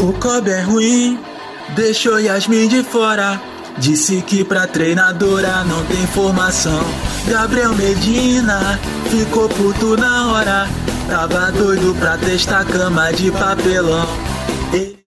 O 0.00 0.12
Kobe 0.12 0.50
é 0.50 0.60
ruim, 0.60 1.18
deixou 1.74 2.20
Yasmin 2.20 2.68
de 2.68 2.84
fora. 2.84 3.40
Disse 3.78 4.22
que 4.22 4.44
pra 4.44 4.66
treinadora 4.66 5.64
não 5.64 5.84
tem 5.86 6.06
formação. 6.08 6.80
Gabriel 7.26 7.74
Medina 7.74 8.78
ficou 9.10 9.48
puto 9.48 9.96
na 9.96 10.32
hora. 10.32 10.66
Tava 11.08 11.50
doido 11.50 11.96
pra 11.98 12.16
testar 12.16 12.64
cama 12.64 13.12
de 13.12 13.32
papelão. 13.32 14.06
Ele 14.72 15.04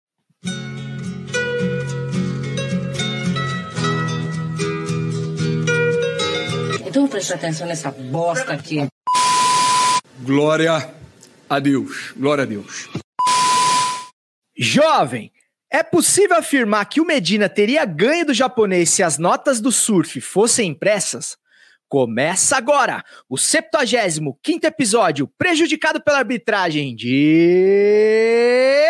Então 6.86 7.08
presta 7.08 7.36
atenção 7.36 7.66
nessa 7.66 7.92
bosta 7.92 8.52
aqui. 8.52 8.88
Glória 10.20 10.90
a 11.50 11.60
Deus. 11.60 12.14
Glória 12.18 12.44
a 12.44 12.48
Deus. 12.48 12.90
Jovem, 14.64 15.32
é 15.72 15.82
possível 15.82 16.38
afirmar 16.38 16.86
que 16.86 17.02
o 17.02 17.06
Medina 17.06 17.50
teria 17.50 17.84
ganho 17.84 18.28
do 18.28 18.32
japonês 18.32 18.92
se 18.92 19.02
as 19.02 19.18
notas 19.18 19.60
do 19.60 19.72
surf 19.72 20.22
fossem 20.22 20.70
impressas? 20.70 21.36
Começa 21.90 22.58
agora 22.58 23.04
o 23.28 23.40
75 23.40 24.40
episódio, 24.64 25.28
prejudicado 25.36 26.00
pela 26.00 26.20
arbitragem 26.20 26.96
de. 26.96 28.86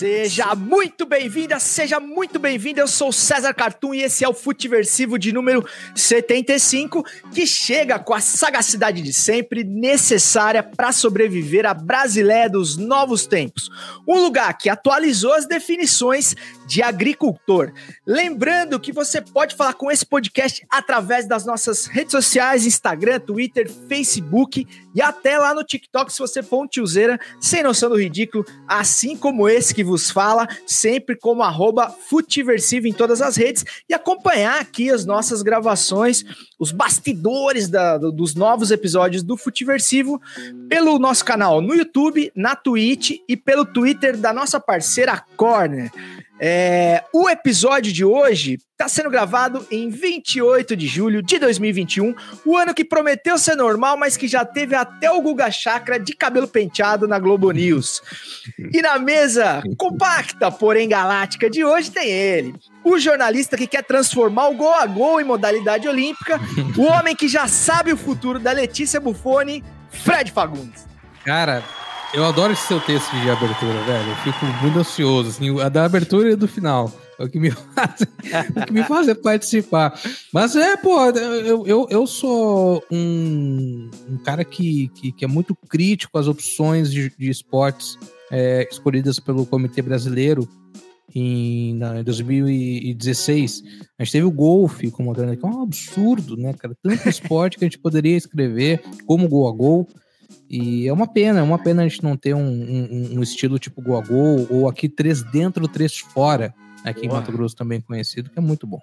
Seja 0.00 0.54
muito 0.54 1.04
bem-vinda, 1.04 1.60
seja 1.60 2.00
muito 2.00 2.38
bem-vindo. 2.38 2.80
Eu 2.80 2.88
sou 2.88 3.12
César 3.12 3.52
Cartoon 3.52 3.92
e 3.92 4.02
esse 4.02 4.24
é 4.24 4.28
o 4.30 4.32
Futiversivo 4.32 5.18
de 5.18 5.30
número 5.30 5.62
75, 5.94 7.04
que 7.34 7.46
chega 7.46 7.98
com 7.98 8.14
a 8.14 8.20
sagacidade 8.22 9.02
de 9.02 9.12
sempre 9.12 9.62
necessária 9.62 10.62
para 10.62 10.90
sobreviver 10.90 11.66
à 11.66 11.74
Brasileia 11.74 12.48
dos 12.48 12.78
novos 12.78 13.26
tempos. 13.26 13.68
Um 14.08 14.22
lugar 14.22 14.56
que 14.56 14.70
atualizou 14.70 15.34
as 15.34 15.44
definições 15.44 16.34
de 16.70 16.82
agricultor. 16.82 17.72
Lembrando 18.06 18.78
que 18.78 18.92
você 18.92 19.20
pode 19.20 19.56
falar 19.56 19.74
com 19.74 19.90
esse 19.90 20.06
podcast 20.06 20.64
através 20.70 21.26
das 21.26 21.44
nossas 21.44 21.86
redes 21.86 22.12
sociais, 22.12 22.64
Instagram, 22.64 23.18
Twitter, 23.18 23.68
Facebook 23.88 24.64
e 24.94 25.02
até 25.02 25.36
lá 25.36 25.52
no 25.52 25.64
TikTok, 25.64 26.12
se 26.12 26.20
você 26.20 26.44
for 26.44 26.62
um 26.62 26.68
tiozeira 26.68 27.18
sem 27.40 27.64
noção 27.64 27.90
do 27.90 28.00
ridículo, 28.00 28.44
assim 28.68 29.16
como 29.16 29.48
esse 29.48 29.74
que 29.74 29.82
vos 29.82 30.12
fala, 30.12 30.46
sempre 30.64 31.16
como 31.16 31.42
arroba 31.42 31.90
Futiversivo 31.90 32.86
em 32.86 32.92
todas 32.92 33.20
as 33.20 33.34
redes 33.36 33.64
e 33.88 33.92
acompanhar 33.94 34.60
aqui 34.60 34.90
as 34.90 35.04
nossas 35.04 35.42
gravações, 35.42 36.24
os 36.56 36.70
bastidores 36.70 37.68
da- 37.68 37.98
do- 37.98 38.12
dos 38.12 38.36
novos 38.36 38.70
episódios 38.70 39.24
do 39.24 39.36
Futiversivo 39.36 40.20
pelo 40.68 41.00
nosso 41.00 41.24
canal 41.24 41.60
no 41.60 41.74
YouTube, 41.74 42.30
na 42.36 42.54
Twitch 42.54 43.18
e 43.28 43.36
pelo 43.36 43.64
Twitter 43.64 44.16
da 44.16 44.32
nossa 44.32 44.60
parceira 44.60 45.20
Corner. 45.36 45.90
É, 46.42 47.04
o 47.12 47.28
episódio 47.28 47.92
de 47.92 48.02
hoje 48.02 48.58
está 48.72 48.88
sendo 48.88 49.10
gravado 49.10 49.66
em 49.70 49.90
28 49.90 50.74
de 50.74 50.86
julho 50.86 51.22
de 51.22 51.38
2021, 51.38 52.14
o 52.46 52.56
ano 52.56 52.72
que 52.72 52.82
prometeu 52.82 53.36
ser 53.36 53.54
normal, 53.54 53.98
mas 53.98 54.16
que 54.16 54.26
já 54.26 54.42
teve 54.42 54.74
até 54.74 55.10
o 55.10 55.20
Guga 55.20 55.50
Chakra 55.50 56.00
de 56.00 56.14
cabelo 56.14 56.48
penteado 56.48 57.06
na 57.06 57.18
Globo 57.18 57.50
News. 57.50 58.00
E 58.72 58.80
na 58.80 58.98
mesa 58.98 59.62
compacta, 59.76 60.50
porém 60.50 60.88
galáctica 60.88 61.50
de 61.50 61.62
hoje 61.62 61.90
tem 61.90 62.08
ele, 62.08 62.54
o 62.82 62.98
jornalista 62.98 63.54
que 63.54 63.66
quer 63.66 63.84
transformar 63.84 64.48
o 64.48 64.54
gol 64.54 64.72
a 64.72 64.86
gol 64.86 65.20
em 65.20 65.24
modalidade 65.24 65.86
olímpica, 65.86 66.40
o 66.74 66.84
homem 66.84 67.14
que 67.14 67.28
já 67.28 67.46
sabe 67.46 67.92
o 67.92 67.98
futuro 67.98 68.38
da 68.38 68.52
Letícia 68.52 68.98
Buffoni, 68.98 69.62
Fred 69.90 70.32
Fagundes. 70.32 70.86
Cara, 71.22 71.62
eu 72.14 72.24
adoro 72.24 72.52
esse 72.52 72.66
seu 72.66 72.80
texto 72.80 73.10
de 73.20 73.30
abertura, 73.30 73.80
velho. 73.84 74.08
Eu 74.10 74.16
fico 74.16 74.44
muito 74.62 74.78
ansioso, 74.78 75.28
assim, 75.30 75.60
a 75.60 75.68
da 75.68 75.84
abertura 75.84 76.32
e 76.32 76.36
do 76.36 76.48
final. 76.48 76.92
É 77.18 77.24
o 77.24 77.28
que 77.28 77.38
me 77.38 77.50
faz, 77.74 78.00
o 78.56 78.66
que 78.66 78.72
me 78.72 78.82
faz 78.84 79.08
é 79.08 79.14
participar. 79.14 79.98
Mas 80.32 80.56
é, 80.56 80.76
pô, 80.76 80.98
eu, 81.10 81.66
eu, 81.66 81.86
eu 81.90 82.06
sou 82.06 82.82
um, 82.90 83.90
um 84.08 84.16
cara 84.18 84.44
que, 84.44 84.88
que, 84.94 85.12
que 85.12 85.24
é 85.24 85.28
muito 85.28 85.54
crítico 85.68 86.18
às 86.18 86.26
opções 86.26 86.90
de, 86.90 87.12
de 87.16 87.30
esportes 87.30 87.98
é, 88.30 88.66
escolhidas 88.70 89.18
pelo 89.20 89.44
Comitê 89.46 89.82
Brasileiro 89.82 90.48
em, 91.14 91.74
na- 91.74 92.00
em 92.00 92.04
2016. 92.04 93.62
A 93.98 94.04
gente 94.04 94.12
teve 94.12 94.24
o 94.24 94.30
golfe 94.30 94.90
como 94.90 95.12
grande, 95.12 95.36
que 95.36 95.44
é 95.44 95.48
um 95.48 95.62
absurdo, 95.62 96.36
né, 96.36 96.54
cara? 96.54 96.74
Tanto 96.82 97.08
esporte 97.08 97.58
que 97.58 97.64
a 97.64 97.68
gente 97.68 97.78
poderia 97.78 98.16
escrever 98.16 98.82
como 99.06 99.28
gol 99.28 99.48
a 99.48 99.52
gol. 99.52 99.88
E 100.48 100.86
é 100.88 100.92
uma 100.92 101.06
pena, 101.06 101.40
é 101.40 101.42
uma 101.42 101.58
pena 101.62 101.82
a 101.82 101.88
gente 101.88 102.02
não 102.02 102.16
ter 102.16 102.34
um, 102.34 102.40
um- 102.40 103.18
um 103.18 103.22
estilo 103.22 103.58
tipo 103.58 103.80
gol 103.80 103.98
a 103.98 104.02
gol, 104.02 104.46
ou 104.50 104.68
aqui 104.68 104.88
três 104.88 105.22
dentro, 105.22 105.66
três 105.68 105.98
fora, 105.98 106.52
aqui 106.84 107.06
em 107.06 107.08
Boa. 107.08 107.20
Mato 107.20 107.32
Grosso 107.32 107.54
também 107.56 107.80
conhecido, 107.80 108.30
que 108.30 108.38
é 108.38 108.42
muito 108.42 108.66
bom. 108.66 108.80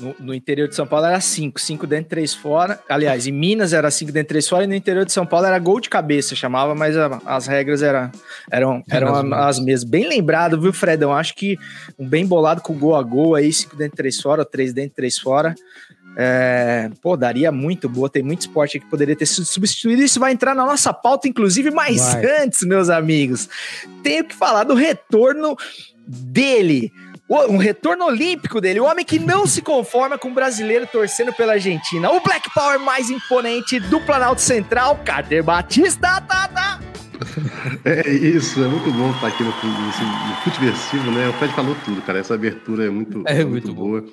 No, 0.00 0.14
no 0.18 0.34
interior 0.34 0.66
de 0.68 0.74
São 0.74 0.84
Paulo 0.86 1.06
era 1.06 1.20
5, 1.20 1.60
5 1.60 1.86
dentro, 1.86 2.08
3 2.10 2.34
fora. 2.34 2.80
Aliás, 2.88 3.26
em 3.28 3.30
Minas 3.32 3.72
era 3.72 3.88
5 3.88 4.10
dentro, 4.10 4.30
3 4.30 4.48
fora, 4.48 4.64
e 4.64 4.66
no 4.66 4.74
interior 4.74 5.04
de 5.04 5.12
São 5.12 5.24
Paulo 5.24 5.46
era 5.46 5.56
gol 5.60 5.78
de 5.78 5.88
cabeça, 5.88 6.34
chamava, 6.34 6.74
mas 6.74 6.96
a- 6.96 7.20
as 7.24 7.46
regras 7.46 7.82
era, 7.82 8.10
eram, 8.50 8.82
eram 8.90 9.08
Eram 9.14 9.34
as 9.34 9.58
as 9.58 9.64
mesmas. 9.64 9.88
Bem 9.88 10.08
lembrado, 10.08 10.60
viu, 10.60 10.72
Fredão? 10.72 11.12
Acho 11.12 11.36
que 11.36 11.56
um 11.96 12.08
bem 12.08 12.26
bolado 12.26 12.62
com 12.62 12.74
gol 12.76 12.96
a 12.96 13.02
gol 13.02 13.36
aí, 13.36 13.52
5 13.52 13.76
dentro, 13.76 13.96
3 13.96 14.20
fora, 14.20 14.44
3 14.44 14.72
dentro, 14.72 14.96
3 14.96 15.18
fora. 15.18 15.54
É, 16.16 16.90
pô, 17.00 17.16
daria 17.16 17.50
muito 17.50 17.88
boa. 17.88 18.08
Tem 18.08 18.22
muito 18.22 18.42
esporte 18.42 18.78
que 18.78 18.86
poderia 18.86 19.16
ter 19.16 19.26
sido 19.26 19.44
substituído. 19.44 20.02
Isso 20.02 20.20
vai 20.20 20.32
entrar 20.32 20.54
na 20.54 20.64
nossa 20.66 20.92
pauta, 20.92 21.28
inclusive, 21.28 21.70
mas 21.70 22.00
Vai. 22.00 22.26
antes, 22.44 22.60
meus 22.66 22.90
amigos, 22.90 23.48
tenho 24.02 24.24
que 24.24 24.34
falar 24.34 24.64
do 24.64 24.74
retorno 24.74 25.56
dele. 26.06 26.92
Um 27.48 27.56
retorno 27.56 28.04
olímpico 28.04 28.60
dele, 28.60 28.80
o 28.80 28.84
homem 28.84 29.06
que 29.06 29.18
não 29.18 29.46
se 29.46 29.62
conforma 29.62 30.18
com 30.18 30.28
o 30.28 30.34
brasileiro 30.34 30.86
torcendo 30.86 31.32
pela 31.32 31.54
Argentina. 31.54 32.10
O 32.10 32.20
Black 32.20 32.52
Power 32.52 32.78
mais 32.78 33.08
imponente 33.08 33.80
do 33.80 33.98
Planalto 34.00 34.42
Central, 34.42 35.00
Carter 35.02 35.42
Batista. 35.42 36.20
Tá, 36.20 36.48
tá. 36.48 36.80
É 37.84 38.10
isso, 38.10 38.62
é 38.62 38.68
muito 38.68 38.90
bom 38.90 39.10
estar 39.12 39.28
aqui 39.28 39.42
no, 39.42 39.50
no, 39.50 39.86
no 39.86 40.34
Futeversivo, 40.42 41.10
né? 41.10 41.28
O 41.28 41.32
Fred 41.34 41.54
falou 41.54 41.74
tudo, 41.84 42.02
cara. 42.02 42.18
Essa 42.18 42.34
abertura 42.34 42.84
é 42.84 42.90
muito, 42.90 43.22
É 43.26 43.40
é 43.40 43.44
muito 43.44 43.68
muito 43.68 43.74
boa. 43.74 44.04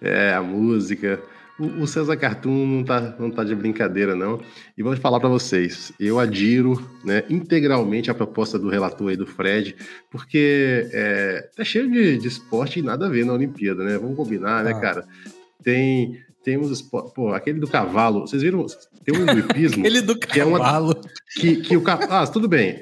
É, 0.00 0.32
a 0.32 0.40
música. 0.40 1.20
O, 1.58 1.82
o 1.82 1.86
César 1.86 2.16
Cartoon 2.16 2.66
não 2.66 2.84
tá, 2.84 3.14
não 3.18 3.30
tá 3.30 3.44
de 3.44 3.54
brincadeira, 3.54 4.16
não. 4.16 4.40
E 4.76 4.82
vou 4.82 4.96
falar 4.96 5.20
para 5.20 5.28
vocês, 5.28 5.92
eu 6.00 6.18
adiro 6.18 6.82
né, 7.04 7.22
integralmente 7.28 8.10
a 8.10 8.14
proposta 8.14 8.58
do 8.58 8.68
relator 8.68 9.08
aí 9.10 9.16
do 9.16 9.26
Fred, 9.26 9.76
porque 10.10 10.88
é, 10.92 11.48
tá 11.56 11.62
cheio 11.62 11.90
de, 11.90 12.18
de 12.18 12.28
esporte 12.28 12.78
e 12.78 12.82
nada 12.82 13.06
a 13.06 13.08
ver 13.08 13.24
na 13.26 13.34
Olimpíada, 13.34 13.84
né? 13.84 13.98
Vamos 13.98 14.16
combinar, 14.16 14.64
né, 14.64 14.72
Ah. 14.74 14.80
cara? 14.80 15.06
Tem, 15.62 16.18
tem 16.42 16.56
uns 16.58 16.70
esportes. 16.70 17.12
Pô, 17.12 17.32
aquele 17.32 17.60
do 17.60 17.68
cavalo. 17.68 18.22
Vocês 18.22 18.42
viram? 18.42 18.66
Tem 19.04 19.16
um 19.16 19.26
do 19.26 19.38
hipismo. 19.38 19.84
Ele 19.86 20.00
do 20.00 20.18
Que 20.18 20.40
é 20.40 20.44
uma- 20.44 20.58
cavalo. 20.58 21.00
que, 21.36 21.56
que 21.56 21.76
o. 21.76 21.82
Ah, 21.86 22.26
tudo 22.26 22.48
bem. 22.48 22.80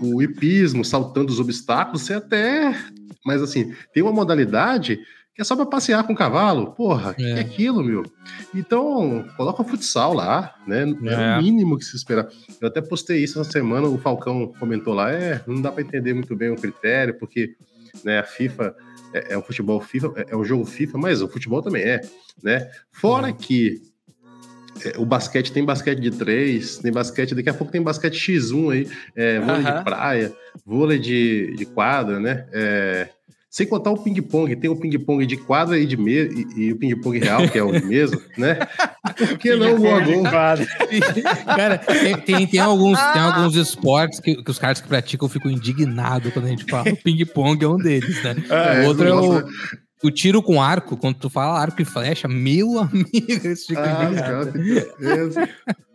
O, 0.00 0.16
o 0.16 0.22
hipismo, 0.22 0.84
saltando 0.84 1.32
os 1.32 1.40
obstáculos, 1.40 2.02
você 2.02 2.14
até. 2.14 2.76
Mas 3.24 3.42
assim, 3.42 3.72
tem 3.92 4.02
uma 4.02 4.12
modalidade 4.12 5.00
que 5.34 5.40
é 5.40 5.44
só 5.44 5.56
pra 5.56 5.64
passear 5.66 6.04
com 6.06 6.12
o 6.12 6.16
cavalo. 6.16 6.72
Porra, 6.72 7.14
que 7.14 7.24
É. 7.24 7.38
é 7.38 7.40
aquilo, 7.40 7.82
meu? 7.82 8.02
Então, 8.54 9.24
coloca 9.36 9.62
o 9.62 9.64
futsal 9.64 10.12
lá, 10.12 10.54
né? 10.66 10.82
É, 11.04 11.12
É. 11.14 11.38
o 11.38 11.42
mínimo 11.42 11.78
que 11.78 11.84
se 11.84 11.96
espera. 11.96 12.28
Eu 12.60 12.68
até 12.68 12.80
postei 12.82 13.22
isso 13.22 13.40
essa 13.40 13.50
semana, 13.50 13.86
o 13.88 13.98
Falcão 13.98 14.52
comentou 14.58 14.92
lá, 14.94 15.10
é, 15.10 15.42
não 15.46 15.60
dá 15.60 15.72
pra 15.72 15.82
entender 15.82 16.12
muito 16.12 16.36
bem 16.36 16.50
o 16.50 16.56
critério, 16.56 17.14
porque 17.18 17.54
né, 18.04 18.18
a 18.18 18.24
FIFA 18.24 18.74
é, 19.14 19.34
é 19.34 19.38
um 19.38 19.42
futebol 19.42 19.80
FIFA, 19.80 20.12
é, 20.16 20.26
é 20.30 20.36
um 20.36 20.44
jogo 20.44 20.64
FIFA, 20.66 20.98
mas 20.98 21.22
o 21.22 21.28
futebol 21.28 21.62
também 21.62 21.82
é, 21.82 22.00
né? 22.42 22.70
Fora 22.90 23.28
Uhum. 23.28 23.34
que 23.34 23.80
é, 24.84 24.98
o 24.98 25.04
basquete 25.04 25.52
tem 25.52 25.64
basquete 25.64 26.00
de 26.00 26.10
três, 26.10 26.78
tem 26.78 26.90
basquete, 26.90 27.34
daqui 27.34 27.48
a 27.50 27.54
pouco 27.54 27.70
tem 27.72 27.82
basquete 27.82 28.14
X1 28.18 28.70
aí, 28.72 28.88
é, 29.14 29.38
vôlei 29.38 29.62
Aham. 29.66 29.78
de 29.78 29.84
praia, 29.84 30.32
vôlei 30.64 30.98
de, 30.98 31.54
de 31.56 31.66
quadra, 31.66 32.18
né? 32.18 32.46
É, 32.52 33.08
sem 33.52 33.66
contar 33.66 33.90
o 33.90 33.98
ping-pong, 33.98 34.56
tem 34.56 34.70
o 34.70 34.74
ping-pong 34.74 35.26
de 35.26 35.36
quadra 35.36 35.78
e 35.78 35.84
de 35.84 35.94
mesa, 35.94 36.32
e, 36.34 36.68
e 36.68 36.72
o 36.72 36.76
ping-pong 36.76 37.18
real, 37.18 37.46
que 37.46 37.58
é 37.58 37.62
o 37.62 37.70
de 37.70 37.84
mesa, 37.84 38.18
né? 38.38 38.58
Por 39.14 39.36
que 39.36 39.54
não 39.54 39.74
o 39.74 39.78
gol 39.78 39.94
a 39.94 40.00
gol? 40.00 40.22
Cara, 40.22 41.76
tem, 41.76 42.16
tem, 42.22 42.46
tem 42.46 42.60
alguns, 42.60 42.98
tem 42.98 43.20
alguns 43.20 43.54
esportes 43.54 44.20
que, 44.20 44.42
que 44.42 44.50
os 44.50 44.58
caras 44.58 44.80
que 44.80 44.88
praticam 44.88 45.28
ficam 45.28 45.50
indignados 45.50 46.32
quando 46.32 46.46
a 46.46 46.48
gente 46.48 46.64
fala. 46.64 46.90
O 46.90 46.96
ping-pong 46.96 47.62
é 47.62 47.68
um 47.68 47.76
deles, 47.76 48.24
né? 48.24 48.36
É, 48.48 48.80
o 48.80 48.86
outro 48.86 49.06
é 49.06 49.14
o, 49.14 49.44
o 50.02 50.10
tiro 50.10 50.42
com 50.42 50.62
arco. 50.62 50.96
Quando 50.96 51.16
tu 51.16 51.28
fala 51.28 51.60
arco 51.60 51.82
e 51.82 51.84
flecha, 51.84 52.26
meu 52.26 52.78
amigo, 52.78 53.06
eles 53.44 53.66
ficam 53.66 53.84
Ah, 53.84 54.08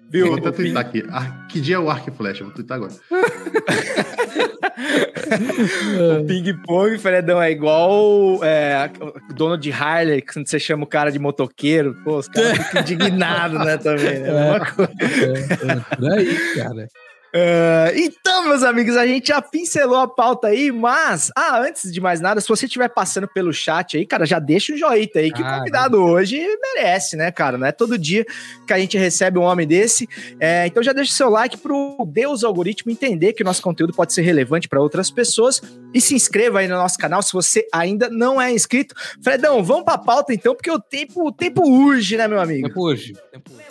é, 0.07 0.11
Viu? 0.11 0.27
Vou 0.27 0.37
até 0.37 0.51
twittar 0.51 0.81
aqui. 0.81 1.03
Ah, 1.09 1.45
que 1.49 1.59
dia 1.59 1.75
é 1.75 1.79
o 1.79 1.89
arco 1.89 2.09
e 2.09 2.13
flecha? 2.13 2.43
Vou 2.43 2.53
twittar 2.53 2.77
agora. 2.77 2.93
o 6.19 6.25
ping-pong, 6.25 6.97
Fredão, 6.97 7.41
é 7.41 7.51
igual 7.51 8.43
é, 8.43 8.89
dono 9.35 9.57
de 9.57 9.71
Harley, 9.71 10.21
quando 10.21 10.47
você 10.47 10.59
chama 10.59 10.83
o 10.83 10.87
cara 10.87 11.11
de 11.11 11.19
motoqueiro. 11.19 11.95
Pô, 12.03 12.17
os 12.17 12.27
caras 12.27 12.57
ficam 12.57 12.81
indignados, 12.81 13.65
né, 13.65 13.77
também. 13.77 14.19
Né? 14.19 14.29
É, 14.29 14.57
é, 14.93 15.71
é, 15.71 15.75
por 15.95 16.11
aí, 16.11 16.35
cara. 16.55 16.87
Uh, 17.33 17.91
então, 17.95 18.45
meus 18.45 18.63
amigos, 18.63 18.95
a 18.95 19.05
gente 19.05 19.27
já 19.27 19.41
pincelou 19.41 19.97
a 19.97 20.07
pauta 20.07 20.47
aí, 20.47 20.71
mas, 20.71 21.31
ah, 21.35 21.59
antes 21.59 21.91
de 21.91 21.99
mais 21.99 22.21
nada, 22.21 22.39
se 22.39 22.47
você 22.47 22.65
estiver 22.65 22.87
passando 22.89 23.27
pelo 23.27 23.53
chat 23.53 23.97
aí, 23.97 24.05
cara, 24.05 24.25
já 24.25 24.39
deixa 24.39 24.73
o 24.73 24.77
joinha 24.77 25.09
aí, 25.15 25.31
que 25.31 25.43
ah, 25.43 25.55
o 25.55 25.57
convidado 25.59 26.01
hoje 26.01 26.39
merece, 26.61 27.15
né, 27.15 27.31
cara? 27.31 27.57
Não 27.57 27.67
é 27.67 27.71
todo 27.71 27.97
dia 27.97 28.25
que 28.65 28.73
a 28.73 28.79
gente 28.79 28.97
recebe 28.97 29.37
um 29.37 29.43
homem 29.43 29.67
desse. 29.67 30.07
É, 30.39 30.65
então 30.65 30.81
já 30.81 30.93
deixa 30.93 31.11
o 31.11 31.15
seu 31.15 31.29
like 31.29 31.57
pro 31.57 31.97
Deus 32.07 32.43
Algoritmo 32.43 32.91
entender 32.91 33.33
que 33.33 33.43
o 33.43 33.45
nosso 33.45 33.61
conteúdo 33.61 33.93
pode 33.93 34.13
ser 34.13 34.21
relevante 34.21 34.67
para 34.67 34.81
outras 34.81 35.11
pessoas 35.11 35.61
e 35.93 36.01
se 36.01 36.15
inscreva 36.15 36.59
aí 36.59 36.67
no 36.67 36.75
nosso 36.75 36.97
canal 36.97 37.21
se 37.21 37.33
você 37.33 37.67
ainda 37.73 38.09
não 38.09 38.41
é 38.41 38.51
inscrito. 38.51 38.95
Fredão, 39.21 39.63
vamos 39.63 39.83
pra 39.83 39.97
pauta 39.97 40.33
então, 40.33 40.55
porque 40.55 40.71
o 40.71 40.79
tempo, 40.79 41.27
o 41.27 41.31
tempo 41.31 41.67
urge, 41.67 42.17
né, 42.17 42.27
meu 42.27 42.39
amigo? 42.39 42.67
Tempo 42.67 42.81
urge. 42.81 43.13
Tempo 43.31 43.51
urge. 43.53 43.66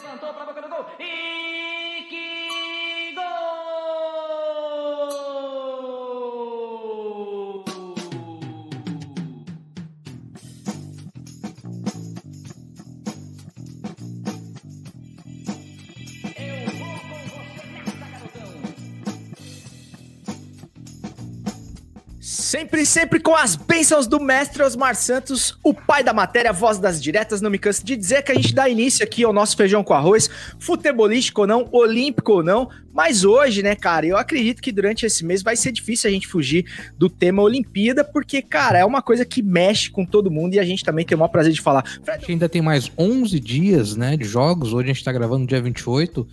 Sempre, 22.56 22.86
sempre 22.86 23.20
com 23.20 23.36
as 23.36 23.54
bênçãos 23.54 24.06
do 24.06 24.18
mestre 24.18 24.62
Osmar 24.62 24.94
Santos, 24.94 25.58
o 25.62 25.74
pai 25.74 26.02
da 26.02 26.14
matéria, 26.14 26.54
voz 26.54 26.78
das 26.78 27.02
diretas. 27.02 27.42
Não 27.42 27.50
me 27.50 27.58
canso 27.58 27.84
de 27.84 27.94
dizer 27.94 28.22
que 28.22 28.32
a 28.32 28.34
gente 28.34 28.54
dá 28.54 28.66
início 28.66 29.04
aqui 29.04 29.22
ao 29.24 29.30
nosso 29.30 29.54
feijão 29.54 29.84
com 29.84 29.92
arroz, 29.92 30.30
futebolístico 30.58 31.42
ou 31.42 31.46
não, 31.46 31.68
olímpico 31.70 32.32
ou 32.32 32.42
não. 32.42 32.70
Mas 32.94 33.24
hoje, 33.24 33.62
né, 33.62 33.76
cara, 33.76 34.06
eu 34.06 34.16
acredito 34.16 34.62
que 34.62 34.72
durante 34.72 35.04
esse 35.04 35.22
mês 35.22 35.42
vai 35.42 35.54
ser 35.54 35.70
difícil 35.70 36.08
a 36.08 36.12
gente 36.14 36.26
fugir 36.26 36.64
do 36.96 37.10
tema 37.10 37.42
Olimpíada, 37.42 38.02
porque, 38.02 38.40
cara, 38.40 38.78
é 38.78 38.86
uma 38.86 39.02
coisa 39.02 39.26
que 39.26 39.42
mexe 39.42 39.90
com 39.90 40.06
todo 40.06 40.30
mundo 40.30 40.54
e 40.54 40.58
a 40.58 40.64
gente 40.64 40.82
também 40.82 41.04
tem 41.04 41.14
o 41.14 41.18
maior 41.18 41.28
prazer 41.28 41.52
de 41.52 41.60
falar. 41.60 41.84
A 42.08 42.12
gente 42.16 42.32
ainda 42.32 42.48
tem 42.48 42.62
mais 42.62 42.90
11 42.96 43.38
dias, 43.38 43.96
né, 43.96 44.16
de 44.16 44.24
jogos. 44.24 44.72
Hoje 44.72 44.90
a 44.90 44.94
gente 44.94 45.04
tá 45.04 45.12
gravando 45.12 45.46
dia 45.46 45.60
28. 45.60 46.26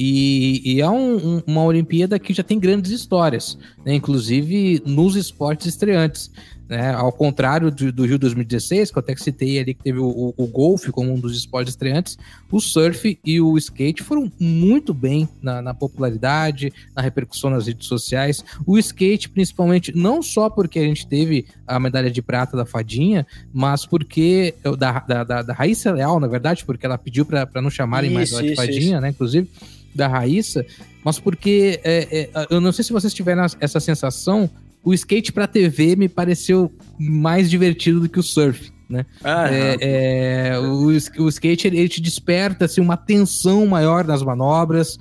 E, 0.00 0.62
e 0.64 0.80
é 0.80 0.88
um, 0.88 1.16
um, 1.16 1.42
uma 1.44 1.64
Olimpíada 1.64 2.20
que 2.20 2.32
já 2.32 2.44
tem 2.44 2.56
grandes 2.56 2.92
histórias, 2.92 3.58
né? 3.84 3.96
inclusive 3.96 4.80
nos 4.86 5.16
esportes 5.16 5.66
estreantes. 5.66 6.30
Né? 6.68 6.92
Ao 6.92 7.10
contrário 7.10 7.70
do, 7.70 7.90
do, 7.90 8.04
Rio 8.04 8.18
2016, 8.18 8.90
que 8.90 8.98
eu 8.98 9.00
até 9.00 9.16
citei 9.16 9.58
ali 9.58 9.72
que 9.72 9.82
teve 9.82 9.98
o, 9.98 10.06
o, 10.06 10.34
o, 10.36 10.46
golfe 10.46 10.92
como 10.92 11.10
um 11.10 11.18
dos 11.18 11.34
esportes 11.34 11.72
estreantes, 11.72 12.18
o 12.50 12.60
surf 12.60 13.18
e 13.24 13.40
o 13.40 13.56
skate 13.56 14.02
foram 14.02 14.30
muito 14.38 14.92
bem 14.92 15.26
na, 15.40 15.62
na, 15.62 15.72
popularidade, 15.72 16.70
na 16.94 17.00
repercussão 17.00 17.48
nas 17.48 17.66
redes 17.66 17.86
sociais. 17.86 18.44
O 18.66 18.76
skate, 18.78 19.30
principalmente, 19.30 19.96
não 19.96 20.22
só 20.22 20.50
porque 20.50 20.78
a 20.78 20.84
gente 20.84 21.06
teve 21.06 21.46
a 21.66 21.80
medalha 21.80 22.10
de 22.10 22.20
prata 22.20 22.54
da 22.54 22.66
Fadinha, 22.66 23.26
mas 23.50 23.86
porque 23.86 24.54
da, 24.78 25.00
da, 25.00 25.24
da, 25.24 25.42
da 25.42 25.54
Raíssa 25.54 25.90
Leal, 25.90 26.20
na 26.20 26.26
verdade, 26.26 26.66
porque 26.66 26.84
ela 26.84 26.98
pediu 26.98 27.24
para 27.24 27.62
não 27.62 27.70
chamarem 27.70 28.10
isso, 28.10 28.14
mais 28.14 28.32
ela 28.32 28.42
de 28.42 28.54
Fadinha, 28.54 28.92
isso. 28.92 29.00
né? 29.00 29.08
Inclusive 29.08 29.48
da 29.94 30.06
Raíssa, 30.06 30.64
mas 31.02 31.18
porque 31.18 31.80
é, 31.82 32.28
é, 32.34 32.46
eu 32.50 32.60
não 32.60 32.72
sei 32.72 32.84
se 32.84 32.92
vocês 32.92 33.12
tiveram 33.12 33.46
essa 33.58 33.80
sensação, 33.80 34.48
o 34.82 34.94
skate 34.94 35.32
para 35.32 35.46
TV 35.46 35.96
me 35.96 36.08
pareceu 36.08 36.72
mais 36.98 37.50
divertido 37.50 38.00
do 38.00 38.08
que 38.08 38.18
o 38.18 38.22
surf. 38.22 38.72
Né? 38.88 39.04
Ah, 39.22 39.52
é, 39.52 39.76
é, 39.80 40.58
o, 40.58 40.86
o 40.86 41.28
skate 41.28 41.66
ele 41.66 41.88
te 41.88 42.00
desperta 42.00 42.64
assim, 42.64 42.80
uma 42.80 42.96
tensão 42.96 43.66
maior 43.66 44.04
nas 44.04 44.22
manobras. 44.22 44.98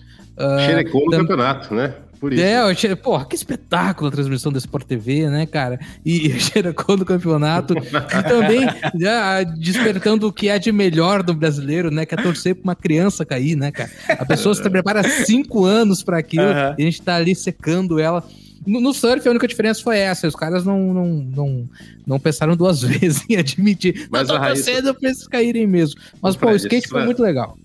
Xerecou 0.66 1.04
uh, 1.04 1.06
no 1.06 1.12
campeonato, 1.12 1.74
né? 1.74 1.94
Por 2.20 2.34
isso. 2.34 2.44
É, 2.44 2.60
eu, 2.92 2.98
porra, 2.98 3.26
que 3.26 3.36
espetáculo 3.36 4.08
a 4.08 4.12
transmissão 4.12 4.52
do 4.52 4.58
Sport 4.58 4.86
TV, 4.86 5.30
né, 5.30 5.46
cara? 5.46 5.80
E 6.06 6.32
Xeracô 6.40 6.96
do 6.96 7.06
campeonato. 7.06 7.76
e 7.78 8.24
também 8.24 8.68
já 9.00 9.44
despertando 9.44 10.28
o 10.28 10.34
que 10.34 10.50
é 10.50 10.58
de 10.58 10.72
melhor 10.72 11.22
do 11.22 11.34
brasileiro, 11.34 11.92
né? 11.92 12.06
Que 12.06 12.16
é 12.16 12.18
torcer 12.18 12.56
pra 12.56 12.64
uma 12.64 12.76
criança 12.76 13.26
cair, 13.26 13.56
né, 13.56 13.72
cara? 13.72 13.90
A 14.10 14.26
pessoa 14.26 14.56
se 14.56 14.68
prepara 14.70 15.04
cinco 15.04 15.66
anos 15.66 16.04
para 16.04 16.18
aquilo 16.18 16.46
uhum. 16.46 16.76
e 16.78 16.82
a 16.82 16.86
gente 16.86 17.02
tá 17.02 17.16
ali 17.16 17.36
secando 17.36 18.00
ela. 18.00 18.24
No, 18.66 18.80
no, 18.80 18.94
surf, 18.94 19.28
a 19.28 19.32
única 19.32 19.48
diferença 19.48 19.82
foi 19.82 19.98
essa. 20.00 20.28
Os 20.28 20.36
caras 20.36 20.66
não, 20.66 20.94
não, 20.94 21.08
não, 21.08 21.70
não 22.06 22.20
pensaram 22.20 22.56
duas 22.56 22.82
vezes 22.84 23.24
em 23.30 23.36
admitir. 23.36 24.08
Mas 24.10 24.28
não, 24.28 24.40
tô 24.40 24.46
torcendo 24.46 24.94
pra 24.94 25.10
eles 25.10 25.28
caírem 25.28 25.68
mesmo. 25.68 26.00
Mas, 26.22 26.36
pô, 26.36 26.48
o 26.48 26.56
skate 26.56 26.88
foi 26.88 27.06
muito 27.06 27.22
legal. 27.22 27.58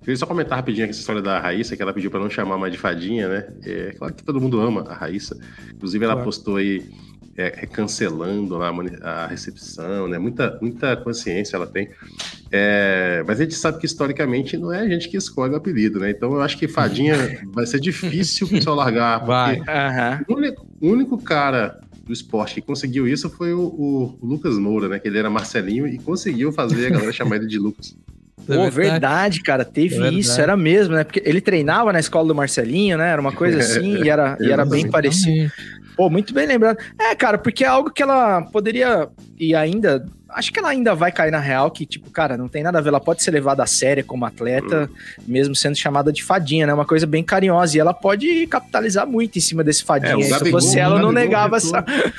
Queria 0.00 0.16
só 0.16 0.26
comentar 0.26 0.56
rapidinho 0.56 0.88
essa 0.88 1.00
história 1.00 1.20
da 1.20 1.40
Raíssa, 1.40 1.76
que 1.76 1.82
ela 1.82 1.92
pediu 1.92 2.10
para 2.12 2.20
não 2.20 2.30
chamar 2.30 2.56
mais 2.58 2.72
de 2.72 2.78
fadinha, 2.78 3.28
né? 3.28 3.48
É 3.64 3.92
claro 3.98 4.14
que 4.14 4.22
todo 4.22 4.40
mundo 4.40 4.60
ama 4.60 4.82
a 4.82 4.94
Raíssa. 4.94 5.36
Inclusive, 5.74 6.04
ela 6.04 6.14
claro. 6.14 6.26
postou 6.26 6.56
aí 6.56 6.88
é, 7.36 7.50
cancelando 7.66 8.62
a, 8.62 8.72
a, 9.02 9.26
recepção, 9.26 10.08
né? 10.08 10.18
Muita, 10.18 10.58
muita 10.60 10.96
consciência 10.96 11.56
ela 11.56 11.66
tem. 11.66 11.88
É, 12.50 13.22
mas 13.26 13.38
a 13.38 13.42
gente 13.42 13.54
sabe 13.54 13.78
que 13.78 13.86
historicamente 13.86 14.56
não 14.56 14.72
é 14.72 14.80
a 14.80 14.88
gente 14.88 15.08
que 15.08 15.16
escolhe 15.16 15.52
o 15.52 15.56
apelido, 15.56 16.00
né? 16.00 16.10
Então 16.10 16.32
eu 16.32 16.40
acho 16.40 16.56
que 16.56 16.66
Fadinha 16.66 17.14
vai 17.52 17.66
ser 17.66 17.78
difícil 17.78 18.46
o 18.46 18.50
pessoal 18.50 18.76
largar. 18.76 19.24
Vai. 19.24 19.58
Uhum. 19.58 20.24
O, 20.28 20.38
único, 20.38 20.66
o, 20.80 20.88
único, 20.88 21.18
cara 21.18 21.80
do 22.04 22.12
esporte 22.12 22.54
que 22.54 22.62
conseguiu 22.62 23.06
isso 23.06 23.28
foi 23.28 23.52
o, 23.52 23.60
o, 23.60 24.18
Lucas 24.22 24.56
Moura, 24.56 24.88
né? 24.88 24.98
Que 24.98 25.08
ele 25.08 25.18
era 25.18 25.28
Marcelinho 25.28 25.86
e 25.86 25.98
conseguiu 25.98 26.52
fazer 26.52 26.86
a 26.86 26.90
galera 26.90 27.12
chamar 27.12 27.36
ele 27.36 27.46
de 27.46 27.58
Lucas. 27.58 27.94
É 28.48 28.54
Pô, 28.54 28.70
verdade. 28.70 28.76
verdade, 28.76 29.42
cara, 29.42 29.64
teve 29.64 30.00
é 30.00 30.12
isso, 30.12 30.40
era 30.40 30.56
mesmo, 30.56 30.94
né? 30.94 31.02
Porque 31.02 31.20
ele 31.24 31.40
treinava 31.40 31.92
na 31.92 31.98
escola 31.98 32.28
do 32.28 32.34
Marcelinho, 32.34 32.96
né? 32.96 33.10
Era 33.10 33.20
uma 33.20 33.32
coisa 33.32 33.58
assim, 33.58 34.04
e 34.04 34.08
era, 34.08 34.38
e 34.40 34.52
era 34.52 34.64
bem 34.64 34.88
parecido. 34.88 35.50
Pô, 35.96 36.10
muito 36.10 36.34
bem 36.34 36.46
lembrado. 36.46 36.78
É, 36.98 37.14
cara, 37.14 37.38
porque 37.38 37.64
é 37.64 37.68
algo 37.68 37.90
que 37.90 38.02
ela 38.02 38.42
poderia, 38.42 39.08
e 39.38 39.54
ainda, 39.54 40.06
acho 40.28 40.52
que 40.52 40.58
ela 40.58 40.68
ainda 40.68 40.94
vai 40.94 41.10
cair 41.10 41.30
na 41.30 41.38
real, 41.38 41.70
que, 41.70 41.86
tipo, 41.86 42.10
cara, 42.10 42.36
não 42.36 42.48
tem 42.48 42.62
nada 42.62 42.78
a 42.78 42.80
ver, 42.82 42.90
ela 42.90 43.00
pode 43.00 43.22
ser 43.22 43.30
levada 43.30 43.62
a 43.62 43.66
sério 43.66 44.04
como 44.04 44.26
atleta, 44.26 44.90
hum. 44.92 45.22
mesmo 45.26 45.54
sendo 45.56 45.76
chamada 45.76 46.12
de 46.12 46.22
fadinha, 46.22 46.66
né? 46.66 46.74
Uma 46.74 46.84
coisa 46.84 47.06
bem 47.06 47.24
carinhosa, 47.24 47.76
e 47.76 47.80
ela 47.80 47.94
pode 47.94 48.46
capitalizar 48.46 49.06
muito 49.06 49.38
em 49.38 49.40
cima 49.40 49.64
desse 49.64 49.84
fadinha. 49.84 50.14
É, 50.14 50.38
Se 50.38 50.50
fosse 50.50 50.78
ela, 50.78 51.00
não 51.00 51.12
negava 51.12 51.58
tentou, 51.58 51.78
essa... 51.78 52.14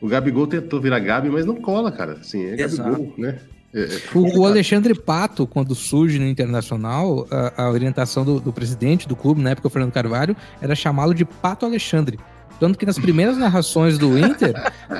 O 0.00 0.06
Gabigol 0.06 0.46
tentou 0.46 0.80
virar 0.80 1.00
Gabi, 1.00 1.28
mas 1.28 1.44
não 1.44 1.56
cola, 1.56 1.90
cara. 1.90 2.18
Assim, 2.20 2.44
é 2.44 2.60
Exato. 2.60 2.90
Gabigol, 2.90 3.14
né? 3.18 3.38
É, 3.74 3.80
é 3.82 3.88
o, 4.14 4.40
o, 4.40 4.46
Alexandre 4.46 4.94
Pato, 4.94 5.46
quando 5.46 5.74
surge 5.74 6.18
no 6.18 6.26
Internacional, 6.26 7.26
a, 7.30 7.64
a 7.64 7.70
orientação 7.70 8.24
do, 8.24 8.40
do, 8.40 8.52
presidente 8.52 9.06
do 9.06 9.14
clube, 9.14 9.42
na 9.42 9.50
época, 9.50 9.68
o 9.68 9.70
Fernando 9.70 9.92
Carvalho, 9.92 10.34
era 10.60 10.74
chamá-lo 10.74 11.14
de 11.14 11.24
Pato 11.24 11.66
Alexandre. 11.66 12.18
Tanto 12.58 12.78
que 12.78 12.84
nas 12.84 12.98
primeiras 12.98 13.36
narrações 13.36 13.98
do 13.98 14.18
Inter, 14.18 14.54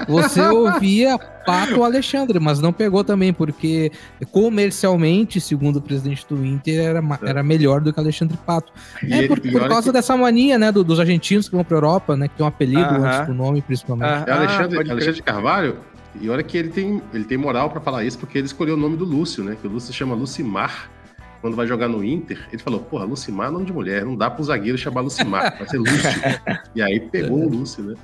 você 0.06 0.40
ouvia 0.40 1.18
Pato 1.18 1.82
Alexandre, 1.82 2.38
mas 2.38 2.60
não 2.60 2.72
pegou 2.72 3.02
também, 3.02 3.32
porque 3.32 3.90
comercialmente, 4.30 5.40
segundo 5.40 5.76
o 5.76 5.82
presidente 5.82 6.24
do 6.28 6.44
Inter, 6.44 6.80
era, 6.80 7.02
era 7.22 7.42
melhor 7.42 7.80
do 7.80 7.92
que 7.92 7.98
Alexandre 7.98 8.36
Pato. 8.46 8.72
E 9.02 9.12
é 9.12 9.26
por, 9.26 9.40
por 9.40 9.68
causa 9.68 9.88
que... 9.88 9.92
dessa 9.92 10.16
mania, 10.16 10.58
né, 10.58 10.70
do, 10.70 10.84
dos 10.84 11.00
argentinos 11.00 11.48
que 11.48 11.54
vão 11.54 11.64
pra 11.64 11.76
Europa, 11.76 12.16
né, 12.16 12.28
que 12.28 12.36
tem 12.36 12.44
um 12.44 12.48
apelido 12.48 12.80
uh 12.80 12.98
-huh. 12.98 13.06
antes 13.06 13.26
do 13.26 13.34
nome, 13.34 13.62
principalmente. 13.62 14.10
Uh 14.10 14.24
-huh. 14.24 14.28
É 14.28 14.32
Alexandre, 14.32 14.90
Alexandre 14.90 15.22
Carvalho, 15.22 15.76
e 16.20 16.28
olha 16.28 16.42
que 16.42 16.56
ele 16.56 16.68
tem, 16.68 17.02
ele 17.12 17.24
tem 17.24 17.38
moral 17.38 17.70
para 17.70 17.80
falar 17.80 18.04
isso, 18.04 18.18
porque 18.18 18.38
ele 18.38 18.46
escolheu 18.46 18.74
o 18.74 18.78
nome 18.78 18.96
do 18.96 19.04
Lúcio, 19.04 19.44
né? 19.44 19.56
Que 19.60 19.66
o 19.66 19.70
Lúcio 19.70 19.92
se 19.92 19.98
chama 19.98 20.14
Lucimar. 20.14 20.90
Quando 21.40 21.54
vai 21.54 21.66
jogar 21.66 21.88
no 21.88 22.04
Inter, 22.04 22.46
ele 22.52 22.60
falou: 22.60 22.80
Porra, 22.80 23.04
Lucimar 23.04 23.48
é 23.48 23.50
nome 23.50 23.64
de 23.64 23.72
mulher, 23.72 24.04
não 24.04 24.16
dá 24.16 24.28
pro 24.30 24.42
zagueiro 24.42 24.76
chamar 24.76 25.02
Lucimar, 25.02 25.56
vai 25.56 25.68
ser 25.68 25.78
Lúcio. 25.78 26.10
e 26.74 26.82
aí 26.82 27.00
pegou 27.00 27.44
o 27.44 27.48
Lúcio, 27.48 27.84
né? 27.84 27.94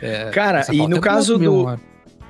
É, 0.00 0.30
Cara, 0.30 0.64
e 0.72 0.86
no 0.86 0.96
é 0.96 1.00
caso 1.00 1.38
do 1.38 1.78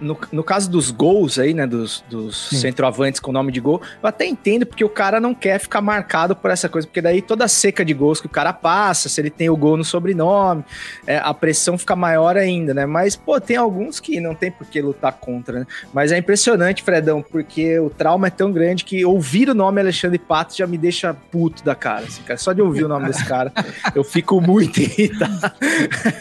no, 0.01 0.17
no 0.33 0.43
caso 0.43 0.71
dos 0.71 0.91
gols 0.91 1.39
aí, 1.39 1.53
né, 1.53 1.67
dos, 1.67 2.05
dos 2.09 2.49
centroavantes 2.49 3.21
com 3.21 3.33
nome 3.33 3.53
de 3.53 3.61
gol, 3.61 3.81
eu 4.03 4.09
até 4.09 4.27
entendo 4.27 4.65
porque 4.65 4.85
o 4.85 4.89
cara 4.89 5.21
não 5.21 5.35
quer 5.35 5.59
ficar 5.59 5.81
marcado 5.81 6.35
por 6.35 6.51
essa 6.51 6.69
coisa, 6.69 6.87
porque 6.87 7.03
daí 7.03 7.21
toda 7.21 7.45
a 7.45 7.49
seca 7.49 7.85
de 7.85 7.93
gols 7.93 8.21
que 8.21 8.27
o 8.27 8.31
cara 8.31 8.53
passa, 8.53 9.09
se 9.09 9.21
ele 9.21 9.31
tem 9.31 9.51
o 9.51 9.57
gol 9.57 9.77
no 9.77 9.85
sobrenome, 9.85 10.65
é, 11.07 11.19
a 11.19 11.33
pressão 11.35 11.77
fica 11.77 11.95
maior 11.95 12.37
ainda, 12.37 12.73
né? 12.73 12.87
Mas, 12.87 13.17
pô, 13.17 13.41
tem 13.41 13.57
alguns 13.57 14.01
que 14.01 14.21
não 14.21 14.35
tem 14.35 14.51
por 14.51 14.67
que 14.67 14.81
lutar 14.81 15.13
contra, 15.13 15.61
né? 15.61 15.67
Mas 15.93 16.13
é 16.13 16.19
impressionante, 16.19 16.83
Fredão, 16.83 17.23
porque 17.23 17.79
o 17.79 17.91
trauma 17.91 18.29
é 18.29 18.31
tão 18.31 18.51
grande 18.51 18.85
que 18.85 19.05
ouvir 19.05 19.49
o 19.49 19.55
nome 19.55 19.81
Alexandre 19.81 20.19
Pato 20.19 20.57
já 20.57 20.67
me 20.67 20.79
deixa 20.79 21.15
puto 21.15 21.65
da 21.65 21.75
cara, 21.75 22.07
assim, 22.07 22.23
cara. 22.23 22.39
Só 22.39 22.53
de 22.53 22.63
ouvir 22.63 22.85
o 22.85 22.89
nome 22.89 23.07
desse 23.07 23.25
cara, 23.25 23.53
eu 23.95 24.03
fico 24.03 24.41
muito 24.41 24.81
irritado. 24.81 25.53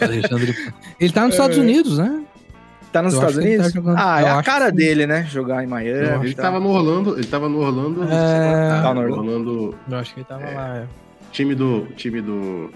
Alexandre... 0.01 0.55
Ele 0.99 1.13
tá 1.13 1.23
nos 1.25 1.33
Estados 1.33 1.57
é. 1.57 1.61
Unidos, 1.61 1.97
né? 1.97 2.23
Tá 2.91 3.01
nos 3.01 3.13
eu 3.13 3.19
Estados 3.19 3.37
tá 3.37 3.41
Unidos? 3.41 3.73
Tá. 3.73 4.15
Ah, 4.15 4.21
é 4.21 4.29
a 4.29 4.43
cara 4.43 4.71
dele, 4.71 5.05
né? 5.05 5.23
Jogar 5.25 5.63
em 5.63 5.67
Miami. 5.67 6.25
Ele 6.25 6.33
tá. 6.33 6.43
tava 6.43 6.59
no 6.59 6.69
Orlando, 6.69 7.15
ele 7.17 7.27
tava 7.27 7.47
no 7.47 7.59
Orlando. 7.59 8.03
É... 8.03 8.81
Tá 8.81 8.93
no 8.93 9.01
Orlando. 9.01 9.75
Eu 9.89 9.97
acho 9.97 10.13
que 10.13 10.21
ele 10.21 10.27
tava 10.27 10.43
é... 10.43 10.55
lá. 10.55 10.77
É. 10.77 10.85
Time 11.31 11.53
do. 11.53 11.87
Time 11.95 12.21
do. 12.21 12.71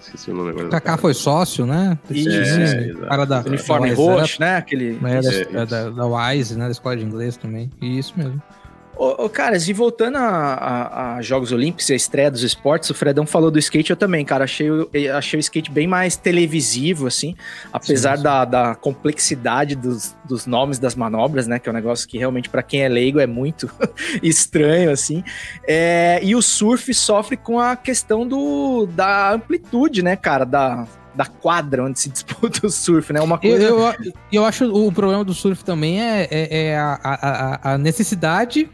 Esqueci 0.00 0.30
o 0.30 0.34
nome 0.34 0.50
agora. 0.50 0.66
O 0.66 0.70
Kaká 0.70 0.96
foi 0.96 1.14
sócio, 1.14 1.64
né? 1.64 1.96
Isso, 2.10 2.28
é, 2.28 2.88
exato. 2.88 3.06
cara 3.06 3.24
da, 3.24 3.40
Uniforme 3.40 3.92
roxo, 3.92 4.40
né? 4.40 4.56
Aquele. 4.56 4.98
Mas 5.00 5.12
é 5.12 5.20
da, 5.20 5.30
Isso. 5.30 5.52
da, 5.52 5.64
da, 5.64 5.90
da 5.90 6.06
Wise, 6.06 6.58
né? 6.58 6.64
Da 6.66 6.72
escola 6.72 6.96
de 6.96 7.04
inglês 7.04 7.36
também. 7.36 7.70
Isso 7.80 8.12
mesmo. 8.16 8.42
Ô, 9.04 9.24
ô, 9.24 9.28
caras, 9.28 9.66
e 9.68 9.72
voltando 9.72 10.16
a, 10.16 10.20
a- 10.28 11.14
a 11.16 11.22
Jogos 11.22 11.50
Olímpicos 11.50 11.88
e 11.88 11.92
a 11.92 11.96
estreia 11.96 12.30
dos 12.30 12.42
esportes, 12.44 12.88
o 12.88 12.94
Fredão 12.94 13.26
falou 13.26 13.50
do 13.50 13.58
skate, 13.58 13.90
eu 13.90 13.96
também, 13.96 14.24
cara. 14.24 14.44
Achei, 14.44 14.70
o- 14.70 14.88
eu 14.92 15.16
achei 15.16 15.38
o 15.38 15.40
skate 15.40 15.72
bem 15.72 15.88
mais 15.88 16.14
televisivo, 16.16 17.08
assim, 17.08 17.34
apesar 17.72 18.12
Sim, 18.12 18.16
sim. 18.18 18.22
Da, 18.22 18.44
da 18.44 18.74
complexidade 18.76 19.74
dos, 19.74 20.14
dos 20.24 20.46
nomes 20.46 20.78
das 20.78 20.94
manobras, 20.94 21.48
né? 21.48 21.58
Que 21.58 21.68
é 21.68 21.72
um 21.72 21.74
negócio 21.74 22.06
que 22.08 22.16
realmente, 22.16 22.48
pra 22.48 22.62
quem 22.62 22.82
é 22.82 22.88
leigo, 22.88 23.18
é 23.18 23.26
muito 23.26 23.68
estranho, 24.22 24.90
assim. 24.92 25.24
É, 25.66 26.20
e 26.22 26.36
o 26.36 26.40
surf 26.42 26.94
sofre 26.94 27.36
com 27.36 27.58
a 27.58 27.74
questão 27.74 28.24
do, 28.26 28.86
da 28.86 29.32
amplitude, 29.32 30.00
né, 30.02 30.14
cara? 30.14 30.44
Da, 30.44 30.86
da 31.14 31.26
quadra 31.26 31.84
onde 31.84 31.98
se 31.98 32.08
disputa 32.10 32.66
o 32.66 32.70
surf, 32.70 33.12
né? 33.12 33.20
Uma 33.20 33.34
Eu, 33.42 33.50
coisa. 33.50 33.64
eu, 33.64 34.12
eu 34.32 34.44
acho 34.44 34.64
o 34.72 34.92
problema 34.92 35.24
do 35.24 35.34
surf 35.34 35.64
também 35.64 36.00
é, 36.00 36.28
é, 36.30 36.56
é 36.68 36.78
a, 36.78 37.00
a- 37.02 37.72
a 37.72 37.78
necessidade 37.78 38.70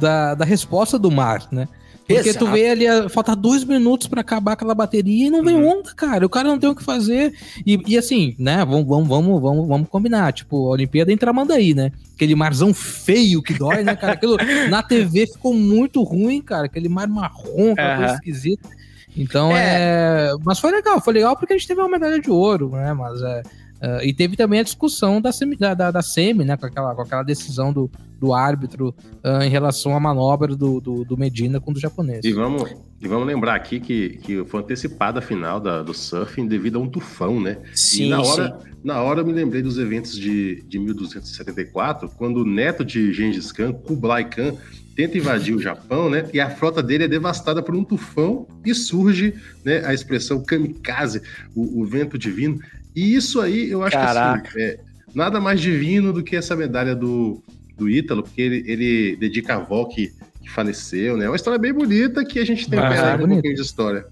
da, 0.00 0.34
da 0.34 0.44
resposta 0.44 0.98
do 0.98 1.10
mar, 1.10 1.46
né? 1.50 1.68
Porque 2.06 2.30
Exato. 2.30 2.46
tu 2.46 2.50
vê 2.50 2.70
ali, 2.70 2.86
falta 3.10 3.36
dois 3.36 3.64
minutos 3.64 4.06
pra 4.06 4.22
acabar 4.22 4.52
aquela 4.52 4.74
bateria 4.74 5.26
e 5.26 5.30
não 5.30 5.44
vem 5.44 5.56
Uhum. 5.56 5.80
onda, 5.80 5.92
cara. 5.94 6.24
O 6.24 6.28
cara 6.30 6.48
não 6.48 6.58
tem 6.58 6.70
o 6.70 6.74
que 6.74 6.82
fazer. 6.82 7.34
E, 7.66 7.78
e 7.86 7.98
assim, 7.98 8.34
né? 8.38 8.64
Vamos, 8.64 8.86
vamos, 8.88 9.06
vamos, 9.06 9.42
vamos, 9.42 9.68
vamos 9.68 9.88
combinar. 9.90 10.32
Tipo, 10.32 10.68
a 10.68 10.70
Olimpíada 10.70 11.12
entra 11.12 11.26
Tramandaí, 11.26 11.74
né? 11.74 11.92
Aquele 12.14 12.34
marzão 12.34 12.72
feio 12.72 13.42
que 13.42 13.52
dói, 13.52 13.84
né, 13.84 13.94
cara? 13.94 14.14
Aquilo 14.14 14.38
na 14.70 14.82
TV 14.82 15.26
ficou 15.26 15.52
muito 15.52 16.02
ruim, 16.02 16.40
cara. 16.40 16.64
Aquele 16.64 16.88
mar 16.88 17.06
marrom, 17.08 17.72
aquela 17.72 17.96
coisa 17.96 18.12
Aham. 18.12 18.14
esquisita. 18.14 18.68
Então 19.14 19.54
é. 19.54 20.30
Mas 20.42 20.58
foi 20.60 20.70
legal, 20.70 21.02
foi 21.02 21.12
legal 21.12 21.36
porque 21.36 21.52
a 21.52 21.58
gente 21.58 21.68
teve 21.68 21.78
uma 21.80 21.90
medalha 21.90 22.18
de 22.18 22.30
ouro, 22.30 22.70
né? 22.70 22.94
Mas 22.94 23.20
é. 23.20 23.42
É, 23.80 24.06
e 24.06 24.12
teve 24.12 24.36
também 24.36 24.60
a 24.60 24.62
discussão 24.62 25.20
da 25.20 25.30
semi, 25.32 25.56
da, 25.56 25.74
da, 25.74 25.90
da 25.90 26.02
semi 26.02 26.44
né? 26.44 26.56
Com 26.56 26.66
aquela, 26.66 26.94
com 26.94 27.02
aquela 27.02 27.22
decisão 27.22 27.72
do, 27.72 27.90
do 28.18 28.34
árbitro 28.34 28.94
ah, 29.22 29.46
em 29.46 29.48
relação 29.48 29.96
à 29.96 30.00
manobra 30.00 30.56
do, 30.56 30.80
do, 30.80 31.04
do 31.04 31.16
Medina 31.16 31.60
com 31.60 31.70
o 31.70 31.74
do 31.74 31.80
japonês. 31.80 32.24
E 32.24 32.32
vamos, 32.32 32.74
e 33.00 33.06
vamos 33.06 33.26
lembrar 33.26 33.54
aqui 33.54 33.78
que, 33.78 34.18
que 34.18 34.44
foi 34.44 34.60
antecipada 34.60 35.20
a 35.20 35.22
final 35.22 35.60
da, 35.60 35.82
do 35.82 35.94
surfing 35.94 36.46
devido 36.46 36.78
a 36.78 36.82
um 36.82 36.88
tufão, 36.88 37.40
né? 37.40 37.58
Sim, 37.74 38.06
e 38.06 38.08
na 38.10 38.24
sim. 38.24 38.30
hora, 38.30 38.58
na 38.82 39.02
hora 39.02 39.20
eu 39.20 39.26
me 39.26 39.32
lembrei 39.32 39.62
dos 39.62 39.78
eventos 39.78 40.18
de, 40.18 40.62
de 40.66 40.78
1274, 40.78 42.08
quando 42.16 42.38
o 42.38 42.44
neto 42.44 42.84
de 42.84 43.12
Gengis 43.12 43.52
Khan, 43.52 43.72
Kublai 43.72 44.28
Khan, 44.28 44.56
tenta 44.96 45.16
invadir 45.16 45.54
o 45.54 45.60
Japão, 45.60 46.10
né? 46.10 46.28
E 46.34 46.40
a 46.40 46.50
frota 46.50 46.82
dele 46.82 47.04
é 47.04 47.08
devastada 47.08 47.62
por 47.62 47.72
um 47.76 47.84
tufão 47.84 48.48
e 48.66 48.74
surge 48.74 49.32
né, 49.64 49.86
a 49.86 49.94
expressão 49.94 50.42
kamikaze, 50.42 51.22
o, 51.54 51.82
o 51.82 51.86
vento 51.86 52.18
divino. 52.18 52.58
E 52.98 53.14
isso 53.14 53.40
aí, 53.40 53.70
eu 53.70 53.84
acho 53.84 53.96
Caraca. 53.96 54.50
que 54.50 54.58
assim, 54.58 54.60
é 54.60 54.80
nada 55.14 55.40
mais 55.40 55.60
divino 55.60 56.12
do 56.12 56.20
que 56.20 56.34
essa 56.34 56.56
medalha 56.56 56.96
do, 56.96 57.40
do 57.76 57.88
Ítalo, 57.88 58.24
porque 58.24 58.42
ele, 58.42 58.64
ele 58.66 59.16
dedica 59.16 59.54
a 59.54 59.58
avó 59.58 59.84
que, 59.84 60.12
que 60.42 60.50
faleceu, 60.50 61.16
né? 61.16 61.26
É 61.26 61.28
uma 61.28 61.36
história 61.36 61.60
bem 61.60 61.72
bonita 61.72 62.24
que 62.24 62.40
a 62.40 62.44
gente 62.44 62.68
tem 62.68 62.76
Ah, 62.76 63.16
um 63.22 63.28
pouquinho 63.28 63.54
de 63.54 63.60
história. 63.62 64.04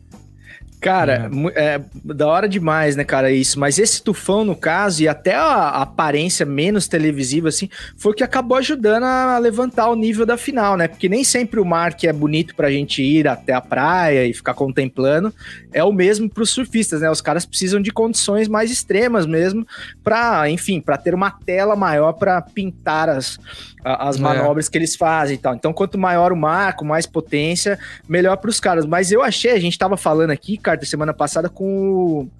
Cara, 0.80 1.12
É. 1.25 1.28
mu- 1.28 1.50
é. 1.50 1.80
da 2.04 2.26
hora 2.26 2.49
demais, 2.49 2.95
né, 2.97 3.02
cara, 3.04 3.30
isso. 3.30 3.59
Mas 3.59 3.78
esse 3.78 4.02
tufão, 4.02 4.45
no 4.45 4.54
caso, 4.54 5.02
e 5.02 5.09
até 5.09 5.35
a, 5.35 5.68
aparência 5.71 6.45
menos 6.47 6.87
televisiva, 6.87 7.49
assim, 7.49 7.68
foi 7.97 8.12
o 8.12 8.14
que 8.14 8.23
acabou 8.23 8.56
ajudando 8.59 9.04
a 9.04 9.38
levantar 9.38 9.88
o 9.88 9.97
nível 9.97 10.25
da 10.26 10.37
final, 10.37 10.76
né? 10.76 10.87
Porque 10.87 11.09
nem 11.09 11.25
sempre 11.25 11.59
o 11.59 11.64
mar 11.64 11.95
que 11.95 12.06
é 12.06 12.12
bonito 12.12 12.54
pra 12.54 12.71
gente 12.71 13.02
ir 13.02 13.26
até 13.26 13.52
a 13.52 13.61
praia 13.61 14.26
e 14.26 14.35
ficar 14.35 14.54
contemplando 14.54 15.33
é 15.73 15.83
o 15.83 15.92
mesmo 15.92 16.28
pros 16.28 16.50
surfistas, 16.50 17.00
né? 17.00 17.11
Os 17.11 17.21
caras 17.21 17.45
precisam 17.47 17.80
de 17.80 17.90
condições 17.90 18.47
mais 18.49 18.71
extremas 18.71 19.26
mesmo 19.26 19.66
pra, 20.04 20.49
enfim, 20.50 20.80
pra 20.80 20.97
ter 20.97 21.14
uma 21.14 21.30
tela 21.30 21.75
maior 21.75 22.12
pra 22.12 22.40
pintar 22.42 23.09
as, 23.09 23.38
as 23.85 24.16
É. 24.16 24.21
manobras 24.21 24.68
que 24.68 24.76
eles 24.78 24.95
fazem 24.95 25.35
e 25.37 25.38
tal. 25.38 25.54
Então, 25.54 25.73
quanto 25.73 25.99
maior 25.99 26.33
o 26.33 26.37
mar, 26.37 26.75
com 26.76 26.85
mais 26.85 27.06
potência, 27.06 27.78
melhor 28.09 28.37
para 28.37 28.50
os 28.50 28.61
caras. 28.61 28.85
Mas 28.87 29.11
eu 29.11 29.23
achei, 29.23 29.52
a 29.52 29.59
gente 29.61 29.78
tava 29.78 29.97
falando 29.97 30.30
aqui, 30.30 30.56
cara, 30.66 30.85
semana 30.85 31.14
passada 31.14 31.49
com 31.49 31.64
o 31.64 32.30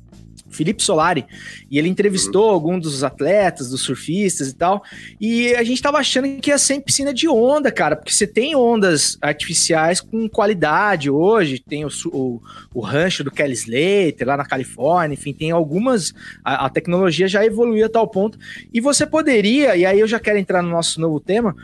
Felipe 0.51 0.83
Solari, 0.83 1.25
e 1.71 1.79
ele 1.79 1.89
entrevistou 1.89 2.51
alguns 2.51 2.83
dos 2.83 3.05
atletas, 3.05 3.71
dos 3.71 3.83
surfistas 3.83 4.49
e 4.49 4.55
tal, 4.55 4.83
e 5.21 5.55
a 5.55 5.63
gente 5.63 5.81
tava 5.81 5.99
achando 5.99 6.41
que 6.41 6.51
ia 6.51 6.59
ser 6.59 6.75
em 6.75 6.81
piscina 6.81 7.15
de 7.15 7.29
onda, 7.29 7.71
cara, 7.71 7.95
porque 7.95 8.13
você 8.13 8.27
tem 8.27 8.57
ondas 8.57 9.17
artificiais 9.23 10.01
com 10.01 10.29
qualidade 10.29 11.09
hoje, 11.09 11.61
tem 11.61 11.85
o, 11.85 11.89
o, 12.07 12.43
o 12.75 12.81
rancho 12.81 13.23
do 13.23 13.31
Kelly 13.31 13.53
Slater 13.55 14.27
lá 14.27 14.37
na 14.37 14.45
Califórnia, 14.45 15.15
enfim, 15.15 15.33
tem 15.33 15.53
algumas, 15.53 16.13
a, 16.45 16.67
a 16.67 16.71
tecnologia 16.71 17.29
já 17.29 17.45
evoluiu 17.45 17.87
a 17.87 17.89
tal 17.89 18.09
ponto, 18.09 18.39
e 18.75 18.81
você 18.81 19.07
poderia, 19.07 19.77
e 19.77 19.87
aí 19.87 20.01
eu 20.01 20.09
já 20.09 20.19
quero 20.19 20.39
entrar 20.39 20.63
no 20.63 20.71
nosso 20.71 21.01
novo 21.01 21.21
tema, 21.21 21.55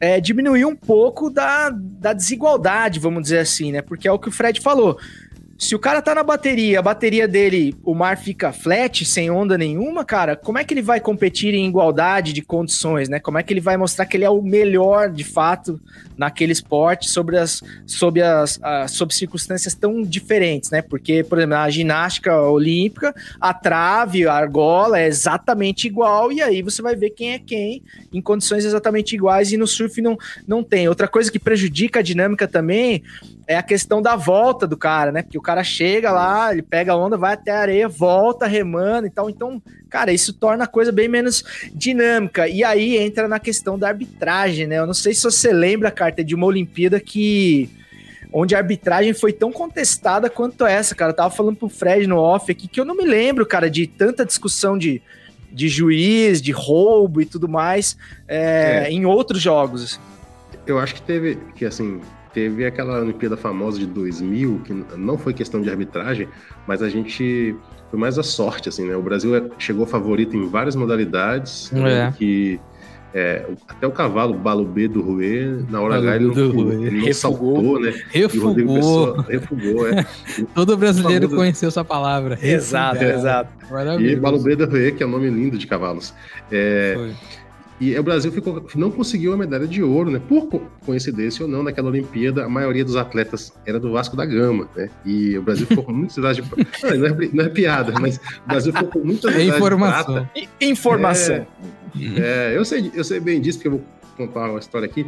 é, 0.00 0.20
diminuir 0.20 0.64
um 0.64 0.76
pouco 0.76 1.30
da, 1.30 1.70
da 1.70 2.12
desigualdade, 2.12 3.00
vamos 3.00 3.22
dizer 3.22 3.38
assim, 3.38 3.72
né? 3.72 3.80
Porque 3.80 4.06
é 4.06 4.12
o 4.12 4.18
que 4.18 4.28
o 4.28 4.32
Fred 4.32 4.60
falou. 4.60 4.98
Se 5.58 5.74
o 5.74 5.78
cara 5.78 6.02
tá 6.02 6.14
na 6.14 6.22
bateria, 6.22 6.78
a 6.78 6.82
bateria 6.82 7.26
dele, 7.26 7.74
o 7.82 7.94
mar 7.94 8.18
fica 8.18 8.52
flat, 8.52 9.06
sem 9.06 9.30
onda 9.30 9.56
nenhuma, 9.56 10.04
cara, 10.04 10.36
como 10.36 10.58
é 10.58 10.64
que 10.64 10.74
ele 10.74 10.82
vai 10.82 11.00
competir 11.00 11.54
em 11.54 11.66
igualdade 11.66 12.34
de 12.34 12.42
condições, 12.42 13.08
né? 13.08 13.18
Como 13.18 13.38
é 13.38 13.42
que 13.42 13.54
ele 13.54 13.60
vai 13.60 13.76
mostrar 13.78 14.04
que 14.04 14.18
ele 14.18 14.24
é 14.24 14.30
o 14.30 14.42
melhor, 14.42 15.10
de 15.10 15.24
fato, 15.24 15.80
naquele 16.16 16.52
esporte 16.52 17.08
sobre 17.08 17.38
as, 17.38 17.62
sobre 17.86 18.20
as, 18.20 18.60
ah, 18.62 18.86
sob 18.86 19.14
circunstâncias 19.14 19.74
tão 19.74 20.02
diferentes, 20.02 20.70
né? 20.70 20.82
Porque, 20.82 21.24
por 21.24 21.38
exemplo, 21.38 21.56
a 21.56 21.70
ginástica 21.70 22.38
olímpica, 22.38 23.14
a 23.40 23.54
trave, 23.54 24.26
a 24.26 24.34
argola 24.34 25.00
é 25.00 25.06
exatamente 25.06 25.86
igual, 25.86 26.30
e 26.30 26.42
aí 26.42 26.60
você 26.60 26.82
vai 26.82 26.94
ver 26.94 27.10
quem 27.10 27.32
é 27.32 27.38
quem 27.38 27.82
em 28.12 28.20
condições 28.20 28.64
exatamente 28.64 29.14
iguais, 29.14 29.52
e 29.52 29.56
no 29.56 29.66
surf 29.66 30.02
não, 30.02 30.18
não 30.46 30.62
tem. 30.62 30.86
Outra 30.86 31.08
coisa 31.08 31.32
que 31.32 31.38
prejudica 31.38 32.00
a 32.00 32.02
dinâmica 32.02 32.46
também 32.46 33.02
é 33.48 33.56
a 33.56 33.62
questão 33.62 34.02
da 34.02 34.16
volta 34.16 34.66
do 34.66 34.76
cara, 34.76 35.12
né? 35.12 35.22
Porque 35.22 35.38
o 35.38 35.42
cara 35.42 35.62
chega 35.62 36.10
lá, 36.10 36.52
ele 36.52 36.62
pega 36.62 36.92
a 36.92 36.96
onda, 36.96 37.16
vai 37.16 37.34
até 37.34 37.52
a 37.52 37.60
areia, 37.60 37.88
volta 37.88 38.46
remando 38.46 39.06
e 39.06 39.10
tal. 39.10 39.30
Então, 39.30 39.62
cara, 39.88 40.12
isso 40.12 40.32
torna 40.32 40.64
a 40.64 40.66
coisa 40.66 40.90
bem 40.90 41.06
menos 41.08 41.44
dinâmica. 41.72 42.48
E 42.48 42.64
aí 42.64 42.96
entra 42.96 43.28
na 43.28 43.38
questão 43.38 43.78
da 43.78 43.88
arbitragem, 43.88 44.66
né? 44.66 44.78
Eu 44.78 44.86
não 44.86 44.94
sei 44.94 45.14
se 45.14 45.22
você 45.22 45.52
lembra, 45.52 45.90
Carta, 45.92 46.24
de 46.24 46.34
uma 46.34 46.46
Olimpíada 46.46 46.98
que. 46.98 47.70
Onde 48.32 48.54
a 48.56 48.58
arbitragem 48.58 49.14
foi 49.14 49.32
tão 49.32 49.52
contestada 49.52 50.28
quanto 50.28 50.66
essa, 50.66 50.94
cara. 50.96 51.12
Eu 51.12 51.16
tava 51.16 51.30
falando 51.34 51.56
pro 51.56 51.68
Fred 51.68 52.06
no 52.08 52.18
off 52.18 52.50
aqui 52.50 52.66
que 52.66 52.80
eu 52.80 52.84
não 52.84 52.96
me 52.96 53.04
lembro, 53.04 53.46
cara, 53.46 53.70
de 53.70 53.86
tanta 53.86 54.26
discussão 54.26 54.76
de, 54.76 55.00
de 55.52 55.68
juiz, 55.68 56.42
de 56.42 56.50
roubo 56.50 57.22
e 57.22 57.24
tudo 57.24 57.48
mais 57.48 57.96
é, 58.26 58.86
É. 58.88 58.90
em 58.90 59.06
outros 59.06 59.40
jogos. 59.40 60.00
Eu 60.66 60.78
acho 60.80 60.96
que 60.96 61.02
teve, 61.02 61.38
que 61.54 61.64
assim, 61.64 62.00
teve 62.36 62.66
aquela 62.66 63.00
Olimpíada 63.00 63.34
famosa 63.34 63.78
de 63.78 63.86
2000, 63.86 64.60
que 64.62 64.74
não 64.94 65.16
foi 65.16 65.32
questão 65.32 65.62
de 65.62 65.70
arbitragem, 65.70 66.28
mas 66.66 66.82
a 66.82 66.88
gente 66.90 67.56
foi 67.90 67.98
mais 67.98 68.18
a 68.18 68.22
sorte, 68.22 68.68
assim, 68.68 68.86
né? 68.86 68.94
O 68.94 69.00
Brasil 69.00 69.34
é- 69.34 69.48
chegou 69.58 69.86
favorito 69.86 70.36
em 70.36 70.46
várias 70.46 70.76
modalidades, 70.76 71.72
eu 71.72 71.86
É. 71.86 72.12
que 72.14 72.60
é, 73.14 73.46
até 73.66 73.86
o 73.86 73.90
cavalo 73.90 74.34
Balubê 74.34 74.86
do 74.86 75.00
Rouet, 75.00 75.64
na 75.70 75.80
hora 75.80 75.96
H, 75.96 76.16
ele 76.16 76.26
não, 76.26 76.34
ele 76.34 76.98
não 76.98 77.06
Refugou. 77.06 77.14
saltou, 77.14 77.80
né? 77.80 77.94
E 78.14 78.24
o 78.26 78.28
Rodrigo 78.42 78.74
Refugou. 78.74 78.74
Pessoa 78.74 79.26
refugou, 79.30 79.88
é. 79.88 80.06
Todo 80.54 80.76
brasileiro 80.76 81.22
famoso- 81.22 81.36
conheceu 81.40 81.68
essa 81.68 81.82
palavra. 81.82 82.38
Exato, 82.42 82.98
Refugado. 82.98 83.18
exato. 83.18 84.02
E. 84.02 84.16
Balubê 84.16 84.54
do 84.56 84.66
Rouet, 84.66 84.92
que 84.92 85.02
é 85.02 85.06
um 85.06 85.10
nome 85.10 85.30
lindo 85.30 85.56
de 85.56 85.66
cavalos. 85.66 86.12
É, 86.52 86.92
Foi. 86.94 87.12
E 87.78 87.94
o 87.98 88.02
Brasil 88.02 88.32
ficou- 88.32 88.64
não 88.74 88.90
conseguiu 88.90 89.34
a 89.34 89.36
medalha 89.36 89.66
de 89.66 89.82
ouro, 89.82 90.10
né? 90.10 90.18
Por 90.26 90.46
co- 90.48 90.62
coincidência 90.86 91.44
ou 91.44 91.50
não, 91.50 91.62
naquela 91.62 91.88
Olimpíada, 91.90 92.44
a 92.44 92.48
maioria 92.48 92.82
dos 92.82 92.96
atletas 92.96 93.52
era 93.66 93.78
do 93.78 93.92
Vasco 93.92 94.16
da 94.16 94.24
Gama, 94.24 94.66
né? 94.74 94.88
E 95.04 95.36
o 95.36 95.42
Brasil 95.42 95.66
ficou 95.66 95.84
com 95.84 95.92
muitas 95.92 96.16
medalhas 96.16 96.36
de 96.38 96.42
não, 96.42 96.96
não, 96.98 97.06
é, 97.06 97.28
não 97.34 97.44
é 97.44 97.48
piada, 97.50 97.92
mas 98.00 98.16
o 98.16 98.48
Brasil 98.48 98.72
ficou 98.72 98.88
com 98.88 98.98
muitas 99.00 99.24
É 99.34 99.36
medalhas 99.38 99.52
de 99.52 99.56
informação. 99.58 100.14
prata. 100.14 100.30
Informação. 100.60 101.46
É, 102.16 102.52
eu, 102.56 102.64
sei, 102.64 102.90
eu 102.94 103.04
sei 103.04 103.20
bem 103.20 103.40
disso, 103.42 103.58
porque 103.58 103.68
eu 103.68 103.72
vou 103.72 103.84
contar 104.16 104.48
uma 104.50 104.58
história 104.58 104.86
aqui. 104.86 105.06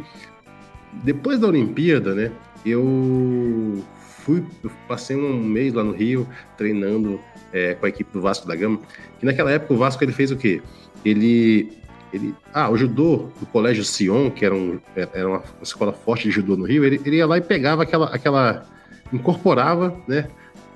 Depois 1.03 1.39
da 1.39 1.47
Olimpíada, 1.47 2.13
né? 2.13 2.31
Eu 2.65 3.83
fui, 4.23 4.43
eu 4.63 4.71
passei 4.87 5.15
um 5.15 5.41
mês 5.43 5.73
lá 5.73 5.83
no 5.83 5.91
Rio 5.91 6.27
treinando 6.57 7.19
é, 7.53 7.73
com 7.73 7.85
a 7.85 7.89
equipe 7.89 8.11
do 8.13 8.21
Vasco 8.21 8.47
da 8.47 8.55
Gama. 8.55 8.79
E 9.21 9.25
naquela 9.25 9.51
época 9.51 9.73
o 9.73 9.77
Vasco 9.77 10.03
ele 10.03 10.11
fez 10.11 10.31
o 10.31 10.35
quê? 10.37 10.61
Ele, 11.05 11.71
ele, 12.13 12.35
ah, 12.53 12.69
o 12.69 12.77
judô 12.77 13.29
do 13.39 13.45
Colégio 13.45 13.83
Sion, 13.83 14.29
que 14.29 14.45
era, 14.45 14.55
um, 14.55 14.79
era 14.95 15.27
uma 15.27 15.43
escola 15.61 15.93
forte 15.93 16.23
de 16.23 16.31
judô 16.31 16.55
no 16.55 16.65
Rio, 16.65 16.83
ele, 16.83 16.99
ele 17.05 17.17
ia 17.17 17.27
lá 17.27 17.37
e 17.37 17.41
pegava 17.41 17.83
aquela, 17.83 18.07
aquela 18.07 18.65
incorporava, 19.11 19.95
né? 20.07 20.27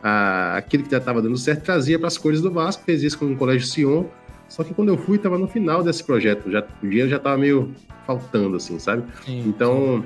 A, 0.02 0.58
aquele 0.58 0.84
que 0.84 0.92
já 0.92 0.98
estava 0.98 1.22
dando 1.22 1.38
certo, 1.38 1.63
trazia 1.63 1.98
para 1.98 2.08
as 2.08 2.18
cores 2.18 2.42
do 2.42 2.52
Vasco, 2.52 2.84
fez 2.84 3.04
isso 3.04 3.18
com 3.18 3.25
o 3.25 3.36
Colégio 3.36 3.68
Sion. 3.68 4.06
Só 4.50 4.63
que 4.63 4.74
quando 4.74 4.90
eu 4.90 4.98
fui, 4.98 5.18
tava 5.18 5.38
no 5.38 5.48
final 5.48 5.82
desse 5.82 6.04
projeto, 6.04 6.52
já, 6.52 6.63
o 6.82 6.88
dinheiro 6.88 7.10
já 7.10 7.18
tava 7.18 7.38
meio 7.38 7.74
faltando, 8.06 8.58
assim, 8.58 8.78
sabe? 8.78 9.04
Sim, 9.25 9.44
Então, 9.48 10.04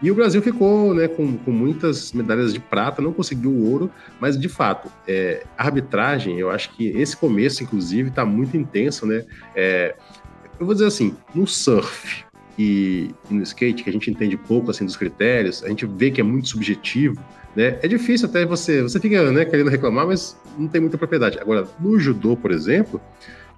e 0.00 0.10
o 0.10 0.14
Brasil 0.14 0.40
ficou 0.40 0.94
né, 0.94 1.08
com, 1.08 1.36
com 1.38 1.50
muitas 1.50 2.12
medalhas 2.12 2.52
de 2.52 2.60
prata, 2.60 3.02
não 3.02 3.12
conseguiu 3.12 3.50
o 3.50 3.70
ouro, 3.70 3.90
mas 4.20 4.38
de 4.38 4.48
fato, 4.48 4.88
é, 5.06 5.44
a 5.56 5.64
arbitragem, 5.64 6.38
eu 6.38 6.50
acho 6.50 6.70
que 6.70 6.88
esse 6.88 7.16
começo, 7.16 7.64
inclusive, 7.64 8.10
está 8.10 8.24
muito 8.24 8.56
intenso, 8.56 9.06
né? 9.06 9.24
É, 9.56 9.96
eu 10.58 10.66
vou 10.66 10.74
dizer 10.74 10.86
assim, 10.86 11.14
no 11.34 11.46
surf 11.46 12.24
e, 12.58 13.14
e 13.30 13.34
no 13.34 13.42
skate, 13.42 13.84
que 13.84 13.90
a 13.90 13.92
gente 13.92 14.10
entende 14.10 14.36
pouco 14.36 14.70
assim 14.70 14.84
dos 14.84 14.96
critérios, 14.96 15.62
a 15.64 15.68
gente 15.68 15.86
vê 15.86 16.10
que 16.10 16.20
é 16.20 16.24
muito 16.24 16.48
subjetivo, 16.48 17.22
né? 17.54 17.78
É 17.82 17.88
difícil 17.88 18.28
até 18.28 18.44
você, 18.44 18.82
você 18.82 19.00
fica 19.00 19.30
né, 19.30 19.44
querendo 19.44 19.70
reclamar, 19.70 20.06
mas 20.06 20.36
não 20.58 20.68
tem 20.68 20.80
muita 20.80 20.98
propriedade. 20.98 21.38
Agora, 21.38 21.66
no 21.80 21.98
judô, 21.98 22.36
por 22.36 22.50
exemplo, 22.50 23.00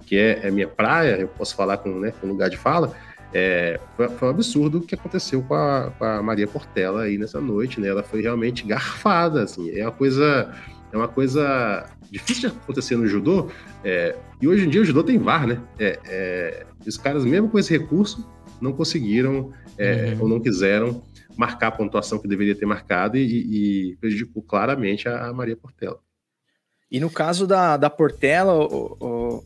que 0.06 0.16
é, 0.16 0.40
é 0.46 0.50
minha 0.50 0.68
praia, 0.68 1.16
eu 1.16 1.28
posso 1.28 1.54
falar 1.54 1.78
com, 1.78 1.98
né, 1.98 2.12
com 2.20 2.26
lugar 2.26 2.50
de 2.50 2.56
fala, 2.56 2.94
é, 3.32 3.78
foi, 3.96 4.08
foi, 4.08 4.28
um 4.28 4.30
absurdo 4.30 4.78
o 4.78 4.80
que 4.80 4.94
aconteceu 4.94 5.40
com 5.42 5.54
a, 5.54 5.92
com 5.96 6.04
a, 6.04 6.22
Maria 6.22 6.48
Portela 6.48 7.02
aí 7.02 7.16
nessa 7.16 7.40
noite, 7.40 7.80
né? 7.80 7.88
Ela 7.88 8.02
foi 8.02 8.20
realmente 8.20 8.66
garfada, 8.66 9.42
assim. 9.44 9.70
É 9.70 9.82
uma 9.84 9.92
coisa, 9.92 10.52
é 10.92 10.96
uma 10.96 11.06
coisa 11.06 11.86
difícil 12.10 12.50
de 12.50 12.56
acontecer 12.56 12.96
no 12.96 13.06
judô. 13.06 13.48
É, 13.84 14.16
e 14.42 14.48
hoje 14.48 14.66
em 14.66 14.68
dia 14.68 14.80
o 14.80 14.84
judô 14.84 15.04
tem 15.04 15.16
VAR, 15.18 15.46
né? 15.46 15.60
É, 15.78 16.66
os 16.88 16.96
caras, 16.96 17.24
mesmo 17.24 17.48
com 17.48 17.58
esse 17.58 17.76
recurso, 17.76 18.28
não 18.60 18.72
conseguiram 18.72 19.52
é, 19.76 20.14
uhum. 20.14 20.22
ou 20.22 20.28
não 20.28 20.40
quiseram 20.40 21.02
marcar 21.36 21.68
a 21.68 21.72
pontuação 21.72 22.18
que 22.18 22.28
deveria 22.28 22.54
ter 22.54 22.66
marcado 22.66 23.16
e, 23.16 23.92
e 23.92 23.96
prejudicou 23.96 24.42
claramente 24.42 25.08
a, 25.08 25.28
a, 25.28 25.32
Maria 25.32 25.56
Portela. 25.56 25.98
E 26.90 26.98
no 27.00 27.08
caso 27.08 27.46
da, 27.46 27.76
da 27.76 27.88
Portela, 27.88 28.54
o, 28.54 28.96
o, 29.00 29.44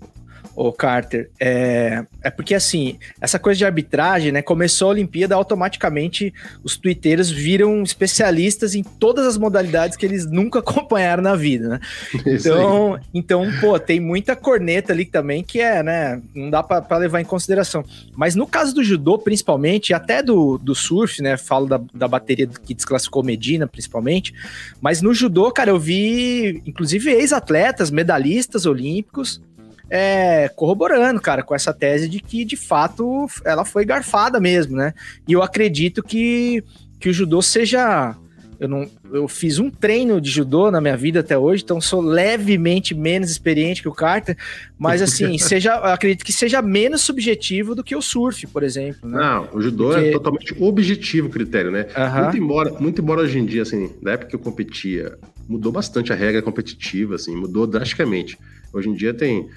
o 0.55 0.73
Carter, 0.73 1.31
é, 1.41 2.05
é 2.23 2.31
porque 2.31 2.55
assim, 2.55 2.99
essa 3.21 3.39
coisa 3.39 3.59
de 3.59 3.65
arbitragem, 3.65 4.33
né? 4.33 4.43
Começou 4.43 4.89
a 4.89 4.91
Olimpíada, 4.91 5.35
automaticamente 5.35 6.33
os 6.63 6.77
twitteiros 6.77 7.31
viram 7.31 7.83
especialistas 7.83 8.75
em 8.75 8.83
todas 8.83 9.27
as 9.27 9.37
modalidades 9.37 9.97
que 9.97 10.07
eles 10.07 10.27
nunca 10.27 10.61
acompanharam 10.65 11.23
na 11.23 11.35
vida, 11.35 11.69
né? 11.69 11.81
Então, 12.27 12.99
então, 13.13 13.45
pô, 13.61 13.79
tem 13.79 14.01
muita 14.01 14.37
corneta 14.37 14.93
ali 14.93 15.05
também 15.05 15.43
que 15.43 15.61
é, 15.61 15.83
né? 15.83 16.23
Não 16.35 16.51
dá 16.51 16.63
para 16.63 16.97
levar 16.99 17.21
em 17.21 17.25
consideração. 17.25 17.85
Mas 18.17 18.35
no 18.35 18.47
caso 18.47 18.75
do 18.75 18.85
judô, 18.85 19.19
principalmente, 19.19 19.93
até 19.93 20.23
do, 20.23 20.59
do 20.59 20.75
surf, 20.75 21.21
né? 21.23 21.37
Falo 21.37 21.67
da, 21.67 21.81
da 21.93 22.09
bateria 22.09 22.47
que 22.47 22.75
desclassificou 22.75 23.23
Medina, 23.23 23.67
principalmente. 23.67 24.33
Mas 24.81 25.03
no 25.03 25.13
judô, 25.13 25.51
cara, 25.51 25.71
eu 25.71 25.79
vi, 25.79 26.63
inclusive, 26.67 27.11
ex-atletas, 27.11 27.91
medalhistas 27.91 28.67
olímpicos 28.67 29.41
é, 29.89 30.49
corroborando, 30.49 31.21
cara, 31.21 31.43
com 31.43 31.55
essa 31.55 31.73
tese 31.73 32.09
de 32.09 32.21
que, 32.21 32.45
de 32.45 32.57
fato, 32.57 33.27
ela 33.45 33.65
foi 33.65 33.85
garfada 33.85 34.41
mesmo, 34.41 34.77
né? 34.77 34.95
E 35.29 35.33
eu 35.33 35.43
acredito 35.43 36.03
que, 36.03 36.65
que 36.99 37.09
o 37.09 37.13
judô 37.13 37.43
seja. 37.43 38.17
Eu, 38.59 38.69
não, 38.69 38.89
eu 39.13 39.27
fiz 39.27 39.59
um 39.59 39.69
treino 39.69 40.21
de 40.21 40.31
judô 40.31 40.71
na 40.71 40.81
minha 40.81 40.97
vida 40.97 41.21
até 41.21 41.37
hoje, 41.37 41.65
então 41.65 41.81
sou 41.81 42.01
levemente 42.01 42.95
menos 42.95 43.29
experiente 43.29 43.83
que 43.83 43.89
o 43.89 43.93
Carter, 43.93 44.37
mas 44.79 45.03
assim, 45.03 45.37
seja, 45.39 45.75
acredito 45.75 46.25
que 46.25 46.33
seja 46.33 46.63
menos 46.63 47.03
subjetivo 47.03 47.75
do 47.75 47.83
que 47.83 47.97
o 47.97 48.01
surf, 48.01 48.47
por 48.47 48.63
exemplo. 48.63 49.11
Né? 49.11 49.19
Não, 49.19 49.49
o 49.53 49.61
judô 49.61 49.91
é 49.93 49.95
Porque... 49.95 50.09
é 50.09 50.13
totalmente 50.13 50.57
objetivo 50.63 51.27
o 51.27 51.31
critério, 51.31 51.73
né? 51.73 51.89
Uhum. 51.97 52.23
Muito, 52.23 52.37
embora, 52.37 52.71
muito 52.81 53.03
embora 53.03 53.21
hoje 53.23 53.41
em 53.41 53.45
dia, 53.45 53.63
assim, 53.63 53.93
na 54.01 54.13
época 54.13 54.31
que 54.31 54.37
eu 54.37 54.41
competia, 54.41 55.19
mudou 55.49 55.73
bastante 55.73 56.13
a 56.13 56.17
regra 56.17 56.41
competitiva, 56.41 57.17
assim, 57.17 57.35
mudou 57.35 57.67
drasticamente. 57.67 58.39
Hoje 58.73 58.89
em 58.89 58.95
dia 58.95 59.13
tem 59.13 59.49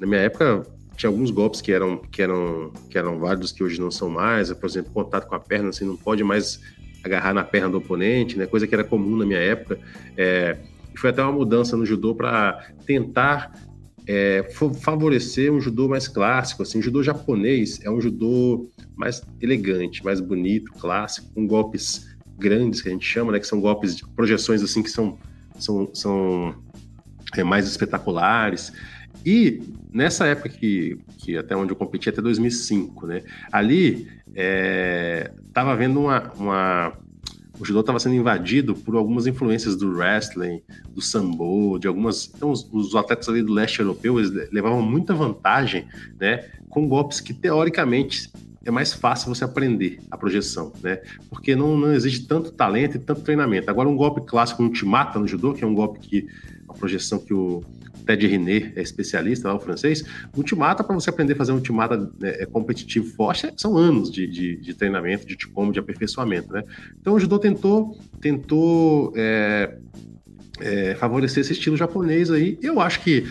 na 0.00 0.06
minha 0.06 0.20
época 0.20 0.62
tinha 0.96 1.10
alguns 1.10 1.30
golpes 1.30 1.60
que 1.60 1.72
eram, 1.72 1.98
que 1.98 2.22
eram, 2.22 2.72
que 2.88 2.96
eram 2.96 3.18
válidos 3.18 3.52
que 3.52 3.64
hoje 3.64 3.80
não 3.80 3.90
são 3.90 4.08
mais, 4.08 4.52
por 4.52 4.66
exemplo, 4.66 4.92
contato 4.92 5.26
com 5.26 5.34
a 5.34 5.40
perna, 5.40 5.70
assim, 5.70 5.84
não 5.84 5.96
pode 5.96 6.22
mais 6.22 6.60
agarrar 7.02 7.34
na 7.34 7.44
perna 7.44 7.68
do 7.68 7.78
oponente, 7.78 8.38
né, 8.38 8.46
coisa 8.46 8.66
que 8.66 8.74
era 8.74 8.84
comum 8.84 9.16
na 9.16 9.26
minha 9.26 9.38
época. 9.38 9.78
É, 10.16 10.56
foi 10.96 11.10
até 11.10 11.22
uma 11.22 11.32
mudança 11.32 11.76
no 11.76 11.84
judô 11.84 12.14
para 12.14 12.70
tentar 12.86 13.52
é, 14.06 14.48
favorecer 14.80 15.52
um 15.52 15.60
judô 15.60 15.88
mais 15.88 16.06
clássico, 16.06 16.62
assim, 16.62 16.78
o 16.78 16.82
judô 16.82 17.02
japonês 17.02 17.80
é 17.82 17.90
um 17.90 18.00
judô 18.00 18.70
mais 18.96 19.22
elegante, 19.40 20.04
mais 20.04 20.20
bonito, 20.20 20.72
clássico, 20.74 21.28
com 21.34 21.46
golpes 21.46 22.14
grandes 22.38 22.80
que 22.80 22.88
a 22.88 22.92
gente 22.92 23.06
chama, 23.06 23.32
né, 23.32 23.40
que 23.40 23.46
são 23.46 23.60
golpes 23.60 23.96
de 23.96 24.06
projeções 24.08 24.62
assim 24.62 24.82
que 24.82 24.90
são 24.90 25.18
são, 25.58 25.88
são 25.94 26.54
é, 27.36 27.44
mais 27.44 27.66
espetaculares. 27.66 28.72
E 29.24 29.62
nessa 29.94 30.26
época 30.26 30.48
que, 30.48 30.98
que 31.18 31.38
até 31.38 31.56
onde 31.56 31.70
eu 31.72 31.76
competi, 31.76 32.08
até 32.08 32.20
2005, 32.20 33.06
né? 33.06 33.22
Ali 33.52 34.08
estava 35.46 35.70
é, 35.70 35.72
havendo 35.72 36.00
uma, 36.00 36.32
uma, 36.36 36.92
O 37.60 37.64
judô 37.64 37.80
estava 37.80 38.00
sendo 38.00 38.16
invadido 38.16 38.74
por 38.74 38.96
algumas 38.96 39.28
influências 39.28 39.76
do 39.76 39.96
wrestling, 39.96 40.60
do 40.92 41.00
sambo, 41.00 41.78
de 41.78 41.86
algumas. 41.86 42.30
Então, 42.34 42.50
os, 42.50 42.68
os 42.72 42.96
atletas 42.96 43.28
ali 43.28 43.42
do 43.42 43.52
leste 43.52 43.78
europeu 43.78 44.16
levavam 44.50 44.82
muita 44.82 45.14
vantagem, 45.14 45.86
né? 46.18 46.50
Com 46.68 46.88
golpes 46.88 47.20
que 47.20 47.32
teoricamente 47.32 48.32
é 48.64 48.70
mais 48.70 48.92
fácil 48.94 49.32
você 49.32 49.44
aprender 49.44 50.00
a 50.10 50.16
projeção, 50.16 50.72
né? 50.82 51.00
Porque 51.30 51.54
não, 51.54 51.76
não 51.76 51.92
existe 51.92 52.26
tanto 52.26 52.50
talento 52.50 52.96
e 52.96 52.98
tanto 52.98 53.22
treinamento. 53.22 53.70
Agora, 53.70 53.88
um 53.88 53.94
golpe 53.94 54.22
clássico, 54.22 54.60
um 54.60 54.72
te 54.72 54.84
mata 54.84 55.20
no 55.20 55.28
judô, 55.28 55.52
que 55.52 55.62
é 55.62 55.66
um 55.66 55.74
golpe 55.74 56.00
que 56.00 56.26
a 56.68 56.72
projeção 56.72 57.18
que 57.20 57.32
o, 57.32 57.62
Ted 58.04 58.26
René 58.26 58.72
é 58.76 58.82
especialista 58.82 59.48
lá, 59.48 59.54
o 59.54 59.60
francês, 59.60 60.04
ultimata, 60.36 60.84
para 60.84 60.94
você 60.94 61.10
aprender 61.10 61.32
a 61.32 61.36
fazer 61.36 61.52
um 61.52 61.56
ultimata 61.56 61.96
né, 62.18 62.36
é 62.38 62.46
competitivo 62.46 63.06
forte, 63.14 63.52
são 63.56 63.76
anos 63.76 64.10
de, 64.10 64.26
de, 64.26 64.56
de 64.56 64.74
treinamento, 64.74 65.26
de 65.26 65.36
como, 65.48 65.72
de 65.72 65.78
aperfeiçoamento, 65.78 66.52
né? 66.52 66.62
Então 67.00 67.14
o 67.14 67.18
judô 67.18 67.38
tentou, 67.38 67.98
tentou 68.20 69.12
é, 69.16 69.76
é, 70.60 70.94
favorecer 70.94 71.40
esse 71.40 71.52
estilo 71.52 71.76
japonês 71.76 72.30
aí. 72.30 72.58
Eu 72.62 72.80
acho 72.80 73.00
que 73.02 73.26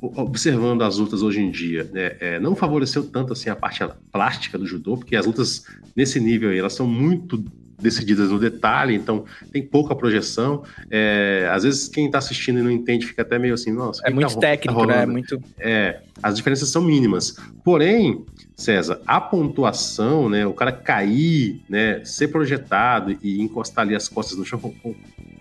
observando 0.00 0.82
as 0.82 0.98
lutas 0.98 1.22
hoje 1.22 1.40
em 1.40 1.50
dia, 1.50 1.84
né, 1.92 2.16
é, 2.20 2.38
não 2.38 2.54
favoreceu 2.54 3.04
tanto 3.04 3.32
assim 3.32 3.50
a 3.50 3.56
parte 3.56 3.82
plástica 4.12 4.56
do 4.56 4.66
judô, 4.66 4.96
porque 4.96 5.16
as 5.16 5.26
lutas 5.26 5.64
nesse 5.96 6.20
nível 6.20 6.50
aí, 6.50 6.58
elas 6.58 6.74
são 6.74 6.86
muito 6.86 7.44
decididas 7.78 8.30
no 8.30 8.38
detalhe, 8.38 8.94
então 8.94 9.24
tem 9.52 9.62
pouca 9.62 9.94
projeção. 9.94 10.64
É, 10.90 11.48
às 11.52 11.62
vezes 11.62 11.88
quem 11.88 12.06
está 12.06 12.18
assistindo 12.18 12.58
e 12.58 12.62
não 12.62 12.70
entende 12.70 13.06
fica 13.06 13.22
até 13.22 13.38
meio 13.38 13.54
assim, 13.54 13.72
nossa. 13.72 14.02
É 14.04 14.10
muito 14.10 14.34
tá, 14.34 14.40
técnico, 14.40 14.80
tá 14.80 14.86
né? 14.86 15.02
É 15.02 15.06
muito. 15.06 15.40
É, 15.58 16.00
as 16.22 16.36
diferenças 16.36 16.68
são 16.68 16.82
mínimas. 16.82 17.36
Porém, 17.64 18.24
César, 18.56 19.00
a 19.06 19.20
pontuação, 19.20 20.28
né, 20.28 20.44
o 20.44 20.52
cara 20.52 20.72
cair, 20.72 21.62
né, 21.68 22.04
ser 22.04 22.28
projetado 22.28 23.16
e 23.22 23.40
encostar 23.40 23.84
ali 23.84 23.94
as 23.94 24.08
costas 24.08 24.36
no 24.36 24.44
chão, 24.44 24.58
foi 24.58 24.74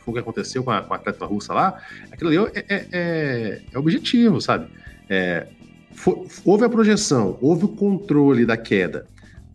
o 0.06 0.14
que 0.14 0.20
aconteceu 0.20 0.64
com 0.64 0.72
a, 0.72 0.82
com 0.82 0.94
a 0.94 0.98
atleta 0.98 1.26
russa 1.26 1.54
lá, 1.54 1.82
aquilo 2.12 2.30
ali 2.30 2.52
é, 2.56 2.66
é, 2.70 2.88
é, 2.92 3.62
é 3.74 3.80
objetivo, 3.80 4.40
sabe? 4.40 4.68
É, 5.10 5.48
foi, 5.94 6.28
houve 6.46 6.64
a 6.64 6.70
projeção, 6.70 7.38
houve 7.42 7.66
o 7.66 7.70
controle 7.70 8.46
da 8.46 8.56
queda 8.56 9.08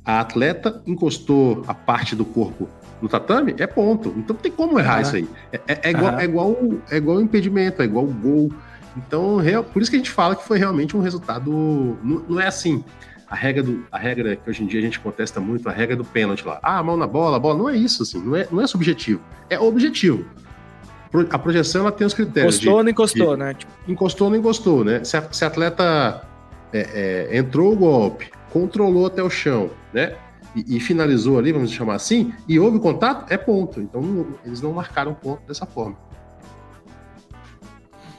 a 0.05 0.21
atleta 0.21 0.83
encostou 0.87 1.63
a 1.67 1.75
parte 1.75 2.17
do 2.17 2.25
corpo 2.25 2.69
no 3.01 3.09
tatame, 3.09 3.55
é 3.59 3.67
ponto. 3.67 4.11
Então 4.11 4.35
não 4.35 4.43
tem 4.43 4.53
como 4.53 4.79
errar 4.79 4.97
uhum. 4.97 5.03
isso 5.03 5.17
aí. 5.17 5.29
É, 5.53 5.61
é, 5.67 5.81
é 5.85 5.91
igual, 5.91 6.13
uhum. 6.13 6.19
é, 6.19 6.25
igual, 6.25 6.57
é 6.91 6.97
igual 6.97 7.21
impedimento, 7.21 7.83
é 7.83 7.85
igual 7.85 8.07
gol. 8.07 8.53
Então, 8.97 9.37
real, 9.37 9.65
por 9.65 9.81
isso 9.81 9.91
que 9.91 9.97
a 9.97 9.99
gente 10.01 10.11
fala 10.11 10.37
que 10.37 10.45
foi 10.45 10.59
realmente 10.59 10.97
um 10.97 11.01
resultado. 11.01 11.51
Não, 12.03 12.25
não, 12.29 12.41
é 12.41 12.47
assim. 12.47 12.85
A 13.27 13.35
regra, 13.35 13.63
do, 13.63 13.87
a 13.91 13.99
regra 13.99 14.37
que 14.37 14.49
hoje 14.49 14.63
em 14.63 14.67
dia 14.67 14.79
a 14.79 14.83
gente 14.83 15.01
contesta 15.01 15.41
muito, 15.41 15.67
a 15.69 15.73
regra 15.73 15.97
do 15.97 16.05
pênalti 16.05 16.47
lá. 16.47 16.61
Ah, 16.63 16.83
mão 16.83 16.97
na 16.97 17.07
bola, 17.07 17.39
a 17.39 17.41
bola. 17.41 17.59
Não 17.59 17.69
é 17.69 17.77
isso, 17.77 18.03
assim. 18.03 18.23
Não 18.23 18.37
é, 18.37 18.47
não 18.53 18.61
é 18.61 18.67
subjetivo. 18.67 19.23
É 19.49 19.59
objetivo. 19.59 20.27
A 21.31 21.39
projeção 21.39 21.83
ela 21.83 21.93
tem 21.93 22.07
os 22.07 22.15
critérios. 22.15 22.57
Encostou 22.57 22.77
ou 22.77 22.83
não 22.83 22.91
encostou, 22.91 23.33
de, 23.33 23.43
né? 23.43 23.55
Tipo... 23.55 23.73
Encostou 23.89 24.27
ou 24.27 24.31
não 24.31 24.39
encostou, 24.39 24.85
né? 24.85 25.03
Se 25.05 25.17
a, 25.17 25.33
se 25.33 25.45
a 25.45 25.49
atleta 25.49 26.23
é, 26.73 27.29
é, 27.31 27.39
entrou 27.39 27.73
o 27.73 27.77
golpe, 27.77 28.31
controlou 28.51 29.07
até 29.07 29.23
o 29.23 29.31
chão, 29.31 29.71
né? 29.93 30.15
E, 30.55 30.77
e, 30.77 30.81
finalizou 30.81 31.39
ali, 31.39 31.53
vamos 31.53 31.71
chamar 31.71 31.95
assim, 31.95 32.33
e 32.47 32.59
houve 32.59 32.79
contato, 32.79 33.33
é 33.33 33.39
ponto. 33.39 33.81
Então 33.81 34.03
não, 34.03 34.27
eles 34.45 34.61
não 34.61 34.73
marcaram 34.73 35.15
ponto 35.15 35.41
dessa 35.47 35.65
forma. 35.65 35.97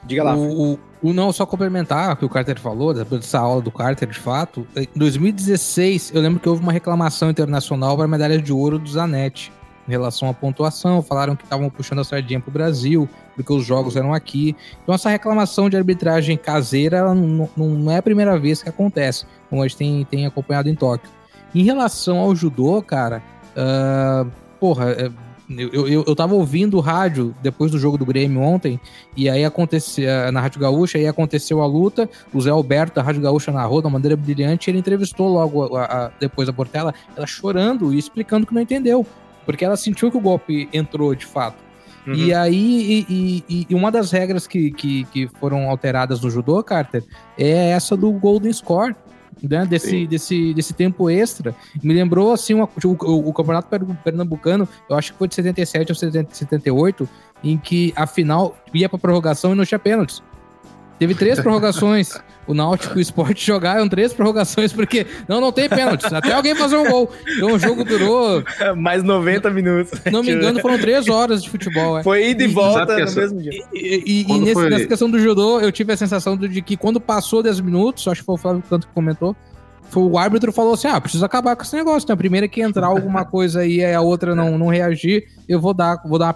Diga 0.05 0.23
lá. 0.23 0.35
O, 0.35 0.73
o, 0.73 0.79
o, 1.01 1.13
não, 1.13 1.31
só 1.31 1.45
complementar 1.45 2.13
o 2.13 2.17
que 2.17 2.25
o 2.25 2.29
Carter 2.29 2.59
falou, 2.59 2.93
dessa 2.93 3.39
aula 3.39 3.61
do 3.61 3.71
Carter, 3.71 4.07
de 4.07 4.19
fato. 4.19 4.67
Em 4.75 4.87
2016, 4.95 6.11
eu 6.13 6.21
lembro 6.21 6.39
que 6.39 6.49
houve 6.49 6.61
uma 6.61 6.71
reclamação 6.71 7.29
internacional 7.29 7.95
para 7.95 8.05
a 8.05 8.07
medalha 8.07 8.41
de 8.41 8.51
ouro 8.51 8.79
do 8.79 8.89
Zanetti 8.89 9.51
em 9.87 9.91
relação 9.91 10.29
à 10.29 10.33
pontuação, 10.33 11.01
falaram 11.01 11.35
que 11.35 11.43
estavam 11.43 11.69
puxando 11.69 11.99
a 11.99 12.03
sardinha 12.03 12.39
para 12.39 12.49
o 12.49 12.53
Brasil, 12.53 13.07
porque 13.35 13.51
os 13.51 13.65
jogos 13.65 13.95
eram 13.95 14.13
aqui. 14.13 14.55
Então, 14.81 14.95
essa 14.95 15.09
reclamação 15.09 15.69
de 15.69 15.75
arbitragem 15.75 16.37
caseira 16.37 17.13
não, 17.13 17.49
não 17.57 17.91
é 17.91 17.97
a 17.97 18.01
primeira 18.01 18.37
vez 18.39 18.63
que 18.63 18.69
acontece, 18.69 19.25
como 19.49 19.61
a 19.61 19.67
gente 19.67 19.77
tem, 19.77 20.05
tem 20.05 20.25
acompanhado 20.25 20.69
em 20.69 20.75
Tóquio. 20.75 21.09
Em 21.53 21.63
relação 21.63 22.17
ao 22.17 22.35
judô, 22.35 22.81
cara, 22.81 23.21
uh, 23.55 24.29
porra, 24.59 24.91
é, 24.91 25.11
Eu, 25.49 25.87
eu, 25.87 26.03
eu 26.07 26.15
tava 26.15 26.33
ouvindo 26.33 26.77
o 26.77 26.79
rádio 26.79 27.35
depois 27.43 27.69
do 27.69 27.77
jogo 27.77 27.97
do 27.97 28.05
Grêmio 28.05 28.41
ontem, 28.41 28.79
e 29.15 29.29
aí 29.29 29.43
aconteceu 29.43 30.31
na 30.31 30.39
Rádio 30.39 30.59
Gaúcha, 30.61 30.97
aí 30.97 31.05
aconteceu 31.05 31.61
a 31.61 31.67
luta, 31.67 32.09
o 32.33 32.41
Zé 32.41 32.49
Alberto 32.49 32.95
da 32.95 33.03
Rádio 33.03 33.21
Gaúcha 33.21 33.51
narrou 33.51 33.81
de 33.81 33.87
uma 33.87 33.93
maneira 33.93 34.15
brilhante, 34.15 34.71
ele 34.71 34.79
entrevistou 34.79 35.27
logo 35.27 35.75
a, 35.75 35.83
a, 35.83 36.11
depois 36.19 36.47
a 36.47 36.53
Portela, 36.53 36.93
ela 37.15 37.27
chorando 37.27 37.93
e 37.93 37.99
explicando 37.99 38.47
que 38.47 38.53
não 38.53 38.61
entendeu, 38.61 39.05
porque 39.45 39.65
ela 39.65 39.75
sentiu 39.75 40.09
que 40.09 40.17
o 40.17 40.21
golpe 40.21 40.69
entrou 40.73 41.13
de 41.13 41.25
fato. 41.25 41.57
Uhum. 42.07 42.13
E 42.15 42.33
aí, 42.33 43.05
e, 43.09 43.43
e, 43.47 43.67
e, 43.69 43.75
uma 43.75 43.91
das 43.91 44.11
regras 44.11 44.47
que, 44.47 44.71
que, 44.71 45.03
que 45.05 45.27
foram 45.39 45.69
alteradas 45.69 46.21
no 46.21 46.29
judô, 46.29 46.63
Carter, 46.63 47.03
é 47.37 47.69
essa 47.69 47.95
do 47.95 48.11
Golden 48.13 48.51
Score 48.51 48.95
né, 49.47 49.65
desse, 49.65 50.07
desse, 50.07 50.53
desse 50.53 50.73
tempo 50.73 51.09
extra. 51.09 51.55
Me 51.81 51.93
lembrou, 51.93 52.31
assim, 52.31 52.53
uma, 52.53 52.69
o, 52.83 53.29
o, 53.29 53.33
Campeonato 53.33 53.67
Pernambucano, 54.03 54.67
eu 54.89 54.95
acho 54.95 55.11
que 55.11 55.17
foi 55.17 55.27
de 55.27 55.35
77 55.35 55.91
ou 55.91 55.95
78, 55.95 57.09
em 57.43 57.57
que 57.57 57.93
a 57.95 58.07
final 58.07 58.57
ia 58.73 58.87
pra 58.87 58.97
prorrogação 58.97 59.53
e 59.53 59.55
não 59.55 59.65
tinha 59.65 59.79
pênaltis. 59.79 60.23
Teve 60.97 61.13
três 61.15 61.39
prorrogações. 61.39 62.17
O 62.47 62.53
Náutico 62.53 62.97
e 62.97 62.99
o 62.99 63.01
Sport 63.01 63.39
jogaram 63.43 63.87
três 63.87 64.13
prorrogações, 64.13 64.73
porque 64.73 65.05
não, 65.27 65.39
não 65.39 65.51
tem 65.51 65.69
pênaltis. 65.69 66.11
Até 66.11 66.33
alguém 66.33 66.55
fazer 66.55 66.77
um 66.77 66.89
gol. 66.89 67.11
Então 67.27 67.53
o 67.53 67.59
jogo 67.59 67.83
durou. 67.83 68.43
Mais 68.75 69.03
90 69.03 69.49
minutos. 69.49 69.99
Não 70.11 70.23
me 70.23 70.31
engano, 70.31 70.59
foram 70.59 70.77
três 70.77 71.07
horas 71.07 71.43
de 71.43 71.49
futebol. 71.49 71.99
É. 71.99 72.03
Foi 72.03 72.29
ida 72.29 72.43
e, 72.43 72.47
volta 72.47 72.93
no 72.93 72.99
essa... 72.99 73.19
mesmo 73.19 73.41
dia. 73.41 73.51
E, 73.73 74.03
e, 74.05 74.31
e 74.31 74.39
nesse, 74.39 74.69
nessa 74.69 74.87
questão 74.87 75.09
do 75.09 75.19
judô, 75.19 75.59
eu 75.59 75.71
tive 75.71 75.93
a 75.93 75.97
sensação 75.97 76.37
de 76.37 76.61
que 76.61 76.75
quando 76.77 76.99
passou 76.99 77.41
10 77.43 77.61
minutos, 77.61 78.07
acho 78.07 78.21
que 78.21 78.25
foi 78.25 78.35
o 78.35 78.37
Flávio 78.37 78.63
Canto 78.69 78.87
que 78.87 78.93
comentou, 78.93 79.35
foi 79.93 80.03
o 80.03 80.17
árbitro 80.17 80.51
falou 80.51 80.73
assim: 80.73 80.87
ah, 80.87 80.99
precisa 80.99 81.25
acabar 81.25 81.55
com 81.55 81.61
esse 81.61 81.75
negócio. 81.75 82.05
Então, 82.05 82.15
a 82.15 82.17
primeira 82.17 82.47
que 82.47 82.61
entrar 82.61 82.87
alguma 82.87 83.23
coisa 83.25 83.61
aí 83.61 83.77
e 83.77 83.85
a 83.85 84.01
outra 84.01 84.33
não, 84.33 84.57
não 84.57 84.67
reagir, 84.67 85.27
eu 85.47 85.61
vou 85.61 85.73
dar, 85.73 86.01
vou 86.03 86.17
dar 86.17 86.35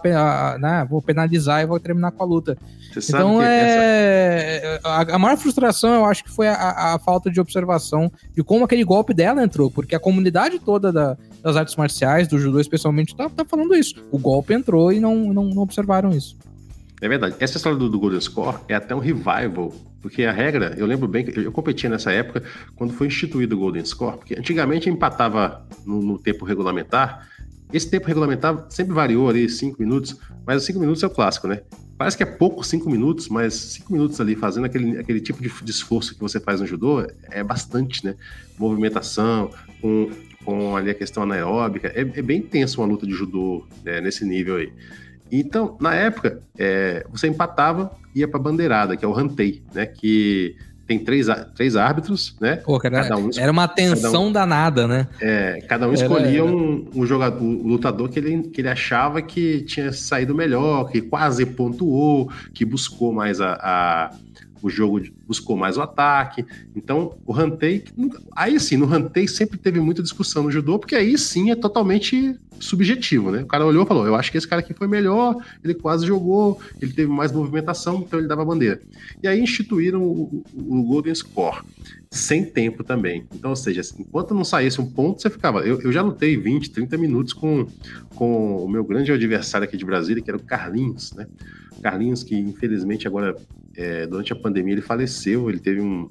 né, 0.60 0.86
vou 0.88 1.02
penalizar 1.02 1.64
e 1.64 1.66
vou 1.66 1.80
terminar 1.80 2.12
com 2.12 2.24
a 2.24 2.26
luta. 2.26 2.58
Você 2.94 3.12
então 3.12 3.42
é. 3.42 4.78
Essa... 4.78 4.88
A, 4.88 5.16
a, 5.16 5.20
maior 5.20 5.38
frustração, 5.38 5.96
eu 5.96 6.06
acho 6.06 6.24
que 6.24 6.30
foi 6.30 6.48
a, 6.48 6.94
a, 6.94 7.00
falta 7.00 7.32
de 7.32 7.40
observação 7.42 8.12
de 8.36 8.44
como 8.44 8.66
aquele 8.66 8.84
golpe 8.84 9.14
dela 9.14 9.44
entrou, 9.44 9.72
porque 9.72 9.96
a 9.96 10.00
comunidade 10.00 10.60
toda 10.60 10.92
da, 10.92 11.18
das 11.42 11.56
artes 11.56 11.76
marciais, 11.76 12.28
do 12.28 12.38
judô 12.38 12.60
especialmente, 12.60 13.16
tá, 13.16 13.30
tá 13.30 13.44
falando 13.44 13.76
isso. 13.76 13.96
O 14.12 14.20
golpe 14.20 14.54
entrou 14.54 14.94
e 14.94 15.00
não, 15.00 15.34
não, 15.34 15.46
não 15.46 15.64
observaram 15.64 16.12
isso. 16.12 16.38
É 17.02 17.08
verdade. 17.08 17.36
Essa 17.40 17.58
história 17.58 17.78
do, 17.78 17.90
do, 17.90 18.00
Golden 18.00 18.20
Score 18.20 18.58
é 18.68 18.74
até 18.74 18.96
um 18.96 19.00
revival, 19.00 19.74
porque 20.02 20.24
a 20.24 20.32
regra, 20.32 20.74
eu 20.78 20.86
lembro 20.88 21.08
bem 21.08 21.24
que 21.24 21.40
eu 21.40 21.52
competia 21.52 21.90
nessa 21.90 22.12
época 22.12 22.44
quando 22.76 22.94
foi 22.94 23.08
instituído 23.08 23.56
o 23.56 23.60
Golden 23.60 23.86
Score, 23.86 24.18
porque 24.18 24.36
antigamente 24.36 24.90
empatava 24.90 25.66
no, 25.86 26.02
no 26.02 26.18
tempo 26.18 26.44
regulamentar. 26.44 27.28
Esse 27.72 27.90
tempo 27.90 28.08
regulamentar 28.08 28.66
sempre 28.70 28.94
variou 28.94 29.30
ali, 29.30 29.48
cinco 29.48 29.82
minutos, 29.82 30.18
mas 30.46 30.58
os 30.58 30.66
cinco 30.66 30.80
minutos 30.80 31.04
é 31.04 31.08
o 31.08 31.10
clássico, 31.10 31.48
né? 31.48 31.62
Parece 31.98 32.16
que 32.16 32.24
é 32.24 32.26
pouco 32.26 32.64
cinco 32.64 32.90
minutos, 32.90 33.28
mas 33.28 33.54
cinco 33.54 33.92
minutos 33.92 34.20
ali 34.22 34.36
fazendo 34.36 34.66
aquele, 34.66 34.98
aquele 34.98 35.20
tipo 35.20 35.42
de, 35.42 35.50
de 35.50 35.72
esforço 35.72 36.16
que 36.16 36.22
você 36.22 36.40
faz 36.40 36.62
no 36.62 36.68
judô 36.68 37.06
é 37.24 37.44
bastante, 37.44 38.06
né? 38.06 38.16
Movimentação, 38.58 39.52
com, 39.82 40.10
com 40.46 40.78
ali 40.78 40.90
a 40.90 40.94
questão 40.96 41.24
anaeróbica. 41.24 41.90
É, 41.90 42.02
é 42.02 42.22
bem 42.22 42.42
tenso 42.42 42.82
uma 42.82 42.88
luta 42.88 43.06
de 43.06 43.14
judô 43.14 43.66
né, 43.84 44.00
nesse 44.00 44.26
nível 44.26 44.56
aí. 44.58 44.72
Então, 45.32 45.78
na 45.80 45.94
época, 45.94 46.40
é, 46.58 47.06
você 47.12 47.28
empatava, 47.28 47.92
ia 48.16 48.28
para 48.28 48.40
bandeirada, 48.40 48.96
que 48.96 49.04
é 49.04 49.08
o 49.08 49.12
rantei, 49.12 49.62
né? 49.74 49.86
Que 49.86 50.56
tem 50.88 50.98
três, 50.98 51.28
três 51.54 51.76
árbitros, 51.76 52.36
né? 52.40 52.58
Pô, 52.58 52.80
cara, 52.80 53.18
um, 53.18 53.30
era 53.38 53.52
uma 53.52 53.68
tensão 53.68 54.28
um, 54.28 54.32
danada, 54.32 54.88
né? 54.88 55.08
É, 55.20 55.62
cada 55.68 55.88
um 55.88 55.94
escolhia 55.94 56.40
era... 56.42 56.46
Um, 56.46 56.88
um, 56.96 57.06
jogador, 57.06 57.44
um 57.44 57.68
lutador 57.68 58.08
que 58.10 58.18
ele, 58.18 58.44
que 58.44 58.62
ele 58.62 58.70
achava 58.70 59.22
que 59.22 59.62
tinha 59.64 59.92
saído 59.92 60.34
melhor, 60.34 60.90
que 60.90 61.02
quase 61.02 61.46
pontuou, 61.46 62.32
que 62.54 62.64
buscou 62.64 63.12
mais 63.12 63.42
a, 63.42 63.54
a 63.62 64.12
o 64.62 64.70
jogo 64.70 65.02
buscou 65.28 65.56
mais 65.56 65.78
o 65.78 65.82
ataque. 65.82 66.46
Então, 66.76 67.18
o 67.26 67.36
Hantei, 67.36 67.84
aí 68.36 68.60
sim, 68.60 68.78
no 68.78 68.92
Hantei 68.92 69.28
sempre 69.28 69.58
teve 69.58 69.80
muita 69.80 70.02
discussão 70.02 70.44
no 70.44 70.52
judô, 70.52 70.80
porque 70.80 70.96
aí 70.96 71.18
sim 71.18 71.52
é 71.52 71.56
totalmente 71.56 72.36
subjetivo, 72.60 73.32
né? 73.32 73.44
O 73.44 73.46
cara 73.46 73.66
olhou 73.66 73.84
e 73.84 73.88
falou: 73.88 74.06
Eu 74.06 74.16
acho 74.16 74.32
que 74.32 74.38
esse 74.38 74.48
cara 74.48 74.62
aqui 74.62 74.74
foi 74.74 74.88
melhor, 74.88 75.36
ele 75.64 75.74
quase 75.74 76.06
jogou, 76.06 76.60
ele 76.82 76.92
teve 76.92 77.12
mais 77.12 77.32
movimentação, 77.32 78.04
então 78.06 78.20
ele 78.20 78.28
dava 78.28 78.44
bandeira. 78.46 78.82
E 79.22 79.28
aí 79.28 79.40
instituíram 79.40 80.02
o, 80.04 80.44
o 80.54 80.84
Golden 80.84 81.14
Score, 81.14 81.64
sem 82.10 82.44
tempo 82.46 82.84
também. 82.84 83.26
Então, 83.34 83.52
ou 83.52 83.56
seja, 83.56 83.82
enquanto 84.00 84.34
não 84.34 84.44
saísse 84.44 84.82
um 84.82 84.86
ponto, 84.86 85.22
você 85.22 85.30
ficava. 85.30 85.62
Eu, 85.62 85.82
eu 85.82 85.92
já 85.92 86.02
lutei 86.02 86.38
20, 86.38 86.72
30 86.72 86.98
minutos 86.98 87.34
com, 87.34 87.68
com 88.16 88.64
o 88.64 88.70
meu 88.70 88.84
grande 88.84 89.12
adversário 89.12 89.66
aqui 89.66 89.78
de 89.78 89.86
Brasília, 89.86 90.24
que 90.24 90.30
era 90.30 90.38
o 90.38 90.44
Carlinhos, 90.44 91.14
né? 91.14 91.28
Carlinhos, 91.82 92.24
que 92.24 92.36
infelizmente 92.36 93.08
agora, 93.08 93.36
é, 93.76 94.06
durante 94.08 94.34
a 94.34 94.36
pandemia, 94.36 94.74
ele 94.74 94.82
faleceu, 94.82 95.50
ele 95.50 95.60
teve 95.60 95.82
um, 95.82 96.10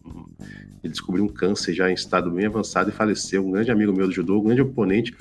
ele 0.83 0.93
descobriu 0.93 1.25
um 1.25 1.29
câncer 1.29 1.75
já 1.75 1.91
em 1.91 1.95
estado 1.95 2.31
bem 2.31 2.47
avançado 2.47 2.91
e 2.91 2.93
faleceu. 2.93 3.47
Um 3.47 3.51
grande 3.51 3.71
amigo 3.71 3.93
meu 3.93 4.07
do 4.07 4.13
judô, 4.13 4.39
um 4.39 4.45
grande 4.45 4.63
oponente. 4.63 5.15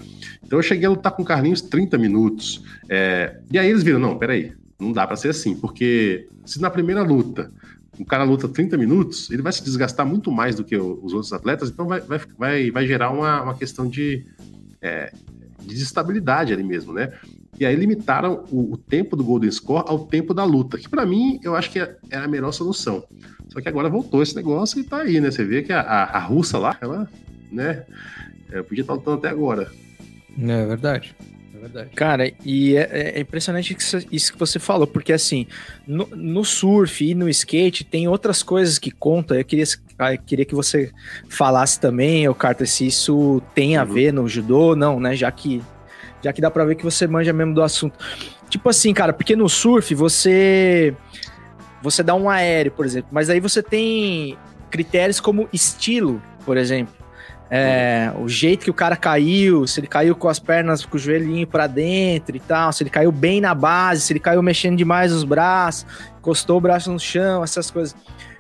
Então 0.44 0.60
eu 0.60 0.64
cheguei 0.64 0.86
a 0.86 0.90
lutar 0.90 1.12
com 1.12 1.24
o 1.24 1.26
Carlinhos 1.26 1.62
30 1.62 1.98
minutos. 1.98 2.64
É, 2.88 3.40
e 3.52 3.58
aí 3.58 3.70
eles 3.70 3.84
viram: 3.84 4.00
não, 4.00 4.18
peraí, 4.18 4.54
não 4.80 4.92
dá 4.92 5.06
para 5.08 5.16
ser 5.16 5.30
assim, 5.30 5.56
porque 5.56 6.28
se 6.46 6.62
na 6.62 6.70
primeira 6.70 7.02
luta 7.02 7.52
o 8.00 8.06
cara 8.06 8.24
luta 8.24 8.48
30 8.48 8.78
minutos, 8.78 9.30
ele 9.32 9.42
vai 9.42 9.54
se 9.54 9.64
desgastar 9.64 10.06
muito 10.06 10.32
mais 10.32 10.56
do 10.56 10.64
que 10.64 10.76
os 10.76 11.14
outros 11.14 11.32
atletas, 11.32 11.70
então 11.70 11.88
vai, 11.88 12.02
vai, 12.02 12.20
vai, 12.38 12.72
vai 12.72 12.86
gerar 12.86 13.10
uma, 13.10 13.42
uma 13.42 13.56
questão 13.56 13.88
de, 13.88 14.26
é, 14.82 15.14
de 15.62 15.68
desestabilidade 15.68 16.52
ali 16.52 16.64
mesmo, 16.64 16.92
né? 16.92 17.14
E 17.60 17.66
aí 17.66 17.76
limitaram 17.76 18.44
o, 18.52 18.74
o, 18.74 18.78
tempo 18.78 19.16
do 19.16 19.24
Golden 19.24 19.50
Score 19.50 19.86
ao 19.88 20.00
tempo 20.00 20.34
da 20.34 20.44
luta, 20.44 20.78
que 20.78 20.90
para 20.90 21.06
mim 21.06 21.40
eu 21.42 21.56
acho 21.56 21.72
que 21.72 21.80
é, 21.80 21.96
é, 22.10 22.18
a 22.18 22.28
melhor 22.28 22.52
solução. 22.52 23.04
Só 23.50 23.62
que 23.62 23.70
agora 23.70 23.90
voltou 23.90 24.22
esse 24.22 24.36
negócio 24.36 24.80
e 24.80 24.84
tá 24.84 24.98
aí, 24.98 25.22
né? 25.22 25.32
Você 25.32 25.44
vê 25.46 25.62
que 25.62 25.72
a, 25.72 25.80
a, 25.80 26.18
a 26.18 26.20
russa 26.20 26.58
lá, 26.58 26.78
ela, 26.82 27.10
né? 27.52 27.86
É, 28.52 28.62
podia 28.62 28.82
estar 28.82 28.94
lutando 28.94 29.18
até 29.18 29.30
agora. 29.30 29.72
É 30.38 30.66
verdade. 30.66 31.16
É 31.54 31.58
verdade. 31.58 31.90
Cara, 31.96 32.32
e 32.44 32.76
é, 32.76 33.14
é 33.16 33.20
impressionante 33.22 33.76
isso 34.12 34.34
que 34.34 34.40
você 34.40 34.60
falou, 34.60 34.86
porque 34.86 35.14
assim, 35.14 35.48
no, 35.88 36.08
no, 36.08 36.44
surf 36.44 37.10
e 37.10 37.16
no 37.16 37.30
skate 37.30 37.86
tem 37.86 38.08
outras 38.08 38.44
coisas 38.44 38.78
que 38.78 38.92
contam. 38.92 39.38
Eu 39.38 39.46
queria, 39.46 39.64
eu 39.66 40.20
queria 40.26 40.46
que 40.46 40.56
você 40.56 40.92
falasse 41.30 41.80
também, 41.80 42.28
o 42.28 42.36
Carter, 42.36 42.68
se 42.68 42.86
isso 42.86 43.42
tem 43.54 43.78
a 43.78 43.84
uhum. 43.84 43.94
ver 43.94 44.12
no 44.12 44.28
judô, 44.28 44.76
não, 44.76 45.00
né? 45.00 45.16
Já 45.16 45.32
que 45.32 45.62
já 46.26 46.34
que 46.34 46.42
dá 46.42 46.50
pra 46.50 46.66
ver 46.66 46.74
que 46.74 46.84
você 46.84 47.06
manja 47.06 47.32
mesmo 47.32 47.54
do 47.54 47.62
assunto. 47.62 48.00
Tipo 48.50 48.70
assim, 48.70 48.94
cara, 48.94 49.14
porque 49.14 49.36
no 49.36 49.48
surf 49.48 49.94
você 49.94 50.96
você 51.84 52.02
dá 52.02 52.16
um 52.16 52.28
aéreo, 52.28 52.72
por 52.72 52.84
exemplo, 52.84 53.10
mas 53.12 53.30
aí 53.30 53.40
você 53.40 53.62
tem 53.62 54.36
critérios 54.72 55.20
como 55.20 55.48
estilo, 55.54 56.20
por 56.44 56.58
exemplo. 56.58 56.96
É, 57.48 58.12
o 58.20 58.28
jeito 58.28 58.64
que 58.64 58.72
o 58.72 58.74
cara 58.74 58.96
caiu, 58.96 59.68
se 59.68 59.80
ele 59.80 59.86
caiu 59.86 60.16
com 60.16 60.28
as 60.28 60.40
pernas, 60.40 60.84
com 60.84 60.98
o 60.98 61.00
joelhinho 61.00 61.46
para 61.46 61.68
dentro 61.68 62.36
e 62.36 62.40
tal, 62.40 62.74
se 62.74 62.82
ele 62.82 62.90
caiu 62.90 63.12
bem 63.12 63.40
na 63.40 63.54
base, 63.54 64.02
se 64.02 64.14
ele 64.14 64.20
caiu 64.20 64.42
mexendo 64.42 64.76
demais 64.76 65.14
os 65.14 65.24
braços, 65.24 65.86
encostou 66.18 66.58
o 66.58 66.62
braço 66.62 66.92
no 66.92 67.00
chão, 67.00 67.44
essas 67.44 67.70
coisas. 67.70 67.96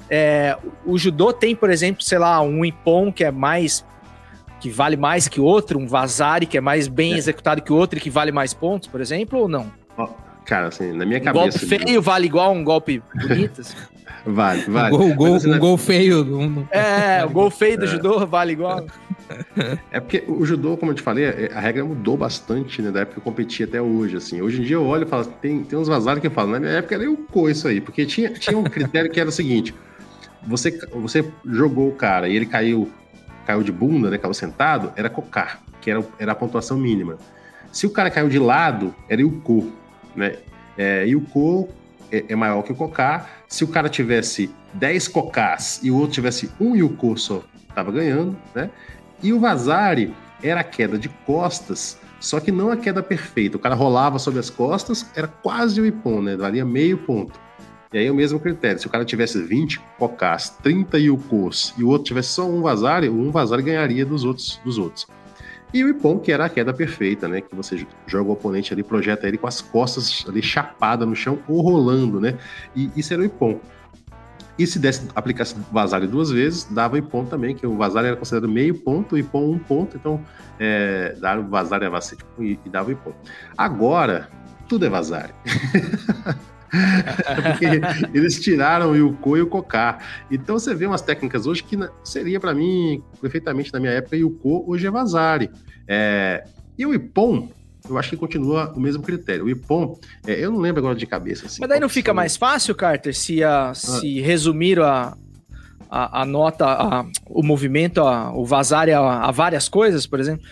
É, 0.09 0.57
o 0.83 0.97
judô 0.97 1.31
tem, 1.31 1.55
por 1.55 1.69
exemplo, 1.69 2.01
sei 2.01 2.17
lá, 2.17 2.41
um 2.41 2.65
impom 2.65 3.11
que 3.11 3.23
é 3.23 3.29
mais 3.29 3.85
que 4.65 4.69
vale 4.71 4.97
mais 4.97 5.27
que 5.27 5.39
outro, 5.39 5.77
um 5.77 5.85
Vazari 5.85 6.47
que 6.47 6.57
é 6.57 6.61
mais 6.61 6.87
bem 6.87 7.13
é. 7.13 7.17
executado 7.17 7.61
que 7.61 7.71
o 7.71 7.75
outro 7.75 7.99
e 7.99 8.01
que 8.01 8.09
vale 8.09 8.31
mais 8.31 8.51
pontos, 8.51 8.87
por 8.87 8.99
exemplo, 8.99 9.37
ou 9.37 9.47
não? 9.47 9.71
Cara, 10.43 10.67
assim, 10.69 10.91
na 10.91 11.05
minha 11.05 11.19
um 11.19 11.23
cabeça. 11.23 11.59
golpe 11.59 11.85
feio 11.85 12.01
vale 12.01 12.25
igual 12.25 12.51
um 12.51 12.63
golpe 12.63 13.01
bonito? 13.13 13.61
Assim? 13.61 13.75
vale, 14.25 14.63
vale. 14.63 14.95
Um 14.95 14.97
gol, 14.97 15.13
gol, 15.13 15.35
assim, 15.35 15.53
um 15.53 15.59
gol 15.59 15.77
feio. 15.77 16.23
Um... 16.35 16.65
É, 16.71 17.23
o 17.23 17.29
gol 17.29 17.51
feio 17.51 17.77
do 17.77 17.85
é. 17.85 17.87
judô 17.87 18.25
vale 18.25 18.53
igual. 18.53 18.87
É 19.91 19.99
porque 19.99 20.23
o 20.27 20.43
judô, 20.45 20.75
como 20.77 20.91
eu 20.91 20.95
te 20.95 21.03
falei, 21.03 21.25
é, 21.25 21.51
a 21.53 21.59
regra 21.59 21.85
mudou 21.85 22.17
bastante, 22.17 22.81
né? 22.81 22.89
Da 22.89 23.01
época 23.01 23.13
que 23.13 23.19
eu 23.19 23.23
competi 23.23 23.63
até 23.63 23.79
hoje, 23.79 24.17
assim. 24.17 24.41
Hoje 24.41 24.61
em 24.61 24.63
dia 24.63 24.77
eu 24.77 24.85
olho 24.85 25.03
e 25.03 25.07
falo, 25.07 25.25
tem, 25.25 25.63
tem 25.63 25.77
uns 25.77 25.87
vazados 25.87 26.21
que 26.21 26.27
eu 26.27 26.31
falo, 26.31 26.51
na 26.51 26.59
minha 26.59 26.71
época 26.73 26.95
era 26.95 27.09
o 27.09 27.17
co 27.17 27.49
isso 27.49 27.67
aí, 27.67 27.79
porque 27.79 28.03
tinha, 28.03 28.31
tinha 28.31 28.57
um 28.57 28.63
critério 28.63 29.11
que 29.11 29.19
era 29.19 29.29
o 29.29 29.31
seguinte: 29.31 29.75
você, 30.43 30.71
você 30.91 31.23
jogou 31.45 31.89
o 31.89 31.93
cara 31.93 32.27
e 32.27 32.35
ele 32.35 32.47
caiu 32.47 32.89
caiu 33.45 33.63
de 33.63 33.71
bunda, 33.71 34.09
né, 34.09 34.17
caiu 34.17 34.33
sentado, 34.33 34.91
era 34.95 35.09
cocar, 35.09 35.61
que 35.81 35.91
era, 35.91 36.03
era 36.19 36.31
a 36.31 36.35
pontuação 36.35 36.77
mínima. 36.77 37.17
Se 37.71 37.85
o 37.85 37.89
cara 37.89 38.09
caiu 38.09 38.29
de 38.29 38.39
lado, 38.39 38.95
era 39.09 39.25
o 39.25 39.31
co, 39.41 39.69
né? 40.15 40.37
É, 40.77 41.05
o 41.15 41.21
co 41.21 41.69
é, 42.11 42.25
é, 42.29 42.35
maior 42.35 42.61
que 42.63 42.71
o 42.71 42.75
cocar. 42.75 43.43
Se 43.47 43.63
o 43.63 43.67
cara 43.67 43.89
tivesse 43.89 44.53
10 44.73 45.07
cocás 45.09 45.79
e 45.83 45.91
o 45.91 45.97
outro 45.97 46.13
tivesse 46.13 46.51
um 46.59 46.75
yuko 46.75 47.17
só, 47.17 47.43
tava 47.73 47.91
ganhando, 47.91 48.37
né? 48.53 48.69
E 49.21 49.33
o 49.33 49.39
vazare 49.39 50.13
era 50.41 50.61
a 50.61 50.63
queda 50.63 50.97
de 50.97 51.09
costas, 51.09 51.99
só 52.19 52.39
que 52.39 52.51
não 52.51 52.71
a 52.71 52.77
queda 52.77 53.03
perfeita. 53.03 53.57
O 53.57 53.59
cara 53.59 53.75
rolava 53.75 54.19
sobre 54.19 54.39
as 54.39 54.49
costas, 54.49 55.09
era 55.15 55.27
quase 55.27 55.79
o 55.79 55.85
ipon, 55.85 56.21
né? 56.21 56.35
Valia 56.35 56.65
meio 56.65 56.97
ponto. 56.99 57.39
E 57.95 57.97
aí 57.97 58.07
é 58.07 58.11
o 58.11 58.15
mesmo 58.15 58.37
critério. 58.41 58.77
Se 58.77 58.85
o 58.85 58.89
cara 58.89 59.05
tivesse 59.05 59.41
20 59.41 59.79
cocás, 59.97 60.49
30 60.61 60.99
yukos 60.99 61.73
e 61.77 61.83
o 61.83 61.87
outro 61.87 62.03
tivesse 62.03 62.27
só 62.27 62.45
um 62.45 62.61
vazare, 62.61 63.07
um 63.07 63.31
vazare 63.31 63.63
ganharia 63.63 64.05
dos 64.05 64.25
outros. 64.25 64.59
Dos 64.65 64.77
outros. 64.77 65.07
E 65.73 65.81
o 65.81 65.87
Ipon, 65.87 66.19
que 66.19 66.29
era 66.29 66.43
a 66.43 66.49
queda 66.49 66.73
perfeita, 66.73 67.29
né? 67.29 67.39
Que 67.39 67.55
você 67.55 67.87
joga 68.05 68.29
o 68.29 68.33
oponente 68.33 68.73
ali, 68.73 68.83
projeta 68.83 69.25
ele 69.29 69.37
com 69.37 69.47
as 69.47 69.61
costas 69.61 70.25
ali 70.27 70.41
chapada 70.41 71.05
no 71.05 71.15
chão 71.15 71.39
ou 71.47 71.61
rolando, 71.61 72.19
né? 72.19 72.37
E 72.75 72.91
isso 72.97 73.13
era 73.13 73.21
o 73.21 73.25
Ipon. 73.25 73.61
E 74.59 74.67
se 74.67 74.77
desse, 74.77 75.07
aplicasse 75.15 75.55
Vasalho 75.71 76.05
duas 76.05 76.29
vezes, 76.29 76.65
dava 76.65 76.97
Ipon 76.97 77.23
também, 77.23 77.55
que 77.55 77.65
o 77.65 77.77
Vasalho 77.77 78.07
era 78.07 78.17
considerado 78.17 78.51
meio 78.51 78.75
ponto, 78.75 79.15
o 79.15 79.17
Ipon 79.17 79.51
um 79.51 79.57
ponto, 79.57 79.95
então 79.95 80.21
é, 80.59 81.15
dava 81.17 81.39
o 81.39 81.47
Vasalho 81.47 81.89
e, 82.39 82.59
e 82.65 82.69
dava 82.69 82.91
Ipon. 82.91 83.13
Agora, 83.57 84.27
tudo 84.67 84.85
é 84.85 84.89
Vasalho. 84.89 85.33
Porque 87.43 88.17
eles 88.17 88.39
tiraram 88.39 88.91
o 88.91 88.95
Yuko 88.95 89.37
e 89.37 89.41
o 89.41 89.47
Koká. 89.47 89.99
Então 90.29 90.57
você 90.57 90.73
vê 90.73 90.85
umas 90.85 91.01
técnicas 91.01 91.45
hoje 91.45 91.63
que 91.63 91.77
seria 92.03 92.39
para 92.39 92.53
mim 92.53 93.03
perfeitamente 93.21 93.71
na 93.73 93.79
minha 93.79 93.91
época 93.91 94.15
Yuko, 94.15 94.63
hoje 94.67 94.87
é 94.87 94.91
Vazari. 94.91 95.49
É... 95.87 96.43
E 96.77 96.85
o 96.85 96.93
Ipon, 96.93 97.49
eu 97.89 97.97
acho 97.97 98.09
que 98.09 98.17
continua 98.17 98.73
o 98.75 98.79
mesmo 98.79 99.01
critério. 99.01 99.45
O 99.45 99.49
Ipon, 99.49 99.97
é, 100.27 100.33
eu 100.33 100.51
não 100.51 100.59
lembro 100.59 100.79
agora 100.79 100.95
de 100.95 101.05
cabeça. 101.05 101.45
Assim, 101.45 101.61
Mas 101.61 101.69
daí 101.69 101.79
não 101.79 101.89
fica 101.89 102.09
são... 102.09 102.15
mais 102.15 102.35
fácil, 102.35 102.75
Carter, 102.75 103.15
se, 103.15 103.43
a, 103.43 103.69
ah. 103.69 103.73
se 103.73 104.19
resumir 104.19 104.79
a, 104.79 105.15
a, 105.89 106.21
a 106.21 106.25
nota, 106.25 106.65
a, 106.65 107.05
o 107.27 107.41
movimento, 107.41 108.01
a, 108.01 108.35
o 108.35 108.45
vazar 108.45 108.89
a, 108.89 109.27
a, 109.27 109.31
várias 109.31 109.69
coisas, 109.69 110.05
por 110.05 110.19
exemplo? 110.19 110.45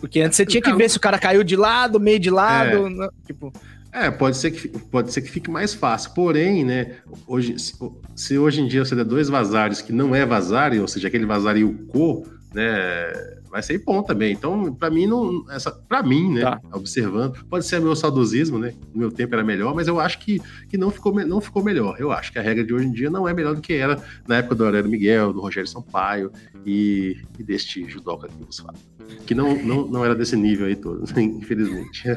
Porque 0.00 0.20
antes 0.20 0.36
você 0.36 0.46
tinha 0.46 0.62
que 0.62 0.72
ver 0.74 0.90
se 0.90 0.98
o 0.98 1.00
cara 1.00 1.18
caiu 1.18 1.42
de 1.42 1.56
lado, 1.56 1.98
meio 1.98 2.20
de 2.20 2.30
lado, 2.30 2.86
é. 2.86 2.90
né? 2.90 3.08
tipo... 3.26 3.52
É, 3.98 4.10
pode 4.10 4.36
ser 4.36 4.50
que, 4.50 4.68
pode 4.68 5.10
ser 5.10 5.22
que 5.22 5.30
fique 5.30 5.50
mais 5.50 5.72
fácil. 5.72 6.10
Porém, 6.10 6.62
né, 6.62 6.96
hoje, 7.26 7.58
se, 7.58 7.72
se 8.14 8.36
hoje 8.36 8.60
em 8.60 8.68
dia 8.68 8.84
você 8.84 8.94
der 8.94 9.06
dois 9.06 9.30
vazares 9.30 9.80
que 9.80 9.90
não 9.90 10.14
é 10.14 10.26
vazare, 10.26 10.78
ou 10.78 10.86
seja, 10.86 11.08
aquele 11.08 11.24
vazar 11.24 11.56
e 11.56 11.64
o 11.64 11.72
co, 11.86 12.26
né, 12.52 13.35
vai 13.56 13.62
ser 13.62 13.78
bom 13.78 14.02
também. 14.02 14.32
Então, 14.32 14.74
para 14.74 14.90
mim, 14.90 15.06
não, 15.06 15.50
essa, 15.50 15.70
para 15.70 16.02
mim, 16.02 16.34
né, 16.34 16.42
tá. 16.42 16.60
observando, 16.72 17.42
pode 17.46 17.64
ser 17.64 17.80
meu 17.80 17.96
saudosismo, 17.96 18.58
né, 18.58 18.74
no 18.92 19.00
meu 19.00 19.10
tempo 19.10 19.34
era 19.34 19.42
melhor, 19.42 19.74
mas 19.74 19.88
eu 19.88 19.98
acho 19.98 20.18
que, 20.18 20.42
que 20.68 20.76
não, 20.76 20.90
ficou, 20.90 21.14
não 21.24 21.40
ficou 21.40 21.64
melhor. 21.64 21.96
Eu 21.98 22.12
acho 22.12 22.30
que 22.30 22.38
a 22.38 22.42
regra 22.42 22.62
de 22.62 22.74
hoje 22.74 22.86
em 22.86 22.92
dia 22.92 23.08
não 23.08 23.26
é 23.26 23.32
melhor 23.32 23.54
do 23.54 23.62
que 23.62 23.72
era 23.72 23.98
na 24.28 24.36
época 24.36 24.56
do 24.56 24.66
Aurélio 24.66 24.90
Miguel, 24.90 25.32
do 25.32 25.40
Rogério 25.40 25.68
Sampaio 25.68 26.30
e, 26.66 27.16
e 27.38 27.42
deste 27.42 27.88
judoca 27.88 28.28
que 28.28 28.44
vos 28.44 28.58
falo. 28.58 28.76
Que 29.24 29.34
não, 29.34 29.56
não, 29.56 29.86
não 29.86 30.04
era 30.04 30.14
desse 30.14 30.36
nível 30.36 30.66
aí 30.66 30.76
todo, 30.76 31.02
infelizmente. 31.18 32.04
uh, 32.10 32.14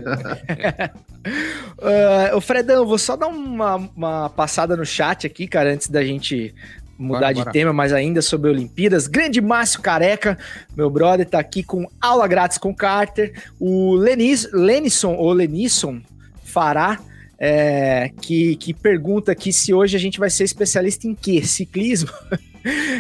o 2.36 2.42
Fredão, 2.42 2.86
vou 2.86 2.98
só 2.98 3.16
dar 3.16 3.28
uma, 3.28 3.78
uma 3.96 4.30
passada 4.30 4.76
no 4.76 4.86
chat 4.86 5.26
aqui, 5.26 5.48
cara, 5.48 5.72
antes 5.72 5.88
da 5.88 6.04
gente 6.04 6.54
mudar 7.00 7.20
bora, 7.20 7.34
de 7.34 7.40
bora. 7.42 7.52
tema, 7.52 7.72
mas 7.72 7.94
ainda 7.94 8.22
sobre 8.22 8.52
Olimpíadas. 8.52 9.08
Grande 9.08 9.40
Márcio 9.40 9.82
Careca, 9.82 10.38
meu 10.76 10.90
brother, 10.90 11.26
tá 11.26 11.40
aqui 11.40 11.64
com 11.64 11.90
aula 12.02 12.28
grátis 12.28 12.58
com 12.58 12.76
Carter. 12.76 13.34
O 13.58 13.96
Lenis, 13.96 14.50
Lenison, 14.52 15.16
ou 15.16 15.32
Lenisson 15.32 16.02
Fará, 16.44 17.00
é, 17.40 18.12
que, 18.22 18.58
que 18.58 18.74
pergunta 18.74 19.32
aqui 19.32 19.54
se 19.54 19.74
hoje 19.74 19.96
a 19.96 20.00
gente 20.00 20.20
vai 20.20 20.30
ser 20.30 20.44
especialista 20.44 21.08
em 21.08 21.16
quê? 21.16 21.42
Ciclismo? 21.42 22.12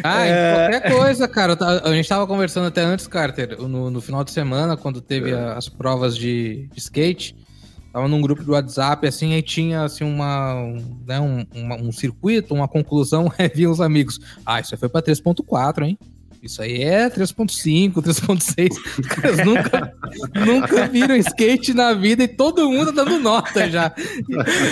Ah, 0.06 0.26
é... 0.26 0.70
qualquer 0.70 0.92
coisa, 0.94 1.28
cara. 1.28 1.58
A 1.84 1.94
gente 1.94 2.08
tava 2.08 2.26
conversando 2.26 2.68
até 2.68 2.82
antes, 2.82 3.08
Carter, 3.08 3.62
no, 3.62 3.92
no 3.92 4.00
final 4.00 4.24
de 4.24 4.32
semana, 4.32 4.78
quando 4.78 5.02
teve 5.02 5.32
é. 5.32 5.36
as 5.36 5.68
provas 5.68 6.16
de, 6.16 6.70
de 6.72 6.80
skate. 6.80 7.36
Tava 7.92 8.08
num 8.08 8.22
grupo 8.22 8.44
do 8.44 8.52
WhatsApp, 8.52 9.08
assim, 9.08 9.34
aí 9.34 9.42
tinha, 9.42 9.84
assim, 9.84 10.04
uma, 10.04 10.56
um, 10.56 11.04
né, 11.08 11.20
um, 11.20 11.46
uma, 11.56 11.76
um 11.76 11.92
circuito, 11.92 12.54
uma 12.54 12.68
conclusão, 12.68 13.32
aí 13.38 13.50
vinha 13.50 13.70
os 13.70 13.82
amigos. 13.82 14.20
Ah, 14.46 14.60
isso 14.60 14.76
aí 14.76 14.80
foi 14.80 14.90
pra 14.90 15.02
3.4, 15.02 15.84
hein? 15.84 15.98
Isso 16.42 16.62
aí 16.62 16.84
é 16.84 17.10
3.5, 17.10 17.96
3.6. 17.96 18.70
Os 18.72 19.08
caras 19.08 19.46
nunca, 19.46 19.94
nunca 20.46 20.88
viram 20.88 21.16
skate 21.18 21.74
na 21.74 21.94
vida 21.94 22.24
e 22.24 22.30
todo 22.30 22.70
mundo 22.70 22.94
dando 22.94 23.20
nota 23.20 23.70
já. 23.70 23.92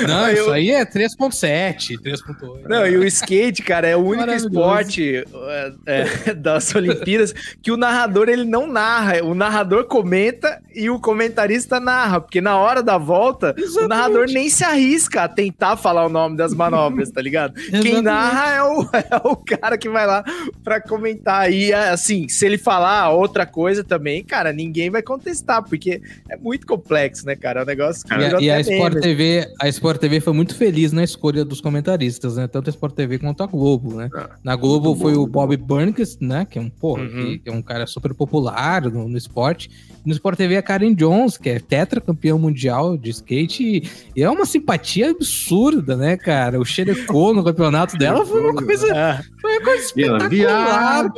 Não, 0.07 0.31
isso 0.31 0.49
aí 0.49 0.71
é 0.71 0.85
3.7, 0.85 1.99
3.8. 1.99 2.67
Não, 2.69 2.87
e 2.87 2.95
o 2.95 3.03
skate, 3.03 3.61
cara, 3.63 3.85
é 3.85 3.97
o 3.97 3.99
único 3.99 4.31
esporte 4.31 5.25
é, 5.45 5.73
é, 5.85 6.33
das 6.35 6.73
Olimpíadas 6.73 7.33
que 7.61 7.69
o 7.69 7.75
narrador 7.75 8.29
ele 8.29 8.45
não 8.45 8.65
narra. 8.65 9.21
O 9.23 9.35
narrador 9.35 9.85
comenta 9.85 10.61
e 10.73 10.89
o 10.89 10.99
comentarista 11.01 11.81
narra, 11.81 12.21
porque 12.21 12.39
na 12.39 12.57
hora 12.57 12.81
da 12.81 12.97
volta, 12.97 13.53
Exatamente. 13.57 13.85
o 13.85 13.87
narrador 13.89 14.25
nem 14.27 14.49
se 14.49 14.63
arrisca 14.63 15.23
a 15.23 15.27
tentar 15.27 15.75
falar 15.75 16.05
o 16.05 16.09
nome 16.09 16.37
das 16.37 16.53
manobras, 16.53 17.11
tá 17.11 17.21
ligado? 17.21 17.55
Quem 17.81 18.01
narra 18.01 18.53
é 18.53 18.63
o, 18.63 18.81
é 18.95 19.21
o 19.27 19.35
cara 19.35 19.77
que 19.77 19.89
vai 19.89 20.07
lá 20.07 20.23
pra 20.63 20.79
comentar 20.79 21.41
aí 21.41 21.56
e 21.65 21.73
assim, 21.73 22.27
se 22.27 22.45
ele 22.45 22.57
falar 22.57 23.09
outra 23.09 23.45
coisa 23.45 23.83
também, 23.83 24.23
cara, 24.23 24.53
ninguém 24.53 24.89
vai 24.89 25.01
contestar, 25.01 25.63
porque 25.63 26.01
é 26.29 26.37
muito 26.37 26.67
complexo, 26.67 27.25
né, 27.25 27.35
cara? 27.35 27.61
É 27.61 27.63
um 27.63 27.65
negócio 27.65 28.05
que. 28.05 28.13
E, 28.13 28.45
e 28.45 28.51
a 28.51 28.59
Sport 28.59 28.99
TV, 28.99 29.47
a 29.59 29.67
Sport 29.67 29.99
TV 29.99 30.19
foi 30.19 30.33
muito 30.33 30.55
feliz 30.55 30.91
na 30.91 31.03
escolha 31.03 31.43
dos 31.43 31.61
comentaristas, 31.61 32.37
né? 32.37 32.47
Tanto 32.47 32.69
a 32.69 32.71
Sport 32.71 32.95
TV 32.95 33.19
quanto 33.19 33.43
a 33.43 33.47
Globo, 33.47 33.95
né? 33.95 34.09
Ah, 34.13 34.29
na 34.43 34.55
Globo 34.55 34.95
foi 34.95 35.13
bom. 35.13 35.21
o 35.21 35.27
Bob 35.27 35.57
Burnquist, 35.57 36.17
né? 36.21 36.45
Que 36.49 36.59
é 36.59 36.61
um, 36.61 36.69
porra, 36.69 37.03
uhum. 37.03 37.39
é 37.45 37.51
um 37.51 37.61
cara 37.61 37.87
super 37.87 38.13
popular 38.13 38.83
no, 38.83 39.07
no 39.07 39.17
esporte. 39.17 39.69
No 40.05 40.13
Sport 40.13 40.37
TV 40.37 40.55
a 40.55 40.61
Karen 40.61 40.93
Jones, 40.93 41.37
que 41.37 41.49
é 41.49 41.59
tetracampeão 41.59 42.39
mundial 42.39 42.97
de 42.97 43.09
skate, 43.09 43.83
e 44.15 44.23
é 44.23 44.29
uma 44.29 44.45
simpatia 44.45 45.11
absurda, 45.11 45.97
né, 45.97 46.15
cara? 46.15 46.59
O 46.59 46.65
Xerecô 46.65 47.33
no 47.33 47.43
campeonato 47.43 47.97
dela 47.97 48.25
foi 48.25 48.39
uma 48.41 48.53
coisa, 48.53 48.87
é. 48.87 49.19
foi 49.41 49.57
uma 49.57 49.65
coisa 49.65 49.83
espetacular, 49.83 51.11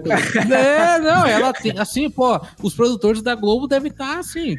cara. 0.00 0.54
É, 0.54 0.98
não, 0.98 1.26
ela 1.26 1.52
tem, 1.52 1.78
assim, 1.78 2.10
pô, 2.10 2.40
os 2.62 2.74
produtores 2.74 3.22
da 3.22 3.34
Globo 3.34 3.66
devem 3.66 3.90
estar, 3.90 4.18
assim, 4.18 4.56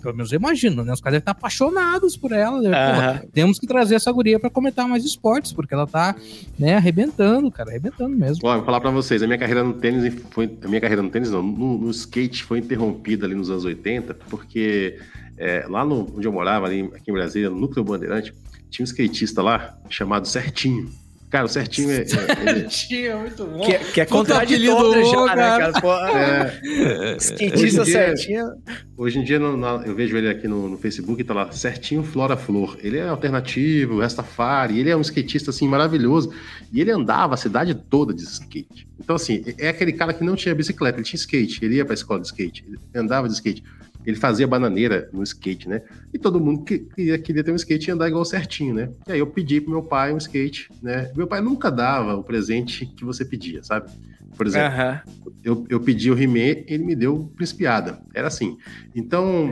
pelo 0.00 0.14
menos 0.14 0.32
eu 0.32 0.38
imagino, 0.38 0.84
né? 0.84 0.92
Os 0.92 1.00
caras 1.00 1.14
devem 1.14 1.18
estar 1.20 1.32
apaixonados 1.32 2.16
por 2.16 2.32
ela. 2.32 2.60
Né? 2.60 3.18
Pô, 3.20 3.28
temos 3.32 3.58
que 3.58 3.66
trazer 3.66 3.96
essa 3.96 4.10
guria 4.12 4.38
para 4.38 4.50
comentar 4.50 4.88
mais 4.88 5.04
esportes, 5.04 5.52
porque 5.52 5.74
ela 5.74 5.86
tá, 5.86 6.14
né, 6.58 6.76
arrebentando, 6.76 7.50
cara, 7.50 7.70
arrebentando 7.70 8.16
mesmo. 8.16 8.46
Ó, 8.46 8.56
vou 8.56 8.64
falar 8.64 8.80
para 8.80 8.90
vocês, 8.90 9.22
a 9.22 9.26
minha 9.26 9.38
carreira 9.38 9.62
no 9.62 9.74
tênis 9.74 10.14
foi. 10.30 10.56
A 10.62 10.68
minha 10.68 10.80
carreira 10.80 11.02
no 11.02 11.10
tênis, 11.10 11.30
não, 11.30 11.42
no, 11.42 11.78
no 11.78 11.90
skate 11.90 12.44
foi 12.44 12.58
interrompida 12.58 13.26
ali 13.26 13.34
nos 13.34 13.50
anos 13.50 13.64
80, 13.64 14.14
porque 14.28 14.98
é, 15.36 15.66
lá 15.68 15.84
no, 15.84 16.12
onde 16.16 16.26
eu 16.26 16.32
morava, 16.32 16.66
ali, 16.66 16.90
aqui 16.94 17.10
em 17.10 17.14
Brasília, 17.14 17.50
no 17.50 17.56
Núcleo 17.56 17.84
Bandeirante, 17.84 18.32
tinha 18.70 18.84
um 18.84 18.86
skatista 18.86 19.42
lá 19.42 19.78
chamado 19.88 20.26
Certinho. 20.26 20.90
Cara, 21.34 21.46
o 21.46 21.48
certinho 21.48 21.90
é. 21.90 22.06
certinho 22.06 23.10
é 23.10 23.14
muito 23.16 23.44
bom. 23.44 23.66
Que, 23.66 23.76
que 23.76 24.00
é 24.00 24.06
contraditório 24.06 25.04
já, 25.04 25.34
né, 25.34 25.34
cara? 25.34 25.72
Pô, 25.80 25.92
é, 25.92 27.16
skatista 27.18 27.84
certinho. 27.84 28.52
Hoje 28.96 29.18
em 29.18 29.24
dia 29.24 29.40
no, 29.40 29.56
no, 29.56 29.82
eu 29.82 29.96
vejo 29.96 30.16
ele 30.16 30.28
aqui 30.28 30.46
no, 30.46 30.68
no 30.68 30.78
Facebook 30.78 31.20
e 31.20 31.24
tá 31.24 31.34
lá, 31.34 31.50
certinho 31.50 32.04
Flora 32.04 32.36
Flor. 32.36 32.78
Ele 32.80 32.98
é 32.98 33.08
alternativo, 33.08 33.98
Rastafari, 33.98 34.78
ele 34.78 34.90
é 34.90 34.96
um 34.96 35.00
skatista 35.00 35.50
assim 35.50 35.66
maravilhoso. 35.66 36.32
E 36.72 36.80
ele 36.80 36.92
andava 36.92 37.34
a 37.34 37.36
cidade 37.36 37.74
toda 37.74 38.14
de 38.14 38.22
skate. 38.22 38.86
Então, 39.00 39.16
assim, 39.16 39.42
é 39.58 39.70
aquele 39.70 39.92
cara 39.92 40.14
que 40.14 40.22
não 40.22 40.36
tinha 40.36 40.54
bicicleta, 40.54 40.98
ele 40.98 41.04
tinha 41.04 41.18
skate, 41.18 41.64
ele 41.64 41.74
ia 41.74 41.84
pra 41.84 41.94
escola 41.94 42.20
de 42.20 42.28
skate, 42.28 42.64
ele 42.64 42.78
andava 42.94 43.26
de 43.26 43.34
skate 43.34 43.64
ele 44.06 44.16
fazia 44.16 44.46
bananeira 44.46 45.08
no 45.12 45.22
skate, 45.22 45.68
né? 45.68 45.82
E 46.12 46.18
todo 46.18 46.40
mundo 46.40 46.64
queria, 46.64 47.18
queria 47.18 47.44
ter 47.44 47.52
um 47.52 47.56
skate 47.56 47.88
e 47.88 47.92
andar 47.92 48.08
igual 48.08 48.24
certinho, 48.24 48.74
né? 48.74 48.90
E 49.06 49.12
aí 49.12 49.18
eu 49.18 49.26
pedi 49.26 49.60
pro 49.60 49.70
meu 49.70 49.82
pai 49.82 50.12
um 50.12 50.18
skate, 50.18 50.68
né? 50.82 51.10
Meu 51.16 51.26
pai 51.26 51.40
nunca 51.40 51.70
dava 51.70 52.14
o 52.16 52.22
presente 52.22 52.86
que 52.86 53.04
você 53.04 53.24
pedia, 53.24 53.62
sabe? 53.62 53.90
Por 54.36 54.46
exemplo, 54.46 54.76
uhum. 54.76 55.32
eu, 55.44 55.66
eu 55.68 55.80
pedi 55.80 56.10
o 56.10 56.14
Rimé, 56.14 56.64
ele 56.66 56.84
me 56.84 56.94
deu 56.94 57.30
Principiada. 57.36 57.98
Era 58.12 58.28
assim. 58.28 58.56
Então. 58.94 59.50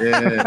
É... 0.00 0.42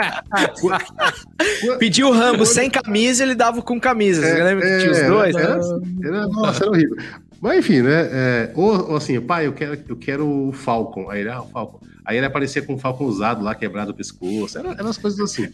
Pediu 1.77 2.07
o 2.07 2.11
Rambo 2.11 2.45
sem 2.45 2.69
camisa, 2.69 3.23
ele 3.23 3.35
dava 3.35 3.61
com 3.61 3.79
camisa. 3.79 4.25
É, 4.25 4.35
você 4.35 4.43
lembra 4.43 4.65
que 4.65 4.79
tinha 4.79 4.91
os 4.91 4.97
é, 4.97 5.07
dois? 5.07 5.35
Era, 5.35 5.59
era, 6.03 6.27
nossa, 6.27 6.63
era 6.63 6.71
horrível. 6.71 6.97
Mas 7.41 7.59
enfim, 7.59 7.81
né? 7.81 8.09
É, 8.11 8.51
ou, 8.55 8.91
ou, 8.91 8.95
assim, 8.95 9.19
pai, 9.21 9.45
eu 9.47 9.53
quero, 9.53 9.77
eu 9.87 9.95
quero 9.95 10.27
o 10.27 10.51
Falcon. 10.51 11.09
Aí 11.09 11.21
ele, 11.21 11.29
ah, 11.29 11.41
o 11.41 11.47
Falcon. 11.47 11.79
Aí 12.05 12.17
ele 12.17 12.25
aparecia 12.25 12.61
com 12.61 12.75
um 12.75 12.77
falcão 12.77 13.07
usado 13.07 13.43
lá, 13.43 13.55
quebrado 13.55 13.91
o 13.91 13.93
pescoço. 13.93 14.57
Eram, 14.57 14.71
eram 14.71 14.85
umas 14.85 14.97
coisas 14.97 15.19
assim. 15.19 15.49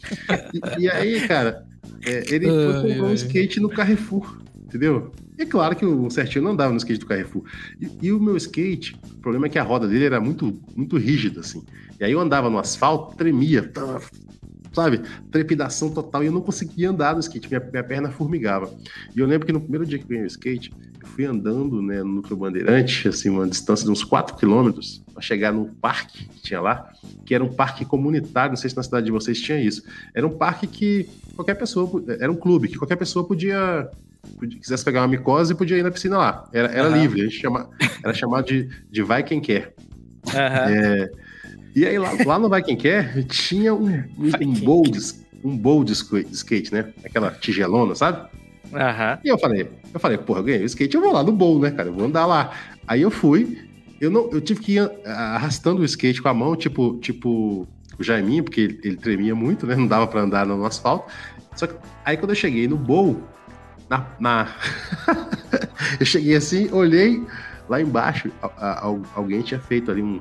E, 0.53 0.83
e 0.83 0.89
aí, 0.89 1.27
cara, 1.27 1.65
é, 2.05 2.33
ele 2.33 2.47
foi 2.47 2.89
comprar 2.89 3.07
um 3.07 3.13
skate 3.13 3.59
no 3.59 3.69
Carrefour, 3.69 4.41
entendeu? 4.63 5.11
E 5.37 5.43
é 5.43 5.45
claro 5.45 5.75
que 5.75 5.85
o 5.85 6.09
certinho 6.09 6.43
não 6.43 6.51
andava 6.51 6.71
no 6.71 6.77
skate 6.77 6.99
do 6.99 7.05
Carrefour. 7.05 7.43
E, 7.79 7.89
e, 8.07 8.11
o 8.11 8.19
meu 8.19 8.35
skate, 8.35 8.99
o 9.11 9.17
problema 9.19 9.45
é 9.45 9.49
que 9.49 9.57
a 9.57 9.63
roda 9.63 9.87
dele 9.87 10.05
era 10.05 10.19
muito, 10.19 10.59
muito 10.75 10.97
rígida, 10.97 11.39
assim. 11.39 11.63
E 11.99 12.03
aí 12.03 12.11
eu 12.11 12.19
andava 12.19 12.49
no 12.49 12.59
asfalto, 12.59 13.15
tremia, 13.15 13.71
sabe? 14.73 15.01
Trepidação 15.31 15.89
total. 15.91 16.23
E 16.23 16.25
eu 16.25 16.31
não 16.31 16.41
conseguia 16.41 16.89
andar 16.89 17.13
no 17.13 17.19
skate, 17.21 17.47
minha, 17.47 17.59
minha 17.59 17.83
perna 17.83 18.11
formigava. 18.11 18.73
E 19.15 19.19
eu 19.19 19.25
lembro 19.25 19.45
que 19.45 19.53
no 19.53 19.61
primeiro 19.61 19.85
dia 19.85 19.97
que 19.97 20.03
eu 20.03 20.09
ganhei 20.09 20.25
o 20.25 20.27
skate, 20.27 20.73
fui 21.21 21.25
andando 21.25 21.81
né, 21.81 21.99
no 21.99 22.13
Núcleo 22.13 22.35
Bandeirante, 22.35 23.07
assim, 23.07 23.29
uma 23.29 23.47
distância 23.47 23.85
de 23.85 23.91
uns 23.91 24.03
4 24.03 24.35
quilômetros, 24.35 25.03
para 25.13 25.21
chegar 25.21 25.51
no 25.51 25.65
parque 25.65 26.25
que 26.25 26.41
tinha 26.41 26.59
lá, 26.59 26.91
que 27.25 27.35
era 27.35 27.43
um 27.43 27.53
parque 27.53 27.85
comunitário, 27.85 28.51
não 28.51 28.57
sei 28.57 28.69
se 28.69 28.75
na 28.75 28.81
cidade 28.81 29.05
de 29.05 29.11
vocês 29.11 29.39
tinha 29.39 29.59
isso. 29.61 29.83
Era 30.15 30.25
um 30.25 30.35
parque 30.35 30.65
que 30.65 31.07
qualquer 31.35 31.53
pessoa, 31.55 32.03
era 32.19 32.31
um 32.31 32.35
clube, 32.35 32.67
que 32.67 32.77
qualquer 32.77 32.95
pessoa 32.95 33.25
podia 33.25 33.87
quisesse 34.59 34.85
pegar 34.85 35.01
uma 35.01 35.07
micose, 35.07 35.55
podia 35.55 35.77
ir 35.77 35.83
na 35.83 35.91
piscina 35.91 36.17
lá. 36.17 36.49
Era, 36.53 36.67
era 36.69 36.89
uhum. 36.89 37.01
livre, 37.01 37.21
a 37.21 37.23
gente 37.25 37.39
chama, 37.39 37.69
era 38.03 38.13
chamado 38.13 38.45
de, 38.45 38.69
de 38.89 39.01
vai 39.01 39.23
quem 39.23 39.39
quer. 39.39 39.73
Uhum. 40.27 40.33
É, 40.35 41.11
E 41.75 41.85
aí 41.85 41.97
lá, 41.97 42.11
lá 42.25 42.39
no 42.39 42.49
Vai 42.49 42.61
Quem 42.61 42.75
Quer 42.75 43.23
tinha 43.23 43.73
um, 43.73 43.87
um, 43.87 44.31
um 44.41 44.53
bowl 44.53 44.83
de, 44.83 44.99
um 45.43 45.57
bowl 45.57 45.83
de 45.83 45.93
skate, 45.93 46.73
né? 46.73 46.93
Aquela 47.03 47.31
tigelona, 47.31 47.95
sabe? 47.95 48.29
Aham. 48.73 49.19
E 49.23 49.29
eu 49.29 49.37
falei, 49.37 49.69
eu 49.93 49.99
falei, 49.99 50.17
porra, 50.17 50.39
eu 50.39 50.43
ganhei 50.43 50.61
o 50.63 50.65
skate, 50.65 50.95
eu 50.95 51.01
vou 51.01 51.13
lá 51.13 51.23
no 51.23 51.31
bowl, 51.31 51.59
né, 51.59 51.71
cara? 51.71 51.89
Eu 51.89 51.93
vou 51.93 52.05
andar 52.05 52.25
lá. 52.25 52.51
Aí 52.87 53.01
eu 53.01 53.11
fui, 53.11 53.67
eu 53.99 54.09
não, 54.09 54.29
eu 54.31 54.41
tive 54.41 54.59
que 54.61 54.73
ir 54.75 54.91
ah, 55.05 55.35
arrastando 55.35 55.81
o 55.81 55.85
skate 55.85 56.21
com 56.21 56.29
a 56.29 56.33
mão, 56.33 56.55
tipo, 56.55 56.97
tipo 56.99 57.67
o 57.99 58.03
Jaiminho, 58.03 58.43
porque 58.43 58.61
ele, 58.61 58.79
ele 58.83 58.95
tremia 58.97 59.35
muito, 59.35 59.67
né? 59.67 59.75
Não 59.75 59.87
dava 59.87 60.07
pra 60.07 60.21
andar 60.21 60.45
no 60.45 60.65
asfalto. 60.65 61.11
Só 61.55 61.67
que 61.67 61.75
aí 62.05 62.17
quando 62.17 62.31
eu 62.31 62.35
cheguei 62.35 62.67
no 62.67 62.77
bowl, 62.77 63.21
na, 63.89 64.05
na... 64.19 64.47
eu 65.99 66.05
cheguei 66.05 66.35
assim, 66.35 66.69
olhei 66.71 67.21
lá 67.67 67.81
embaixo, 67.81 68.31
a- 68.41 68.51
a- 68.57 68.85
al- 68.85 69.01
alguém 69.15 69.41
tinha 69.41 69.59
feito 69.59 69.91
ali 69.91 70.01
um 70.01 70.19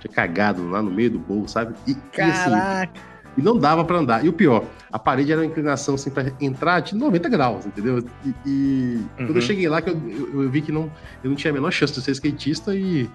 tinha 0.00 0.12
cagado 0.12 0.68
lá 0.68 0.82
no 0.82 0.90
meio 0.90 1.10
do 1.12 1.18
bowl, 1.18 1.46
sabe? 1.46 1.74
E, 1.86 1.92
e 1.92 2.20
assim, 2.22 2.50
Caraca. 2.50 3.00
E 3.36 3.42
não 3.42 3.56
dava 3.58 3.84
pra 3.84 3.96
andar. 3.98 4.24
E 4.24 4.28
o 4.28 4.32
pior, 4.32 4.64
a 4.90 4.98
parede 4.98 5.32
era 5.32 5.40
uma 5.40 5.46
inclinação 5.46 5.94
assim 5.94 6.10
pra 6.10 6.24
entrar 6.40 6.80
de 6.80 6.94
90 6.94 7.28
graus, 7.28 7.66
entendeu? 7.66 8.04
E, 8.24 8.34
e 8.46 9.00
quando 9.16 9.30
Uhum. 9.30 9.36
eu 9.36 9.42
cheguei 9.42 9.68
lá, 9.68 9.80
que 9.80 9.90
eu, 9.90 9.94
eu- 10.34 10.42
eu 10.42 10.50
vi 10.50 10.60
que 10.60 10.70
não, 10.72 10.90
eu 11.24 11.30
não 11.30 11.36
tinha 11.36 11.50
a 11.50 11.54
menor 11.54 11.70
chance 11.70 11.92
de 11.92 12.00
ser 12.02 12.10
skatista 12.12 12.74
e 12.74 13.08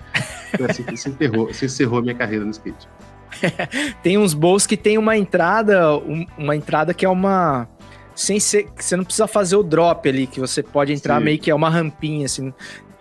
assim 0.67 0.95
se 0.95 1.10
enterrou, 1.10 1.53
se 1.53 1.65
encerrou 1.65 1.99
a 1.99 2.01
minha 2.01 2.15
carreira 2.15 2.43
no 2.45 2.51
skate. 2.51 2.88
Tem 4.01 4.17
uns 4.17 4.34
bowls 4.34 4.65
que 4.65 4.77
tem 4.77 4.97
uma 4.97 5.17
entrada, 5.17 5.95
um- 5.97 6.25
uma 6.38 6.56
entrada 6.56 6.93
que 6.93 7.06
é 7.06 7.10
uma. 7.10 7.67
Sem 8.15 8.39
ser. 8.39 8.63
que 8.75 8.84
Você 8.84 8.95
não 8.95 9.03
precisa 9.03 9.27
fazer 9.27 9.56
o 9.58 9.62
drop 9.63 10.08
ali, 10.10 10.25
que 10.25 10.39
você 10.39 10.63
pode 10.63 10.91
entrar 10.93 11.19
Sim. 11.19 11.25
meio 11.25 11.38
que 11.39 11.51
é 11.51 11.53
uma 11.53 11.69
rampinha, 11.69 12.25
assim. 12.25 12.51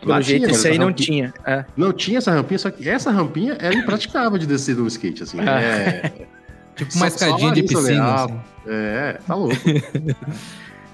Pelo 0.01 0.11
Lá 0.13 0.21
jeito, 0.21 0.43
tinha, 0.43 0.53
isso 0.55 0.67
aí 0.67 0.79
não 0.79 0.89
rampinha- 0.89 1.33
tinha. 1.33 1.55
É. 1.57 1.65
Não 1.75 1.91
tinha 1.93 2.19
essa 2.19 2.31
rampinha, 2.31 2.59
só 2.59 2.71
que 2.71 2.87
essa 2.87 3.11
rampinha 3.11 3.57
era 3.59 3.75
impraticável 3.75 4.37
de 4.37 4.47
descer 4.47 4.77
no 4.77 4.87
skate, 4.89 5.23
assim. 5.23 5.39
Ah. 5.41 5.59
É, 5.63 6.13
Tipo 6.77 6.93
Só- 6.93 6.99
uma 7.01 7.11
só 7.11 7.17
escadinha 7.17 7.53
de 7.53 7.61
Larissa 7.63 7.79
piscina. 7.81 8.15
Assim. 8.15 8.41
é, 8.69 9.21
tá 9.27 9.35
louco. 9.35 9.57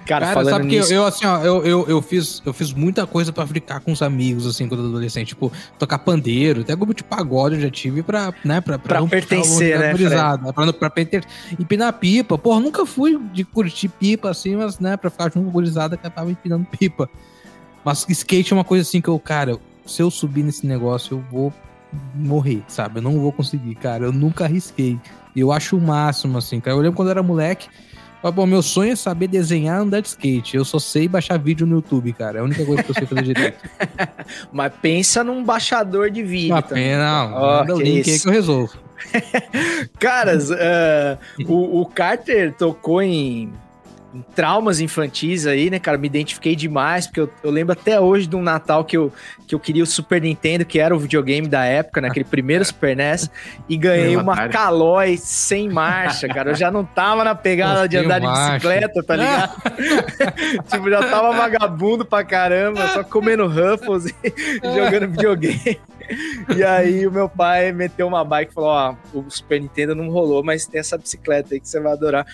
Cara, 0.04 0.26
Cara, 0.26 0.34
falando 0.34 0.50
sabe 0.54 0.66
que 0.68 0.74
eu, 0.74 0.80
nisso. 0.80 0.92
eu, 0.92 1.06
assim, 1.06 1.24
ó, 1.24 1.38
eu, 1.44 1.64
eu, 1.64 1.86
eu, 1.88 2.02
fiz, 2.02 2.42
eu 2.44 2.52
fiz 2.52 2.72
muita 2.72 3.06
coisa 3.06 3.32
pra 3.32 3.46
ficar 3.46 3.78
com 3.78 3.92
os 3.92 4.02
amigos, 4.02 4.48
assim, 4.48 4.66
quando 4.66 4.80
eu 4.80 4.86
era 4.86 4.90
adolescente. 4.96 5.28
Tipo, 5.28 5.52
tocar 5.78 5.96
pandeiro, 6.00 6.62
até 6.62 6.74
grupo 6.74 6.92
de 6.92 7.04
pagode 7.04 7.54
eu 7.54 7.60
já 7.60 7.70
tive 7.70 8.02
pra, 8.02 8.34
né, 8.44 8.60
pra, 8.60 8.80
Pra 8.80 8.98
não 8.98 9.06
ficar 9.06 9.20
pertencer, 9.20 9.78
né, 9.78 9.92
gurizada, 9.92 10.52
Pra, 10.52 10.66
não- 10.66 10.72
pra 10.72 10.90
pertencer. 10.90 11.28
Empinar 11.56 11.92
pipa. 11.92 12.36
Porra, 12.36 12.58
nunca 12.58 12.84
fui 12.84 13.16
de 13.32 13.44
curtir 13.44 13.88
pipa, 13.88 14.28
assim, 14.30 14.56
mas, 14.56 14.80
né, 14.80 14.96
pra 14.96 15.08
ficar 15.08 15.24
junto 15.32 15.44
com 15.44 15.50
a 15.50 15.52
gurizada 15.52 15.96
que 15.96 16.04
eu 16.04 16.10
tava 16.10 16.32
empinando 16.32 16.66
pipa. 16.66 17.08
Mas 17.84 18.04
skate 18.08 18.52
é 18.52 18.56
uma 18.56 18.64
coisa 18.64 18.82
assim 18.82 19.00
que 19.00 19.08
eu, 19.08 19.18
cara, 19.20 19.56
se 19.86 20.02
eu 20.02 20.10
subir 20.10 20.42
nesse 20.42 20.66
negócio, 20.66 21.18
eu 21.18 21.24
vou 21.30 21.52
morrer, 22.12 22.64
sabe? 22.66 22.98
Eu 22.98 23.02
não 23.02 23.20
vou 23.20 23.30
conseguir, 23.30 23.76
cara. 23.76 24.04
Eu 24.06 24.12
nunca 24.12 24.44
arrisquei. 24.46 24.98
E 25.34 25.40
eu 25.40 25.50
acho 25.52 25.76
o 25.76 25.80
máximo, 25.80 26.38
assim, 26.38 26.60
cara. 26.60 26.76
Eu 26.76 26.80
lembro 26.80 26.96
quando 26.96 27.08
eu 27.08 27.12
era 27.12 27.22
moleque. 27.22 27.68
Mas, 28.22 28.32
bom, 28.32 28.46
meu 28.46 28.62
sonho 28.62 28.92
é 28.92 28.96
saber 28.96 29.26
desenhar 29.26 29.80
andar 29.80 30.00
de 30.00 30.08
skate. 30.08 30.56
Eu 30.56 30.64
só 30.64 30.78
sei 30.78 31.08
baixar 31.08 31.38
vídeo 31.38 31.66
no 31.66 31.76
YouTube, 31.76 32.12
cara. 32.12 32.38
É 32.38 32.40
a 32.40 32.44
única 32.44 32.64
coisa 32.64 32.82
que 32.82 32.90
eu 32.90 32.94
sei 32.94 33.06
fazer 33.06 33.22
direito. 33.22 33.58
Mas 34.52 34.72
pensa 34.80 35.24
num 35.24 35.42
baixador 35.42 36.08
de 36.08 36.22
vídeo. 36.22 36.54
Uma 36.54 36.62
também. 36.62 36.84
pena, 36.84 37.26
não. 37.28 37.34
Ó, 37.34 37.58
Manda 37.60 37.74
o 37.74 37.80
link 37.80 38.08
aí 38.08 38.14
isso. 38.14 38.22
que 38.22 38.28
eu 38.28 38.32
resolvo. 38.32 38.78
Caras, 39.98 40.50
eh, 40.52 41.18
o, 41.48 41.80
o 41.80 41.86
Carter 41.86 42.52
tocou 42.54 43.02
em, 43.02 43.52
em 44.14 44.22
traumas 44.34 44.80
infantis 44.80 45.46
aí, 45.46 45.70
né, 45.70 45.78
cara? 45.78 45.96
Me 45.96 46.06
identifiquei 46.06 46.54
demais, 46.54 47.06
porque 47.06 47.20
eu, 47.20 47.30
eu 47.42 47.50
lembro 47.50 47.72
até 47.72 47.98
hoje 47.98 48.26
de 48.26 48.36
um 48.36 48.42
Natal 48.42 48.84
que 48.84 48.96
eu, 48.96 49.12
que 49.46 49.54
eu 49.54 49.60
queria 49.60 49.82
o 49.82 49.86
Super 49.86 50.20
Nintendo, 50.20 50.64
que 50.64 50.78
era 50.78 50.94
o 50.94 50.98
videogame 50.98 51.48
da 51.48 51.64
época, 51.64 52.00
naquele 52.00 52.24
primeiro 52.24 52.64
Super 52.66 52.96
NES, 52.96 53.30
e 53.68 53.76
ganhei 53.76 54.16
uma. 54.16 54.48
Calói 54.48 55.16
sem 55.16 55.68
marcha, 55.68 56.28
cara. 56.28 56.50
Eu 56.50 56.54
já 56.54 56.70
não 56.70 56.84
tava 56.84 57.24
na 57.24 57.34
pegada 57.34 57.88
de 57.88 57.96
andar 57.96 58.18
de 58.18 58.26
bicicleta, 58.26 59.02
tá 59.02 59.16
ligado? 59.16 59.62
tipo, 60.70 60.90
já 60.90 61.02
tava 61.08 61.32
vagabundo 61.32 62.04
pra 62.04 62.24
caramba, 62.24 62.86
só 62.88 63.02
comendo 63.02 63.46
Ruffles 63.46 64.06
e 64.22 64.60
jogando 64.74 65.08
videogame. 65.08 65.80
E 66.56 66.62
aí 66.62 67.06
o 67.06 67.12
meu 67.12 67.28
pai 67.28 67.72
meteu 67.72 68.06
uma 68.06 68.24
bike 68.24 68.50
e 68.50 68.54
falou: 68.54 68.70
Ó, 68.70 68.96
o 69.14 69.30
Super 69.30 69.60
Nintendo 69.60 69.94
não 69.94 70.10
rolou, 70.10 70.42
mas 70.42 70.66
tem 70.66 70.80
essa 70.80 70.98
bicicleta 70.98 71.54
aí 71.54 71.60
que 71.60 71.68
você 71.68 71.80
vai 71.80 71.92
adorar. 71.92 72.26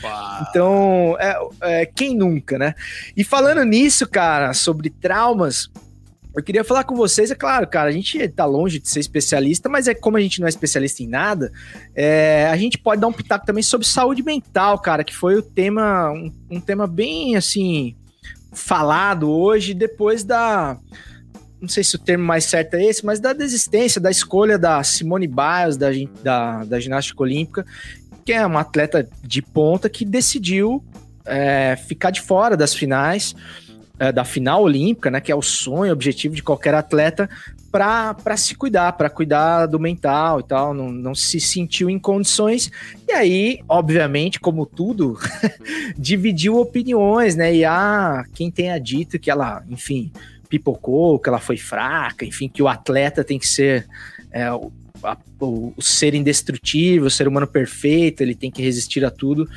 Então, 0.48 1.16
é, 1.18 1.36
é, 1.62 1.86
quem 1.86 2.16
nunca, 2.16 2.58
né? 2.58 2.74
E 3.16 3.24
falando 3.24 3.64
nisso, 3.64 4.08
cara, 4.08 4.52
sobre 4.52 4.90
traumas. 4.90 5.70
Eu 6.36 6.42
queria 6.42 6.62
falar 6.62 6.84
com 6.84 6.94
vocês, 6.94 7.32
é 7.32 7.34
claro, 7.34 7.66
cara, 7.66 7.88
a 7.88 7.92
gente 7.92 8.28
tá 8.28 8.44
longe 8.44 8.78
de 8.78 8.88
ser 8.88 9.00
especialista, 9.00 9.68
mas 9.68 9.88
é 9.88 9.94
como 9.94 10.16
a 10.16 10.20
gente 10.20 10.38
não 10.38 10.46
é 10.46 10.48
especialista 10.48 11.02
em 11.02 11.08
nada, 11.08 11.50
é, 11.96 12.46
a 12.48 12.56
gente 12.56 12.78
pode 12.78 13.00
dar 13.00 13.08
um 13.08 13.12
pitaco 13.12 13.44
também 13.44 13.62
sobre 13.62 13.84
saúde 13.84 14.22
mental, 14.22 14.78
cara, 14.78 15.02
que 15.02 15.16
foi 15.16 15.34
o 15.34 15.42
tema, 15.42 16.12
um, 16.12 16.32
um 16.48 16.60
tema 16.60 16.86
bem 16.86 17.34
assim 17.34 17.96
falado 18.52 19.30
hoje 19.30 19.74
depois 19.74 20.24
da 20.24 20.78
não 21.60 21.68
sei 21.68 21.82
se 21.82 21.96
o 21.96 21.98
termo 21.98 22.24
mais 22.24 22.44
certo 22.44 22.74
é 22.74 22.84
esse, 22.84 23.04
mas 23.04 23.20
da 23.20 23.32
desistência, 23.32 24.00
da 24.00 24.10
escolha 24.10 24.58
da 24.58 24.82
Simone 24.82 25.26
Biles, 25.26 25.76
da, 25.76 25.88
da, 26.22 26.64
da 26.64 26.80
ginástica 26.80 27.22
olímpica, 27.22 27.66
que 28.24 28.32
é 28.32 28.44
uma 28.44 28.60
atleta 28.60 29.08
de 29.22 29.42
ponta 29.42 29.88
que 29.88 30.04
decidiu 30.04 30.84
é, 31.24 31.76
ficar 31.76 32.10
de 32.10 32.20
fora 32.20 32.56
das 32.56 32.74
finais, 32.74 33.34
é, 33.98 34.12
da 34.12 34.24
final 34.24 34.62
olímpica, 34.62 35.10
né, 35.10 35.20
que 35.20 35.32
é 35.32 35.34
o 35.34 35.42
sonho, 35.42 35.90
o 35.90 35.92
objetivo 35.92 36.34
de 36.34 36.42
qualquer 36.42 36.74
atleta, 36.74 37.28
para 37.70 38.36
se 38.36 38.54
cuidar, 38.54 38.92
para 38.92 39.10
cuidar 39.10 39.66
do 39.66 39.78
mental 39.78 40.40
e 40.40 40.42
tal, 40.42 40.72
não, 40.72 40.90
não 40.90 41.14
se 41.14 41.38
sentiu 41.38 41.90
em 41.90 41.98
condições. 41.98 42.70
E 43.06 43.12
aí, 43.12 43.60
obviamente, 43.68 44.40
como 44.40 44.64
tudo, 44.64 45.18
dividiu 45.98 46.58
opiniões, 46.58 47.36
né? 47.36 47.54
E 47.54 47.64
há 47.64 48.24
quem 48.32 48.50
tenha 48.50 48.78
dito 48.78 49.18
que 49.18 49.30
ela, 49.30 49.62
enfim, 49.68 50.10
pipocou, 50.48 51.18
que 51.18 51.28
ela 51.28 51.38
foi 51.40 51.56
fraca, 51.56 52.24
enfim, 52.24 52.48
que 52.48 52.62
o 52.62 52.68
atleta 52.68 53.22
tem 53.24 53.38
que 53.38 53.46
ser 53.48 53.86
é, 54.30 54.50
o, 54.52 54.70
a- 55.02 55.16
o- 55.40 55.72
o 55.76 55.82
ser 55.82 56.14
indestrutível, 56.14 57.06
o 57.06 57.10
ser 57.10 57.28
humano 57.28 57.46
perfeito, 57.46 58.22
ele 58.22 58.34
tem 58.34 58.50
que 58.50 58.62
resistir 58.62 59.04
a 59.04 59.10
tudo. 59.10 59.48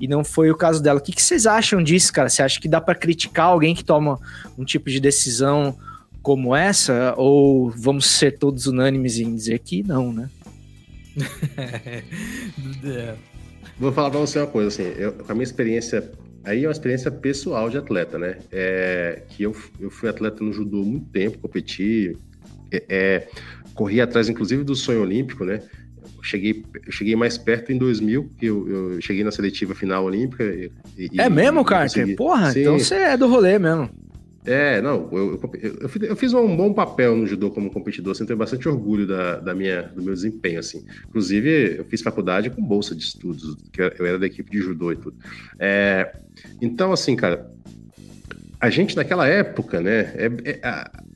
E 0.00 0.06
não 0.06 0.22
foi 0.22 0.48
o 0.50 0.56
caso 0.56 0.80
dela. 0.82 1.00
O 1.00 1.02
que, 1.02 1.10
que 1.12 1.20
vocês 1.22 1.44
acham 1.44 1.82
disso, 1.82 2.12
cara? 2.12 2.28
Você 2.28 2.40
acha 2.42 2.60
que 2.60 2.68
dá 2.68 2.80
para 2.80 2.94
criticar 2.94 3.46
alguém 3.46 3.74
que 3.74 3.82
toma 3.84 4.18
um 4.56 4.64
tipo 4.64 4.88
de 4.90 5.00
decisão 5.00 5.76
como 6.22 6.54
essa? 6.54 7.14
Ou 7.16 7.68
vamos 7.70 8.06
ser 8.06 8.38
todos 8.38 8.66
unânimes 8.68 9.18
em 9.18 9.34
dizer 9.34 9.58
que 9.58 9.82
não, 9.82 10.12
né? 10.12 10.30
Vou 13.78 13.92
falar 13.92 14.10
pra 14.10 14.20
você 14.20 14.38
uma 14.38 14.46
coisa, 14.46 14.68
assim, 14.68 14.82
eu, 15.00 15.12
com 15.12 15.30
a 15.30 15.34
minha 15.34 15.44
experiência, 15.44 16.10
aí 16.44 16.64
é 16.64 16.66
uma 16.66 16.72
experiência 16.72 17.10
pessoal 17.10 17.68
de 17.70 17.78
atleta, 17.78 18.18
né? 18.18 18.36
É, 18.50 19.22
que 19.28 19.42
eu, 19.42 19.54
eu 19.80 19.90
fui 19.90 20.08
atleta 20.08 20.42
no 20.42 20.52
judô 20.52 20.80
há 20.82 20.84
muito 20.84 21.06
tempo, 21.10 21.38
competi, 21.38 22.16
é, 22.72 22.84
é, 22.88 23.28
corri 23.74 24.00
atrás, 24.00 24.28
inclusive, 24.28 24.64
do 24.64 24.74
sonho 24.74 25.02
olímpico, 25.02 25.44
né? 25.44 25.62
Eu 26.16 26.22
cheguei, 26.22 26.64
eu 26.86 26.92
cheguei 26.92 27.14
mais 27.16 27.36
perto 27.38 27.72
em 27.72 27.78
2000, 27.78 28.30
que 28.36 28.46
eu, 28.46 28.68
eu 28.68 29.00
cheguei 29.00 29.22
na 29.24 29.30
seletiva 29.30 29.74
final 29.74 30.04
olímpica. 30.04 30.44
E, 30.44 30.70
e- 30.96 31.20
é 31.20 31.28
mesmo, 31.28 31.64
Carter? 31.64 32.16
Porra, 32.16 32.52
Sim. 32.52 32.60
então 32.60 32.78
você 32.78 32.94
é 32.94 33.16
do 33.16 33.26
rolê 33.28 33.58
mesmo. 33.58 33.90
É, 34.50 34.80
não, 34.80 35.10
eu, 35.12 35.38
eu, 35.62 35.78
eu 36.08 36.16
fiz- 36.16 36.32
um 36.32 36.56
bom 36.56 36.72
papel 36.72 37.14
no 37.14 37.26
judô 37.26 37.50
como 37.50 37.70
competidor, 37.70 38.12
assim, 38.12 38.24
tenho 38.24 38.38
bastante 38.38 38.66
orgulho 38.66 39.06
da, 39.06 39.40
da 39.40 39.54
minha, 39.54 39.82
do 39.82 40.02
meu 40.02 40.14
desempenho, 40.14 40.58
assim. 40.58 40.82
Inclusive, 41.08 41.76
eu 41.78 41.84
fiz 41.84 42.00
faculdade 42.00 42.48
com 42.48 42.62
bolsa 42.62 42.94
de 42.96 43.02
estudos, 43.02 43.56
que 43.70 43.82
eu 43.82 44.06
era 44.06 44.18
da 44.18 44.26
equipe 44.26 44.50
de 44.50 44.58
judô 44.62 44.90
e 44.90 44.96
tudo. 44.96 45.16
É, 45.60 46.10
então, 46.62 46.92
assim, 46.92 47.14
cara, 47.14 47.46
a 48.60 48.70
gente 48.70 48.96
naquela 48.96 49.26
época, 49.26 49.80
né, 49.80 50.12
é- 50.16 50.50
é- 50.50 50.60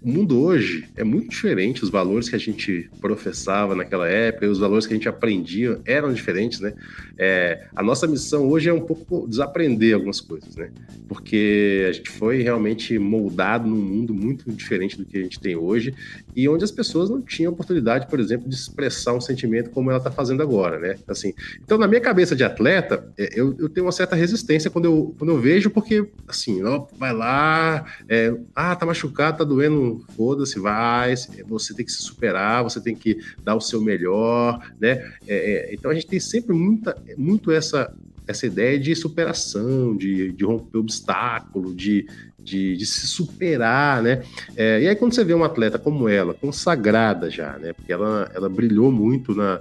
o 0.05 0.09
mundo 0.09 0.41
hoje 0.41 0.89
é 0.97 1.05
muito 1.05 1.31
diferente, 1.31 1.83
os 1.83 1.91
valores 1.91 2.29
que 2.29 2.37
a 2.37 2.39
gente 2.39 2.91
professava 3.01 3.75
naquela 3.75 4.09
época 4.09 4.53
os 4.53 4.59
valores 4.59 4.87
que 4.87 4.93
a 4.93 4.97
gente 4.97 5.09
aprendia 5.09 5.81
eram 5.85 6.13
diferentes, 6.13 6.61
né? 6.61 6.75
É, 7.19 7.67
a 7.75 7.83
nossa 7.83 8.07
missão 8.07 8.49
hoje 8.49 8.69
é 8.69 8.73
um 8.73 8.81
pouco 8.81 9.27
desaprender 9.29 9.95
algumas 9.95 10.21
coisas, 10.21 10.55
né? 10.57 10.71
Porque 11.09 11.87
a 11.89 11.93
gente 11.93 12.11
foi 12.11 12.43
realmente 12.43 12.99
moldado 12.99 13.69
num 13.69 13.81
mundo 13.81 14.15
muito 14.15 14.51
diferente 14.53 14.97
do 14.97 15.05
que 15.05 15.19
a 15.19 15.23
gente 15.23 15.41
tem 15.41 15.57
hoje 15.57 15.95
e 16.35 16.49
onde 16.49 16.65
as 16.65 16.71
pessoas 16.71 17.11
não 17.11 17.21
tinham 17.21 17.53
oportunidade, 17.53 18.07
por 18.09 18.21
exemplo, 18.21 18.49
de 18.49 18.55
expressar 18.55 19.15
um 19.15 19.21
sentimento 19.21 19.71
como 19.71 19.91
ela 19.91 19.99
está 19.99 20.11
fazendo 20.11 20.43
agora, 20.43 20.79
né? 20.79 20.97
Assim, 21.07 21.33
então, 21.63 21.79
na 21.79 21.87
minha 21.87 22.01
cabeça 22.01 22.35
de 22.35 22.45
atleta, 22.45 23.07
é, 23.19 23.29
eu, 23.35 23.55
eu 23.59 23.69
tenho 23.69 23.87
uma 23.87 23.93
certa 23.93 24.17
resistência 24.17 24.71
quando 24.71 24.87
eu, 24.87 25.15
quando 25.19 25.31
eu 25.31 25.39
vejo, 25.39 25.71
porque, 25.71 26.09
assim, 26.27 26.63
ó, 26.63 26.87
vai 26.99 27.13
lá, 27.13 27.85
é, 28.09 28.35
ah, 28.55 28.75
tá 28.75 28.87
machucado, 28.87 29.39
tá 29.39 29.45
doendo, 29.45 29.92
foda-se, 30.17 30.59
vai, 30.59 31.15
você 31.47 31.75
tem 31.75 31.85
que 31.85 31.93
se 31.93 32.03
superar, 32.03 32.63
você 32.63 32.81
tem 32.81 32.95
que 32.95 33.19
dar 33.45 33.55
o 33.55 33.61
seu 33.61 33.81
melhor, 33.81 34.61
né? 34.81 35.13
É, 35.27 35.71
é, 35.71 35.75
então, 35.75 35.91
a 35.91 35.95
gente 35.95 36.07
tem 36.07 36.21
sempre 36.21 36.55
muita, 36.55 36.97
muito 37.17 37.51
essa, 37.51 37.93
essa 38.27 38.47
ideia 38.47 38.79
de 38.79 38.95
superação, 38.95 39.97
de, 39.97 40.33
de 40.33 40.45
romper 40.45 40.79
obstáculo, 40.79 41.75
de, 41.75 42.07
de, 42.39 42.77
de 42.77 42.87
se 42.87 43.07
superar, 43.07 44.03
né? 44.03 44.23
É, 44.57 44.83
e 44.83 44.89
aí, 44.89 44.97
quando 44.97 45.15
você 45.15 45.25
vê 45.25 45.35
uma 45.35 45.47
atleta 45.47 45.79
como 45.79 46.09
ela, 46.09 46.35
consagrada 46.35 47.31
já, 47.31 47.59
né? 47.59 47.73
Porque 47.73 47.93
ela, 47.93 48.31
ela 48.35 48.49
brilhou 48.49 48.91
muito 48.91 49.35
na, 49.35 49.61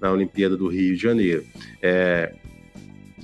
na 0.00 0.12
Olimpíada 0.12 0.56
do 0.56 0.68
Rio 0.68 0.94
de 0.94 1.02
Janeiro. 1.02 1.44
É, 1.82 2.34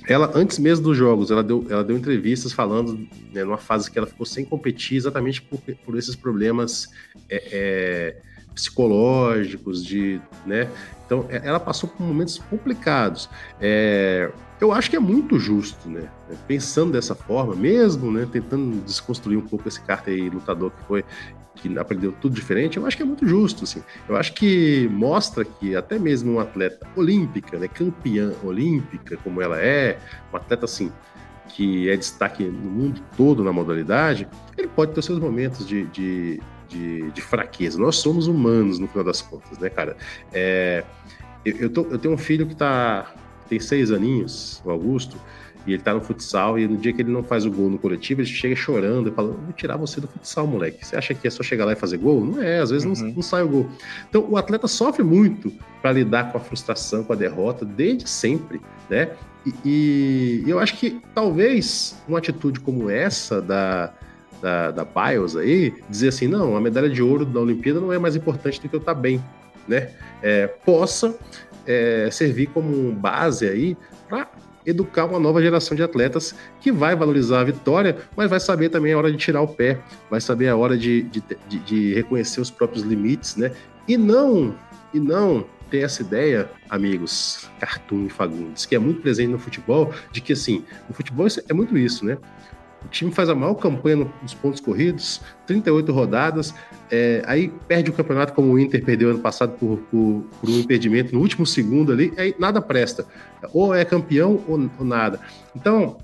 ela, 0.07 0.31
antes 0.35 0.59
mesmo 0.59 0.85
dos 0.85 0.97
jogos, 0.97 1.31
ela 1.31 1.43
deu, 1.43 1.65
ela 1.69 1.83
deu 1.83 1.97
entrevistas 1.97 2.51
falando, 2.51 3.07
né, 3.33 3.43
numa 3.43 3.57
fase 3.57 3.89
que 3.89 3.97
ela 3.97 4.07
ficou 4.07 4.25
sem 4.25 4.45
competir 4.45 4.97
exatamente 4.97 5.41
por, 5.41 5.59
por 5.59 5.97
esses 5.97 6.15
problemas 6.15 6.89
é, 7.29 7.43
é, 7.51 8.21
psicológicos, 8.55 9.85
de, 9.85 10.19
né? 10.45 10.69
Então, 11.05 11.25
é, 11.29 11.41
ela 11.43 11.59
passou 11.59 11.87
por 11.89 12.01
momentos 12.01 12.39
complicados. 12.49 13.29
É, 13.61 14.31
eu 14.59 14.71
acho 14.71 14.89
que 14.89 14.95
é 14.95 14.99
muito 14.99 15.37
justo, 15.37 15.89
né? 15.89 16.09
Pensando 16.47 16.93
dessa 16.93 17.13
forma, 17.13 17.53
mesmo, 17.55 18.11
né? 18.11 18.27
Tentando 18.31 18.81
desconstruir 18.83 19.37
um 19.37 19.45
pouco 19.45 19.67
esse 19.67 19.81
aí 20.07 20.29
lutador 20.29 20.71
que 20.71 20.83
foi 20.87 21.05
que 21.55 21.79
aprendeu 21.79 22.11
tudo 22.11 22.35
diferente, 22.35 22.75
eu 22.75 22.85
acho 22.85 22.97
que 22.97 23.03
é 23.03 23.05
muito 23.05 23.25
justo, 23.25 23.63
assim. 23.63 23.81
Eu 24.09 24.17
acho 24.17 24.33
que 24.33 24.89
mostra 24.91 25.45
que 25.45 25.73
até 25.73 25.97
mesmo 25.97 26.33
um 26.33 26.39
atleta 26.39 26.85
olímpica, 26.97 27.57
né, 27.57 27.69
campeã 27.69 28.33
olímpica, 28.43 29.17
como 29.23 29.41
ela 29.41 29.57
é, 29.57 29.97
um 30.33 30.35
atleta 30.35 30.65
assim 30.65 30.91
que 31.49 31.89
é 31.89 31.95
destaque 31.95 32.43
no 32.43 32.69
mundo 32.69 33.01
todo 33.15 33.41
na 33.41 33.53
modalidade, 33.53 34.27
ele 34.57 34.67
pode 34.67 34.91
ter 34.91 35.01
seus 35.01 35.19
momentos 35.19 35.65
de, 35.65 35.85
de, 35.85 36.41
de, 36.67 37.11
de 37.11 37.21
fraqueza. 37.21 37.79
Nós 37.79 37.97
somos 37.97 38.27
humanos 38.27 38.79
no 38.79 38.87
final 38.87 39.03
das 39.03 39.21
contas, 39.21 39.57
né, 39.57 39.69
cara? 39.69 39.95
É, 40.33 40.83
eu, 41.43 41.55
eu, 41.57 41.69
tô, 41.69 41.81
eu 41.83 41.97
tenho 41.97 42.13
um 42.13 42.17
filho 42.17 42.45
que 42.47 42.55
tá 42.55 43.13
tem 43.47 43.59
seis 43.59 43.91
aninhos, 43.91 44.61
o 44.65 44.71
Augusto, 44.71 45.17
e 45.67 45.73
ele 45.73 45.81
tá 45.81 45.93
no 45.93 46.01
futsal, 46.01 46.59
e 46.59 46.67
no 46.67 46.77
dia 46.77 46.93
que 46.93 47.01
ele 47.01 47.11
não 47.11 47.23
faz 47.23 47.45
o 47.45 47.51
gol 47.51 47.69
no 47.69 47.79
coletivo, 47.79 48.21
ele 48.21 48.27
chega 48.27 48.55
chorando 48.55 49.09
e 49.09 49.11
fala: 49.11 49.29
Vou 49.31 49.53
tirar 49.53 49.77
você 49.77 49.99
do 49.99 50.07
futsal, 50.07 50.45
moleque. 50.45 50.85
Você 50.85 50.95
acha 50.95 51.13
que 51.13 51.27
é 51.27 51.29
só 51.31 51.41
chegar 51.41 51.65
lá 51.65 51.73
e 51.73 51.75
fazer 51.75 51.97
gol? 51.97 52.23
Não 52.23 52.41
é, 52.41 52.59
às 52.59 52.69
vezes 52.69 52.85
uhum. 52.85 53.07
não, 53.07 53.15
não, 53.15 53.21
sai 53.21 53.43
o 53.43 53.49
gol. 53.49 53.69
Então 54.09 54.25
o 54.29 54.37
atleta 54.37 54.67
sofre 54.67 55.03
muito 55.03 55.51
para 55.81 55.91
lidar 55.91 56.31
com 56.31 56.37
a 56.37 56.41
frustração, 56.41 57.03
com 57.03 57.13
a 57.13 57.15
derrota, 57.15 57.65
desde 57.65 58.07
sempre, 58.07 58.61
né? 58.89 59.11
E, 59.63 60.43
e 60.45 60.49
eu 60.49 60.59
acho 60.59 60.77
que 60.77 61.01
talvez 61.13 61.95
uma 62.07 62.17
atitude 62.17 62.59
como 62.59 62.89
essa 62.89 63.41
da, 63.41 63.93
da, 64.41 64.71
da 64.71 64.85
Biles 64.85 65.35
aí, 65.35 65.73
dizer 65.89 66.09
assim: 66.09 66.27
não, 66.27 66.55
a 66.55 66.61
medalha 66.61 66.89
de 66.89 67.01
ouro 67.01 67.25
da 67.25 67.39
Olimpíada 67.39 67.79
não 67.79 67.91
é 67.91 67.99
mais 67.99 68.15
importante 68.15 68.61
do 68.61 68.69
que 68.69 68.75
eu 68.75 68.79
estar 68.79 68.95
tá 68.95 68.99
bem, 68.99 69.23
né? 69.67 69.91
É, 70.21 70.47
possa 70.47 71.15
é, 71.65 72.09
servir 72.11 72.47
como 72.47 72.91
base 72.91 73.47
aí 73.47 73.77
para 74.07 74.27
educar 74.65 75.05
uma 75.05 75.19
nova 75.19 75.41
geração 75.41 75.75
de 75.75 75.83
atletas 75.83 76.33
que 76.59 76.71
vai 76.71 76.95
valorizar 76.95 77.41
a 77.41 77.43
vitória, 77.43 77.97
mas 78.15 78.29
vai 78.29 78.39
saber 78.39 78.69
também 78.69 78.93
a 78.93 78.97
hora 78.97 79.11
de 79.11 79.17
tirar 79.17 79.41
o 79.41 79.47
pé, 79.47 79.79
vai 80.09 80.19
saber 80.19 80.47
a 80.47 80.55
hora 80.55 80.77
de, 80.77 81.03
de, 81.03 81.23
de, 81.47 81.59
de 81.59 81.93
reconhecer 81.93 82.41
os 82.41 82.49
próprios 82.49 82.83
limites, 82.83 83.35
né? 83.35 83.51
E 83.87 83.95
não, 83.97 84.55
e 84.93 84.99
não 84.99 85.45
ter 85.69 85.79
essa 85.79 86.01
ideia, 86.01 86.49
amigos, 86.69 87.49
Cartoon 87.59 88.05
e 88.05 88.09
Fagundes, 88.09 88.65
que 88.65 88.75
é 88.75 88.79
muito 88.79 89.01
presente 89.01 89.29
no 89.29 89.39
futebol, 89.39 89.93
de 90.11 90.21
que 90.21 90.33
assim, 90.33 90.63
no 90.87 90.95
futebol 90.95 91.27
é 91.47 91.53
muito 91.53 91.77
isso, 91.77 92.05
né? 92.05 92.17
O 92.85 92.87
time 92.87 93.11
faz 93.11 93.29
a 93.29 93.35
maior 93.35 93.55
campanha 93.55 94.07
nos 94.21 94.33
pontos 94.35 94.61
corridos, 94.61 95.21
38 95.47 95.91
rodadas, 95.91 96.53
é, 96.91 97.23
aí 97.25 97.51
perde 97.67 97.89
o 97.89 97.93
campeonato 97.93 98.33
como 98.33 98.53
o 98.53 98.59
Inter 98.59 98.83
perdeu 98.85 99.09
ano 99.09 99.19
passado 99.19 99.53
por, 99.57 99.79
por, 99.91 100.23
por, 100.39 100.49
um 100.49 100.59
impedimento 100.59 101.13
no 101.13 101.19
último 101.19 101.45
segundo 101.45 101.91
ali, 101.91 102.13
aí 102.15 102.35
nada 102.37 102.61
presta. 102.61 103.05
Ou 103.51 103.73
é 103.73 103.83
campeão 103.83 104.43
ou, 104.47 104.69
ou 104.77 104.85
nada. 104.85 105.19
Então, 105.55 105.97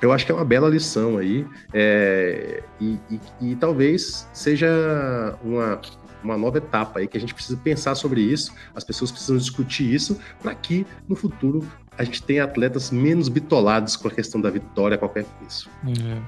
eu 0.00 0.12
acho 0.12 0.24
que 0.24 0.30
é 0.30 0.34
uma 0.34 0.44
bela 0.44 0.68
lição 0.68 1.18
aí, 1.18 1.44
é, 1.72 2.62
e, 2.80 2.98
e, 3.10 3.20
e, 3.40 3.56
talvez 3.56 4.28
seja 4.32 5.36
uma, 5.42 5.80
uma 6.22 6.36
nova 6.36 6.58
etapa 6.58 7.00
aí 7.00 7.08
que 7.08 7.16
a 7.16 7.20
gente 7.20 7.34
precisa 7.34 7.58
pensar 7.62 7.94
sobre 7.94 8.20
isso, 8.20 8.52
as 8.74 8.84
pessoas 8.84 9.10
precisam 9.10 9.36
discutir 9.36 9.92
isso 9.92 10.18
para 10.42 10.54
que 10.54 10.86
no 11.08 11.16
futuro 11.16 11.66
a 11.96 12.04
gente 12.04 12.22
tenha 12.22 12.44
atletas 12.44 12.90
menos 12.90 13.28
bitolados 13.28 13.96
com 13.96 14.08
a 14.08 14.10
questão 14.10 14.40
da 14.40 14.50
vitória 14.50 14.96
a 14.96 14.98
qualquer 14.98 15.24
preço. 15.24 15.70
Uhum. 15.84 16.22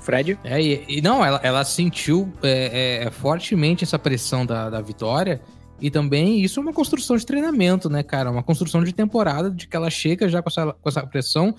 Fred? 0.00 0.38
É, 0.42 0.60
e, 0.60 0.84
e, 0.88 1.02
não, 1.02 1.24
ela, 1.24 1.40
ela 1.42 1.64
sentiu 1.64 2.32
é, 2.42 3.04
é, 3.04 3.10
fortemente 3.10 3.84
essa 3.84 3.98
pressão 3.98 4.46
da, 4.46 4.70
da 4.70 4.80
vitória. 4.80 5.40
E 5.80 5.90
também 5.90 6.40
isso 6.40 6.58
é 6.58 6.62
uma 6.62 6.72
construção 6.72 7.16
de 7.16 7.24
treinamento, 7.24 7.88
né, 7.88 8.02
cara? 8.02 8.30
Uma 8.30 8.42
construção 8.42 8.82
de 8.82 8.92
temporada 8.92 9.50
de 9.50 9.68
que 9.68 9.76
ela 9.76 9.90
chega 9.90 10.28
já 10.28 10.42
com 10.42 10.48
essa, 10.48 10.72
com 10.72 10.88
essa 10.88 11.06
pressão 11.06 11.54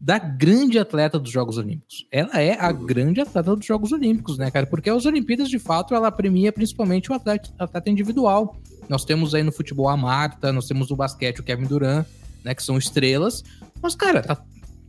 da 0.00 0.18
grande 0.18 0.78
atleta 0.78 1.18
dos 1.18 1.30
Jogos 1.30 1.56
Olímpicos. 1.56 2.06
Ela 2.12 2.40
é 2.40 2.56
a 2.60 2.70
grande 2.70 3.20
atleta 3.20 3.56
dos 3.56 3.66
Jogos 3.66 3.90
Olímpicos, 3.90 4.38
né, 4.38 4.50
cara? 4.50 4.66
Porque 4.66 4.90
as 4.90 5.06
Olimpíadas, 5.06 5.48
de 5.48 5.58
fato, 5.58 5.94
ela 5.94 6.12
premia 6.12 6.52
principalmente 6.52 7.10
o 7.10 7.14
atleta, 7.14 7.50
atleta 7.58 7.90
individual. 7.90 8.56
Nós 8.88 9.04
temos 9.04 9.34
aí 9.34 9.42
no 9.42 9.50
futebol 9.50 9.88
a 9.88 9.96
Marta, 9.96 10.52
nós 10.52 10.68
temos 10.68 10.90
no 10.90 10.96
basquete 10.96 11.40
o 11.40 11.42
Kevin 11.42 11.64
Durant, 11.64 12.06
né? 12.44 12.54
Que 12.54 12.62
são 12.62 12.76
estrelas. 12.76 13.42
Mas, 13.82 13.94
cara, 13.94 14.22
tá, 14.22 14.36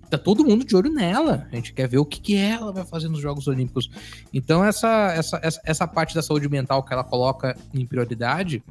tá 0.10 0.18
todo 0.18 0.46
mundo 0.46 0.66
de 0.66 0.76
olho 0.76 0.92
nela. 0.92 1.48
A 1.52 1.56
gente 1.56 1.74
quer 1.74 1.88
ver 1.88 1.98
o 1.98 2.06
que, 2.06 2.20
que 2.20 2.36
ela 2.36 2.72
vai 2.72 2.86
fazer 2.86 3.08
nos 3.08 3.20
Jogos 3.20 3.48
Olímpicos. 3.48 3.90
Então, 4.34 4.64
essa, 4.64 5.14
essa, 5.14 5.40
essa, 5.42 5.62
essa 5.64 5.88
parte 5.88 6.14
da 6.14 6.22
saúde 6.22 6.50
mental 6.50 6.84
que 6.84 6.94
ela 6.94 7.04
coloca 7.04 7.58
em 7.74 7.86
prioridade 7.86 8.64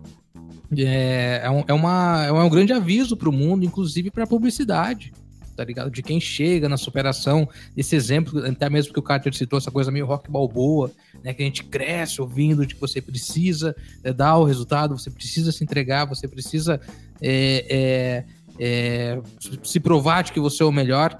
é, 0.77 1.41
é, 1.45 1.51
um, 1.51 1.65
é, 1.67 1.73
uma, 1.73 2.25
é 2.27 2.33
um 2.33 2.51
grande 2.51 2.73
aviso 2.73 3.17
para 3.17 3.29
o 3.29 3.33
mundo, 3.33 3.65
inclusive 3.65 4.11
para 4.11 4.25
a 4.25 4.27
publicidade 4.27 5.13
tá 5.55 5.65
ligado? 5.65 5.91
De 5.91 6.03
quem 6.03 6.21
chega 6.21 6.69
na 6.69 6.77
superação, 6.77 7.49
esse 7.77 7.95
exemplo, 7.97 8.45
até 8.45 8.69
mesmo 8.69 8.93
que 8.93 8.99
o 8.99 9.03
Carter 9.03 9.35
citou, 9.35 9.59
essa 9.59 9.71
coisa 9.71 9.91
meio 9.91 10.07
rock 10.07 10.31
balboa, 10.31 10.91
né? 11.23 11.33
Que 11.33 11.43
a 11.43 11.47
gente 11.47 11.65
cresce 11.65 12.21
ouvindo 12.21 12.67
de 12.67 12.75
que 12.75 12.81
você 12.81 13.01
precisa 13.01 13.75
é, 14.03 14.13
dar 14.13 14.37
o 14.37 14.45
resultado, 14.45 14.99
você 14.99 15.11
precisa 15.11 15.53
se 15.53 15.63
entregar, 15.63 16.05
você 16.05 16.29
precisa 16.29 16.81
é, 17.21 17.67
é, 17.71 18.25
é 18.59 19.21
se 19.63 19.81
provar 19.81 20.23
de 20.23 20.33
que 20.33 20.41
você 20.41 20.63
é 20.63 20.67
o 20.67 20.73
melhor. 20.73 21.17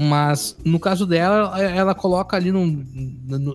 Mas 0.00 0.56
no 0.64 0.78
caso 0.78 1.04
dela, 1.04 1.60
ela 1.60 1.92
coloca 1.94 2.36
ali 2.36 2.52
num, 2.52 2.84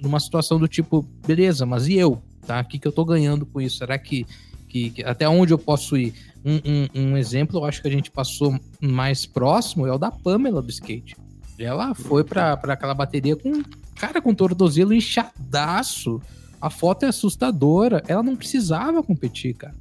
numa 0.01 0.19
situação 0.19 0.59
do 0.59 0.67
tipo, 0.67 1.07
beleza, 1.25 1.65
mas 1.65 1.87
e 1.87 1.93
eu? 1.93 2.21
Tá? 2.45 2.59
O 2.59 2.65
que, 2.65 2.77
que 2.77 2.87
eu 2.87 2.91
tô 2.91 3.05
ganhando 3.05 3.45
com 3.45 3.61
isso? 3.61 3.77
Será 3.77 3.97
que, 3.97 4.25
que, 4.67 4.89
que 4.89 5.03
até 5.03 5.27
onde 5.27 5.53
eu 5.53 5.57
posso 5.57 5.95
ir? 5.95 6.13
Um, 6.43 6.55
um, 6.55 7.01
um, 7.01 7.17
exemplo, 7.17 7.59
eu 7.59 7.65
acho 7.65 7.81
que 7.81 7.87
a 7.87 7.91
gente 7.91 8.11
passou 8.11 8.59
mais 8.81 9.25
próximo 9.25 9.87
é 9.87 9.93
o 9.93 9.97
da 9.97 10.11
Pamela 10.11 10.61
do 10.61 10.69
skate. 10.69 11.15
Ela 11.57 11.95
foi 11.95 12.25
para 12.25 12.53
aquela 12.53 12.93
bateria 12.93 13.37
com, 13.37 13.63
cara, 13.95 14.21
com 14.21 14.33
tornozelo 14.33 14.93
inchadaço. 14.93 16.21
A 16.59 16.69
foto 16.69 17.03
é 17.03 17.07
assustadora. 17.07 18.03
Ela 18.05 18.21
não 18.21 18.35
precisava 18.35 19.01
competir, 19.01 19.53
cara. 19.53 19.75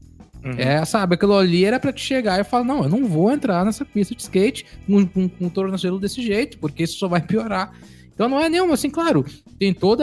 Uhum. 0.45 0.55
É, 0.59 0.85
sabe, 0.85 1.15
aquilo 1.15 1.37
ali 1.37 1.65
era 1.65 1.79
para 1.79 1.93
te 1.93 2.03
chegar 2.05 2.41
e 2.41 2.45
falar: 2.45 2.65
não, 2.65 2.83
eu 2.83 2.89
não 2.89 3.07
vou 3.07 3.31
entrar 3.31 3.65
nessa 3.65 3.85
pista 3.85 4.15
de 4.15 4.23
skate 4.23 4.67
com, 4.87 5.07
com, 5.07 5.29
com 5.29 5.47
um 5.47 5.49
tornozelo 5.49 6.01
desse 6.01 6.21
jeito, 6.21 6.59
porque 6.59 6.83
isso 6.83 6.99
só 6.99 7.07
vai 7.09 7.21
piorar. 7.21 7.73
Então 8.15 8.29
não 8.29 8.41
é 8.41 8.49
nenhum, 8.49 8.73
assim, 8.73 8.91
claro, 8.91 9.25
tem 9.59 9.73
todo 9.73 10.03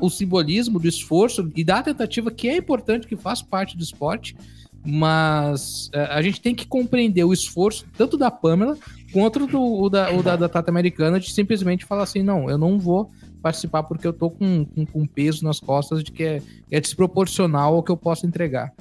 o 0.00 0.10
simbolismo 0.10 0.78
do 0.78 0.86
esforço 0.86 1.50
e 1.56 1.64
da 1.64 1.82
tentativa 1.82 2.30
que 2.30 2.48
é 2.48 2.56
importante, 2.56 3.06
que 3.06 3.16
faz 3.16 3.40
parte 3.40 3.76
do 3.76 3.82
esporte, 3.82 4.36
mas 4.84 5.90
é, 5.92 6.02
a 6.04 6.20
gente 6.22 6.40
tem 6.40 6.54
que 6.54 6.66
compreender 6.66 7.24
o 7.24 7.32
esforço 7.32 7.86
tanto 7.96 8.16
da 8.16 8.30
Pamela 8.30 8.76
quanto 9.12 9.46
do, 9.46 9.60
o 9.60 9.88
da, 9.88 10.12
o 10.12 10.22
da, 10.22 10.36
da 10.36 10.48
Tata 10.48 10.70
Americana 10.70 11.18
de 11.18 11.32
simplesmente 11.32 11.84
falar 11.84 12.02
assim, 12.02 12.22
não, 12.22 12.50
eu 12.50 12.58
não 12.58 12.78
vou 12.78 13.10
participar 13.42 13.82
porque 13.84 14.06
eu 14.06 14.12
tô 14.12 14.30
com, 14.30 14.64
com, 14.64 14.84
com 14.84 15.06
peso 15.06 15.44
nas 15.44 15.58
costas 15.58 16.04
de 16.04 16.12
que 16.12 16.22
é, 16.22 16.42
é 16.70 16.80
desproporcional 16.80 17.74
ao 17.74 17.82
que 17.82 17.90
eu 17.90 17.96
posso 17.96 18.26
entregar. 18.26 18.72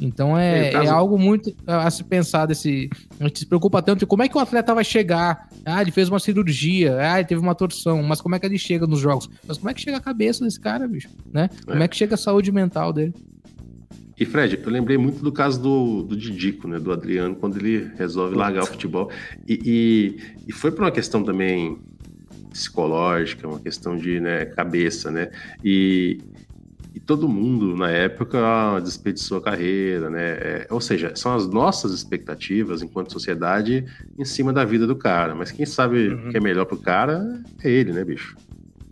Então 0.00 0.36
é, 0.36 0.72
é 0.72 0.88
algo 0.88 1.18
muito 1.18 1.54
a 1.66 1.90
se 1.90 2.02
pensar 2.02 2.46
desse. 2.46 2.88
A 3.18 3.24
gente 3.24 3.40
se 3.40 3.46
preocupa 3.46 3.82
tanto 3.82 4.00
de 4.00 4.06
como 4.06 4.22
é 4.22 4.28
que 4.28 4.36
o 4.36 4.40
atleta 4.40 4.74
vai 4.74 4.84
chegar. 4.84 5.48
Ah, 5.64 5.82
ele 5.82 5.90
fez 5.90 6.08
uma 6.08 6.18
cirurgia, 6.18 6.96
ah, 6.98 7.18
ele 7.18 7.28
teve 7.28 7.40
uma 7.40 7.54
torção, 7.54 8.02
mas 8.02 8.20
como 8.20 8.34
é 8.34 8.38
que 8.38 8.46
ele 8.46 8.58
chega 8.58 8.86
nos 8.86 9.00
jogos? 9.00 9.28
Mas 9.46 9.58
como 9.58 9.68
é 9.68 9.74
que 9.74 9.80
chega 9.80 9.98
a 9.98 10.00
cabeça 10.00 10.44
desse 10.44 10.58
cara, 10.58 10.88
bicho? 10.88 11.08
Né? 11.32 11.50
Como 11.66 11.82
é, 11.82 11.84
é 11.84 11.88
que 11.88 11.96
chega 11.96 12.14
a 12.14 12.18
saúde 12.18 12.50
mental 12.50 12.92
dele? 12.92 13.14
E 14.18 14.26
Fred, 14.26 14.60
eu 14.62 14.70
lembrei 14.70 14.98
muito 14.98 15.22
do 15.22 15.32
caso 15.32 15.60
do, 15.60 16.02
do 16.02 16.14
Didico, 16.14 16.68
né, 16.68 16.78
do 16.78 16.92
Adriano, 16.92 17.34
quando 17.34 17.56
ele 17.56 17.90
resolve 17.96 18.36
largar 18.36 18.64
o 18.64 18.66
futebol. 18.66 19.10
E, 19.48 19.58
e, 19.64 20.16
e 20.46 20.52
foi 20.52 20.70
por 20.70 20.82
uma 20.82 20.90
questão 20.90 21.24
também 21.24 21.78
psicológica, 22.50 23.48
uma 23.48 23.60
questão 23.60 23.96
de 23.96 24.20
né, 24.20 24.44
cabeça, 24.44 25.10
né? 25.10 25.30
E 25.64 26.18
todo 27.10 27.28
mundo 27.28 27.74
na 27.76 27.90
época 27.90 28.38
desperdiçou 28.84 29.38
a 29.38 29.42
carreira, 29.42 30.08
né? 30.08 30.28
É, 30.30 30.66
ou 30.70 30.80
seja, 30.80 31.10
são 31.16 31.34
as 31.34 31.48
nossas 31.48 31.92
expectativas 31.92 32.82
enquanto 32.82 33.12
sociedade 33.12 33.84
em 34.16 34.24
cima 34.24 34.52
da 34.52 34.64
vida 34.64 34.86
do 34.86 34.94
cara. 34.94 35.34
Mas 35.34 35.50
quem 35.50 35.66
sabe 35.66 36.06
o 36.06 36.12
uhum. 36.12 36.30
que 36.30 36.36
é 36.36 36.40
melhor 36.40 36.66
pro 36.66 36.76
cara 36.76 37.42
é 37.64 37.68
ele, 37.68 37.92
né, 37.92 38.04
bicho? 38.04 38.36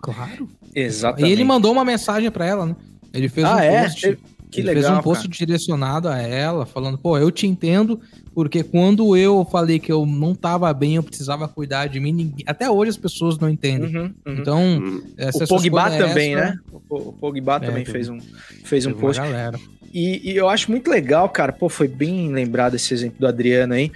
Claro. 0.03 0.49
Exatamente. 0.75 1.31
E 1.31 1.33
ele 1.33 1.45
mandou 1.45 1.71
uma 1.71 1.85
mensagem 1.85 2.29
para 2.29 2.45
ela, 2.45 2.67
né? 2.67 2.75
Ele 3.15 3.29
fez 3.29 3.47
ah, 3.47 3.55
um 3.55 3.59
é? 3.61 3.83
post. 3.85 4.19
Que 4.51 4.61
ele 4.61 4.69
legal, 4.69 4.85
fez 4.85 4.99
um 4.99 5.03
post 5.03 5.29
cara. 5.29 5.37
direcionado 5.37 6.09
a 6.09 6.19
ela, 6.19 6.65
falando, 6.65 6.97
pô, 6.97 7.19
eu 7.19 7.31
te 7.31 7.47
entendo, 7.47 8.01
porque 8.35 8.63
quando 8.63 9.17
eu 9.17 9.47
falei 9.51 9.79
que 9.79 9.93
eu 9.93 10.07
não 10.07 10.35
tava 10.35 10.73
bem, 10.73 10.97
eu 10.97 11.03
precisava 11.03 11.47
cuidar 11.47 11.87
de 11.87 12.01
mim, 12.01 12.13
ninguém... 12.13 12.45
até 12.47 12.71
hoje 12.71 12.91
as 12.91 12.97
pessoas 12.97 13.39
não 13.39 13.49
entendem. 13.49 13.95
Uhum, 13.95 14.15
uhum. 14.27 14.35
Então, 14.35 14.63
uhum. 14.63 15.03
o 15.35 15.47
Pogba 15.47 15.91
também, 15.91 16.35
né? 16.35 16.57
O, 16.91 17.13
Pogba 17.13 17.57
é, 17.57 17.61
também 17.61 17.85
fez 17.85 18.09
um, 18.09 18.19
fez 18.65 18.87
um 18.87 18.93
post. 18.93 19.21
E, 19.93 20.33
e, 20.33 20.37
eu 20.37 20.49
acho 20.49 20.71
muito 20.71 20.91
legal, 20.91 21.29
cara. 21.29 21.53
Pô, 21.53 21.69
foi 21.69 21.89
bem 21.89 22.31
lembrado 22.31 22.75
esse 22.75 22.93
exemplo 22.93 23.21
do 23.21 23.27
Adriano 23.27 23.75
aí. 23.75 23.91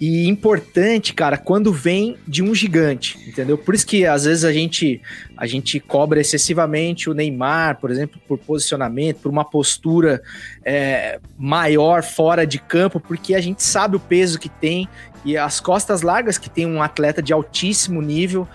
E 0.00 0.28
importante, 0.28 1.14
cara, 1.14 1.38
quando 1.38 1.72
vem 1.72 2.16
de 2.26 2.42
um 2.42 2.52
gigante, 2.52 3.16
entendeu? 3.28 3.56
Por 3.56 3.74
isso 3.74 3.86
que 3.86 4.04
às 4.04 4.24
vezes 4.24 4.44
a 4.44 4.52
gente 4.52 5.00
a 5.36 5.46
gente 5.46 5.78
cobra 5.78 6.20
excessivamente 6.20 7.08
o 7.08 7.14
Neymar, 7.14 7.78
por 7.80 7.90
exemplo, 7.90 8.20
por 8.26 8.38
posicionamento, 8.38 9.18
por 9.18 9.30
uma 9.30 9.44
postura 9.44 10.20
é, 10.64 11.20
maior 11.38 12.02
fora 12.02 12.44
de 12.44 12.58
campo, 12.58 12.98
porque 12.98 13.34
a 13.34 13.40
gente 13.40 13.62
sabe 13.62 13.94
o 13.94 14.00
peso 14.00 14.38
que 14.38 14.48
tem 14.48 14.88
e 15.24 15.36
as 15.36 15.60
costas 15.60 16.02
largas 16.02 16.38
que 16.38 16.50
tem 16.50 16.66
um 16.66 16.82
atleta 16.82 17.22
de 17.22 17.32
altíssimo 17.32 18.02
nível, 18.02 18.48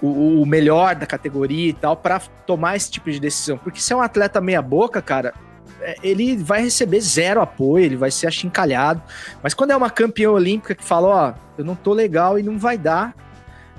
o, 0.00 0.40
o 0.40 0.46
melhor 0.46 0.94
da 0.94 1.06
categoria 1.06 1.70
e 1.70 1.72
tal, 1.72 1.96
para 1.96 2.20
tomar 2.46 2.76
esse 2.76 2.90
tipo 2.90 3.10
de 3.10 3.18
decisão. 3.18 3.58
Porque 3.58 3.80
se 3.80 3.92
é 3.92 3.96
um 3.96 4.00
atleta 4.00 4.40
meia 4.40 4.62
boca, 4.62 5.02
cara, 5.02 5.34
ele 6.02 6.36
vai 6.36 6.62
receber 6.62 7.00
zero 7.00 7.40
apoio, 7.40 7.84
ele 7.84 7.96
vai 7.96 8.10
ser 8.10 8.26
achincalhado. 8.26 9.02
Mas 9.42 9.54
quando 9.54 9.70
é 9.70 9.76
uma 9.76 9.90
campeã 9.90 10.30
olímpica 10.30 10.74
que 10.74 10.84
fala, 10.84 11.08
ó, 11.08 11.34
eu 11.58 11.64
não 11.64 11.74
tô 11.74 11.92
legal 11.92 12.38
e 12.38 12.42
não 12.42 12.58
vai 12.58 12.76
dar, 12.76 13.14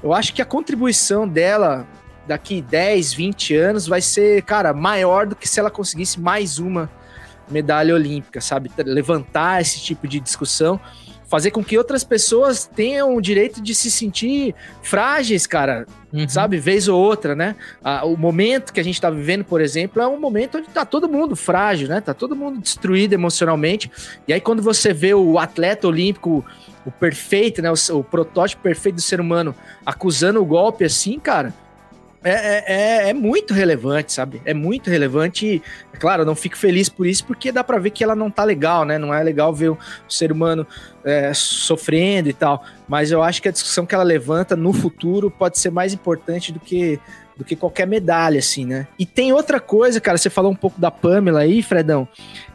eu 0.01 0.13
acho 0.13 0.33
que 0.33 0.41
a 0.41 0.45
contribuição 0.45 1.27
dela 1.27 1.85
daqui 2.27 2.61
10, 2.61 3.13
20 3.13 3.55
anos 3.55 3.87
vai 3.87 4.01
ser, 4.01 4.41
cara, 4.43 4.73
maior 4.73 5.25
do 5.25 5.35
que 5.35 5.47
se 5.47 5.59
ela 5.59 5.71
conseguisse 5.71 6.19
mais 6.19 6.59
uma 6.59 6.89
medalha 7.49 7.95
olímpica, 7.95 8.41
sabe? 8.41 8.69
Levantar 8.77 9.61
esse 9.61 9.81
tipo 9.81 10.07
de 10.07 10.19
discussão 10.19 10.79
fazer 11.27 11.51
com 11.51 11.63
que 11.63 11.77
outras 11.77 12.03
pessoas 12.03 12.65
tenham 12.65 13.15
o 13.15 13.21
direito 13.21 13.61
de 13.61 13.75
se 13.75 13.91
sentir 13.91 14.55
frágeis, 14.81 15.45
cara, 15.45 15.85
uhum. 16.11 16.27
sabe? 16.27 16.57
Vez 16.57 16.87
ou 16.87 16.99
outra, 16.99 17.35
né? 17.35 17.55
Ah, 17.83 18.05
o 18.05 18.15
momento 18.15 18.71
que 18.73 18.79
a 18.79 18.83
gente 18.83 18.99
tá 18.99 19.09
vivendo, 19.09 19.43
por 19.43 19.61
exemplo, 19.61 20.01
é 20.01 20.07
um 20.07 20.19
momento 20.19 20.57
onde 20.57 20.69
tá 20.69 20.85
todo 20.85 21.09
mundo 21.09 21.35
frágil, 21.35 21.87
né? 21.89 21.99
Tá 22.01 22.13
todo 22.13 22.35
mundo 22.35 22.59
destruído 22.59 23.13
emocionalmente. 23.13 23.91
E 24.27 24.33
aí, 24.33 24.39
quando 24.39 24.61
você 24.61 24.93
vê 24.93 25.13
o 25.13 25.37
atleta 25.37 25.87
olímpico, 25.87 26.45
o 26.85 26.91
perfeito, 26.91 27.61
né? 27.61 27.69
O, 27.71 27.97
o 27.97 28.03
protótipo 28.03 28.63
perfeito 28.63 28.95
do 28.95 29.01
ser 29.01 29.19
humano 29.19 29.53
acusando 29.85 30.41
o 30.41 30.45
golpe 30.45 30.85
assim, 30.85 31.19
cara 31.19 31.53
é, 32.27 32.31
é, 32.31 32.63
é, 32.67 33.09
é, 33.09 33.13
muito 33.13 33.53
relevante, 33.53 34.11
sabe? 34.11 34.41
É 34.43 34.53
muito 34.53 34.89
relevante. 34.89 35.61
É 35.93 35.97
claro, 35.97 36.23
eu 36.23 36.25
não 36.25 36.35
fico 36.35 36.57
feliz 36.57 36.89
por 36.89 37.07
isso, 37.07 37.25
porque 37.25 37.51
dá 37.51 37.63
para 37.63 37.77
ver 37.77 37.91
que 37.91 38.03
ela 38.03 38.15
não 38.15 38.29
tá 38.29 38.43
legal, 38.43 38.83
né? 38.83 38.97
Não 38.97 39.13
é 39.13 39.23
legal 39.23 39.53
ver 39.53 39.69
o 39.69 39.77
ser 40.09 40.31
humano 40.31 40.65
é, 41.05 41.31
sofrendo 41.33 42.27
e 42.29 42.33
tal. 42.33 42.63
Mas 42.87 43.11
eu 43.11 43.23
acho 43.23 43.41
que 43.41 43.47
a 43.47 43.51
discussão 43.51 43.85
que 43.85 43.95
ela 43.95 44.03
levanta 44.03 44.55
no 44.55 44.73
futuro 44.73 45.31
pode 45.31 45.57
ser 45.57 45.69
mais 45.69 45.93
importante 45.93 46.51
do 46.51 46.59
que 46.59 46.99
do 47.37 47.45
que 47.45 47.55
qualquer 47.55 47.85
medalha, 47.85 48.39
assim, 48.39 48.65
né? 48.65 48.87
E 48.97 49.05
tem 49.05 49.31
outra 49.31 49.59
coisa, 49.59 50.01
cara, 50.01 50.17
você 50.17 50.27
falou 50.27 50.51
um 50.51 50.55
pouco 50.55 50.81
da 50.81 50.89
Pamela 50.89 51.41
aí, 51.41 51.61
Fredão. 51.61 52.07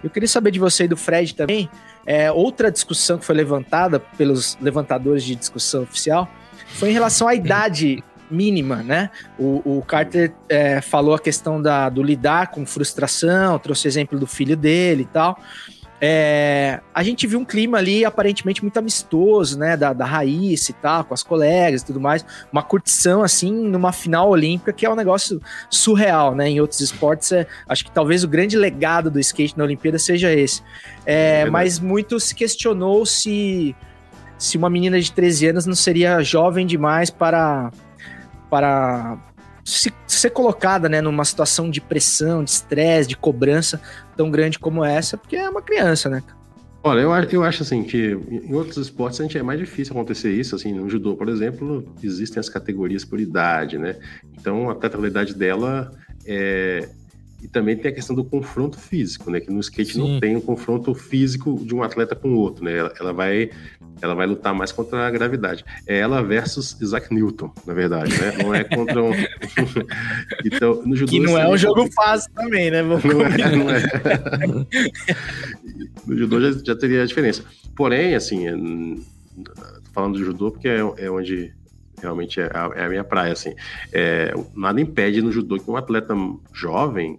Eu 0.03 0.11
queria 0.11 0.29
saber 0.29 0.51
de 0.51 0.59
você 0.59 0.85
e 0.85 0.89
do 0.89 0.97
Fred 0.97 1.37
também. 1.37 1.71
É, 2.05 2.33
outra 2.33 2.69
discussão 2.69 3.17
que 3.17 3.25
foi 3.25 3.37
levantada 3.37 4.01
pelos 4.01 4.59
levantadores 4.61 5.23
de 5.23 5.37
discussão 5.37 5.85
oficial 5.85 6.29
foi 6.67 6.91
em 6.91 6.93
relação 6.93 7.29
à 7.29 7.35
idade 7.37 8.03
mínima, 8.33 8.77
né? 8.77 9.11
O, 9.39 9.79
o 9.79 9.83
Carter 9.83 10.33
é, 10.49 10.81
falou 10.81 11.15
a 11.15 11.19
questão 11.19 11.61
da, 11.61 11.89
do 11.89 12.03
lidar 12.03 12.51
com 12.51 12.65
frustração, 12.67 13.59
trouxe 13.59 13.87
exemplo 13.87 14.19
do 14.19 14.27
filho 14.27 14.57
dele 14.57 15.03
e 15.03 15.07
tal. 15.07 15.39
É, 16.05 16.81
a 16.93 17.01
gente 17.05 17.29
viu 17.29 17.39
um 17.39 17.45
clima 17.45 17.79
ali 17.79 18.05
aparentemente 18.05 18.61
muito 18.61 18.77
amistoso, 18.77 19.57
né? 19.57 19.77
Da, 19.77 19.93
da 19.93 20.05
raiz 20.05 20.69
e 20.69 20.73
tal, 20.73 21.05
com 21.05 21.15
as 21.15 21.23
colegas 21.23 21.83
e 21.83 21.87
tudo 21.87 22.01
mais. 22.01 22.27
Uma 22.51 22.65
curtição, 22.65 23.23
assim, 23.23 23.53
numa 23.53 23.93
final 23.93 24.29
olímpica, 24.29 24.73
que 24.73 24.85
é 24.85 24.91
um 24.91 24.97
negócio 24.97 25.41
surreal, 25.71 26.35
né? 26.35 26.49
Em 26.49 26.61
outros 26.61 26.81
esportes, 26.81 27.31
é, 27.31 27.47
acho 27.69 27.85
que 27.85 27.93
talvez 27.93 28.25
o 28.25 28.29
grande 28.29 28.57
legado 28.57 29.13
do 29.13 29.21
skate 29.21 29.57
na 29.57 29.63
Olimpíada 29.63 29.97
seja 29.97 30.33
esse. 30.33 30.61
É, 31.07 31.43
é 31.43 31.51
mas 31.51 31.79
muito 31.79 32.19
se 32.19 32.35
questionou 32.35 33.07
se, 33.07 33.73
se 34.37 34.57
uma 34.57 34.69
menina 34.69 35.01
de 35.01 35.13
13 35.13 35.51
anos 35.51 35.67
não 35.67 35.77
seria 35.77 36.21
jovem 36.21 36.67
demais 36.67 37.11
para 37.11 37.71
para 38.53 39.19
se, 39.65 39.91
ser 40.07 40.29
colocada 40.29 40.87
né, 40.87 41.01
numa 41.01 41.25
situação 41.25 41.71
de 41.71 41.81
pressão, 41.81 42.45
de 42.45 42.51
estresse, 42.51 43.09
de 43.09 43.17
cobrança 43.17 43.81
tão 44.15 44.31
grande 44.31 44.59
como 44.59 44.85
essa, 44.85 45.17
porque 45.17 45.37
é 45.37 45.49
uma 45.49 45.63
criança, 45.63 46.11
né? 46.11 46.23
Olha, 46.85 47.01
eu, 47.01 47.15
eu 47.15 47.45
acho 47.45 47.63
assim 47.63 47.83
que 47.83 48.11
em 48.31 48.53
outros 48.53 48.77
esportes 48.77 49.21
a 49.21 49.23
gente 49.23 49.39
é 49.39 49.43
mais 49.43 49.59
difícil 49.59 49.95
acontecer 49.95 50.33
isso. 50.33 50.55
Assim, 50.55 50.75
no 50.75 50.91
judô, 50.91 51.17
por 51.17 51.31
exemplo, 51.31 51.95
existem 52.03 52.41
as 52.41 52.51
categorias 52.51 53.07
por 53.07 53.19
idade, 53.19 53.79
né? 53.79 53.97
Então 54.39 54.69
a 54.69 54.77
categoria 54.77 55.25
dela 55.33 55.91
é, 56.27 56.91
e 57.43 57.49
também 57.49 57.77
tem 57.77 57.91
a 57.91 57.95
questão 57.95 58.15
do 58.15 58.25
confronto 58.25 58.79
físico, 58.79 59.29
né? 59.29 59.41
Que 59.41 59.51
no 59.51 59.59
skate 59.59 59.95
Sim. 59.95 59.99
não 59.99 60.21
tem 60.21 60.37
um 60.37 60.41
confronto 60.41 60.95
físico 60.95 61.61
de 61.65 61.75
um 61.75 61.83
atleta 61.83 62.15
com 62.15 62.29
o 62.35 62.37
outro, 62.37 62.65
né? 62.65 62.77
Ela, 62.77 62.95
ela, 63.01 63.13
vai, 63.13 63.51
ela 64.01 64.15
vai 64.15 64.29
lutar 64.29 64.55
mais 64.55 64.71
contra 64.71 65.09
a 65.09 65.11
gravidade. 65.11 65.65
É 65.85 65.99
ela 65.99 66.23
versus 66.23 66.81
Isaac 66.81 67.13
Newton, 67.13 67.53
na 67.67 67.75
verdade, 67.75 68.13
né? 68.13 68.39
Não 68.41 68.55
é 68.55 68.63
contra 68.63 69.03
um. 69.03 69.11
então, 70.47 70.83
no 70.87 70.95
judô. 70.95 71.11
Que 71.11 71.19
não 71.19 71.37
é 71.37 71.49
um 71.49 71.57
jogo 71.57 71.91
fácil 71.93 72.31
também, 72.33 72.71
né? 72.71 72.81
Não 72.81 72.97
é, 72.97 73.57
não 73.57 73.71
é. 73.71 73.83
no 76.07 76.17
judô 76.17 76.41
já, 76.41 76.53
já 76.65 76.77
teria 76.77 77.03
a 77.03 77.07
diferença. 77.07 77.43
Porém, 77.75 78.15
assim, 78.15 78.47
é, 78.47 78.55
falando 79.93 80.17
de 80.17 80.25
judô 80.25 80.53
porque 80.53 80.69
é, 80.69 80.79
é 80.79 81.11
onde 81.11 81.53
realmente 82.01 82.41
é 82.41 82.45
a, 82.55 82.71
é 82.77 82.85
a, 82.85 82.89
minha 82.89 83.03
praia, 83.03 83.33
assim. 83.33 83.53
É, 83.93 84.33
nada 84.55 84.81
impede 84.81 85.21
no 85.21 85.33
judô 85.33 85.59
que 85.59 85.69
um 85.69 85.77
atleta 85.77 86.15
jovem 86.53 87.19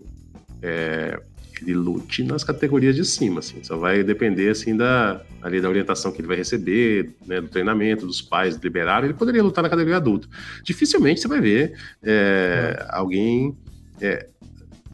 é, 0.63 1.19
ele 1.61 1.73
lute 1.73 2.23
nas 2.23 2.43
categorias 2.43 2.95
de 2.95 3.05
cima, 3.05 3.39
assim. 3.39 3.63
Só 3.63 3.77
vai 3.77 4.03
depender, 4.03 4.49
assim, 4.49 4.75
da, 4.75 5.21
ali, 5.41 5.61
da 5.61 5.69
orientação 5.69 6.11
que 6.11 6.21
ele 6.21 6.27
vai 6.27 6.37
receber, 6.37 7.11
né, 7.25 7.41
do 7.41 7.47
treinamento, 7.47 8.07
dos 8.07 8.21
pais 8.21 8.55
liberarem. 8.55 9.09
Ele 9.09 9.17
poderia 9.17 9.43
lutar 9.43 9.61
na 9.61 9.69
categoria 9.69 9.97
adulto. 9.97 10.29
Dificilmente 10.63 11.21
você 11.21 11.27
vai 11.27 11.41
ver 11.41 11.73
é, 12.01 12.77
é. 12.79 12.85
alguém... 12.89 13.55
É, 14.01 14.27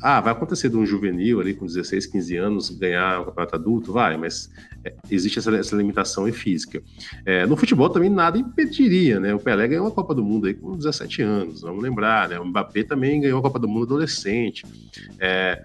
ah, 0.02 0.22
vai 0.22 0.34
acontecer 0.34 0.70
de 0.70 0.78
um 0.78 0.86
juvenil 0.86 1.39
ali 1.39 1.54
com 1.54 1.66
16, 1.66 2.06
15 2.06 2.36
anos 2.38 2.70
ganhar 2.70 3.22
um 3.22 3.26
campeonato 3.26 3.56
adulto? 3.56 3.93
Vai, 3.93 4.18
mas 4.18 4.50
é, 4.84 4.93
existe 5.10 5.39
essa, 5.39 5.56
essa, 5.56 5.76
limitação 5.76 6.32
física. 6.32 6.82
É, 7.26 7.45
no 7.45 7.58
futebol 7.58 7.89
também 7.89 8.10
nada 8.10 8.38
impediria, 8.38 9.20
né? 9.20 9.34
O 9.34 9.39
Pelé 9.39 9.68
ganhou 9.68 9.88
a 9.88 9.91
Copa 9.91 10.14
do 10.16 10.24
Mundo 10.24 10.47
aí 10.47 10.54
com 10.54 10.78
17 10.78 11.22
anos, 11.22 11.62
vamos 11.62 11.84
lembrar, 11.84 12.30
né? 12.30 12.39
O 12.39 12.45
Mbappé 12.45 12.84
também 12.84 13.22
ganhou 13.22 13.39
a 13.39 13.41
Copa 13.41 13.60
do 13.60 13.68
Mundo 13.68 13.84
adolescente. 13.84 14.66
É, 15.20 15.64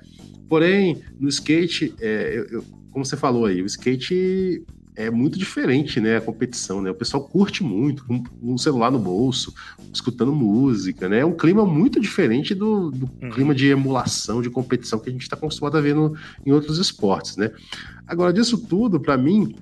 Porém, 0.48 1.02
no 1.18 1.28
skate, 1.28 1.94
é, 2.00 2.32
eu, 2.36 2.44
eu, 2.46 2.64
como 2.92 3.04
você 3.04 3.16
falou 3.16 3.46
aí, 3.46 3.62
o 3.62 3.66
skate 3.66 4.62
é 4.96 5.10
muito 5.10 5.38
diferente, 5.38 6.00
né? 6.00 6.16
A 6.16 6.20
competição, 6.20 6.80
né? 6.80 6.90
O 6.90 6.94
pessoal 6.94 7.24
curte 7.24 7.64
muito, 7.64 8.04
com 8.04 8.22
um 8.42 8.56
celular 8.56 8.90
no 8.90 8.98
bolso, 8.98 9.52
escutando 9.92 10.32
música, 10.32 11.08
né? 11.08 11.20
É 11.20 11.26
um 11.26 11.36
clima 11.36 11.66
muito 11.66 12.00
diferente 12.00 12.54
do, 12.54 12.90
do 12.90 13.10
uhum. 13.20 13.30
clima 13.30 13.54
de 13.54 13.66
emulação, 13.66 14.40
de 14.40 14.50
competição 14.50 14.98
que 14.98 15.08
a 15.08 15.12
gente 15.12 15.22
está 15.22 15.36
acostumado 15.36 15.76
a 15.76 15.80
ver 15.80 15.94
no, 15.94 16.16
em 16.46 16.52
outros 16.52 16.78
esportes, 16.78 17.36
né? 17.36 17.50
Agora, 18.06 18.32
disso 18.32 18.58
tudo, 18.58 19.00
para 19.00 19.16
mim, 19.16 19.54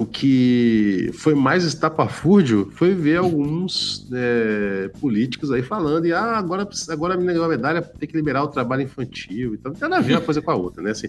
o 0.00 0.06
que 0.06 1.10
foi 1.12 1.34
mais 1.34 1.62
estapafúrdio 1.62 2.70
foi 2.74 2.94
ver 2.94 3.18
alguns 3.18 4.08
é, 4.10 4.88
políticos 4.98 5.52
aí 5.52 5.62
falando 5.62 6.06
e 6.06 6.12
ah, 6.14 6.38
agora, 6.38 6.66
agora 6.88 7.12
a 7.12 7.16
menina 7.18 7.34
ganhou 7.34 7.44
a 7.44 7.48
medalha, 7.50 7.82
tem 7.82 8.08
que 8.08 8.16
liberar 8.16 8.42
o 8.42 8.48
trabalho 8.48 8.80
infantil. 8.80 9.52
Então, 9.52 9.74
tem 9.74 9.86
nada 9.86 9.98
a 9.98 10.00
ver 10.00 10.14
uma 10.14 10.22
coisa 10.22 10.40
com 10.40 10.50
a 10.50 10.54
outra, 10.54 10.82
né? 10.82 10.92
Assim, 10.92 11.08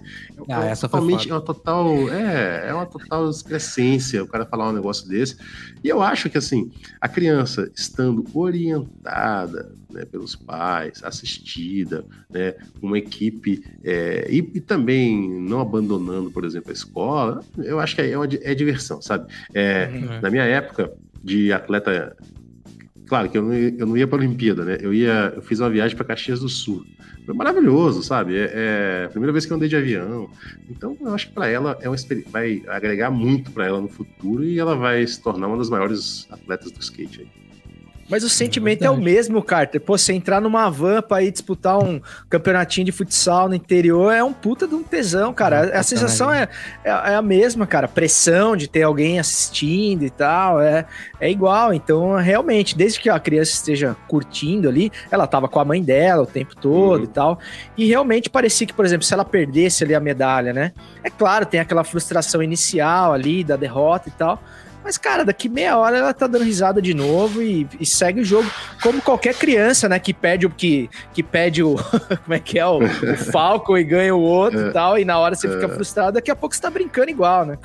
ah, 0.49 0.65
é, 0.65 0.75
totalmente, 0.75 1.31
é 1.31 1.33
uma 1.33 1.39
total. 1.39 2.09
É, 2.09 2.67
é 2.67 2.73
uma 2.73 2.85
total 2.85 3.29
excrescência 3.29 4.21
o 4.21 4.27
cara 4.27 4.45
falar 4.45 4.67
um 4.67 4.73
negócio 4.73 5.07
desse. 5.07 5.37
E 5.81 5.87
eu 5.87 6.01
acho 6.01 6.29
que 6.29 6.37
assim, 6.37 6.69
a 6.99 7.07
criança 7.07 7.71
estando 7.73 8.25
orientada, 8.33 9.71
né, 9.91 10.05
pelos 10.05 10.35
pais, 10.35 11.03
assistida, 11.03 12.05
né, 12.29 12.55
uma 12.81 12.97
equipe 12.97 13.63
é, 13.83 14.27
e, 14.29 14.37
e, 14.37 14.61
também 14.61 15.29
não 15.29 15.59
abandonando, 15.59 16.31
por 16.31 16.45
exemplo, 16.45 16.69
a 16.69 16.73
escola, 16.73 17.43
eu 17.57 17.79
acho 17.79 17.95
que 17.95 18.01
é, 18.01 18.17
uma, 18.17 18.25
é 18.25 18.55
diversão, 18.55 19.01
sabe? 19.01 19.31
É, 19.53 19.89
uhum. 19.91 20.21
Na 20.21 20.29
minha 20.29 20.43
época 20.43 20.91
de 21.23 21.51
atleta, 21.51 22.15
claro 23.07 23.29
que 23.29 23.37
eu 23.37 23.43
não, 23.43 23.53
eu 23.53 23.85
não 23.85 23.97
ia 23.97 24.07
para 24.07 24.17
a 24.17 24.21
Olimpíada, 24.21 24.65
né? 24.65 24.77
Eu 24.81 24.93
ia, 24.93 25.33
eu 25.35 25.41
fiz 25.41 25.59
uma 25.59 25.69
viagem 25.69 25.95
para 25.95 26.05
Caxias 26.05 26.39
do 26.39 26.49
Sul. 26.49 26.85
Foi 27.25 27.35
maravilhoso, 27.35 28.01
sabe? 28.01 28.35
É, 28.35 28.51
é, 28.53 29.05
a 29.05 29.09
primeira 29.09 29.31
vez 29.31 29.45
que 29.45 29.53
eu 29.53 29.57
andei 29.57 29.69
de 29.69 29.75
avião. 29.75 30.29
Então, 30.69 30.97
eu 30.99 31.13
acho 31.13 31.27
que 31.27 31.33
para 31.33 31.47
ela 31.47 31.77
é 31.81 31.87
uma 31.87 31.95
vai 32.31 32.63
agregar 32.67 33.11
muito 33.11 33.51
para 33.51 33.67
ela 33.67 33.79
no 33.79 33.87
futuro 33.87 34.43
e 34.43 34.59
ela 34.59 34.75
vai 34.75 35.05
se 35.05 35.21
tornar 35.21 35.47
uma 35.47 35.57
das 35.57 35.69
maiores 35.69 36.27
atletas 36.31 36.71
do 36.71 36.79
skate 36.79 37.21
aí. 37.21 37.50
Mas 38.11 38.25
o 38.25 38.29
sentimento 38.29 38.81
é, 38.81 38.87
é, 38.87 38.89
o 38.89 38.97
mesmo, 38.97 39.41
Carter. 39.41 39.79
Pô, 39.79 39.97
você 39.97 40.11
entrar 40.11 40.41
numa 40.41 40.69
van 40.69 41.01
pra 41.01 41.23
ir 41.23 41.31
disputar 41.31 41.81
um 41.81 42.01
campeonatinho 42.29 42.85
de 42.85 42.91
futsal 42.91 43.47
no 43.47 43.55
interior 43.55 44.11
é 44.11 44.21
um 44.21 44.33
puta 44.33 44.67
de 44.67 44.75
um 44.75 44.83
tesão, 44.83 45.33
cara. 45.33 45.73
A, 45.73 45.79
a 45.79 45.83
sensação 45.83 46.31
é, 46.31 46.49
é, 46.83 46.89
é, 46.89 47.15
a 47.15 47.21
mesma, 47.21 47.65
cara. 47.65 47.87
Pressão 47.87 48.57
de 48.57 48.67
ter 48.67 48.83
alguém 48.83 49.17
assistindo 49.17 50.03
e 50.03 50.09
tal, 50.09 50.59
é, 50.59 50.85
é 51.21 51.31
igual. 51.31 51.73
Então, 51.73 52.17
realmente, 52.17 52.77
desde 52.77 52.99
que 52.99 53.09
a 53.09 53.17
criança 53.17 53.53
esteja 53.53 53.95
curtindo 54.09 54.67
ali, 54.67 54.91
ela 55.09 55.25
tava 55.25 55.47
com 55.47 55.61
a 55.61 55.63
mãe 55.63 55.81
dela 55.81 56.23
o 56.23 56.27
tempo 56.27 56.53
todo 56.53 56.97
uhum. 56.97 57.05
e 57.05 57.07
tal. 57.07 57.39
E 57.77 57.85
realmente 57.87 58.29
parecia 58.29 58.67
que, 58.67 58.73
por 58.73 58.83
exemplo, 58.83 59.05
se 59.05 59.13
ela 59.13 59.23
perdesse 59.23 59.85
ali 59.85 59.95
a 59.95 60.01
medalha, 60.01 60.51
né? 60.51 60.73
É 61.01 61.09
claro, 61.09 61.45
tem 61.45 61.61
aquela 61.61 61.85
frustração 61.85 62.43
inicial 62.43 63.13
ali 63.13 63.41
da 63.41 63.55
derrota 63.55 64.09
e 64.09 64.11
tal. 64.11 64.43
Mas, 64.83 64.97
cara, 64.97 65.23
daqui 65.23 65.47
meia 65.47 65.77
hora 65.77 65.97
ela 65.97 66.13
tá 66.13 66.27
dando 66.27 66.43
risada 66.43 66.81
de 66.81 66.93
novo 66.93 67.41
e, 67.41 67.67
e 67.79 67.85
segue 67.85 68.21
o 68.21 68.25
jogo. 68.25 68.49
Como 68.81 69.01
qualquer 69.01 69.35
criança, 69.35 69.87
né? 69.87 69.99
Que 69.99 70.13
perde 70.13 70.45
o 70.45 70.49
que, 70.49 70.89
que 71.13 71.21
pede 71.21 71.63
o. 71.63 71.75
como 72.23 72.33
é 72.33 72.39
que 72.39 72.57
é? 72.57 72.65
O, 72.65 72.79
o 72.79 73.17
Falcon 73.31 73.77
e 73.77 73.83
ganha 73.83 74.15
o 74.15 74.21
outro 74.21 74.59
e 74.59 74.69
é. 74.69 74.71
tal. 74.71 74.97
E 74.97 75.05
na 75.05 75.19
hora 75.19 75.35
você 75.35 75.47
fica 75.47 75.65
é. 75.65 75.69
frustrado, 75.69 76.13
daqui 76.13 76.31
a 76.31 76.35
pouco 76.35 76.55
você 76.55 76.61
tá 76.61 76.69
brincando 76.69 77.11
igual, 77.11 77.45
né? 77.45 77.57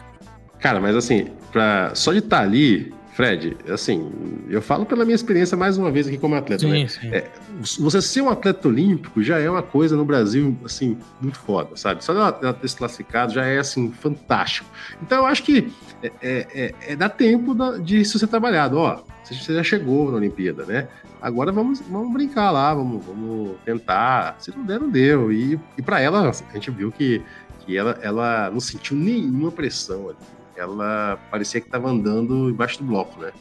Cara, 0.58 0.80
mas 0.80 0.96
assim, 0.96 1.28
pra, 1.52 1.94
só 1.94 2.12
de 2.12 2.18
estar 2.18 2.38
tá 2.38 2.42
ali, 2.42 2.94
Fred, 3.16 3.56
assim, 3.70 4.12
eu 4.46 4.60
falo 4.60 4.84
pela 4.84 5.02
minha 5.02 5.14
experiência 5.14 5.56
mais 5.56 5.78
uma 5.78 5.90
vez 5.90 6.06
aqui 6.06 6.18
como 6.18 6.34
atleta, 6.34 6.60
sim, 6.60 6.70
né? 6.70 6.86
Sim. 6.86 7.08
É, 7.14 7.30
você 7.78 8.02
ser 8.02 8.20
um 8.20 8.28
atleta 8.28 8.68
olímpico 8.68 9.22
já 9.22 9.38
é 9.38 9.48
uma 9.48 9.62
coisa 9.62 9.96
no 9.96 10.04
Brasil, 10.04 10.54
assim, 10.62 10.98
muito 11.18 11.38
foda, 11.38 11.74
sabe? 11.76 12.04
Só 12.04 12.12
ela 12.12 12.30
ter 12.30 12.68
se 12.68 12.76
classificado 12.76 13.32
já 13.32 13.46
é, 13.46 13.56
assim, 13.56 13.90
fantástico. 13.90 14.68
Então 15.00 15.20
eu 15.20 15.26
acho 15.26 15.42
que 15.44 15.72
é, 16.02 16.12
é, 16.20 16.46
é, 16.54 16.74
é 16.88 16.96
dá 16.96 17.08
tempo 17.08 17.54
de 17.78 18.02
isso 18.02 18.18
ser 18.18 18.26
trabalhado. 18.26 18.76
Ó, 18.76 19.02
você 19.24 19.54
já 19.54 19.62
chegou 19.62 20.10
na 20.10 20.18
Olimpíada, 20.18 20.66
né? 20.66 20.86
Agora 21.22 21.50
vamos, 21.50 21.80
vamos 21.80 22.12
brincar 22.12 22.50
lá, 22.50 22.74
vamos, 22.74 23.02
vamos 23.02 23.56
tentar. 23.64 24.36
Se 24.38 24.54
não 24.54 24.62
der, 24.62 24.78
não 24.78 24.90
deu. 24.90 25.32
E, 25.32 25.58
e 25.78 25.80
para 25.80 26.00
ela, 26.00 26.28
a 26.28 26.52
gente 26.52 26.70
viu 26.70 26.92
que, 26.92 27.22
que 27.60 27.78
ela, 27.78 27.98
ela 28.02 28.50
não 28.50 28.60
sentiu 28.60 28.94
nenhuma 28.94 29.50
pressão 29.50 30.10
ali 30.10 30.36
ela 30.56 31.18
parecia 31.30 31.60
que 31.60 31.68
estava 31.68 31.88
andando 31.88 32.50
embaixo 32.50 32.78
do 32.78 32.84
bloco, 32.84 33.20
né? 33.20 33.32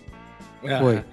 É. 0.64 0.80
Foi. 0.80 1.04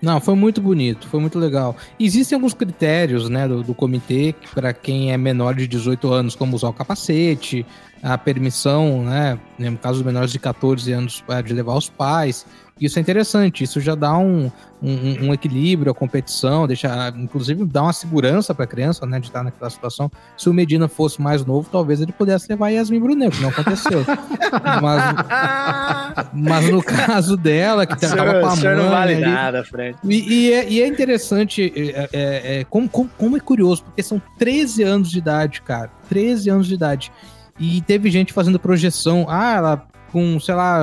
Não, 0.00 0.20
foi 0.20 0.36
muito 0.36 0.60
bonito, 0.60 1.08
foi 1.08 1.18
muito 1.18 1.38
legal. 1.38 1.76
Existem 1.98 2.36
alguns 2.36 2.54
critérios, 2.54 3.28
né, 3.28 3.48
do, 3.48 3.64
do 3.64 3.74
comitê 3.74 4.32
para 4.54 4.72
quem 4.72 5.12
é 5.12 5.16
menor 5.16 5.56
de 5.56 5.66
18 5.66 6.12
anos, 6.12 6.36
como 6.36 6.54
usar 6.54 6.68
o 6.68 6.72
capacete, 6.72 7.66
a 8.00 8.16
permissão, 8.16 9.02
né, 9.02 9.38
no 9.58 9.76
caso 9.76 9.98
dos 9.98 10.06
menores 10.06 10.30
de 10.30 10.38
14 10.38 10.92
anos, 10.92 11.24
de 11.44 11.52
levar 11.52 11.74
os 11.74 11.88
pais. 11.88 12.46
Isso 12.80 12.98
é 12.98 13.02
interessante, 13.02 13.64
isso 13.64 13.80
já 13.80 13.94
dá 13.94 14.16
um, 14.16 14.50
um, 14.82 15.26
um 15.26 15.34
equilíbrio, 15.34 15.90
a 15.90 15.94
competição, 15.94 16.66
deixa, 16.66 17.12
inclusive 17.16 17.64
dá 17.64 17.82
uma 17.82 17.92
segurança 17.92 18.54
para 18.54 18.64
a 18.64 18.68
criança, 18.68 19.04
né, 19.06 19.18
de 19.18 19.26
estar 19.26 19.42
naquela 19.42 19.70
situação. 19.70 20.10
Se 20.36 20.48
o 20.48 20.54
Medina 20.54 20.88
fosse 20.88 21.20
mais 21.20 21.44
novo, 21.44 21.68
talvez 21.70 22.00
ele 22.00 22.12
pudesse 22.12 22.48
levar 22.48 22.70
Yasmin 22.70 23.00
Brunet, 23.00 23.36
que 23.36 23.42
não 23.42 23.50
aconteceu. 23.50 24.04
mas, 24.82 26.30
mas 26.32 26.70
no 26.70 26.82
caso 26.82 27.36
dela, 27.36 27.86
que 27.86 27.94
estava 27.94 28.40
com 28.40 28.46
a 28.46 28.56
mãe... 28.56 28.76
não 28.76 28.90
vale 28.90 29.14
ali, 29.14 29.24
nada, 29.24 29.64
Fred. 29.64 29.98
E, 30.04 30.32
e, 30.32 30.52
é, 30.52 30.68
e 30.68 30.82
é, 30.82 30.86
interessante, 30.86 31.72
é, 31.74 32.08
é, 32.12 32.60
é, 32.60 32.64
como, 32.64 32.88
como, 32.88 33.10
como 33.16 33.36
é 33.36 33.40
curioso, 33.40 33.84
porque 33.84 34.02
são 34.02 34.20
13 34.38 34.82
anos 34.82 35.10
de 35.10 35.18
idade, 35.18 35.62
cara, 35.62 35.90
13 36.08 36.50
anos 36.50 36.66
de 36.66 36.74
idade. 36.74 37.12
E 37.58 37.80
teve 37.82 38.08
gente 38.10 38.32
fazendo 38.32 38.58
projeção. 38.58 39.26
Ah, 39.28 39.56
ela 39.56 39.88
com, 40.10 40.38
sei 40.40 40.54
lá, 40.54 40.80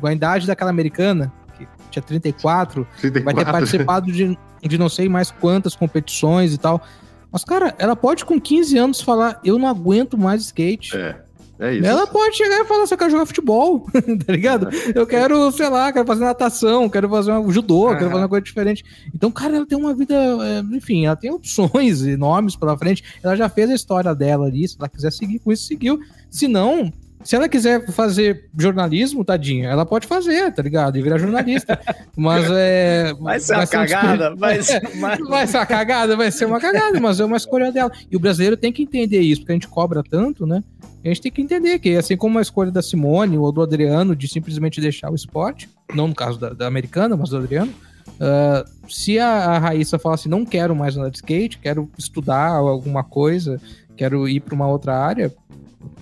com 0.00 0.06
a 0.06 0.12
idade 0.12 0.46
daquela 0.46 0.70
americana, 0.70 1.32
que 1.56 1.66
tinha 1.90 2.02
34, 2.02 2.86
34. 3.00 3.24
vai 3.24 3.34
ter 3.34 3.50
participado 3.50 4.12
de, 4.12 4.38
de 4.62 4.78
não 4.78 4.88
sei 4.88 5.08
mais 5.08 5.30
quantas 5.30 5.74
competições 5.74 6.52
e 6.52 6.58
tal. 6.58 6.82
Mas, 7.30 7.44
cara, 7.44 7.74
ela 7.78 7.96
pode 7.96 8.24
com 8.24 8.40
15 8.40 8.78
anos 8.78 9.00
falar: 9.00 9.40
eu 9.44 9.58
não 9.58 9.68
aguento 9.68 10.16
mais 10.16 10.42
skate. 10.42 10.96
É. 10.96 11.24
É 11.58 11.72
isso. 11.72 11.86
Ela 11.86 12.06
pode 12.06 12.36
chegar 12.36 12.60
e 12.60 12.64
falar 12.64 12.84
eu 12.90 12.98
quero 12.98 13.10
jogar 13.10 13.26
futebol, 13.26 13.86
tá 14.26 14.32
ligado? 14.32 14.68
Eu 14.94 15.06
quero, 15.06 15.52
sei 15.52 15.68
lá, 15.68 15.92
quero 15.92 16.06
fazer 16.06 16.24
natação, 16.24 16.88
quero 16.88 17.08
fazer 17.08 17.32
um 17.32 17.50
judô, 17.50 17.88
quero 17.90 18.10
fazer 18.10 18.22
uma 18.22 18.28
coisa 18.28 18.44
diferente. 18.44 18.84
Então, 19.14 19.30
cara, 19.30 19.56
ela 19.56 19.66
tem 19.66 19.78
uma 19.78 19.94
vida, 19.94 20.14
é, 20.14 20.76
enfim, 20.76 21.06
ela 21.06 21.14
tem 21.14 21.30
opções 21.30 22.02
enormes 22.06 22.56
pela 22.56 22.76
frente. 22.76 23.04
Ela 23.22 23.36
já 23.36 23.48
fez 23.48 23.70
a 23.70 23.74
história 23.74 24.14
dela 24.14 24.46
ali, 24.46 24.66
se 24.66 24.76
ela 24.78 24.88
quiser 24.88 25.12
seguir 25.12 25.38
com 25.38 25.52
isso, 25.52 25.66
seguiu. 25.66 26.00
Se 26.28 26.48
não, 26.48 26.92
se 27.24 27.34
ela 27.34 27.48
quiser 27.48 27.86
fazer 27.90 28.50
jornalismo, 28.56 29.24
tadinha, 29.24 29.70
ela 29.70 29.86
pode 29.86 30.06
fazer, 30.06 30.52
tá 30.52 30.62
ligado? 30.62 30.98
E 30.98 31.02
virar 31.02 31.18
jornalista. 31.18 31.80
Mas 32.14 32.46
é. 32.50 33.14
Vai 33.14 33.40
ser 33.40 33.54
uma 33.54 33.66
cagada, 33.66 34.34
vai 34.36 34.62
ser, 34.62 34.80
vai 35.28 35.46
ser 35.46 35.56
uma 35.56 35.66
cagada, 35.66 36.16
vai 36.16 36.30
ser 36.30 36.44
uma 36.44 36.60
cagada, 36.60 37.00
mas 37.00 37.18
é 37.18 37.24
uma 37.24 37.36
escolha 37.36 37.72
dela. 37.72 37.90
E 38.10 38.16
o 38.16 38.20
brasileiro 38.20 38.56
tem 38.56 38.72
que 38.72 38.82
entender 38.82 39.20
isso, 39.20 39.40
porque 39.40 39.52
a 39.52 39.56
gente 39.56 39.68
cobra 39.68 40.02
tanto, 40.02 40.46
né? 40.46 40.62
A 41.04 41.08
gente 41.08 41.22
tem 41.22 41.32
que 41.32 41.42
entender 41.42 41.78
que, 41.78 41.96
assim 41.96 42.16
como 42.16 42.38
a 42.38 42.42
escolha 42.42 42.70
da 42.70 42.80
Simone 42.80 43.36
ou 43.36 43.50
do 43.50 43.62
Adriano 43.62 44.14
de 44.14 44.28
simplesmente 44.28 44.80
deixar 44.80 45.10
o 45.10 45.14
esporte, 45.14 45.68
não 45.94 46.08
no 46.08 46.14
caso 46.14 46.38
da, 46.38 46.50
da 46.50 46.66
americana, 46.66 47.16
mas 47.16 47.30
do 47.30 47.38
Adriano, 47.38 47.72
uh, 47.72 48.90
se 48.90 49.18
a, 49.18 49.28
a 49.28 49.58
Raíssa 49.58 49.98
falar 49.98 50.14
assim, 50.14 50.28
não 50.28 50.44
quero 50.44 50.74
mais 50.74 50.96
andar 50.96 51.10
de 51.10 51.16
skate, 51.16 51.58
quero 51.58 51.90
estudar 51.98 52.48
alguma 52.48 53.04
coisa, 53.04 53.60
quero 53.96 54.28
ir 54.28 54.40
para 54.40 54.54
uma 54.54 54.66
outra 54.68 54.96
área, 54.96 55.32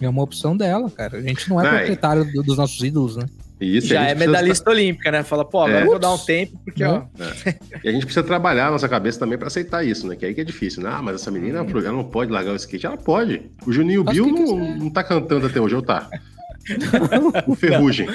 é 0.00 0.08
uma 0.08 0.22
opção 0.22 0.56
dela, 0.56 0.90
cara. 0.90 1.18
A 1.18 1.22
gente 1.22 1.48
não 1.48 1.60
é 1.60 1.64
não, 1.64 1.70
proprietário 1.70 2.24
do, 2.24 2.42
dos 2.42 2.56
nossos 2.56 2.82
ídolos, 2.82 3.16
né? 3.16 3.26
Isso, 3.60 3.88
Já 3.88 4.08
é 4.08 4.14
medalhista 4.14 4.68
olímpica, 4.70 5.10
né? 5.12 5.22
Fala, 5.22 5.44
pô, 5.44 5.60
agora 5.60 5.78
é. 5.78 5.82
eu 5.82 5.86
vou 5.86 5.98
dar 5.98 6.12
um 6.12 6.18
tempo, 6.18 6.58
porque, 6.64 6.82
ó. 6.82 7.04
É. 7.46 7.54
E 7.84 7.88
a 7.88 7.92
gente 7.92 8.04
precisa 8.04 8.24
trabalhar 8.24 8.66
a 8.66 8.70
nossa 8.72 8.88
cabeça 8.88 9.20
também 9.20 9.38
para 9.38 9.46
aceitar 9.46 9.84
isso, 9.84 10.06
né? 10.06 10.16
Que 10.16 10.26
aí 10.26 10.34
que 10.34 10.40
é 10.40 10.44
difícil, 10.44 10.82
né? 10.82 10.90
Ah, 10.92 11.00
mas 11.00 11.16
essa 11.16 11.30
menina, 11.30 11.60
ela 11.60 11.92
não 11.92 12.04
pode 12.04 12.32
largar 12.32 12.52
o 12.52 12.56
skate. 12.56 12.86
Ela 12.86 12.96
pode. 12.96 13.42
O 13.64 13.72
Juninho 13.72 14.02
Bill 14.02 14.26
não, 14.26 14.76
não 14.76 14.90
tá 14.90 15.04
cantando 15.04 15.46
até 15.46 15.60
hoje, 15.60 15.76
ou 15.76 15.82
tá? 15.82 16.08
o 17.46 17.54
Ferrugem. 17.54 18.08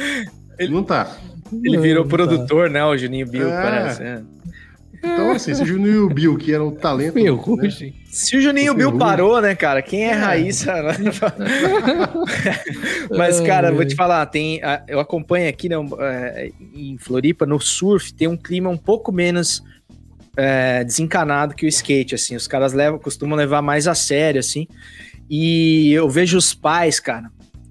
Ele, 0.59 0.74
não 0.74 0.84
tá. 0.84 1.15
Ele 1.63 1.78
virou 1.78 2.03
não, 2.03 2.09
produtor, 2.09 2.68
tá. 2.68 2.74
né? 2.74 2.84
O 2.84 2.97
Juninho 2.97 3.28
Bill, 3.28 3.47
é. 3.47 3.61
parece. 3.61 4.03
É. 4.03 4.22
Então, 4.97 5.31
assim, 5.31 5.53
se 5.53 5.61
o 5.61 5.65
Juninho 5.65 6.09
Bill, 6.09 6.37
que 6.37 6.53
era 6.53 6.63
um 6.63 6.71
talento. 6.71 7.15
Meu, 7.15 7.41
né? 7.57 7.69
Se 8.09 8.37
o 8.37 8.41
Juninho 8.41 8.73
o 8.73 8.75
Bill 8.75 8.97
parou, 8.97 9.41
né, 9.41 9.55
cara? 9.55 9.81
Quem 9.81 10.05
é, 10.05 10.11
é. 10.11 10.13
Raíssa? 10.13 10.73
Mas, 13.15 13.39
cara, 13.41 13.71
vou 13.71 13.85
te 13.85 13.95
falar, 13.95 14.25
tem. 14.25 14.59
Eu 14.87 14.99
acompanho 14.99 15.49
aqui 15.49 15.69
né, 15.69 15.75
é, 15.99 16.51
em 16.73 16.97
Floripa, 16.97 17.45
no 17.45 17.59
surf, 17.59 18.13
tem 18.13 18.27
um 18.27 18.37
clima 18.37 18.69
um 18.69 18.77
pouco 18.77 19.11
menos 19.11 19.63
é, 20.35 20.83
desencanado 20.83 21.55
que 21.55 21.65
o 21.65 21.69
skate, 21.69 22.15
assim. 22.15 22.35
Os 22.35 22.47
caras 22.47 22.73
levam, 22.73 22.99
costumam 22.99 23.37
levar 23.37 23.61
mais 23.61 23.87
a 23.87 23.95
sério, 23.95 24.39
assim. 24.39 24.67
E 25.29 25.91
eu 25.91 26.09
vejo 26.09 26.37
os 26.37 26.53
pais, 26.53 26.99
cara, 26.99 27.29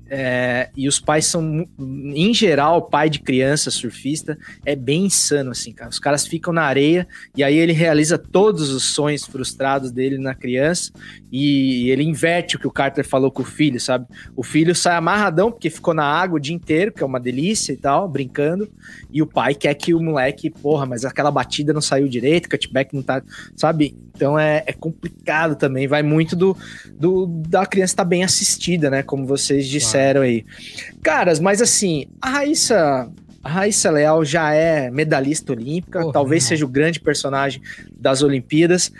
é, 0.08 0.70
e 0.76 0.86
os 0.86 1.00
pais 1.00 1.26
são, 1.26 1.66
em 1.78 2.32
geral, 2.32 2.82
pai 2.82 3.10
de 3.10 3.18
criança 3.18 3.70
surfista 3.70 4.38
é 4.64 4.76
bem 4.76 5.06
insano, 5.06 5.50
assim, 5.50 5.72
cara. 5.72 5.90
Os 5.90 5.98
caras 5.98 6.26
ficam 6.26 6.52
na 6.52 6.62
areia 6.62 7.08
e 7.36 7.42
aí 7.42 7.56
ele 7.56 7.72
realiza 7.72 8.16
todos 8.16 8.70
os 8.70 8.84
sonhos 8.84 9.24
frustrados 9.24 9.90
dele 9.90 10.18
na 10.18 10.34
criança 10.34 10.92
e 11.30 11.90
ele 11.90 12.04
inverte 12.04 12.56
o 12.56 12.58
que 12.58 12.66
o 12.66 12.70
Carter 12.70 13.06
falou 13.06 13.30
com 13.30 13.42
o 13.42 13.44
filho, 13.44 13.80
sabe? 13.80 14.06
O 14.36 14.42
filho 14.42 14.74
sai 14.74 14.96
amarradão 14.96 15.50
porque 15.50 15.68
ficou 15.68 15.92
na 15.92 16.04
água 16.04 16.36
o 16.36 16.40
dia 16.40 16.54
inteiro, 16.54 16.92
que 16.92 17.02
é 17.02 17.06
uma 17.06 17.20
delícia 17.20 17.72
e 17.72 17.76
tal, 17.76 18.08
brincando, 18.08 18.68
e 19.10 19.20
o 19.20 19.26
pai 19.26 19.54
quer 19.54 19.74
que 19.74 19.92
o 19.92 20.00
moleque, 20.00 20.50
porra, 20.50 20.86
mas 20.86 21.04
aquela 21.04 21.30
batida 21.30 21.72
não 21.72 21.80
saiu 21.80 22.08
direito, 22.08 22.48
cutback 22.48 22.94
não 22.94 23.02
tá, 23.02 23.22
sabe? 23.56 23.96
Então 24.16 24.38
é, 24.38 24.64
é 24.66 24.72
complicado 24.72 25.54
também, 25.54 25.86
vai 25.86 26.02
muito 26.02 26.34
do, 26.34 26.56
do 26.98 27.26
da 27.26 27.66
criança 27.66 27.92
estar 27.92 28.04
tá 28.04 28.08
bem 28.08 28.24
assistida, 28.24 28.88
né? 28.88 29.02
Como 29.02 29.26
vocês 29.26 29.68
disseram 29.68 30.22
aí. 30.22 30.44
Caras, 31.02 31.38
mas 31.38 31.60
assim, 31.60 32.06
a 32.20 32.30
Raíssa, 32.30 33.10
a 33.44 33.48
Raíssa 33.48 33.90
Leal 33.90 34.24
já 34.24 34.52
é 34.54 34.90
medalhista 34.90 35.52
olímpica, 35.52 36.00
Porra, 36.00 36.12
talvez 36.12 36.42
não. 36.44 36.48
seja 36.48 36.64
o 36.64 36.68
grande 36.68 36.98
personagem 36.98 37.60
das 37.92 38.22
Olimpíadas. 38.22 38.90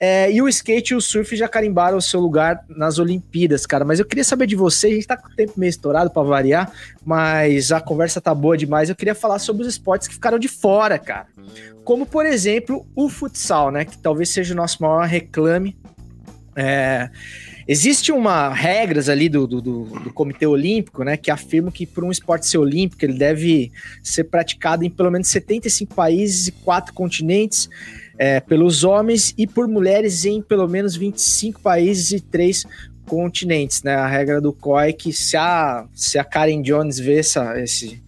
É, 0.00 0.30
e 0.30 0.42
o 0.42 0.48
skate 0.48 0.92
e 0.92 0.96
o 0.96 1.00
surf 1.00 1.36
já 1.36 1.48
carimbaram 1.48 1.96
o 1.96 2.02
seu 2.02 2.20
lugar 2.20 2.64
nas 2.68 2.98
Olimpíadas, 2.98 3.64
cara. 3.64 3.84
Mas 3.84 3.98
eu 3.98 4.04
queria 4.04 4.24
saber 4.24 4.46
de 4.46 4.56
você, 4.56 4.88
a 4.88 4.90
gente 4.90 5.06
tá 5.06 5.16
com 5.16 5.28
o 5.28 5.34
tempo 5.34 5.52
meio 5.56 5.70
estourado 5.70 6.10
para 6.10 6.22
variar, 6.22 6.72
mas 7.04 7.70
a 7.72 7.80
conversa 7.80 8.20
tá 8.20 8.34
boa 8.34 8.56
demais. 8.56 8.88
Eu 8.88 8.96
queria 8.96 9.14
falar 9.14 9.38
sobre 9.38 9.62
os 9.62 9.68
esportes 9.68 10.08
que 10.08 10.14
ficaram 10.14 10.38
de 10.38 10.48
fora, 10.48 10.98
cara. 10.98 11.26
Como, 11.84 12.06
por 12.06 12.26
exemplo, 12.26 12.86
o 12.94 13.08
futsal, 13.08 13.70
né? 13.70 13.84
Que 13.84 13.96
talvez 13.98 14.30
seja 14.30 14.52
o 14.54 14.56
nosso 14.56 14.82
maior 14.82 15.06
reclame. 15.06 15.76
É, 16.56 17.10
Existe 17.66 18.12
uma 18.12 18.50
regras 18.50 19.08
ali 19.08 19.26
do, 19.26 19.46
do, 19.46 19.62
do, 19.62 20.12
Comitê 20.12 20.46
Olímpico, 20.46 21.02
né, 21.02 21.16
que 21.16 21.30
afirmam 21.30 21.72
que 21.72 21.86
para 21.86 22.04
um 22.04 22.10
esporte 22.10 22.46
ser 22.46 22.58
olímpico 22.58 23.02
ele 23.02 23.14
deve 23.14 23.72
ser 24.02 24.24
praticado 24.24 24.84
em 24.84 24.90
pelo 24.90 25.10
menos 25.10 25.28
75 25.28 25.94
países 25.94 26.48
e 26.48 26.52
quatro 26.52 26.92
continentes 26.92 27.70
é, 28.18 28.40
pelos 28.40 28.84
homens 28.84 29.34
e 29.36 29.46
por 29.46 29.68
mulheres 29.68 30.24
em 30.24 30.40
pelo 30.40 30.68
menos 30.68 30.96
25 30.96 31.60
países 31.60 32.10
e 32.12 32.20
três 32.20 32.64
continentes, 33.06 33.82
né? 33.82 33.94
A 33.94 34.06
regra 34.06 34.40
do 34.40 34.52
COI 34.52 34.92
que 34.92 35.12
se 35.12 35.36
a, 35.36 35.86
se 35.94 36.18
a 36.18 36.24
Karen 36.24 36.62
Jones 36.62 36.98
vê 36.98 37.18
essa, 37.18 37.60
esse, 37.60 38.02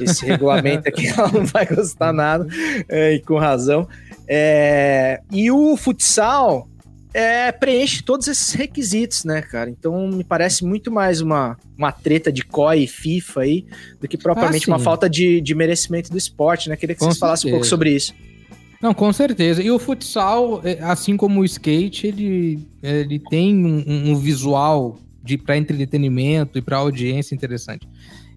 esse 0.00 0.24
regulamento 0.26 0.88
aqui, 0.88 1.06
ela 1.08 1.30
não 1.30 1.44
vai 1.44 1.66
gostar 1.66 2.12
nada, 2.12 2.46
é, 2.88 3.14
e 3.14 3.20
com 3.20 3.38
razão. 3.38 3.88
É, 4.26 5.20
e 5.30 5.50
o 5.50 5.76
futsal 5.76 6.68
é, 7.12 7.50
preenche 7.50 8.02
todos 8.02 8.28
esses 8.28 8.52
requisitos, 8.52 9.24
né, 9.24 9.40
cara? 9.42 9.70
Então 9.70 10.08
me 10.08 10.22
parece 10.22 10.64
muito 10.64 10.90
mais 10.90 11.20
uma, 11.20 11.56
uma 11.76 11.90
treta 11.90 12.30
de 12.30 12.44
COI 12.44 12.84
e 12.84 12.86
FIFA 12.86 13.40
aí 13.40 13.66
do 14.00 14.06
que 14.06 14.16
propriamente 14.18 14.70
Ah, 14.70 14.74
uma 14.74 14.78
falta 14.78 15.08
de, 15.08 15.40
de 15.40 15.54
merecimento 15.54 16.10
do 16.10 16.18
esporte, 16.18 16.68
né? 16.68 16.76
Queria 16.76 16.94
que 16.94 17.00
Com 17.00 17.06
vocês 17.06 17.18
falassem 17.18 17.50
um 17.50 17.54
pouco 17.54 17.66
sobre 17.66 17.90
isso. 17.90 18.14
Não, 18.80 18.94
com 18.94 19.12
certeza. 19.12 19.62
E 19.62 19.70
o 19.70 19.78
futsal, 19.78 20.60
é, 20.64 20.78
assim 20.82 21.16
como 21.16 21.40
o 21.40 21.44
skate, 21.44 22.06
ele, 22.06 22.60
ele 22.82 23.18
tem 23.18 23.54
um, 23.66 24.10
um- 24.12 24.16
visual 24.16 24.98
de 25.22 25.36
para 25.36 25.56
entretenimento 25.58 26.56
e 26.58 26.62
para 26.62 26.76
audiência 26.78 27.34
interessante. 27.34 27.88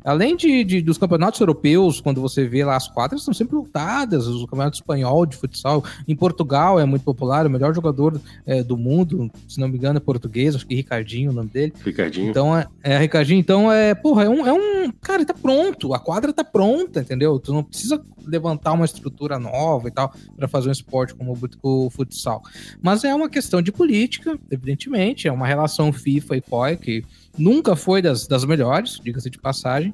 Além 0.04 0.36
de, 0.36 0.64
de- 0.64 0.82
dos 0.82 0.98
campeonatos 0.98 1.40
europeus, 1.40 2.02
quando 2.02 2.20
você 2.22 2.48
vê 2.48 2.64
lá 2.66 2.76
as 2.76 2.88
quadras, 2.88 3.24
são 3.24 3.34
sempre 3.34 3.56
lotadas. 3.56 4.28
O 4.28 4.46
campeonato 4.48 4.76
espanhol 4.76 5.26
de 5.26 5.36
futsal 5.38 5.84
em 6.08 6.16
Portugal 6.16 6.80
é 6.80 6.86
muito 6.86 7.04
popular. 7.04 7.46
O 7.46 7.50
melhor 7.50 7.74
jogador 7.74 8.20
é, 8.46 8.64
do 8.64 8.76
mundo, 8.78 9.32
se 9.48 9.60
não 9.60 9.68
me 9.68 9.78
engano, 9.78 9.98
é 9.98 10.00
português, 10.00 10.56
acho 10.56 10.66
que 10.66 10.76
Ricardinho 10.76 11.30
é 11.30 11.32
o 11.32 11.36
nome 11.36 11.50
dele. 11.50 11.74
Ricardinho. 11.86 12.30
Então 12.30 12.58
é, 12.58 12.68
é 12.84 12.98
Ricardinho, 12.98 13.40
então 13.40 13.72
é, 13.72 13.94
porra, 13.94 14.24
é 14.24 14.30
um, 14.30 14.46
é 14.48 14.54
um, 14.54 14.92
cara, 15.02 15.24
tá 15.26 15.34
pronto, 15.34 15.94
a 15.94 16.00
quadra 16.00 16.34
tá 16.34 16.44
pronta, 16.44 17.02
entendeu? 17.02 17.40
Tu 17.40 17.54
não 17.54 17.64
precisa 17.64 18.02
levantar 18.26 18.74
uma 18.74 18.86
estrutura 18.86 19.40
nova 19.40 19.88
e 19.88 19.92
tal 19.92 20.14
pra 20.36 20.48
fazer 20.48 20.70
um 20.70 20.72
esporte 20.72 21.14
como 21.16 21.38
o 21.64 21.90
futsal. 21.90 22.42
Mas 22.82 23.04
é 23.04 23.14
uma 23.14 23.30
questão 23.30 23.62
de 23.62 23.72
política, 23.72 24.38
evidentemente, 24.50 25.28
é 25.28 25.32
uma 25.32 25.48
relação 25.48 25.92
FIFA 25.92 26.38
e 26.38 26.42
COI 26.42 26.78
que 26.78 27.04
nunca 27.38 27.76
foi 27.76 28.02
das, 28.02 28.28
das 28.28 28.46
melhores, 28.46 29.00
diga-se 29.04 29.30
de 29.30 29.38
passagem, 29.40 29.94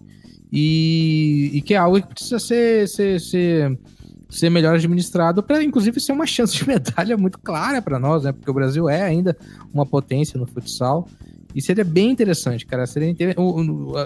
e, 0.52 1.52
e 1.54 1.62
que 1.62 1.74
é 1.74 1.78
algo 1.78 2.02
que 2.02 2.08
precisa 2.08 2.40
ser, 2.40 2.88
ser, 2.88 3.20
ser, 3.20 3.78
ser 4.30 4.50
melhor 4.50 4.76
administrado 4.76 5.44
para, 5.44 5.64
inclusive, 5.64 6.00
ser 6.00 6.14
uma 6.14 6.26
chance 6.28 6.56
de 6.56 6.68
medalha 6.68 7.18
muito 7.18 7.38
clara 7.40 7.82
para 7.82 8.00
nós, 8.00 8.24
né? 8.24 8.32
Porque 8.32 8.50
o 8.50 8.54
Brasil 8.54 8.88
é 8.90 9.02
ainda 9.04 9.36
uma 9.74 9.86
potência 9.86 10.40
no 10.40 10.46
futsal. 10.48 11.08
E 11.56 11.62
seria 11.62 11.84
bem 11.84 12.12
interessante, 12.12 12.66
cara. 12.68 12.86
Seria 12.86 13.10
inter... 13.10 13.36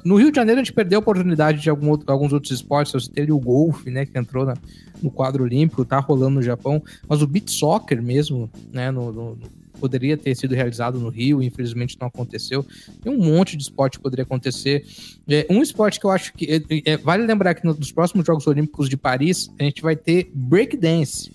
no 0.06 0.16
Rio 0.16 0.32
de 0.32 0.36
Janeiro 0.38 0.62
a 0.62 0.64
gente 0.64 0.72
perdeu 0.74 1.00
a 1.00 1.02
oportunidade 1.02 1.62
de 1.62 1.70
algum 1.70 1.90
outro- 1.90 2.10
alguns 2.10 2.32
outros 2.32 2.52
esportes. 2.52 2.94
Você 2.94 3.12
teve 3.12 3.32
o 3.32 3.40
golfe, 3.40 3.90
né? 3.92 4.06
Que 4.06 4.18
entrou 4.18 4.46
na- 4.46 4.54
no 5.02 5.12
quadro 5.12 5.44
olímpico, 5.44 5.84
tá 5.84 6.00
rolando 6.00 6.36
no 6.36 6.42
Japão. 6.42 6.82
Mas 7.10 7.22
o 7.22 7.28
beat 7.28 7.50
soccer 7.50 8.02
mesmo, 8.02 8.50
né? 8.72 8.90
no- 8.90 9.12
no- 9.12 9.38
poderia 9.82 10.16
ter 10.16 10.34
sido 10.36 10.56
realizado 10.56 11.00
no 11.00 11.10
Rio, 11.10 11.42
infelizmente 11.44 11.98
não 12.00 12.08
aconteceu. 12.08 12.66
Tem 13.04 13.12
um 13.12 13.18
monte 13.18 13.58
de 13.58 13.64
esporte 13.64 13.98
que 13.98 14.04
poderia 14.04 14.24
acontecer. 14.24 14.86
É, 15.28 15.46
um 15.50 15.62
esporte 15.62 16.00
que 16.00 16.06
eu 16.06 16.12
acho 16.12 16.32
que. 16.34 16.46
é- 16.46 16.92
é- 16.94 16.98
vale 16.98 17.26
lembrar 17.26 17.56
que 17.56 17.66
no- 17.66 17.74
nos 17.74 17.92
próximos 17.92 18.26
Jogos 18.26 18.46
Olímpicos 18.48 18.88
de 18.88 18.96
Paris, 18.96 19.50
a 19.60 19.64
gente 19.64 19.82
vai 19.82 19.96
ter 19.96 20.32
breakdance. 20.34 21.32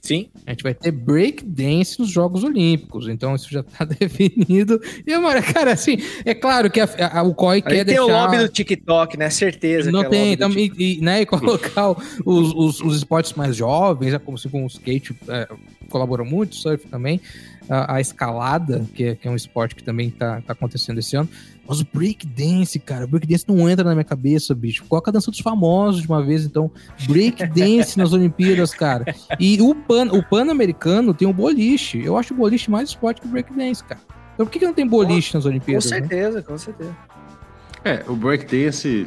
Sim. 0.00 0.28
A 0.46 0.50
gente 0.52 0.62
vai 0.62 0.72
ter 0.72 0.90
breakdance 0.90 1.98
nos 2.00 2.08
Jogos 2.08 2.42
Olímpicos, 2.42 3.08
então 3.08 3.34
isso 3.34 3.50
já 3.50 3.62
tá 3.62 3.84
definido. 4.00 4.80
E, 5.06 5.18
mano, 5.18 5.42
cara, 5.52 5.72
assim, 5.72 5.98
é 6.24 6.32
claro 6.34 6.70
que 6.70 6.80
a- 6.80 6.88
a- 7.12 7.22
o 7.22 7.34
COI 7.34 7.56
Aí 7.56 7.62
quer 7.62 7.84
tem 7.84 7.96
deixar... 7.96 8.04
o 8.04 8.08
lobby 8.08 8.38
do 8.38 8.48
TikTok, 8.48 9.18
né? 9.18 9.28
Certeza. 9.28 9.90
Não 9.90 10.02
é 10.02 10.08
tem, 10.08 10.20
lobby 10.30 10.36
do 10.36 10.38
também, 10.48 10.72
e, 10.78 11.00
né, 11.02 11.20
e 11.22 11.26
colocar 11.26 11.90
os, 11.90 11.98
os, 12.54 12.80
os 12.80 12.96
esportes 12.96 13.34
mais 13.34 13.54
jovens, 13.56 14.12
né, 14.12 14.18
como 14.18 14.38
assim, 14.38 14.48
com 14.48 14.64
o 14.64 14.66
skate 14.68 15.14
é, 15.28 15.46
colabora 15.90 16.24
muito, 16.24 16.54
surf 16.56 16.86
também, 16.88 17.20
a, 17.68 17.96
a 17.96 18.00
escalada, 18.00 18.84
que 18.94 19.04
é, 19.04 19.14
que 19.14 19.28
é 19.28 19.30
um 19.30 19.36
esporte 19.36 19.74
que 19.74 19.82
também 19.82 20.10
tá, 20.10 20.40
tá 20.40 20.52
acontecendo 20.52 20.98
esse 20.98 21.16
ano, 21.16 21.28
mas 21.66 21.80
o 21.80 21.86
breakdance, 21.92 22.78
cara, 22.78 23.04
o 23.04 23.08
breakdance 23.08 23.44
não 23.46 23.68
entra 23.68 23.84
na 23.84 23.92
minha 23.92 24.04
cabeça, 24.04 24.54
bicho, 24.54 24.84
coloca 24.88 25.10
a 25.10 25.12
dança 25.12 25.30
dos 25.30 25.40
famosos 25.40 26.02
de 26.02 26.08
uma 26.08 26.24
vez, 26.24 26.44
então, 26.44 26.70
breakdance 27.06 27.98
nas 27.98 28.12
Olimpíadas, 28.14 28.72
cara, 28.72 29.04
e 29.38 29.60
o 29.60 29.74
pan, 29.74 30.06
o 30.12 30.22
pan-americano 30.22 31.12
tem 31.12 31.28
o 31.28 31.32
boliche, 31.32 32.02
eu 32.02 32.16
acho 32.16 32.32
o 32.32 32.36
boliche 32.36 32.70
mais 32.70 32.88
esporte 32.88 33.20
que 33.20 33.26
o 33.26 33.30
breakdance, 33.30 33.84
cara. 33.84 34.00
Então 34.34 34.46
por 34.46 34.52
que, 34.52 34.60
que 34.60 34.66
não 34.66 34.72
tem 34.72 34.86
boliche 34.86 35.34
nas 35.34 35.42
Com 35.42 35.50
Olimpíadas, 35.50 35.90
né? 35.90 35.98
certeza, 35.98 36.42
com 36.42 36.56
certeza. 36.56 36.96
É, 37.84 38.04
o 38.08 38.14
breakdance, 38.14 39.06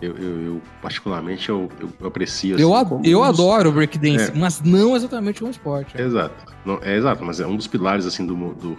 eu, 0.00 0.16
eu, 0.16 0.40
eu 0.42 0.62
particularmente 0.82 1.48
eu, 1.48 1.68
eu, 1.80 1.88
eu 2.00 2.06
aprecio. 2.06 2.58
Eu, 2.58 2.74
assim, 2.74 2.88
como 2.88 3.06
eu 3.06 3.20
um 3.20 3.26
dos- 3.26 3.40
adoro 3.40 3.70
o 3.70 3.72
breakdance, 3.72 4.30
É. 4.30 4.34
mas 4.34 4.60
não 4.62 4.94
exatamente 4.96 5.42
um 5.44 5.50
esporte. 5.50 6.00
Exato. 6.00 6.52
Não, 6.64 6.78
é 6.82 6.96
exato, 6.96 7.24
mas 7.24 7.40
é 7.40 7.46
um 7.46 7.56
dos 7.56 7.66
pilares 7.66 8.04
assim 8.06 8.26
do, 8.26 8.34
do, 8.54 8.76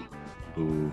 do, 0.56 0.92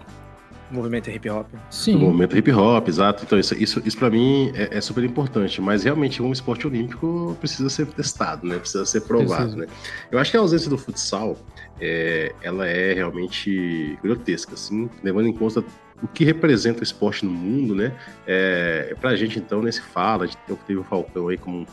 Movimento 0.71 1.09
hip 1.11 1.29
hop. 1.31 1.47
do 1.53 1.59
Sim. 1.71 1.97
movimento 1.97 2.37
hip 2.37 2.51
hop, 2.51 2.89
exato. 2.89 3.23
Então 3.25 3.39
isso, 3.39 3.55
isso, 3.55 3.83
isso 3.85 3.97
para 3.97 4.11
mim 4.11 4.51
é, 4.55 4.79
é 4.79 4.81
super 4.81 5.05
importante. 5.05 5.61
Mas 5.61 5.85
realmente 5.85 6.21
um 6.23 6.33
esporte 6.33 6.67
olímpico 6.67 7.37
precisa 7.39 7.69
ser 7.69 7.87
testado, 7.87 8.47
né? 8.47 8.59
Precisa 8.59 8.85
ser 8.85 9.03
provado, 9.03 9.53
Precisa. 9.53 9.57
né? 9.57 9.67
Eu 10.11 10.19
acho 10.19 10.31
que 10.31 10.37
a 10.37 10.41
ausência 10.41 10.69
do 10.71 10.79
futsal, 10.79 11.37
é, 11.81 12.35
ela 12.43 12.67
é 12.67 12.93
realmente 12.95 13.97
grotesca, 14.03 14.55
assim, 14.55 14.89
levando 15.03 15.29
em 15.29 15.33
conta 15.33 15.63
o 16.05 16.09
que 16.09 16.23
representa 16.23 16.81
o 16.81 16.83
esporte 16.83 17.25
no 17.25 17.33
mundo, 17.33 17.75
né? 17.75 17.97
É, 18.27 18.95
pra 19.01 19.17
gente, 19.17 19.39
então, 19.39 19.63
nesse 19.63 19.81
fala, 19.81 20.25
a 20.25 20.27
gente 20.27 20.37
teve 20.67 20.79
o 20.79 20.85
Falcão 20.85 21.29
aí 21.29 21.39
como 21.39 21.67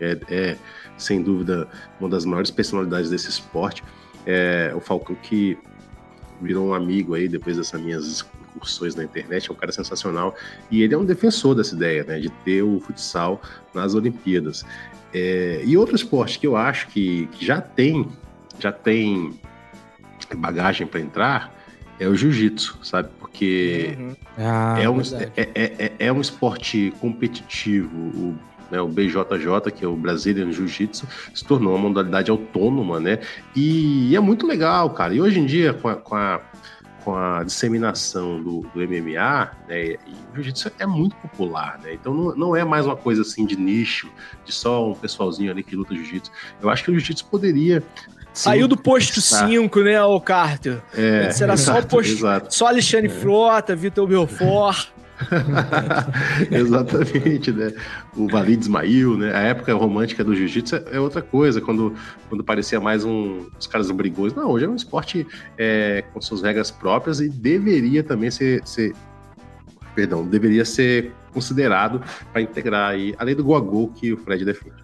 é, 0.00 0.18
é, 0.28 0.56
sem 0.98 1.22
dúvida, 1.22 1.68
uma 2.00 2.08
das 2.08 2.24
maiores 2.24 2.50
personalidades 2.50 3.10
desse 3.10 3.28
esporte. 3.28 3.84
É, 4.26 4.72
o 4.74 4.80
Falcão 4.80 5.14
que 5.14 5.56
virou 6.42 6.68
um 6.68 6.74
amigo 6.74 7.14
aí 7.14 7.28
depois 7.28 7.56
dessas 7.56 7.80
minhas 7.80 8.26
incursões 8.56 8.96
na 8.96 9.04
internet, 9.04 9.48
é 9.48 9.52
um 9.52 9.56
cara 9.56 9.70
sensacional. 9.70 10.34
E 10.68 10.82
ele 10.82 10.92
é 10.92 10.98
um 10.98 11.04
defensor 11.04 11.54
dessa 11.54 11.76
ideia, 11.76 12.02
né? 12.02 12.18
De 12.18 12.28
ter 12.44 12.62
o 12.62 12.80
futsal 12.80 13.40
nas 13.72 13.94
Olimpíadas. 13.94 14.64
É, 15.14 15.62
e 15.64 15.76
outro 15.76 15.94
esporte 15.94 16.40
que 16.40 16.46
eu 16.46 16.56
acho 16.56 16.88
que, 16.88 17.28
que 17.28 17.46
já 17.46 17.60
tem, 17.60 18.08
já 18.58 18.72
tem 18.72 19.38
bagagem 20.36 20.88
para 20.88 20.98
entrar 20.98 21.59
é 22.00 22.08
o 22.08 22.16
jiu-jitsu, 22.16 22.78
sabe? 22.82 23.08
Porque 23.18 23.96
Uhum. 23.98 24.16
Ah, 24.38 24.78
é, 24.80 24.88
um, 24.88 25.00
é, 25.00 25.30
é, 25.36 25.50
é- 25.54 25.92
é 25.98 26.12
um 26.12 26.20
esporte 26.20 26.92
competitivo. 26.98 27.94
O, 27.96 28.34
né, 28.70 28.80
o 28.80 28.88
BJJ, 28.88 29.70
que 29.74 29.84
é 29.84 29.88
o 29.88 29.96
Brazilian 29.96 30.50
Jiu-Jitsu, 30.52 31.06
se 31.34 31.44
tornou 31.44 31.74
uma 31.74 31.88
modalidade 31.88 32.30
autônoma, 32.30 33.00
né? 33.00 33.18
E, 33.54 34.14
é 34.16 34.20
muito 34.20 34.46
legal, 34.46 34.90
cara. 34.90 35.12
E 35.14 35.20
hoje 35.20 35.40
em 35.40 35.46
dia, 35.46 35.74
com 35.74 35.88
a, 35.88 35.96
com 35.96 36.14
a, 36.14 36.40
com 37.04 37.16
a 37.16 37.42
disseminação 37.42 38.40
do, 38.42 38.60
do 38.72 38.80
MMA, 38.80 39.50
né, 39.68 39.86
e 39.86 39.98
o 40.32 40.34
Jiu-Jitsu 40.36 40.70
é 40.78 40.86
muito 40.86 41.16
popular, 41.16 41.80
né? 41.82 41.94
Então 41.94 42.14
não, 42.14 42.36
não 42.36 42.56
é 42.56 42.64
mais 42.64 42.86
uma 42.86 42.96
coisa 42.96 43.22
assim 43.22 43.44
de 43.44 43.56
nicho, 43.56 44.08
de 44.44 44.52
só 44.52 44.88
um 44.90 44.94
pessoalzinho 44.94 45.50
ali 45.50 45.62
que 45.64 45.74
luta 45.74 45.94
Jiu-Jitsu. 45.94 46.30
Eu 46.62 46.70
acho 46.70 46.84
que 46.84 46.90
o 46.90 46.94
Jiu-Jitsu 46.94 47.26
poderia. 47.26 47.82
Saiu 48.32 48.68
do 48.68 48.76
posto 48.76 49.18
estar- 49.18 49.46
5, 49.48 49.80
né, 49.82 50.02
o 50.02 50.20
Carter? 50.20 50.80
É, 50.96 51.26
Antes 51.26 51.40
era 51.40 51.56
só 51.56 51.78
o 51.80 51.82
posto- 51.86 52.12
Exato. 52.12 52.54
Só 52.54 52.66
Alexandre 52.68 53.08
Frota, 53.08 53.74
Vitor 53.76 54.06
Belfort. 54.06 54.88
Exatamente, 56.50 57.52
né? 57.52 57.72
O 58.16 58.26
Valide 58.28 58.62
Ismail, 58.62 59.16
né? 59.16 59.34
A 59.34 59.40
época 59.40 59.74
romântica 59.74 60.24
do 60.24 60.34
jiu-jitsu 60.34 60.76
é 60.90 60.98
outra 61.00 61.22
coisa, 61.22 61.60
quando, 61.60 61.94
quando 62.28 62.42
parecia 62.44 62.80
mais 62.80 63.04
um, 63.04 63.46
os 63.58 63.66
caras 63.66 63.90
brigões. 63.90 64.34
Não, 64.34 64.48
hoje 64.50 64.64
é 64.64 64.68
um 64.68 64.74
esporte 64.76 65.26
é, 65.58 66.04
com 66.12 66.20
suas 66.20 66.42
regras 66.42 66.70
próprias 66.70 67.20
e 67.20 67.28
deveria 67.28 68.02
também 68.02 68.30
ser, 68.30 68.62
ser 68.66 68.94
perdão, 69.94 70.26
deveria 70.26 70.64
ser 70.64 71.12
considerado 71.32 72.02
para 72.32 72.42
integrar 72.42 72.90
aí, 72.90 73.14
além 73.18 73.34
do 73.34 73.44
Goagol 73.44 73.88
que 73.88 74.12
o 74.12 74.16
Fred 74.16 74.44
defende. 74.44 74.74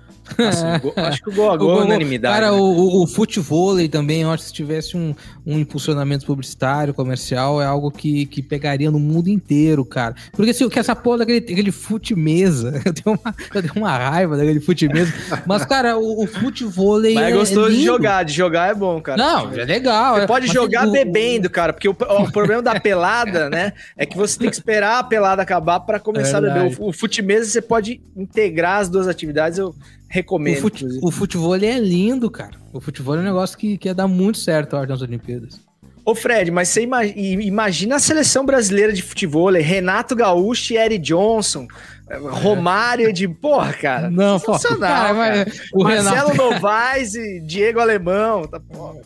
Go- 0.83 0.93
acho 0.97 1.23
que 1.23 1.31
o 1.31 1.33
Gol 1.35 1.47
O 1.47 1.51
a 1.51 1.57
Gol 1.57 1.71
é 1.71 1.75
Gol- 1.77 1.85
unanimidade. 1.87 2.35
Cara, 2.35 2.51
né? 2.53 2.59
o, 2.59 3.03
o, 3.03 3.07
futevôlei 3.07 3.89
também, 3.89 4.23
eu 4.23 4.31
acho 4.31 4.43
que 4.45 4.49
se 4.49 4.55
tivesse 4.55 4.97
um, 4.97 5.15
um 5.47 5.59
impulsionamento 5.59 6.27
publicitário, 6.27 6.93
comercial, 6.93 7.61
é 7.63 7.67
algo 7.67 7.91
que, 7.91 8.27
que 8.27 8.43
pegaria 8.43 8.91
no 8.91 8.99
mundo 8.99 9.29
inteiro, 9.29 9.85
cara. 9.85 10.15
Porque 10.33 10.53
se 10.53 10.67
que 10.69 10.79
essa 10.79 10.97
porra 10.97 11.19
daquele 11.19 11.39
aquele 11.39 11.71
fute 11.73 12.15
mesa, 12.15 12.81
eu 12.85 12.93
tenho, 12.93 13.19
uma, 13.23 13.35
eu 13.55 13.63
tenho 13.63 13.75
uma 13.77 13.97
raiva 13.97 14.37
daquele 14.37 14.61
fute 14.61 14.89
mesa. 14.89 15.13
Mas, 15.47 15.65
cara, 15.65 15.97
o, 15.97 16.25
o 16.25 16.27
futevôlei 16.27 17.15
Mas 17.15 17.25
é 17.25 17.31
é 17.31 17.33
gostoso 17.35 17.71
de 17.71 17.77
lindo. 17.77 17.87
jogar, 17.87 18.23
de 18.25 18.33
jogar 18.33 18.71
é 18.71 18.75
bom, 18.75 19.01
cara. 19.01 19.17
Não, 19.17 19.53
é 19.53 19.65
legal. 19.65 20.17
Você 20.17 20.23
é- 20.23 20.27
pode 20.27 20.47
jogar 20.49 20.89
o- 20.89 20.91
bebendo, 20.93 21.49
cara, 21.49 21.73
porque 21.73 21.89
o, 21.89 21.93
o 21.93 22.31
problema 22.33 22.63
da 22.63 22.79
pelada, 22.81 23.49
né, 23.49 23.73
é 23.97 24.05
que 24.05 24.17
você 24.17 24.39
tem 24.39 24.49
que 24.51 24.57
esperar 24.57 24.99
a 24.99 25.03
pelada 25.05 25.43
acabar 25.43 25.81
pra 25.81 26.01
começar 26.01 26.39
a 26.39 26.41
beber. 26.41 26.55
Verdade. 26.61 26.77
O, 26.81 26.89
o 26.89 26.93
fute-mesa 26.93 27.51
você 27.51 27.63
pode 27.63 28.01
integrar 28.17 28.81
as 28.81 28.89
duas 28.89 29.07
atividades, 29.09 29.59
eu 29.59 29.75
O, 30.17 30.21
recomendo. 30.21 30.61
fute, 30.61 30.85
inclusive. 30.85 31.07
o 31.07 31.11
futevôlei 31.11 31.71
é 31.71 31.79
lindo, 31.79 32.31
cara. 32.31 32.57
O 32.73 32.81
futevôlei 32.81 33.21
é 33.21 33.23
um 33.25 33.27
negócio 33.27 33.57
que, 33.57 33.77
que 33.77 33.89
ia 33.89 33.95
dar 33.95 34.09
muito 34.09 34.39
certo, 34.39 34.75
eu 34.75 34.81
acho, 34.81 34.89
nas 34.89 35.03
Olimpíadas. 35.03 35.61
Ô 36.07 36.15
Fred, 36.15 36.53
mas 36.53 36.69
você 36.69 36.89
imagina 37.17 37.97
a 37.97 37.99
seleção 37.99 38.47
brasileira 38.47 38.93
de 38.93 39.03
futebol, 39.03 39.51
Renato 39.51 40.15
Gaúcho 40.15 40.73
e 40.73 40.77
Eric 40.77 41.01
Johnson, 41.01 41.67
eh, 42.09 42.17
Romário 42.17 43.13
de... 43.13 43.27
Porra, 43.27 43.73
cara, 43.73 44.09
Não, 44.09 44.39
sensacional, 44.39 45.17
cara, 45.17 45.45
cara. 45.45 45.53
o 45.75 45.83
Marcelo 45.83 46.31
Renato, 46.31 46.37
Novaes 46.37 47.17
e 47.17 47.41
Diego 47.41 47.81
Alemão, 47.81 48.47
tá 48.47 48.61
porra. 48.61 49.01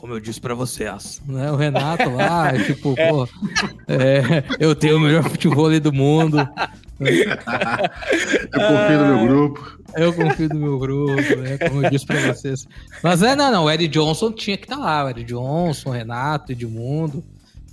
como 0.00 0.14
eu 0.14 0.20
disse 0.20 0.40
pra 0.40 0.54
vocês, 0.54 1.20
né? 1.28 1.52
O 1.52 1.56
Renato 1.56 2.08
lá, 2.08 2.54
tipo, 2.64 2.94
pô, 2.94 3.28
é, 3.86 4.42
eu 4.58 4.74
tenho 4.74 4.96
o 4.96 5.00
melhor 5.00 5.24
futebol 5.24 5.78
do 5.78 5.92
mundo. 5.92 6.38
Eu 7.00 7.08
confio 8.60 8.98
no 8.98 9.06
meu 9.06 9.26
grupo. 9.26 9.79
Eu 9.94 10.12
confio 10.12 10.48
no 10.48 10.54
meu 10.54 10.78
grupo, 10.78 11.36
né? 11.36 11.58
Como 11.58 11.84
eu 11.84 11.90
disse 11.90 12.06
pra 12.06 12.32
vocês. 12.32 12.66
Mas 13.02 13.22
é, 13.22 13.34
não, 13.34 13.50
não. 13.50 13.64
O 13.64 13.70
Ed 13.70 13.88
Johnson 13.88 14.32
tinha 14.32 14.56
que 14.56 14.64
estar 14.64 14.76
tá 14.76 14.82
lá. 14.82 15.04
O 15.04 15.10
Ed 15.10 15.24
Johnson, 15.24 15.90
Renato, 15.90 16.52
Edmundo. 16.52 17.24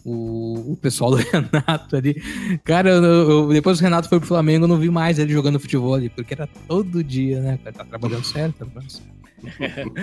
O, 0.06 0.72
o 0.72 0.78
pessoal 0.78 1.12
do 1.12 1.18
Renato 1.20 1.96
ali. 1.96 2.22
Cara, 2.64 2.90
eu, 2.90 3.04
eu, 3.04 3.50
depois 3.50 3.78
que 3.78 3.84
o 3.84 3.86
Renato 3.86 4.08
foi 4.08 4.20
pro 4.20 4.28
Flamengo, 4.28 4.64
eu 4.64 4.70
não 4.70 4.78
vi 4.78 4.90
mais 4.90 5.20
ele 5.20 5.34
jogando 5.34 5.60
futebol 5.60 5.96
ali, 5.96 6.10
porque 6.10 6.34
era 6.34 6.48
todo 6.68 7.04
dia, 7.04 7.42
né? 7.42 7.60
Tá 7.64 7.84
trabalhando 7.84 8.24
certo, 8.24 8.60
tá 8.60 8.66
trabalhando 8.66 8.92
certo. 8.92 9.94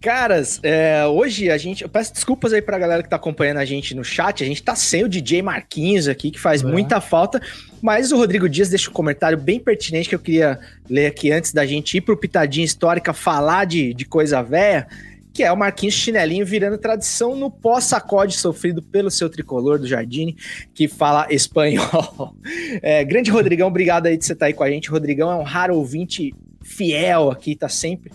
Caras, 0.00 0.60
é, 0.62 1.06
hoje 1.06 1.50
a 1.50 1.56
gente. 1.56 1.82
Eu 1.82 1.88
peço 1.88 2.12
desculpas 2.12 2.52
aí 2.52 2.60
pra 2.60 2.78
galera 2.78 3.02
que 3.02 3.08
tá 3.08 3.16
acompanhando 3.16 3.56
a 3.56 3.64
gente 3.64 3.94
no 3.94 4.04
chat. 4.04 4.44
A 4.44 4.46
gente 4.46 4.62
tá 4.62 4.76
sem 4.76 5.02
o 5.02 5.08
DJ 5.08 5.40
Marquinhos 5.40 6.08
aqui, 6.08 6.30
que 6.30 6.38
faz 6.38 6.62
é. 6.62 6.66
muita 6.66 7.00
falta. 7.00 7.40
Mas 7.80 8.12
o 8.12 8.16
Rodrigo 8.18 8.48
Dias 8.48 8.68
deixa 8.68 8.90
um 8.90 8.92
comentário 8.92 9.38
bem 9.38 9.58
pertinente 9.58 10.08
que 10.08 10.14
eu 10.14 10.18
queria 10.18 10.60
ler 10.88 11.06
aqui 11.06 11.32
antes 11.32 11.52
da 11.52 11.64
gente 11.64 11.96
ir 11.96 12.00
pro 12.02 12.18
Pitadinha 12.18 12.64
Histórica 12.64 13.14
falar 13.14 13.64
de, 13.64 13.94
de 13.94 14.04
coisa 14.04 14.42
velha. 14.42 14.86
Que 15.32 15.42
é 15.42 15.50
o 15.50 15.56
Marquinhos 15.56 15.94
Chinelinho 15.94 16.44
virando 16.44 16.78
tradição 16.78 17.34
no 17.34 17.50
pós-sacode 17.50 18.36
sofrido 18.36 18.82
pelo 18.82 19.10
seu 19.10 19.28
tricolor 19.28 19.78
do 19.78 19.86
Jardine, 19.86 20.36
que 20.74 20.86
fala 20.86 21.26
espanhol. 21.30 22.34
É, 22.82 23.02
grande 23.04 23.30
Rodrigão, 23.30 23.68
obrigado 23.68 24.06
aí 24.06 24.16
de 24.16 24.24
você 24.24 24.32
estar 24.32 24.44
tá 24.44 24.46
aí 24.48 24.52
com 24.52 24.62
a 24.62 24.70
gente. 24.70 24.90
Rodrigão 24.90 25.30
é 25.30 25.36
um 25.36 25.42
raro 25.42 25.76
ouvinte 25.76 26.34
fiel 26.62 27.30
aqui, 27.30 27.56
tá 27.56 27.68
sempre 27.68 28.10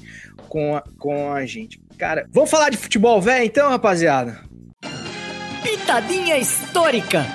com 0.50 0.76
a, 0.76 0.84
com 0.98 1.32
a 1.32 1.46
gente. 1.46 1.80
Cara, 1.98 2.26
vamos 2.32 2.50
falar 2.50 2.70
de 2.70 2.78
futebol 2.78 3.22
velho 3.22 3.46
então, 3.46 3.70
rapaziada? 3.70 4.42
Pitadinha 5.64 6.38
histórica. 6.38 7.26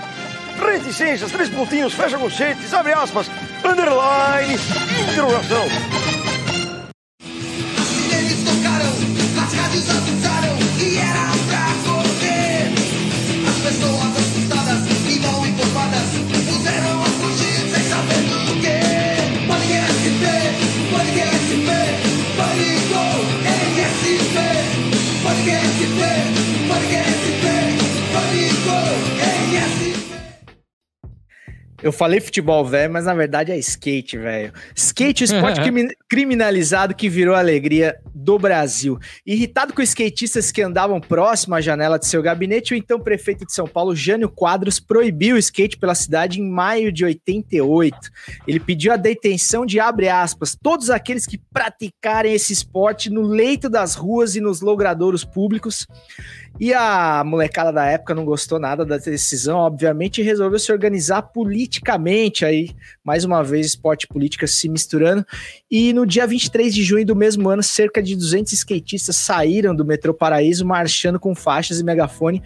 Reticências, 0.59 1.31
três 1.33 1.49
pontinhos, 1.49 1.95
fecha 1.95 2.19
conchetes, 2.19 2.73
abre 2.73 2.93
aspas, 2.93 3.29
underline, 3.65 4.55
interrogação. 5.11 5.65
Eles 8.13 8.45
tocaram, 8.45 8.93
as 9.45 9.55
rádios 9.55 9.91
avisaram 9.91 10.57
e 10.81 10.99
era 10.99 11.24
Eu 31.85 31.93
falei 31.93 32.19
futebol 32.19 32.65
velho, 32.65 32.91
mas 32.91 33.05
na 33.05 33.13
verdade 33.13 33.53
é 33.53 33.59
skate, 33.59 34.17
velho. 34.17 34.55
Skate, 34.75 35.23
o 35.23 35.27
esporte 35.27 35.61
criminalizado 36.09 36.95
que 36.95 37.11
virou 37.11 37.35
a 37.35 37.41
alegria 37.41 38.01
do 38.15 38.39
Brasil. 38.39 38.99
Irritado 39.27 39.75
com 39.75 39.83
skatistas 39.83 40.51
que 40.51 40.63
andavam 40.63 40.99
próximo 40.99 41.55
à 41.55 41.61
janela 41.61 41.99
de 41.99 42.07
seu 42.07 42.23
gabinete, 42.23 42.73
o 42.73 42.75
então 42.75 42.99
prefeito 42.99 43.45
de 43.45 43.53
São 43.53 43.67
Paulo, 43.67 43.95
Jânio 43.95 44.31
Quadros, 44.31 44.81
proibiu 44.81 45.37
o 45.37 45.39
skate 45.39 45.77
pela 45.77 45.95
cidade 45.95 46.41
em 46.41 46.49
maio 46.49 46.91
de 46.91 47.05
88. 47.05 47.99
Ele 48.49 48.61
pediu 48.61 48.91
a 48.91 48.97
detenção 48.97 49.67
de, 49.67 49.79
abre 49.79 50.09
aspas, 50.09 50.57
todos 50.57 50.89
aqueles 50.89 51.27
que 51.27 51.37
praticarem 51.53 52.33
esse 52.33 52.55
esporte 52.55 53.11
no 53.11 53.21
leito 53.21 53.69
das 53.69 53.95
ruas 53.95 54.35
e 54.35 54.41
nos 54.41 54.63
logradouros 54.63 55.23
públicos. 55.23 55.87
E 56.61 56.73
a 56.73 57.25
molecada 57.25 57.73
da 57.73 57.85
época 57.85 58.15
não 58.15 58.25
gostou 58.25 58.61
nada 58.61 58.85
da 58.85 58.97
decisão, 58.97 59.59
obviamente, 59.59 60.21
e 60.21 60.25
resolveu 60.25 60.59
se 60.59 60.71
organizar 60.71 61.23
politicamente. 61.23 62.45
Aí, 62.45 62.71
mais 63.03 63.25
uma 63.25 63.43
vez, 63.43 63.67
esporte 63.67 64.05
e 64.05 64.09
política 64.09 64.47
se 64.47 64.69
misturando. 64.69 65.27
E 65.69 65.93
no 65.93 66.07
dia 66.07 66.27
23 66.27 66.73
de 66.73 66.85
junho 66.85 67.05
do 67.05 67.17
mesmo 67.17 67.49
ano, 67.49 67.63
cerca 67.63 68.01
de 68.01 68.15
200 68.15 68.53
skatistas 68.53 69.17
saíram 69.17 69.75
do 69.75 69.85
metrô 69.85 70.15
Paraíso 70.15 70.65
marchando 70.65 71.19
com 71.19 71.35
faixas 71.35 71.81
e 71.81 71.85
megafone 71.85 72.41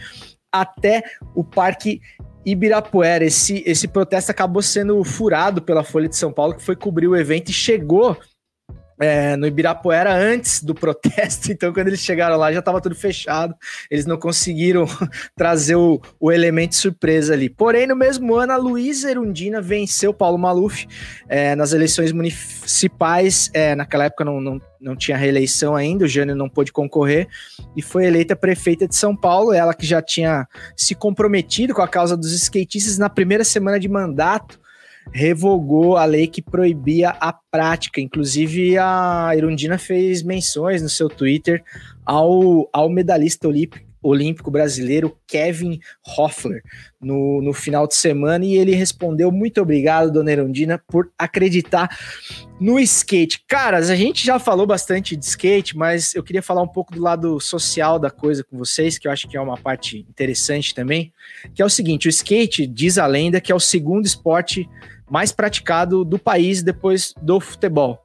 até 0.51 1.03
o 1.35 1.45
Parque 1.45 2.01
Ibirapuera. 2.47 3.25
Esse, 3.25 3.63
esse 3.67 3.87
protesto 3.87 4.31
acabou 4.31 4.63
sendo 4.63 5.05
furado 5.05 5.61
pela 5.61 5.85
Folha 5.85 6.09
de 6.09 6.17
São 6.17 6.33
Paulo, 6.33 6.55
que 6.55 6.63
foi 6.63 6.75
cobrir 6.75 7.09
o 7.09 7.17
evento 7.17 7.51
e 7.51 7.53
chegou 7.53 8.17
é, 9.01 9.36
no 9.36 9.46
Ibirapuera 9.46 10.12
antes 10.12 10.62
do 10.62 10.74
protesto, 10.74 11.51
então 11.53 11.72
quando 11.72 11.88
eles 11.88 12.01
chegaram 12.01 12.36
lá 12.36 12.53
já 12.53 12.59
estava 12.59 12.80
tudo 12.80 12.94
fechado, 12.94 13.55
eles 13.90 14.07
não 14.07 14.16
conseguiram 14.16 14.86
trazer 15.36 15.76
o, 15.76 16.01
o 16.18 16.32
elemento 16.32 16.74
surpresa 16.74 17.34
ali. 17.34 17.49
Porém, 17.49 17.86
no 17.86 17.96
mesmo 17.96 18.34
ano, 18.34 18.53
a 18.53 18.57
Luísa 18.57 19.11
Erundina 19.11 19.61
venceu 19.61 20.12
Paulo 20.12 20.38
Maluf 20.38 20.86
é, 21.28 21.55
nas 21.55 21.72
eleições 21.72 22.12
municipais, 22.12 23.51
é, 23.55 23.74
naquela 23.74 24.05
época 24.05 24.24
não, 24.24 24.40
não, 24.40 24.61
não 24.80 24.96
tinha 24.96 25.16
reeleição 25.16 25.76
ainda, 25.76 26.05
o 26.05 26.09
Jânio 26.09 26.34
não 26.34 26.49
pôde 26.49 26.72
concorrer, 26.72 27.28
e 27.76 27.82
foi 27.82 28.07
eleita 28.07 28.34
prefeita 28.34 28.86
de 28.88 28.96
São 28.96 29.14
Paulo, 29.14 29.53
ela 29.53 29.74
que 29.74 29.86
já 29.86 30.03
tinha 30.03 30.46
se 30.76 30.94
comprometido 30.94 31.74
com 31.74 31.82
a 31.82 31.88
causa 31.88 32.16
dos 32.16 32.32
skatistas 32.32 32.99
na 32.99 33.09
primeira 33.09 33.44
semana 33.44 33.78
de 33.78 33.88
mandato, 33.88 34.59
revogou 35.13 35.97
a 35.97 36.05
lei 36.05 36.27
que 36.27 36.43
proibia 36.43 37.11
a 37.11 37.33
prática. 37.33 38.01
Inclusive, 38.01 38.77
a 38.79 39.33
Irundina 39.37 39.79
fez 39.79 40.23
menções 40.23 40.83
no 40.83 40.89
seu 40.89 41.09
Twitter 41.09 41.63
ao, 42.05 42.69
ao 42.73 42.89
medalhista 42.89 43.49
olímpico, 43.49 43.89
olímpico 44.03 44.51
brasileiro 44.51 45.17
Kevin 45.27 45.81
Hoffler 46.17 46.63
no, 47.01 47.43
no 47.43 47.53
final 47.53 47.87
de 47.87 47.95
semana 47.95 48.45
e 48.45 48.55
ele 48.55 48.75
respondeu 48.75 49.31
muito 49.31 49.61
obrigado, 49.61 50.13
dona 50.13 50.33
Irundina, 50.33 50.81
por 50.89 51.11
acreditar 51.19 51.89
no 52.61 52.79
skate. 52.79 53.45
Caras, 53.47 53.91
a 53.91 53.97
gente 53.97 54.25
já 54.25 54.39
falou 54.39 54.67
bastante 54.67 55.17
de 55.17 55.25
skate, 55.25 55.77
mas 55.77 56.15
eu 56.15 56.23
queria 56.23 56.43
falar 56.43 56.63
um 56.63 56.69
pouco 56.69 56.95
do 56.95 57.01
lado 57.01 57.41
social 57.41 57.99
da 57.99 58.11
coisa 58.11 58.45
com 58.45 58.57
vocês, 58.57 58.99
que 58.99 59.07
eu 59.07 59.13
acho 59.13 59.29
que 59.29 59.37
é 59.37 59.41
uma 59.41 59.57
parte 59.57 59.99
interessante 60.09 60.75
também, 60.75 61.13
que 61.55 61.63
é 61.63 61.65
o 61.65 61.71
seguinte, 61.71 62.09
o 62.09 62.11
skate, 62.11 62.67
diz 62.67 62.99
a 62.99 63.07
lenda, 63.07 63.41
que 63.41 63.53
é 63.53 63.55
o 63.55 63.61
segundo 63.61 64.07
esporte 64.07 64.69
mais 65.11 65.33
praticado 65.33 66.05
do 66.05 66.19
país 66.19 66.63
depois 66.63 67.15
do 67.23 67.41
futebol. 67.41 67.99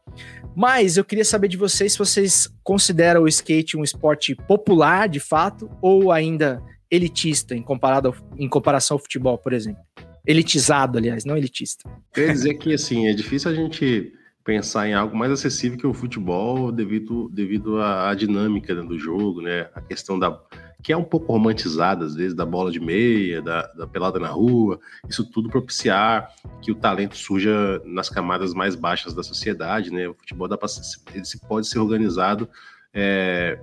Mas 0.55 0.97
eu 0.97 1.03
queria 1.03 1.25
saber 1.25 1.47
de 1.47 1.57
vocês 1.57 1.93
se 1.93 1.97
vocês 1.97 2.47
consideram 2.63 3.23
o 3.23 3.27
skate 3.27 3.75
um 3.75 3.83
esporte 3.83 4.35
popular, 4.35 5.09
de 5.09 5.19
fato, 5.19 5.69
ou 5.81 6.11
ainda 6.11 6.61
elitista 6.89 7.55
em, 7.55 7.61
comparado 7.61 8.09
ao, 8.09 8.15
em 8.37 8.47
comparação 8.47 8.95
ao 8.95 8.99
futebol, 8.99 9.37
por 9.37 9.51
exemplo. 9.51 9.81
Elitizado, 10.25 10.97
aliás, 10.97 11.25
não 11.25 11.35
elitista. 11.35 11.89
Quer 12.13 12.31
dizer 12.31 12.53
que, 12.55 12.73
assim, 12.73 13.07
é 13.07 13.13
difícil 13.13 13.51
a 13.51 13.53
gente 13.53 14.13
pensar 14.43 14.87
em 14.87 14.93
algo 14.93 15.15
mais 15.15 15.31
acessível 15.31 15.77
que 15.77 15.87
o 15.87 15.93
futebol 15.93 16.71
devido, 16.71 17.29
devido 17.29 17.79
à, 17.79 18.11
à 18.11 18.15
dinâmica 18.15 18.75
do 18.75 18.97
jogo, 18.99 19.41
né? 19.41 19.69
A 19.73 19.81
questão 19.81 20.19
da, 20.19 20.39
que 20.83 20.91
é 20.91 20.97
um 20.97 21.03
pouco 21.03 21.31
romantizada, 21.31 22.05
às 22.05 22.13
vezes, 22.13 22.35
da 22.35 22.45
bola 22.45 22.69
de 22.69 22.79
meia, 22.79 23.41
da, 23.41 23.67
da, 23.67 23.87
pelada 23.87 24.19
na 24.19 24.27
rua, 24.27 24.77
isso 25.07 25.23
tudo 25.23 25.49
propiciar 25.49 26.29
que 26.61 26.71
o 26.71 26.75
talento 26.75 27.15
surja 27.17 27.81
nas 27.85 28.09
camadas 28.09 28.53
mais 28.53 28.75
baixas 28.75 29.13
da 29.13 29.23
sociedade, 29.23 29.91
né? 29.91 30.09
O 30.09 30.13
futebol 30.13 30.47
dá 30.47 30.57
pra, 30.57 30.67
ele 31.13 31.23
pode 31.47 31.67
ser 31.67 31.79
organizado 31.79 32.49
é, 32.93 33.57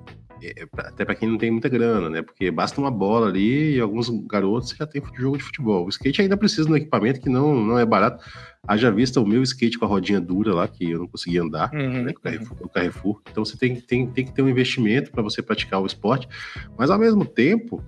até 0.78 1.04
para 1.04 1.14
quem 1.14 1.28
não 1.28 1.38
tem 1.38 1.50
muita 1.50 1.68
grana, 1.68 2.08
né? 2.08 2.22
Porque 2.22 2.50
basta 2.50 2.80
uma 2.80 2.90
bola 2.90 3.28
ali 3.28 3.76
e 3.76 3.80
alguns 3.80 4.08
garotos 4.26 4.70
já 4.70 4.86
tem 4.86 5.02
jogo 5.14 5.36
de 5.36 5.44
futebol. 5.44 5.86
O 5.86 5.88
skate 5.88 6.22
ainda 6.22 6.36
precisa 6.36 6.66
de 6.66 6.72
um 6.72 6.76
equipamento 6.76 7.20
que 7.20 7.28
não, 7.28 7.54
não 7.54 7.78
é 7.78 7.84
barato. 7.84 8.24
Haja 8.66 8.90
vista 8.90 9.20
o 9.20 9.26
meu 9.26 9.42
skate 9.42 9.78
com 9.78 9.84
a 9.84 9.88
rodinha 9.88 10.20
dura 10.20 10.54
lá, 10.54 10.68
que 10.68 10.90
eu 10.90 11.00
não 11.00 11.06
conseguia 11.06 11.42
andar, 11.42 11.70
uhum, 11.72 12.04
né, 12.04 12.12
Carrefour, 12.22 12.58
uhum. 12.60 12.68
Carrefour. 12.68 13.22
Então 13.30 13.44
você 13.44 13.56
tem, 13.56 13.80
tem, 13.80 14.06
tem 14.06 14.24
que 14.24 14.32
ter 14.32 14.42
um 14.42 14.48
investimento 14.48 15.10
para 15.10 15.22
você 15.22 15.42
praticar 15.42 15.80
o 15.80 15.86
esporte, 15.86 16.28
mas 16.76 16.90
ao 16.90 16.98
mesmo 16.98 17.24
tempo 17.24 17.82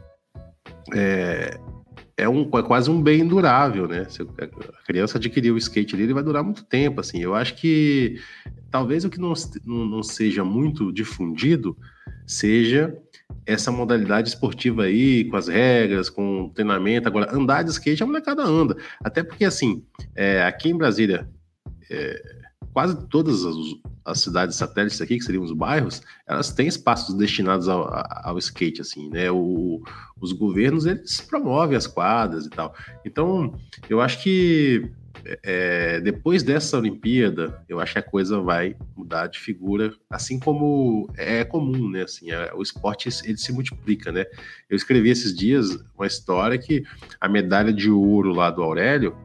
é, 0.95 1.59
é, 2.17 2.29
um, 2.29 2.49
é 2.55 2.63
quase 2.63 2.91
um 2.91 3.03
bem 3.03 3.27
durável, 3.27 3.89
né? 3.89 4.07
Se 4.09 4.23
a 4.23 4.87
criança 4.87 5.19
adquirir 5.19 5.53
o 5.53 5.59
skate 5.59 5.95
ali, 5.95 6.05
ele 6.05 6.15
vai 6.15 6.23
durar 6.23 6.43
muito 6.43 6.65
tempo, 6.65 7.01
assim. 7.01 7.21
Eu 7.21 7.35
acho 7.35 7.55
que 7.55 8.21
talvez 8.71 9.05
o 9.05 9.11
que 9.11 9.21
não, 9.21 9.33
não, 9.65 9.85
não 9.85 10.03
seja 10.03 10.45
muito 10.45 10.93
difundido 10.93 11.77
seja 12.27 12.97
essa 13.45 13.73
modalidade 13.73 14.29
esportiva 14.29 14.85
aí, 14.85 15.25
com 15.25 15.37
as 15.37 15.49
regras, 15.49 16.09
com 16.09 16.45
o 16.45 16.51
treinamento. 16.51 17.09
Agora, 17.09 17.35
andar 17.35 17.63
de 17.63 17.71
skate, 17.71 18.03
a 18.03 18.07
molecada 18.07 18.43
anda. 18.43 18.77
Até 19.03 19.23
porque, 19.23 19.45
assim, 19.45 19.85
é, 20.15 20.43
aqui 20.45 20.71
em 20.71 20.77
Brasília, 20.77 21.29
é, 21.91 22.23
quase 22.73 22.97
todas 23.09 23.45
as, 23.45 23.57
as, 24.05 24.21
cidades 24.21 24.57
satélites 24.57 25.01
aqui, 25.01 25.19
que 25.19 25.25
seriam 25.25 25.45
os 25.45 25.53
bairros, 25.53 26.03
elas 26.27 26.53
têm 26.53 26.67
espaços 26.67 27.15
destinados 27.15 27.69
ao, 27.69 27.89
ao 28.25 28.39
skate, 28.39 28.81
assim, 28.81 29.11
né? 29.11 29.31
O, 29.31 29.83
os 30.21 30.33
governos, 30.33 30.87
eles 30.87 31.21
promovem 31.21 31.77
as 31.77 31.87
quadras 31.87 32.47
e 32.47 32.51
tal. 32.51 32.75
Então, 33.05 33.55
eu 33.89 34.01
acho 34.01 34.23
que 34.23 34.91
é, 35.43 36.01
depois 36.01 36.43
dessa 36.43 36.79
Olimpíada, 36.79 37.63
eu 37.69 37.81
acho 37.81 37.93
que 37.93 37.99
a 37.99 38.03
coisa 38.03 38.41
vai 38.41 38.77
mudar 38.97 39.27
de 39.27 39.39
figura, 39.39 39.95
assim 40.11 40.39
como 40.39 41.09
é 41.17 41.45
comum, 41.45 41.89
né? 41.89 42.03
Assim, 42.03 42.31
é, 42.31 42.53
o 42.55 42.63
esporte 42.63 43.09
ele 43.25 43.39
se 43.39 43.53
multiplica, 43.53 44.11
né? 44.11 44.25
Eu 44.69 44.77
escrevi 44.77 45.11
esses 45.11 45.35
dias 45.37 45.79
uma 45.97 46.07
história 46.07 46.59
que 46.59 46.85
a 47.21 47.29
medalha 47.29 47.73
de 47.73 47.91
ouro 47.91 48.33
lá 48.33 48.51
do 48.51 48.63
Aurélio 48.63 49.17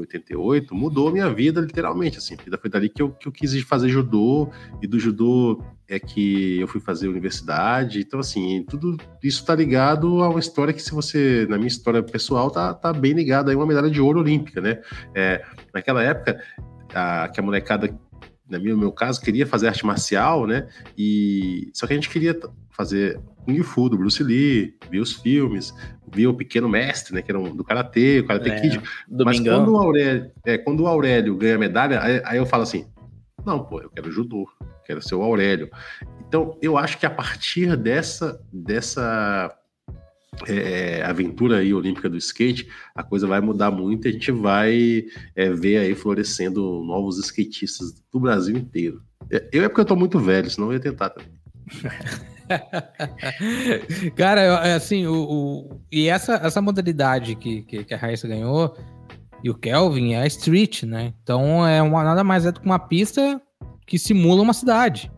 88, 0.00 0.74
mudou 0.74 1.08
a 1.08 1.12
minha 1.12 1.32
vida, 1.32 1.60
literalmente, 1.60 2.18
assim. 2.18 2.36
Foi 2.36 2.70
dali 2.70 2.88
que 2.88 3.02
eu, 3.02 3.10
que 3.10 3.28
eu 3.28 3.32
quis 3.32 3.60
fazer 3.62 3.88
judô, 3.88 4.50
e 4.80 4.86
do 4.86 4.98
judô 4.98 5.62
é 5.88 5.98
que 5.98 6.60
eu 6.60 6.66
fui 6.66 6.80
fazer 6.80 7.08
universidade. 7.08 8.00
Então, 8.00 8.20
assim, 8.20 8.64
tudo 8.68 8.96
isso 9.22 9.44
tá 9.44 9.54
ligado 9.54 10.22
a 10.22 10.28
uma 10.28 10.40
história 10.40 10.72
que, 10.72 10.82
se 10.82 10.92
você, 10.92 11.46
na 11.48 11.56
minha 11.56 11.68
história 11.68 12.02
pessoal, 12.02 12.50
tá, 12.50 12.72
tá 12.72 12.92
bem 12.92 13.12
ligado 13.12 13.50
a 13.50 13.54
uma 13.54 13.66
medalha 13.66 13.90
de 13.90 14.00
ouro 14.00 14.20
olímpica, 14.20 14.60
né? 14.60 14.80
É, 15.14 15.44
naquela 15.74 16.02
época, 16.02 16.42
a, 16.94 17.28
que 17.28 17.40
a 17.40 17.42
molecada 17.42 17.88
no 18.48 18.76
meu 18.76 18.92
caso, 18.92 19.20
queria 19.20 19.46
fazer 19.46 19.68
arte 19.68 19.86
marcial, 19.86 20.46
né? 20.46 20.68
E 20.96 21.70
só 21.72 21.86
que 21.86 21.92
a 21.92 21.96
gente 21.96 22.10
queria 22.10 22.38
fazer 22.72 23.20
Kung 23.44 23.62
Fu 23.62 23.88
do 23.88 23.96
Bruce 23.96 24.22
Lee, 24.22 24.74
ver 24.90 25.00
os 25.00 25.14
filmes, 25.14 25.74
ver 26.12 26.26
o 26.26 26.34
Pequeno 26.34 26.68
Mestre, 26.68 27.14
né? 27.14 27.22
Que 27.22 27.30
era 27.30 27.38
um, 27.38 27.54
do 27.54 27.64
Karatê, 27.64 28.20
o 28.20 28.26
Karate 28.26 28.50
É, 28.50 28.60
Kid. 28.60 28.80
Mas 29.24 29.40
quando 29.40 29.72
o, 29.72 29.76
Aurélio, 29.76 30.30
é, 30.44 30.58
quando 30.58 30.80
o 30.80 30.86
Aurélio 30.86 31.36
ganha 31.36 31.56
a 31.56 31.58
medalha, 31.58 32.02
aí, 32.02 32.22
aí 32.24 32.38
eu 32.38 32.46
falo 32.46 32.62
assim: 32.62 32.86
não, 33.44 33.64
pô, 33.64 33.80
eu 33.80 33.90
quero 33.90 34.10
judô, 34.10 34.48
quero 34.84 35.02
ser 35.02 35.14
o 35.14 35.22
Aurélio. 35.22 35.70
Então, 36.26 36.56
eu 36.62 36.78
acho 36.78 36.98
que 36.98 37.06
a 37.06 37.10
partir 37.10 37.76
dessa, 37.76 38.40
dessa 38.52 39.54
é, 40.46 41.02
aventura 41.02 41.58
aí 41.58 41.74
olímpica 41.74 42.08
do 42.08 42.16
skate, 42.16 42.68
a 42.94 43.02
coisa 43.02 43.26
vai 43.26 43.40
mudar 43.40 43.70
muito 43.70 44.06
e 44.06 44.10
a 44.10 44.12
gente 44.12 44.30
vai 44.30 45.04
é, 45.34 45.50
ver 45.50 45.78
aí 45.78 45.94
florescendo 45.94 46.82
novos 46.84 47.18
skatistas 47.18 48.02
do 48.10 48.20
Brasil 48.20 48.56
inteiro. 48.56 49.02
É, 49.30 49.48
Eu 49.52 49.64
é 49.64 49.68
porque 49.68 49.80
eu 49.80 49.86
tô 49.86 49.96
muito 49.96 50.18
velho, 50.18 50.50
senão 50.50 50.68
eu 50.68 50.74
ia 50.74 50.80
tentar 50.80 51.10
também. 51.10 51.32
Cara, 54.16 54.40
é 54.40 54.74
assim, 54.74 55.06
o, 55.06 55.14
o- 55.14 55.80
e 55.90 56.08
essa, 56.08 56.34
essa 56.34 56.60
modalidade 56.62 57.34
que, 57.34 57.62
que, 57.62 57.84
que 57.84 57.94
a 57.94 57.96
Raíssa 57.96 58.28
ganhou 58.28 58.76
e 59.42 59.50
o 59.50 59.54
Kelvin 59.54 60.14
é 60.14 60.22
a 60.22 60.26
street, 60.26 60.84
né? 60.84 61.12
Então 61.22 61.66
é 61.66 61.82
uma, 61.82 62.04
nada 62.04 62.22
mais 62.22 62.46
é 62.46 62.52
do 62.52 62.60
que 62.60 62.66
uma 62.66 62.78
pista 62.78 63.40
que 63.86 63.98
simula 63.98 64.42
uma 64.42 64.52
cidade. 64.54 65.10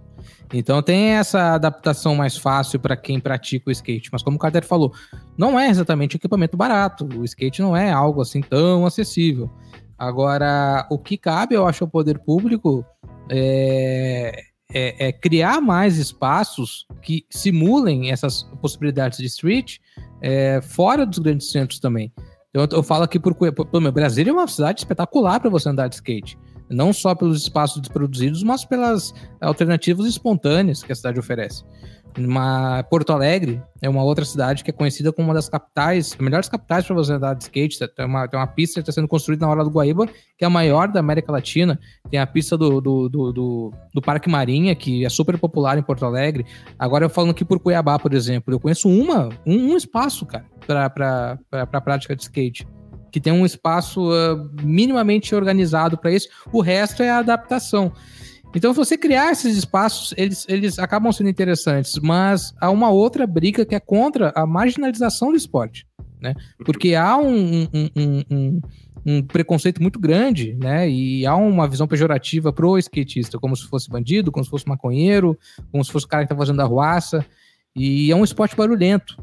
Então 0.52 0.82
tem 0.82 1.10
essa 1.10 1.54
adaptação 1.54 2.14
mais 2.14 2.36
fácil 2.36 2.78
para 2.78 2.96
quem 2.96 3.18
pratica 3.20 3.68
o 3.68 3.72
skate. 3.72 4.08
Mas 4.12 4.22
como 4.22 4.36
o 4.36 4.40
Carter 4.40 4.64
falou, 4.64 4.92
não 5.36 5.58
é 5.58 5.68
exatamente 5.68 6.16
equipamento 6.16 6.56
barato. 6.56 7.08
O 7.16 7.24
skate 7.24 7.60
não 7.60 7.76
é 7.76 7.90
algo 7.90 8.20
assim 8.22 8.40
tão 8.40 8.86
acessível. 8.86 9.50
Agora, 9.98 10.86
o 10.90 10.98
que 10.98 11.16
cabe, 11.16 11.54
eu 11.54 11.66
acho, 11.66 11.84
ao 11.84 11.90
poder 11.90 12.18
público 12.18 12.84
é, 13.30 14.32
é- 14.74 15.08
é 15.08 15.12
criar 15.12 15.60
mais 15.60 15.96
espaços 15.96 16.86
que 17.00 17.24
simulem 17.30 18.10
essas 18.10 18.42
possibilidades 18.60 19.18
de 19.18 19.26
street 19.26 19.78
é, 20.20 20.60
fora 20.60 21.06
dos 21.06 21.18
grandes 21.18 21.50
centros 21.50 21.78
também. 21.78 22.12
Eu, 22.52 22.66
eu 22.70 22.82
falo 22.82 23.04
aqui 23.04 23.18
por, 23.18 23.34
por 23.34 23.80
meu, 23.80 23.92
Brasília 23.92 24.30
é 24.30 24.32
uma 24.32 24.46
cidade 24.46 24.80
espetacular 24.80 25.40
para 25.40 25.50
você 25.50 25.68
andar 25.68 25.88
de 25.88 25.96
skate. 25.96 26.38
Não 26.70 26.92
só 26.92 27.14
pelos 27.14 27.42
espaços 27.42 27.86
produzidos, 27.88 28.42
mas 28.42 28.64
pelas 28.64 29.12
alternativas 29.40 30.06
espontâneas 30.06 30.82
que 30.82 30.90
a 30.90 30.94
cidade 30.94 31.18
oferece. 31.18 31.62
Uma, 32.16 32.84
Porto 32.84 33.12
Alegre 33.12 33.60
é 33.82 33.88
uma 33.88 34.04
outra 34.04 34.24
cidade 34.24 34.62
que 34.62 34.70
é 34.70 34.72
conhecida 34.72 35.12
como 35.12 35.28
uma 35.28 35.34
das 35.34 35.48
capitais, 35.48 36.16
melhores 36.16 36.48
capitais 36.48 36.86
para 36.86 36.94
você 36.94 37.12
andar 37.12 37.34
de 37.34 37.44
skate. 37.44 37.78
Tem 37.88 38.06
uma, 38.06 38.28
tem 38.28 38.38
uma 38.38 38.46
pista 38.46 38.74
que 38.74 38.80
está 38.88 38.92
sendo 38.92 39.08
construída 39.08 39.44
na 39.44 39.50
hora 39.50 39.64
do 39.64 39.70
Guaíba, 39.70 40.06
que 40.06 40.44
é 40.44 40.46
a 40.46 40.50
maior 40.50 40.88
da 40.88 41.00
América 41.00 41.32
Latina. 41.32 41.78
Tem 42.10 42.20
a 42.20 42.26
pista 42.26 42.56
do, 42.56 42.80
do, 42.80 43.08
do, 43.08 43.32
do, 43.32 43.72
do 43.92 44.02
Parque 44.02 44.30
Marinha, 44.30 44.74
que 44.76 45.04
é 45.04 45.08
super 45.08 45.36
popular 45.38 45.76
em 45.76 45.82
Porto 45.82 46.04
Alegre. 46.04 46.46
Agora 46.78 47.04
eu 47.04 47.10
falando 47.10 47.32
aqui 47.32 47.44
por 47.44 47.58
Cuiabá, 47.58 47.98
por 47.98 48.14
exemplo, 48.14 48.54
eu 48.54 48.60
conheço 48.60 48.88
uma, 48.88 49.28
um, 49.44 49.72
um 49.72 49.76
espaço, 49.76 50.24
cara, 50.24 50.46
para 50.88 51.38
a 51.50 51.80
prática 51.80 52.14
de 52.14 52.22
skate. 52.22 52.66
Que 53.10 53.20
tem 53.20 53.32
um 53.32 53.46
espaço 53.46 54.10
ah, 54.12 54.48
minimamente 54.62 55.34
organizado 55.34 55.96
para 55.96 56.10
isso, 56.10 56.28
o 56.52 56.60
resto 56.60 57.02
é 57.02 57.10
a 57.10 57.18
adaptação. 57.18 57.92
Então, 58.54 58.72
se 58.72 58.76
você 58.76 58.96
criar 58.96 59.32
esses 59.32 59.56
espaços, 59.56 60.14
eles, 60.16 60.46
eles 60.48 60.78
acabam 60.78 61.10
sendo 61.12 61.28
interessantes, 61.28 61.98
mas 62.00 62.54
há 62.60 62.70
uma 62.70 62.90
outra 62.90 63.26
briga 63.26 63.64
que 63.64 63.74
é 63.74 63.80
contra 63.80 64.32
a 64.34 64.46
marginalização 64.46 65.30
do 65.30 65.36
esporte, 65.36 65.86
né? 66.20 66.34
Porque 66.64 66.94
há 66.94 67.16
um, 67.16 67.64
um, 67.64 67.90
um, 67.96 68.24
um, 68.30 68.60
um 69.04 69.22
preconceito 69.22 69.82
muito 69.82 69.98
grande, 69.98 70.54
né? 70.54 70.88
E 70.88 71.26
há 71.26 71.34
uma 71.34 71.68
visão 71.68 71.88
pejorativa 71.88 72.52
pro 72.52 72.78
skatista, 72.78 73.38
como 73.38 73.56
se 73.56 73.66
fosse 73.66 73.90
bandido, 73.90 74.30
como 74.30 74.44
se 74.44 74.50
fosse 74.50 74.68
maconheiro, 74.68 75.36
como 75.72 75.84
se 75.84 75.90
fosse 75.90 76.06
o 76.06 76.08
cara 76.08 76.22
que 76.22 76.28
tá 76.28 76.36
fazendo 76.36 76.60
arruaça. 76.60 77.26
E 77.74 78.10
é 78.10 78.16
um 78.16 78.24
esporte 78.24 78.54
barulhento. 78.54 79.16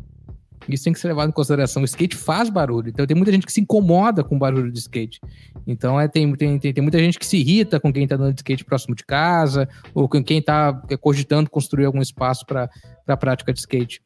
Isso 0.67 0.83
tem 0.83 0.93
que 0.93 0.99
ser 0.99 1.07
levado 1.07 1.29
em 1.29 1.33
consideração. 1.33 1.81
O 1.81 1.85
skate 1.85 2.15
faz 2.15 2.49
barulho. 2.49 2.89
Então 2.89 3.05
tem 3.07 3.15
muita 3.15 3.31
gente 3.31 3.45
que 3.45 3.51
se 3.51 3.61
incomoda 3.61 4.23
com 4.23 4.35
o 4.35 4.39
barulho 4.39 4.71
de 4.71 4.77
skate. 4.77 5.19
Então 5.65 5.99
é, 5.99 6.07
tem, 6.07 6.31
tem, 6.35 6.59
tem, 6.59 6.81
muita 6.81 6.99
gente 6.99 7.19
que 7.19 7.25
se 7.25 7.37
irrita 7.37 7.79
com 7.79 7.91
quem 7.91 8.07
tá 8.07 8.15
andando 8.15 8.33
de 8.33 8.39
skate 8.39 8.65
próximo 8.65 8.95
de 8.95 9.05
casa, 9.05 9.67
ou 9.93 10.07
com 10.07 10.23
quem 10.23 10.41
tá 10.41 10.73
cogitando 10.99 11.49
construir 11.49 11.85
algum 11.85 12.01
espaço 12.01 12.45
para 12.45 12.69
a 13.07 13.17
prática 13.17 13.53
de 13.53 13.59
skate. 13.59 14.01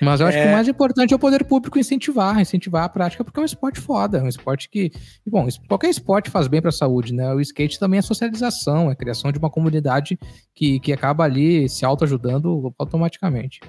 Mas 0.00 0.20
eu 0.20 0.26
acho 0.26 0.38
É. 0.38 0.42
que 0.42 0.48
o 0.48 0.52
mais 0.52 0.68
importante 0.68 1.12
é 1.12 1.16
o 1.16 1.18
poder 1.18 1.44
público 1.44 1.78
incentivar, 1.78 2.40
incentivar 2.40 2.84
a 2.84 2.88
prática, 2.88 3.24
porque 3.24 3.38
é 3.38 3.42
um 3.42 3.46
esporte 3.46 3.80
foda, 3.80 4.18
é 4.18 4.22
um 4.22 4.28
esporte 4.28 4.68
que. 4.68 4.90
Bom, 5.26 5.46
qualquer 5.68 5.90
esporte 5.90 6.30
faz 6.30 6.48
bem 6.48 6.60
para 6.60 6.70
a 6.70 6.72
saúde, 6.72 7.14
né? 7.14 7.32
O 7.32 7.40
skate 7.40 7.78
também 7.78 7.98
é 7.98 8.02
socialização, 8.02 8.88
é 8.88 8.92
a 8.92 8.96
criação 8.96 9.30
de 9.30 9.38
uma 9.38 9.50
comunidade 9.50 10.18
que, 10.54 10.80
que 10.80 10.92
acaba 10.92 11.24
ali 11.24 11.68
se 11.68 11.84
autoajudando 11.84 12.74
automaticamente. 12.78 13.60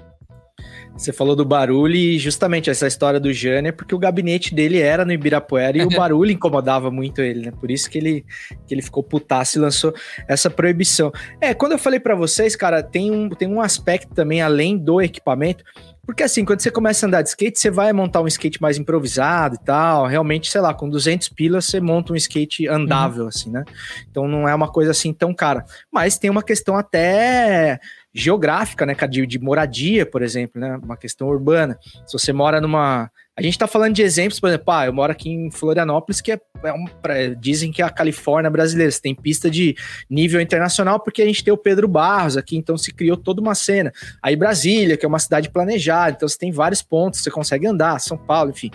Você 0.96 1.12
falou 1.12 1.34
do 1.34 1.44
barulho 1.44 1.96
e 1.96 2.18
justamente 2.18 2.70
essa 2.70 2.86
história 2.86 3.18
do 3.18 3.32
Jânio 3.32 3.70
é 3.70 3.72
porque 3.72 3.94
o 3.94 3.98
gabinete 3.98 4.54
dele 4.54 4.78
era 4.78 5.04
no 5.04 5.12
Ibirapuera 5.12 5.76
e 5.76 5.82
o 5.82 5.88
barulho 5.96 6.30
incomodava 6.30 6.90
muito 6.90 7.20
ele, 7.20 7.46
né? 7.46 7.50
Por 7.50 7.70
isso 7.70 7.90
que 7.90 7.98
ele, 7.98 8.24
que 8.66 8.72
ele 8.72 8.82
ficou 8.82 9.02
putaço 9.02 9.58
e 9.58 9.60
lançou 9.60 9.92
essa 10.28 10.48
proibição. 10.48 11.12
É, 11.40 11.52
quando 11.52 11.72
eu 11.72 11.78
falei 11.78 11.98
pra 11.98 12.14
vocês, 12.14 12.54
cara, 12.54 12.82
tem 12.82 13.10
um, 13.10 13.28
tem 13.28 13.48
um 13.48 13.60
aspecto 13.60 14.14
também 14.14 14.40
além 14.40 14.78
do 14.78 15.02
equipamento, 15.02 15.64
porque 16.06 16.22
assim, 16.22 16.44
quando 16.44 16.60
você 16.60 16.70
começa 16.70 17.04
a 17.04 17.08
andar 17.08 17.22
de 17.22 17.30
skate, 17.30 17.58
você 17.58 17.70
vai 17.70 17.92
montar 17.92 18.20
um 18.20 18.28
skate 18.28 18.62
mais 18.62 18.78
improvisado 18.78 19.56
e 19.56 19.64
tal, 19.64 20.06
realmente, 20.06 20.50
sei 20.50 20.60
lá, 20.60 20.72
com 20.72 20.88
200 20.88 21.30
pilas 21.30 21.64
você 21.64 21.80
monta 21.80 22.12
um 22.12 22.16
skate 22.16 22.68
andável, 22.68 23.26
assim, 23.26 23.50
né? 23.50 23.64
Então 24.08 24.28
não 24.28 24.48
é 24.48 24.54
uma 24.54 24.70
coisa 24.70 24.92
assim 24.92 25.12
tão 25.12 25.34
cara. 25.34 25.64
Mas 25.90 26.18
tem 26.18 26.30
uma 26.30 26.42
questão 26.42 26.76
até 26.76 27.80
geográfica, 28.14 28.86
né, 28.86 28.94
de, 29.10 29.26
de 29.26 29.38
moradia, 29.40 30.06
por 30.06 30.22
exemplo, 30.22 30.60
né, 30.60 30.78
uma 30.80 30.96
questão 30.96 31.26
urbana. 31.26 31.76
Se 32.06 32.16
você 32.16 32.32
mora 32.32 32.60
numa... 32.60 33.10
A 33.36 33.42
gente 33.42 33.58
tá 33.58 33.66
falando 33.66 33.92
de 33.94 34.02
exemplos, 34.02 34.38
por 34.38 34.46
exemplo, 34.46 34.72
ah, 34.72 34.86
eu 34.86 34.92
moro 34.92 35.10
aqui 35.10 35.28
em 35.28 35.50
Florianópolis, 35.50 36.20
que 36.20 36.30
é, 36.30 36.40
é 36.62 36.72
um, 36.72 36.84
pra- 36.84 37.34
dizem 37.36 37.72
que 37.72 37.82
é 37.82 37.84
a 37.84 37.90
Califórnia 37.90 38.48
brasileira, 38.48 38.92
você 38.92 39.00
tem 39.00 39.12
pista 39.12 39.50
de 39.50 39.74
nível 40.08 40.40
internacional, 40.40 41.00
porque 41.00 41.20
a 41.20 41.26
gente 41.26 41.42
tem 41.42 41.52
o 41.52 41.56
Pedro 41.58 41.88
Barros 41.88 42.36
aqui, 42.36 42.56
então 42.56 42.78
se 42.78 42.94
criou 42.94 43.16
toda 43.16 43.40
uma 43.40 43.56
cena. 43.56 43.92
Aí 44.22 44.36
Brasília, 44.36 44.96
que 44.96 45.04
é 45.04 45.08
uma 45.08 45.18
cidade 45.18 45.50
planejada, 45.50 46.14
então 46.14 46.28
você 46.28 46.38
tem 46.38 46.52
vários 46.52 46.80
pontos, 46.80 47.20
você 47.20 47.30
consegue 47.32 47.66
andar, 47.66 47.98
São 47.98 48.16
Paulo, 48.16 48.52
enfim. 48.52 48.70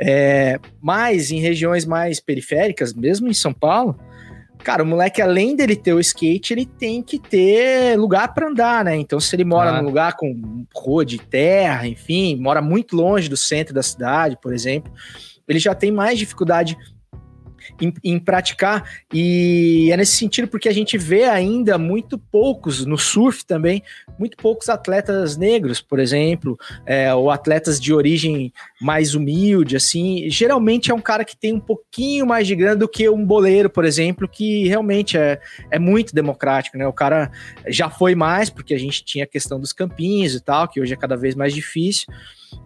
É, 0.00 0.58
mas 0.82 1.30
em 1.30 1.38
regiões 1.38 1.84
mais 1.84 2.18
periféricas, 2.18 2.92
mesmo 2.92 3.28
em 3.28 3.34
São 3.34 3.54
Paulo, 3.54 3.96
cara, 4.64 4.82
o 4.82 4.86
moleque, 4.86 5.22
além 5.22 5.54
dele 5.54 5.76
ter 5.76 5.92
o 5.92 6.00
skate, 6.00 6.52
ele 6.54 6.66
tem 6.66 7.02
que 7.02 7.18
ter 7.18 7.96
lugar 7.98 8.32
para 8.34 8.48
andar, 8.48 8.84
né? 8.84 8.96
Então, 8.96 9.20
se 9.20 9.36
ele 9.36 9.44
mora 9.44 9.68
Claro. 9.70 9.82
num 9.82 9.88
lugar 9.88 10.16
com 10.16 10.64
rua 10.74 11.04
de 11.04 11.18
terra, 11.18 11.86
enfim, 11.86 12.36
mora 12.36 12.60
muito 12.62 12.96
longe 12.96 13.28
do 13.28 13.36
centro 13.36 13.74
da 13.74 13.82
cidade, 13.82 14.36
por 14.40 14.52
exemplo, 14.52 14.92
ele 15.46 15.58
já 15.58 15.74
tem 15.74 15.92
mais 15.92 16.18
dificuldade 16.18 16.76
em, 17.80 17.92
em 18.02 18.18
praticar. 18.18 18.88
E 19.12 19.90
é 19.92 19.96
nesse 19.96 20.16
sentido 20.16 20.48
porque 20.48 20.68
a 20.68 20.72
gente 20.72 20.96
vê 20.96 21.24
ainda 21.24 21.78
muito 21.78 22.18
poucos, 22.18 22.84
no 22.84 22.98
surf 22.98 23.44
também, 23.44 23.82
muito 24.18 24.36
poucos 24.36 24.68
atletas 24.68 25.36
negros, 25.36 25.80
por 25.80 25.98
exemplo, 25.98 26.58
é, 26.86 27.12
ou 27.14 27.30
atletas 27.30 27.80
de 27.80 27.92
origem 27.92 28.52
mais 28.80 29.14
humilde, 29.14 29.76
assim. 29.76 30.28
Geralmente 30.30 30.90
é 30.90 30.94
um 30.94 31.00
cara 31.00 31.24
que 31.24 31.36
tem 31.36 31.52
um 31.52 31.60
pouquinho 31.60 32.26
mais 32.26 32.46
de 32.46 32.54
grana 32.54 32.76
do 32.76 32.88
que 32.88 33.08
um 33.08 33.24
boleiro, 33.24 33.70
por 33.70 33.84
exemplo, 33.84 34.28
que 34.28 34.66
realmente 34.68 35.16
é, 35.16 35.40
é 35.70 35.78
muito 35.78 36.14
democrático, 36.14 36.78
né? 36.78 36.86
O 36.86 36.92
cara 36.92 37.30
já 37.68 37.88
foi 37.90 38.14
mais, 38.14 38.50
porque 38.50 38.74
a 38.74 38.78
gente 38.78 39.04
tinha 39.04 39.24
a 39.24 39.28
questão 39.28 39.58
dos 39.58 39.72
campinhos 39.72 40.34
e 40.34 40.40
tal, 40.40 40.68
que 40.68 40.80
hoje 40.80 40.92
é 40.92 40.96
cada 40.96 41.16
vez 41.16 41.34
mais 41.34 41.54
difícil. 41.54 42.06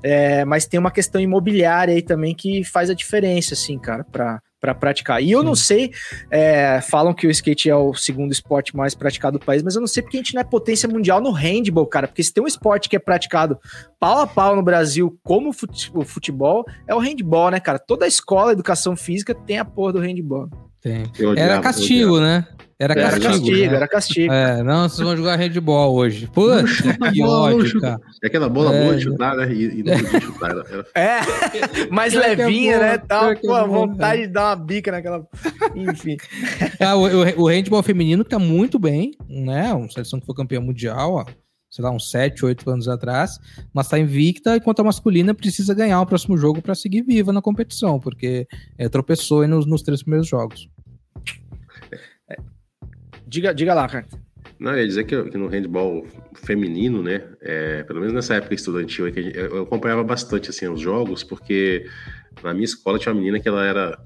É, 0.02 0.44
mas 0.44 0.66
tem 0.66 0.78
uma 0.78 0.90
questão 0.90 1.20
imobiliária 1.20 1.94
aí 1.94 2.02
também 2.02 2.34
que 2.34 2.62
faz 2.64 2.90
a 2.90 2.94
diferença, 2.94 3.54
assim, 3.54 3.78
cara, 3.78 4.04
para 4.04 4.40
para 4.60 4.74
praticar. 4.74 5.22
E 5.22 5.30
eu 5.30 5.42
não 5.42 5.54
sei, 5.54 5.92
é, 6.30 6.80
falam 6.80 7.14
que 7.14 7.26
o 7.26 7.30
skate 7.30 7.70
é 7.70 7.76
o 7.76 7.94
segundo 7.94 8.32
esporte 8.32 8.76
mais 8.76 8.94
praticado 8.94 9.38
do 9.38 9.44
país, 9.44 9.62
mas 9.62 9.74
eu 9.74 9.80
não 9.80 9.86
sei 9.86 10.02
porque 10.02 10.16
a 10.16 10.20
gente 10.20 10.34
não 10.34 10.40
é 10.40 10.44
potência 10.44 10.88
mundial 10.88 11.20
no 11.20 11.30
handball, 11.30 11.86
cara. 11.86 12.08
Porque 12.08 12.22
se 12.22 12.32
tem 12.32 12.42
um 12.42 12.46
esporte 12.46 12.88
que 12.88 12.96
é 12.96 12.98
praticado 12.98 13.58
pau 14.00 14.20
a 14.20 14.26
pau 14.26 14.56
no 14.56 14.62
Brasil, 14.62 15.18
como 15.22 15.50
o 15.50 15.52
fute- 15.52 15.90
o 15.94 16.04
futebol, 16.04 16.64
é 16.86 16.94
o 16.94 16.98
handball, 16.98 17.50
né, 17.50 17.60
cara? 17.60 17.78
Toda 17.78 18.04
a 18.04 18.08
escola, 18.08 18.52
educação 18.52 18.96
física 18.96 19.34
tem 19.34 19.58
a 19.58 19.64
porra 19.64 19.94
do 19.94 19.98
handball. 20.00 20.48
Tem. 20.80 21.02
Odiava, 21.04 21.38
Era 21.40 21.60
castigo, 21.60 22.20
né? 22.20 22.46
Era 22.80 22.92
Era 22.94 23.10
castigo. 23.10 23.28
castigo, 23.32 23.56
né? 23.70 23.76
era 23.76 23.88
castigo. 23.88 24.32
É, 24.32 24.62
não, 24.62 24.88
vocês 24.88 25.04
vão 25.06 25.16
jogar 25.16 25.36
handball 25.36 25.94
hoje. 25.94 26.28
Puta, 26.28 26.62
que 27.12 27.22
ódio, 27.24 27.80
cara. 27.80 28.00
É 28.22 28.26
aquela 28.28 28.48
bola 28.48 28.72
É, 28.72 28.84
boa 28.84 28.96
de 28.96 29.02
chutar, 29.02 29.36
né? 29.36 29.52
E, 29.52 29.80
e 29.80 29.82
não 29.82 29.98
podia 29.98 30.20
chutar. 30.20 30.50
Era, 30.50 30.64
era- 30.70 30.86
É, 30.94 31.86
mais 31.90 32.12
Pior 32.12 32.22
que 32.22 32.26
é 32.30 32.34
levinha, 32.36 32.76
boa, 32.78 32.88
né? 32.90 32.98
Tal, 32.98 33.30
é 33.32 33.34
pô, 33.34 33.52
a 33.52 33.66
boa, 33.66 33.86
vontade 33.86 34.22
de 34.22 34.28
dar 34.28 34.50
uma 34.50 34.56
bica 34.64 34.92
naquela. 34.92 35.26
Enfim. 35.74 36.16
Ah, 36.80 36.94
o, 36.94 37.02
o, 37.06 37.42
o 37.42 37.48
handball 37.48 37.82
feminino 37.82 38.22
tá 38.22 38.38
muito 38.38 38.78
bem, 38.78 39.10
né? 39.28 39.72
Uma 39.72 39.90
seleção 39.90 40.20
que 40.20 40.26
foi 40.26 40.34
campeã 40.34 40.60
mundial, 40.60 41.14
ó, 41.14 41.24
sei 41.68 41.84
lá, 41.84 41.90
uns 41.90 42.10
7, 42.10 42.44
8 42.44 42.70
anos 42.70 42.88
atrás, 42.88 43.38
mas 43.74 43.88
tá 43.88 43.98
invicta, 43.98 44.56
enquanto 44.56 44.80
a 44.80 44.84
masculina 44.84 45.34
precisa 45.34 45.74
ganhar 45.74 46.00
o 46.00 46.06
próximo 46.06 46.36
jogo 46.38 46.62
para 46.62 46.74
seguir 46.76 47.02
viva 47.02 47.32
na 47.32 47.42
competição, 47.42 47.98
porque 47.98 48.46
é, 48.78 48.88
tropeçou 48.88 49.40
aí 49.42 49.48
nos, 49.48 49.66
nos 49.66 49.82
três 49.82 50.02
primeiros 50.02 50.28
jogos. 50.28 50.68
Diga, 53.28 53.52
diga 53.52 53.74
lá, 53.74 53.86
cara. 53.86 54.06
Não, 54.58 54.72
eu 54.72 54.78
ia 54.78 54.86
dizer 54.86 55.04
que, 55.04 55.22
que 55.24 55.36
no 55.36 55.48
handball 55.48 56.06
feminino, 56.34 57.02
né? 57.02 57.22
é, 57.42 57.82
pelo 57.84 58.00
menos 58.00 58.14
nessa 58.14 58.34
época 58.34 58.54
estudantil, 58.54 59.06
eu 59.08 59.14
eu 59.14 59.62
acompanhava 59.62 60.02
bastante 60.02 60.50
assim, 60.50 60.66
os 60.68 60.80
jogos, 60.80 61.22
porque 61.22 61.86
na 62.42 62.52
minha 62.52 62.64
escola 62.64 62.98
tinha 62.98 63.12
uma 63.12 63.18
menina 63.20 63.38
que 63.38 63.48
ela 63.48 63.64
era. 63.64 63.98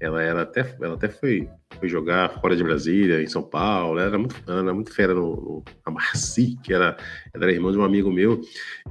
Ela 0.00 0.22
era 0.22 0.42
até. 0.42 0.76
Ela 0.80 0.94
até 0.94 1.08
foi, 1.08 1.48
foi 1.78 1.88
jogar 1.88 2.28
fora 2.40 2.54
de 2.54 2.62
Brasília, 2.62 3.22
em 3.22 3.26
São 3.26 3.42
Paulo. 3.42 3.98
Ela 3.98 4.08
era 4.08 4.18
muito, 4.18 4.36
ela 4.46 4.60
era 4.60 4.74
muito 4.74 4.92
fera 4.92 5.14
no, 5.14 5.36
no 5.36 5.64
a 5.84 5.90
Marci, 5.90 6.56
que 6.62 6.72
era, 6.72 6.96
ela 7.32 7.44
era 7.44 7.52
irmã 7.52 7.72
de 7.72 7.78
um 7.78 7.84
amigo 7.84 8.12
meu. 8.12 8.40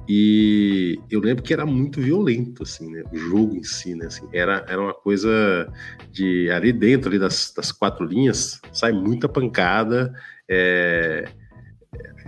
E 0.08 0.98
eu 1.10 1.20
lembro 1.20 1.42
que 1.42 1.52
era 1.52 1.64
muito 1.64 2.00
violento, 2.00 2.62
assim, 2.62 2.90
né? 2.90 3.02
O 3.12 3.16
jogo 3.16 3.56
em 3.56 3.62
si, 3.62 3.94
né? 3.94 4.06
Assim, 4.06 4.28
era, 4.32 4.64
era 4.68 4.80
uma 4.80 4.94
coisa 4.94 5.70
de 6.10 6.50
ali 6.50 6.72
dentro 6.72 7.08
ali 7.08 7.18
das, 7.18 7.52
das 7.54 7.70
quatro 7.70 8.04
linhas, 8.04 8.60
sai 8.72 8.92
muita 8.92 9.28
pancada. 9.28 10.12
É, 10.48 11.28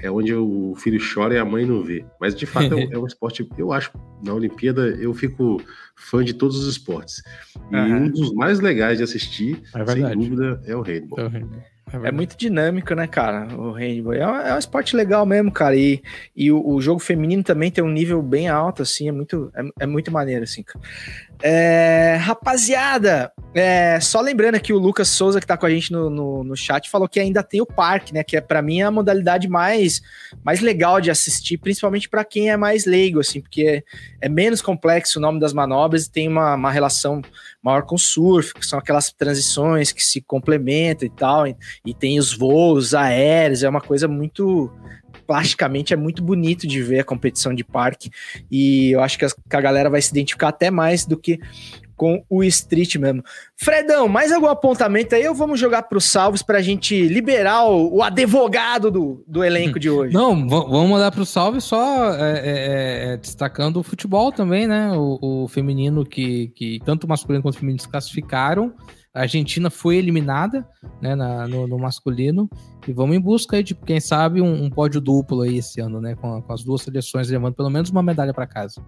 é 0.03 0.11
onde 0.11 0.35
o 0.35 0.75
filho 0.77 1.01
chora 1.15 1.35
e 1.35 1.39
a 1.39 1.45
mãe 1.45 1.65
não 1.67 1.83
vê. 1.83 2.05
Mas 2.21 2.35
de 2.35 2.47
fato 2.47 2.73
é 2.75 2.77
um, 2.77 2.89
é 2.93 2.99
um 2.99 3.07
esporte, 3.07 3.49
eu 3.59 3.73
acho, 3.73 3.91
na 4.25 4.33
Olimpíada 4.35 4.83
eu 5.01 5.13
fico 5.15 5.61
fã 5.97 6.25
de 6.25 6.35
todos 6.35 6.57
os 6.59 6.69
esportes. 6.69 7.23
E 7.71 7.77
Aham. 7.77 7.97
um 8.05 8.09
dos 8.11 8.33
mais 8.35 8.61
legais 8.61 8.99
de 8.99 9.05
assistir, 9.05 9.61
É 9.75 9.87
sem 9.87 10.09
dúvida, 10.11 10.61
é 10.67 10.75
o 10.77 10.83
handball. 10.83 11.31
É 12.03 12.13
muito 12.13 12.37
dinâmico, 12.37 12.95
né, 12.95 13.07
cara? 13.07 13.49
O 13.57 13.73
handball. 13.73 14.13
É, 14.13 14.27
um- 14.27 14.41
é 14.49 14.55
um 14.55 14.59
esporte 14.59 14.95
legal 14.95 15.25
mesmo, 15.25 15.51
cara. 15.51 15.75
E, 15.75 16.03
e 16.37 16.53
o, 16.53 16.63
o 16.75 16.81
jogo 16.83 17.01
feminino 17.01 17.43
também 17.43 17.71
tem 17.71 17.83
um 17.83 17.89
nível 17.91 18.21
bem 18.23 18.47
alto, 18.47 18.83
assim. 18.83 19.09
É 19.09 19.13
muito, 19.13 19.51
é, 19.55 19.85
é 19.85 19.87
muito 19.87 20.13
maneiro, 20.13 20.45
assim, 20.45 20.63
cara. 20.63 20.85
É, 21.41 22.17
rapaziada, 22.21 23.33
é, 23.55 23.99
só 24.01 24.21
lembrando 24.21 24.57
aqui 24.57 24.73
o 24.73 24.79
Lucas 24.79 25.09
Souza, 25.09 25.41
que 25.41 25.47
tá 25.47 25.57
com 25.57 25.67
a 25.67 25.71
gente 25.71 25.93
no, 25.93 26.11
no, 26.11 26.45
no 26.45 26.57
chat, 26.57 26.91
falou 26.91 27.09
que 27.09 27.21
ainda 27.21 27.43
tem 27.43 27.61
o 27.61 27.67
parque, 27.67 28.13
né? 28.13 28.25
Que 28.25 28.37
é, 28.37 28.41
para 28.41 28.61
mim 28.61 28.81
é 28.81 28.85
a 28.85 28.91
modalidade 28.91 29.49
mais, 29.49 30.03
mais 30.45 30.61
legal 30.61 31.01
de 31.01 31.11
assistir, 31.11 31.57
principalmente 31.59 32.09
para 32.09 32.25
quem 32.25 32.51
é 32.51 32.57
mais 32.57 32.87
leigo, 32.87 33.21
assim, 33.21 33.41
porque 33.41 33.63
é, 33.63 33.83
é 34.27 34.29
menos 34.29 34.61
complexo 34.61 35.19
o 35.19 35.23
nome 35.23 35.39
das 35.39 35.53
manobras 35.53 36.07
e 36.07 36.11
tem 36.11 36.29
uma, 36.29 36.55
uma 36.55 36.71
relação 36.71 37.23
maior 37.63 37.83
com 37.83 37.95
o 37.95 37.99
surf, 37.99 38.55
que 38.55 38.67
são 38.67 38.79
aquelas 38.79 39.13
transições 39.13 39.93
que 39.93 40.03
se 40.03 40.21
complementam 40.21 41.07
e 41.07 41.11
tal, 41.11 41.47
e, 41.47 41.57
e 41.85 41.95
tem 41.95 42.19
os 42.19 42.37
voos 42.37 42.95
aéreos, 42.95 43.63
é 43.63 43.69
uma 43.69 43.81
coisa 43.81 44.09
muito. 44.09 44.73
Plasticamente 45.29 45.93
é 45.93 45.97
muito 45.97 46.23
bonito 46.23 46.67
de 46.67 46.83
ver 46.83 47.01
a 47.01 47.05
competição 47.05 47.55
de 47.55 47.63
parque, 47.63 48.11
e 48.51 48.93
eu 48.93 49.03
acho 49.03 49.19
que, 49.19 49.27
a 49.27 49.61
galera 49.61 49.91
vai 49.91 50.01
se 50.01 50.11
identificar 50.11 50.49
até 50.49 50.71
mais 50.71 51.05
do 51.05 51.19
que 51.19 51.39
com 51.95 52.25
o 52.31 52.43
street 52.45 52.95
mesmo. 52.97 53.23
Fredão, 53.55 54.09
mais 54.09 54.33
algum 54.33 54.47
apontamento 54.47 55.15
aí 55.15 55.29
ou 55.29 55.35
vamos 55.35 55.61
jogar 55.61 55.83
para 55.83 55.99
os 55.99 56.07
salvos 56.07 56.43
para 56.43 56.57
a 56.57 56.63
gente 56.63 57.07
liberar 57.09 57.65
o, 57.65 57.97
o 57.97 58.03
advogado 58.03 58.91
do, 58.91 59.23
do 59.27 59.45
elenco 59.45 59.79
de 59.79 59.91
hoje? 59.91 60.15
Não, 60.15 60.49
vamos 60.49 60.89
mandar 60.89 61.11
pro 61.11 61.27
salve 61.27 61.61
só 61.61 62.15
é, 62.15 62.39
é, 62.39 63.13
é, 63.13 63.17
destacando 63.19 63.79
o 63.79 63.83
futebol 63.83 64.33
também, 64.33 64.67
né? 64.67 64.93
O, 64.93 65.43
o 65.43 65.49
feminino 65.49 66.07
que, 66.07 66.49
que 66.55 66.81
tanto 66.87 67.07
masculino 67.07 67.43
quanto 67.43 67.59
feminino 67.59 67.83
se 67.83 67.89
classificaram. 67.89 68.73
A 69.19 69.23
Argentina 69.23 69.69
foi 69.69 69.97
eliminada 69.97 70.67
né, 71.03 71.15
na- 71.15 71.47
no, 71.49 71.67
no 71.67 71.79
masculino. 71.79 72.49
E 72.87 72.93
vamos 72.93 73.17
em 73.17 73.21
busca 73.21 73.63
de, 73.63 73.75
quem 73.75 74.01
sabe, 74.01 74.41
um, 74.41 74.65
um 74.65 74.71
pódio 74.71 75.01
duplo 75.01 75.43
aí 75.43 75.59
esse 75.59 75.81
ano, 75.81 76.01
né? 76.01 76.15
Com, 76.15 76.41
com 76.41 76.53
as 76.53 76.63
duas 76.63 76.83
seleções 76.83 77.29
levando 77.29 77.55
pelo 77.55 77.69
menos 77.71 77.91
uma 77.91 78.03
medalha 78.03 78.33
para 78.33 78.47
casa. 78.47 78.83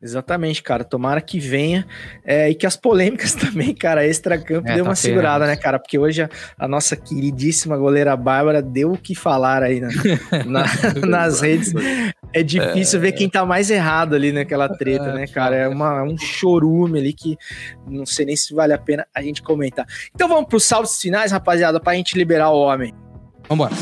Exatamente, 0.00 0.62
cara. 0.62 0.84
Tomara 0.84 1.20
que 1.20 1.40
venha. 1.40 1.86
É, 2.24 2.50
e 2.50 2.54
que 2.54 2.66
as 2.66 2.76
polêmicas 2.76 3.34
também, 3.36 3.74
cara, 3.74 4.06
extra-campo 4.06 4.68
É, 4.68 4.74
deu 4.74 4.84
tá 4.84 4.90
uma 4.90 4.96
feio, 4.96 5.14
segurada, 5.14 5.46
né? 5.46 5.56
cara? 5.56 5.78
Porque 5.78 5.98
hoje 5.98 6.22
a, 6.22 6.28
a 6.58 6.68
nossa 6.68 6.94
queridíssima 6.94 7.76
goleira 7.76 8.16
Bárbara 8.16 8.60
deu 8.62 8.92
o 8.92 8.98
que 8.98 9.14
falar 9.14 9.62
aí 9.62 9.80
na- 9.80 9.88
na- 10.46 11.06
nas 11.06 11.40
redes. 11.40 11.72
É 12.32 12.42
difícil 12.42 13.00
ver 13.00 13.12
quem 13.12 13.28
tá 13.28 13.44
mais 13.46 13.70
errado 13.70 14.14
ali 14.14 14.30
naquela 14.32 14.68
treta, 14.68 15.12
né, 15.14 15.26
cara? 15.26 15.56
É 15.56 15.68
uma, 15.68 16.02
um 16.02 16.16
chorume 16.18 16.98
ali 16.98 17.12
que 17.12 17.36
não 17.88 18.04
sei 18.04 18.26
nem 18.26 18.36
se 18.36 18.54
vale 18.54 18.72
a 18.74 18.78
pena 18.78 19.06
a 19.14 19.22
gente 19.22 19.42
comentar. 19.42 19.86
Então 20.14 20.28
vamos 20.28 20.46
pros 20.48 20.64
saldos 20.64 21.00
finais, 21.00 21.32
rapaziada, 21.32 21.80
pra 21.80 21.94
gente 21.94 22.16
liberar 22.16 22.50
o 22.50 22.58
homem. 22.58 22.92
Vambora. 23.48 23.72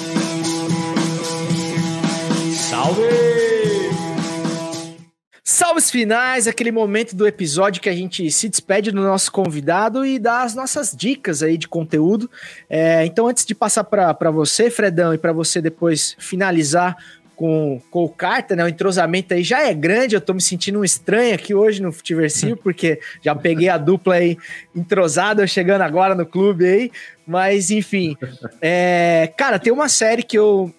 Salves 5.47 5.91
finais, 5.91 6.49
aquele 6.49 6.73
momento 6.73 7.15
do 7.15 7.27
episódio 7.27 7.83
que 7.83 7.91
a 7.91 7.95
gente 7.95 8.31
se 8.31 8.49
despede 8.49 8.91
do 8.91 9.03
nosso 9.03 9.31
convidado 9.31 10.07
e 10.07 10.19
dá 10.19 10.43
as 10.43 10.55
nossas 10.55 10.97
dicas 10.97 11.43
aí 11.43 11.59
de 11.59 11.69
conteúdo. 11.69 12.31
É, 12.69 13.05
então, 13.05 13.29
antes 13.29 13.45
de 13.45 13.55
passar 13.55 13.85
para 13.85 14.31
você, 14.31 14.71
Fredão, 14.71 15.13
e 15.13 15.19
para 15.19 15.35
você 15.35 15.61
depois 15.61 16.17
finalizar 16.19 16.97
com, 17.37 17.79
com 17.91 18.05
o 18.05 18.09
Carta, 18.09 18.57
né? 18.57 18.65
O 18.65 18.69
entrosamento 18.69 19.35
aí 19.35 19.43
já 19.43 19.69
é 19.69 19.75
grande, 19.75 20.15
eu 20.15 20.21
tô 20.23 20.33
me 20.33 20.41
sentindo 20.41 20.79
um 20.79 20.85
estranho 20.85 21.35
aqui 21.35 21.55
hoje 21.55 21.83
no 21.83 21.93
Futiversivo, 21.93 22.57
porque 22.57 22.99
já 23.21 23.35
peguei 23.35 23.69
a 23.69 23.77
dupla 23.77 24.15
aí 24.15 24.39
entrosada, 24.75 25.47
chegando 25.47 25.83
agora 25.83 26.15
no 26.15 26.25
clube 26.25 26.65
aí. 26.65 26.93
Mas, 27.27 27.71
enfim. 27.71 28.17
É, 28.63 29.31
cara, 29.37 29.59
tem 29.59 29.71
uma 29.71 29.91
série 29.91 30.23
que 30.23 30.39
eu 30.39 30.75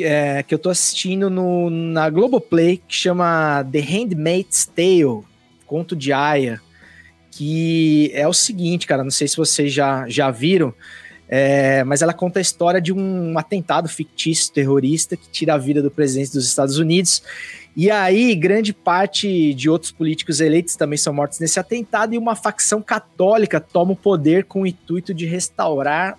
é, 0.00 0.42
que 0.42 0.54
eu 0.54 0.58
tô 0.58 0.70
assistindo 0.70 1.28
no, 1.28 1.70
na 1.70 2.08
Globoplay, 2.10 2.76
que 2.76 2.94
chama 2.94 3.66
The 3.70 3.80
Handmaid's 3.80 4.66
Tale, 4.66 5.22
Conto 5.66 5.94
de 5.94 6.12
Aya, 6.12 6.60
que 7.30 8.10
é 8.14 8.26
o 8.26 8.32
seguinte, 8.32 8.86
cara, 8.86 9.04
não 9.04 9.10
sei 9.10 9.28
se 9.28 9.36
vocês 9.36 9.72
já, 9.72 10.08
já 10.08 10.30
viram, 10.30 10.74
é, 11.28 11.84
mas 11.84 12.00
ela 12.00 12.14
conta 12.14 12.40
a 12.40 12.42
história 12.42 12.80
de 12.80 12.92
um 12.92 13.38
atentado 13.38 13.88
fictício 13.88 14.52
terrorista 14.52 15.16
que 15.16 15.28
tira 15.28 15.54
a 15.54 15.58
vida 15.58 15.82
do 15.82 15.90
presidente 15.90 16.32
dos 16.32 16.46
Estados 16.46 16.78
Unidos. 16.78 17.22
E 17.76 17.90
aí, 17.90 18.34
grande 18.34 18.72
parte 18.72 19.52
de 19.54 19.68
outros 19.68 19.92
políticos 19.92 20.40
eleitos 20.40 20.74
também 20.74 20.96
são 20.96 21.12
mortos 21.12 21.38
nesse 21.38 21.60
atentado, 21.60 22.14
e 22.14 22.18
uma 22.18 22.34
facção 22.34 22.82
católica 22.82 23.60
toma 23.60 23.92
o 23.92 23.96
poder 23.96 24.44
com 24.44 24.62
o 24.62 24.66
intuito 24.66 25.12
de 25.12 25.26
restaurar, 25.26 26.18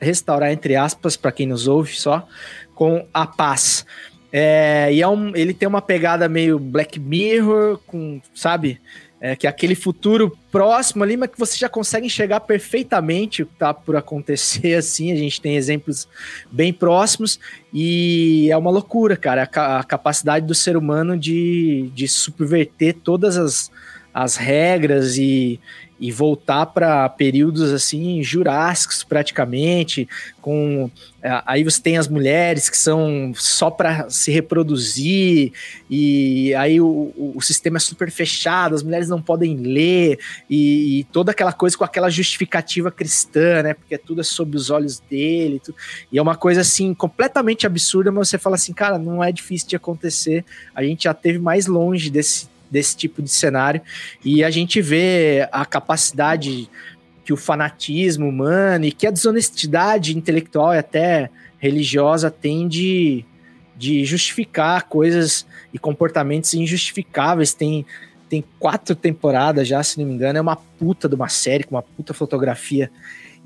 restaurar 0.00 0.52
entre 0.52 0.76
aspas, 0.76 1.16
para 1.16 1.32
quem 1.32 1.46
nos 1.46 1.66
ouve 1.66 1.94
só, 1.94 2.26
com 2.74 3.06
a 3.12 3.26
paz. 3.26 3.84
É, 4.32 4.92
e 4.92 5.00
é 5.00 5.08
um, 5.08 5.34
ele 5.34 5.54
tem 5.54 5.66
uma 5.66 5.80
pegada 5.80 6.28
meio 6.28 6.58
Black 6.58 7.00
Mirror, 7.00 7.78
com, 7.86 8.20
sabe? 8.34 8.80
É, 9.20 9.34
que 9.34 9.48
é 9.48 9.50
aquele 9.50 9.74
futuro 9.74 10.38
próximo 10.52 11.02
ali, 11.02 11.16
mas 11.16 11.30
que 11.30 11.38
você 11.38 11.56
já 11.56 11.68
consegue 11.68 12.06
enxergar 12.06 12.38
perfeitamente 12.40 13.42
o 13.42 13.46
que 13.46 13.54
tá 13.56 13.74
por 13.74 13.96
acontecer, 13.96 14.74
assim. 14.78 15.10
A 15.10 15.16
gente 15.16 15.40
tem 15.40 15.56
exemplos 15.56 16.06
bem 16.52 16.72
próximos 16.72 17.40
e 17.72 18.48
é 18.50 18.56
uma 18.56 18.70
loucura, 18.70 19.16
cara. 19.16 19.48
A, 19.52 19.78
a 19.80 19.84
capacidade 19.84 20.46
do 20.46 20.54
ser 20.54 20.76
humano 20.76 21.18
de, 21.18 21.90
de 21.94 22.06
subverter 22.06 22.94
todas 23.02 23.36
as, 23.36 23.72
as 24.14 24.36
regras 24.36 25.18
e, 25.18 25.58
e 26.00 26.12
voltar 26.12 26.66
para 26.66 27.08
períodos 27.08 27.72
assim 27.72 28.22
jurássicos 28.22 29.02
praticamente 29.02 30.08
com 30.40 30.90
é, 31.20 31.42
aí 31.44 31.64
você 31.64 31.82
tem 31.82 31.98
as 31.98 32.06
mulheres 32.06 32.70
que 32.70 32.76
são 32.76 33.32
só 33.34 33.70
para 33.70 34.08
se 34.08 34.30
reproduzir 34.30 35.52
e 35.90 36.54
aí 36.54 36.80
o, 36.80 37.12
o, 37.34 37.40
sistema 37.42 37.78
é 37.78 37.80
super 37.80 38.10
fechado 38.10 38.76
as 38.76 38.82
mulheres 38.84 39.08
não 39.08 39.20
podem 39.20 39.56
ler 39.56 40.18
e, 40.48 41.00
e 41.00 41.04
toda 41.04 41.32
aquela 41.32 41.52
coisa 41.52 41.76
com 41.76 41.82
aquela 41.82 42.08
justificativa 42.08 42.90
cristã 42.90 43.62
né 43.64 43.74
porque 43.74 43.98
tudo 43.98 44.20
é 44.20 44.24
sob 44.24 44.56
os 44.56 44.70
olhos 44.70 45.00
dele 45.00 45.60
e 46.12 46.18
é 46.18 46.22
uma 46.22 46.36
coisa 46.36 46.60
assim 46.60 46.94
completamente 46.94 47.66
absurda 47.66 48.12
mas 48.12 48.28
você 48.28 48.38
fala 48.38 48.54
assim 48.54 48.72
cara 48.72 48.98
não 48.98 49.22
é 49.22 49.32
difícil 49.32 49.68
de 49.68 49.76
acontecer 49.76 50.44
a 50.72 50.84
gente 50.84 51.04
já 51.04 51.14
teve 51.14 51.40
mais 51.40 51.66
longe 51.66 52.10
desse 52.10 52.48
desse 52.70 52.96
tipo 52.96 53.22
de 53.22 53.30
cenário 53.30 53.80
e 54.24 54.44
a 54.44 54.50
gente 54.50 54.80
vê 54.80 55.48
a 55.50 55.64
capacidade 55.64 56.68
que 57.24 57.32
o 57.32 57.36
fanatismo 57.36 58.26
humano 58.26 58.86
e 58.86 58.92
que 58.92 59.06
a 59.06 59.10
desonestidade 59.10 60.16
intelectual 60.16 60.74
e 60.74 60.78
até 60.78 61.30
religiosa 61.58 62.30
tem 62.30 62.66
de, 62.66 63.24
de 63.76 64.04
justificar 64.04 64.84
coisas 64.84 65.46
e 65.72 65.78
comportamentos 65.78 66.54
injustificáveis. 66.54 67.52
Tem, 67.52 67.84
tem 68.30 68.42
quatro 68.58 68.94
temporadas 68.94 69.68
já, 69.68 69.82
se 69.82 69.98
não 69.98 70.06
me 70.06 70.14
engano, 70.14 70.38
é 70.38 70.40
uma 70.40 70.56
puta 70.56 71.08
de 71.08 71.14
uma 71.14 71.28
série 71.28 71.64
com 71.64 71.74
uma 71.74 71.82
puta 71.82 72.14
fotografia 72.14 72.90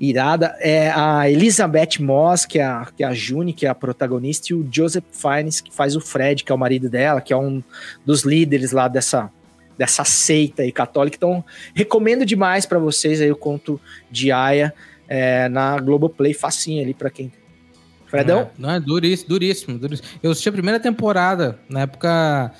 irada. 0.09 0.55
É 0.59 0.91
a 0.91 1.29
Elizabeth 1.29 1.99
Moss, 1.99 2.45
que 2.45 2.59
é 2.59 2.63
a, 2.63 2.87
que 2.95 3.03
é 3.03 3.07
a 3.07 3.13
June, 3.13 3.53
que 3.53 3.65
é 3.65 3.69
a 3.69 3.75
protagonista, 3.75 4.51
e 4.51 4.53
o 4.53 4.67
Joseph 4.69 5.05
Fiennes, 5.11 5.61
que 5.61 5.73
faz 5.73 5.95
o 5.95 6.01
Fred, 6.01 6.43
que 6.43 6.51
é 6.51 6.55
o 6.55 6.57
marido 6.57 6.89
dela, 6.89 7.21
que 7.21 7.31
é 7.31 7.37
um 7.37 7.63
dos 8.05 8.23
líderes 8.23 8.71
lá 8.71 8.87
dessa, 8.87 9.31
dessa 9.77 10.03
seita 10.03 10.63
aí 10.63 10.71
católica. 10.71 11.15
Então, 11.15 11.43
recomendo 11.73 12.25
demais 12.25 12.65
para 12.65 12.79
vocês 12.79 13.21
aí 13.21 13.31
o 13.31 13.35
conto 13.35 13.79
de 14.11 14.31
Aya 14.31 14.73
é, 15.07 15.47
na 15.47 15.79
Globoplay, 15.79 16.33
facinho 16.33 16.83
ali 16.83 16.93
para 16.93 17.09
quem. 17.09 17.31
Fredão? 18.07 18.41
É, 18.41 18.47
não, 18.57 18.69
é 18.71 18.79
duríssimo, 18.79 19.29
duríssimo, 19.29 19.79
duríssimo. 19.79 20.07
Eu 20.21 20.31
assisti 20.31 20.49
a 20.49 20.51
primeira 20.51 20.79
temporada, 20.79 21.57
na 21.69 21.81
época 21.81 22.51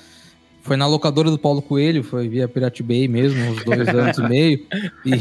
foi 0.64 0.76
na 0.76 0.86
locadora 0.86 1.30
do 1.30 1.38
Paulo 1.38 1.62
Coelho, 1.62 2.02
foi 2.02 2.26
via 2.28 2.48
Pirate 2.48 2.82
Bay 2.82 3.06
mesmo, 3.06 3.38
uns 3.52 3.62
dois 3.64 3.86
anos 3.88 4.18
e 4.18 4.22
meio. 4.28 4.66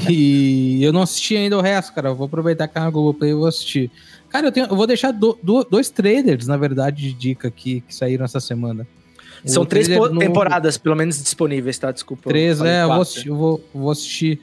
E 0.10 0.84
eu 0.84 0.92
não 0.92 1.02
assisti 1.04 1.36
ainda 1.38 1.58
o 1.58 1.62
resto, 1.62 1.94
cara. 1.94 2.10
Eu 2.10 2.16
vou 2.16 2.26
aproveitar 2.26 2.68
que 2.68 2.78
é 2.78 2.82
na 2.82 2.90
Globoplay 2.90 3.32
e 3.32 3.36
vou 3.36 3.46
assistir. 3.46 3.92
Cara, 4.30 4.48
eu, 4.48 4.52
tenho, 4.52 4.66
eu 4.68 4.76
vou 4.76 4.88
deixar 4.88 5.12
do- 5.12 5.38
do- 5.44 5.64
dois 5.64 5.90
trailers, 5.90 6.48
na 6.48 6.58
verdade, 6.58 7.04
de 7.04 7.14
dica 7.14 7.48
aqui, 7.50 7.82
que 7.88 7.94
saíram 7.94 8.26
essa 8.26 8.40
semana. 8.40 8.88
São 9.46 9.64
O 9.64 9.66
três 9.66 9.86
trailer 9.88 10.08
po- 10.08 10.14
novo- 10.14 10.26
temporadas, 10.26 10.78
pelo 10.78 10.96
menos, 10.96 11.22
disponíveis, 11.22 11.78
tá? 11.78 11.92
Desculpa. 11.92 12.30
Três, 12.30 12.58
falei 12.58 12.74
é, 12.74 12.84
eu 12.84 12.88
vou 12.88 13.02
assistir, 13.02 13.28
eu 13.28 13.36
vou, 13.36 13.64
vou 13.74 13.92
assistir 13.92 14.40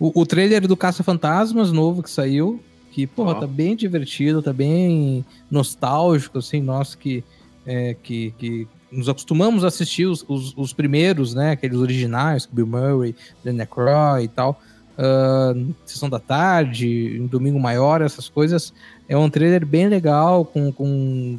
o, 0.00 0.20
o 0.22 0.26
trailer 0.26 0.66
do 0.66 0.76
Caça 0.76 1.04
Fantasmas 1.04 1.70
novo 1.70 2.02
que 2.02 2.10
saiu, 2.10 2.58
que, 2.90 3.06
porra, 3.06 3.32
Ó. 3.32 3.34
tá 3.34 3.46
bem 3.46 3.76
divertido, 3.76 4.42
tá 4.42 4.52
bem 4.52 5.24
nostálgico, 5.50 6.38
assim, 6.38 6.62
nós 6.62 6.94
que, 6.94 7.22
é, 7.66 7.94
que, 8.02 8.32
que 8.38 8.66
nos 8.90 9.08
acostumamos 9.08 9.64
a 9.64 9.68
assistir 9.68 10.06
os, 10.06 10.24
os, 10.28 10.54
os 10.56 10.72
primeiros, 10.72 11.34
né, 11.34 11.52
aqueles 11.52 11.78
originais, 11.78 12.46
Bill 12.50 12.66
Murray, 12.66 13.14
Dan 13.44 13.60
Aykroyd 13.60 14.24
e 14.24 14.28
tal, 14.28 14.60
ah, 14.96 15.54
Sessão 15.84 16.08
da 16.08 16.18
Tarde, 16.18 17.18
em 17.18 17.26
Domingo 17.26 17.60
Maior, 17.60 18.00
essas 18.00 18.28
coisas, 18.28 18.72
é 19.08 19.16
um 19.16 19.28
trailer 19.28 19.66
bem 19.66 19.88
legal, 19.88 20.44
com, 20.44 20.72
com 20.72 21.38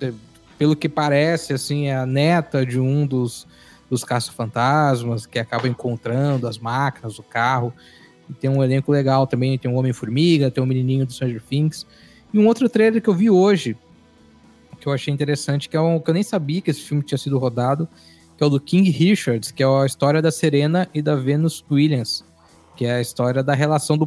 é, 0.00 0.12
pelo 0.58 0.74
que 0.74 0.88
parece, 0.88 1.52
assim, 1.52 1.86
é 1.86 1.96
a 1.96 2.04
neta 2.04 2.66
de 2.66 2.80
um 2.80 3.06
dos 3.06 3.46
dos 3.88 4.04
caça-fantasmas, 4.04 5.26
que 5.26 5.38
acaba 5.38 5.66
encontrando 5.66 6.46
as 6.46 6.58
máquinas, 6.58 7.18
o 7.18 7.22
carro. 7.22 7.72
E 8.28 8.34
tem 8.34 8.50
um 8.50 8.62
elenco 8.62 8.92
legal 8.92 9.26
também, 9.26 9.56
tem 9.56 9.70
um 9.70 9.76
Homem-Formiga, 9.76 10.50
tem 10.50 10.62
um 10.62 10.66
menininho 10.66 11.06
do 11.06 11.12
Stranger 11.12 11.42
Things. 11.42 11.86
E 12.32 12.38
um 12.38 12.46
outro 12.46 12.68
trailer 12.68 13.00
que 13.00 13.08
eu 13.08 13.14
vi 13.14 13.30
hoje, 13.30 13.76
que 14.78 14.86
eu 14.86 14.92
achei 14.92 15.12
interessante, 15.12 15.68
que 15.68 15.76
é 15.76 15.80
um 15.80 15.98
que 15.98 16.10
eu 16.10 16.14
nem 16.14 16.22
sabia 16.22 16.60
que 16.60 16.70
esse 16.70 16.80
filme 16.80 17.02
tinha 17.02 17.18
sido 17.18 17.38
rodado, 17.38 17.88
que 18.36 18.42
é 18.44 18.46
o 18.46 18.50
do 18.50 18.60
King 18.60 18.88
Richards, 18.90 19.50
que 19.50 19.62
é 19.62 19.66
a 19.66 19.84
história 19.84 20.22
da 20.22 20.30
Serena 20.30 20.88
e 20.94 21.02
da 21.02 21.16
Venus 21.16 21.64
Williams, 21.70 22.24
que 22.76 22.84
é 22.84 22.94
a 22.94 23.00
história 23.00 23.42
da 23.42 23.54
relação 23.54 23.98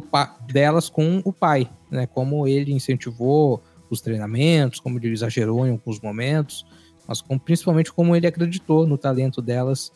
delas 0.50 0.88
com 0.88 1.20
o 1.24 1.32
pai, 1.32 1.70
né? 1.90 2.06
Como 2.06 2.48
ele 2.48 2.72
incentivou 2.72 3.62
os 3.90 4.00
treinamentos, 4.00 4.80
como 4.80 4.98
ele 4.98 5.12
exagerou 5.12 5.66
em 5.66 5.72
alguns 5.72 6.00
momentos, 6.00 6.64
mas 7.06 7.22
principalmente 7.44 7.92
como 7.92 8.16
ele 8.16 8.26
acreditou 8.26 8.86
no 8.86 8.96
talento 8.96 9.42
delas. 9.42 9.92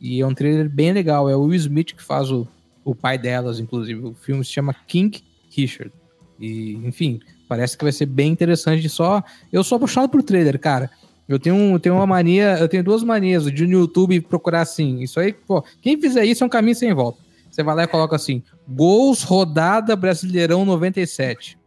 E 0.00 0.20
é 0.20 0.26
um 0.26 0.32
trailer 0.32 0.70
bem 0.70 0.92
legal. 0.92 1.28
É 1.28 1.36
o 1.36 1.42
Will 1.42 1.54
Smith 1.54 1.94
que 1.94 2.02
faz 2.02 2.30
o, 2.30 2.46
o 2.84 2.94
pai 2.94 3.18
delas, 3.18 3.58
inclusive. 3.58 4.00
O 4.00 4.14
filme 4.14 4.44
se 4.44 4.52
chama 4.52 4.74
King 4.86 5.22
Richard. 5.50 5.92
E, 6.38 6.74
enfim, 6.84 7.20
parece 7.50 7.76
que 7.76 7.82
vai 7.82 7.92
ser 7.92 8.06
bem 8.06 8.30
interessante. 8.30 8.88
Só 8.88 9.20
eu 9.52 9.64
sou 9.64 9.74
apaixonado 9.74 10.08
por 10.08 10.22
trailer, 10.22 10.56
cara. 10.60 10.88
Eu 11.28 11.36
tenho, 11.38 11.74
eu 11.74 11.80
tenho 11.80 11.96
uma 11.96 12.06
mania, 12.06 12.56
eu 12.58 12.68
tenho 12.68 12.84
duas 12.84 13.02
manias 13.02 13.44
de 13.52 13.66
no 13.66 13.72
YouTube 13.80 14.20
procurar 14.20 14.60
assim. 14.62 15.00
Isso 15.00 15.18
aí, 15.18 15.32
pô, 15.32 15.64
quem 15.82 16.00
fizer 16.00 16.24
isso 16.24 16.44
é 16.44 16.46
um 16.46 16.50
caminho 16.50 16.76
sem 16.76 16.94
volta. 16.94 17.18
Você 17.50 17.64
vai 17.64 17.74
lá 17.74 17.82
e 17.82 17.88
coloca 17.88 18.14
assim: 18.14 18.40
gols 18.68 19.24
rodada 19.24 19.96
Brasileirão 19.96 20.64
97. 20.64 21.58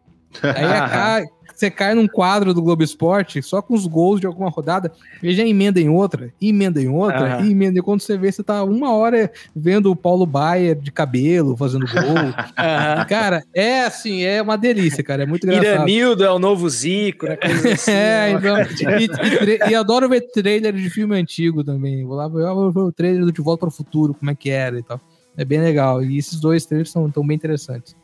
Aí 0.41 0.63
a 0.71 0.89
ca- 0.89 1.25
você 1.53 1.69
cai 1.69 1.93
num 1.93 2.07
quadro 2.07 2.53
do 2.53 2.61
Globo 2.61 2.83
Esporte 2.83 3.41
só 3.41 3.61
com 3.61 3.73
os 3.73 3.85
gols 3.87 4.19
de 4.19 4.27
alguma 4.27 4.49
rodada, 4.49 4.91
e 5.21 5.33
já 5.33 5.43
emenda 5.45 5.79
em 5.79 5.89
outra, 5.89 6.33
emenda 6.41 6.81
em 6.81 6.87
outra, 6.87 7.35
Aham. 7.35 7.45
e 7.45 7.51
emenda. 7.51 7.79
E 7.79 7.81
quando 7.81 8.01
você 8.01 8.17
vê, 8.17 8.31
você 8.31 8.43
tá 8.43 8.63
uma 8.63 8.93
hora 8.93 9.31
vendo 9.55 9.91
o 9.91 9.95
Paulo 9.95 10.25
Baier 10.25 10.75
de 10.75 10.91
cabelo 10.91 11.55
fazendo 11.55 11.85
gol. 11.85 11.93
Aham. 12.57 13.05
cara, 13.05 13.43
é 13.53 13.81
assim, 13.85 14.23
é 14.23 14.41
uma 14.41 14.57
delícia, 14.57 15.03
cara. 15.03 15.23
É 15.23 15.25
muito 15.25 15.45
engraçado. 15.45 15.65
Iranildo 15.75 16.23
é 16.23 16.31
o 16.31 16.39
novo 16.39 16.69
Zico, 16.69 17.25
né? 17.27 17.37
Assim, 17.73 17.91
É, 17.91 18.33
né? 18.33 18.39
então, 18.39 18.57
e, 18.99 19.69
e 19.69 19.71
e 19.71 19.75
adoro 19.75 20.09
ver 20.09 20.21
trailer 20.31 20.73
de 20.73 20.89
filme 20.89 21.15
antigo 21.19 21.63
também. 21.63 22.05
Vou 22.05 22.15
lá 22.15 22.27
ver 22.27 22.45
o 22.45 22.91
trailer 22.91 23.25
do 23.25 23.31
De 23.31 23.41
Volta 23.41 23.61
para 23.61 23.69
o 23.69 23.71
Futuro, 23.71 24.13
como 24.13 24.29
é 24.31 24.35
que 24.35 24.49
era 24.49 24.77
e 24.79 24.83
tal. 24.83 24.99
É 25.37 25.43
bem 25.43 25.59
legal. 25.61 26.03
E 26.03 26.17
esses 26.17 26.39
dois 26.39 26.65
trailers 26.65 26.91
são 26.91 27.09
tão 27.09 27.25
bem 27.25 27.35
interessantes. 27.35 27.95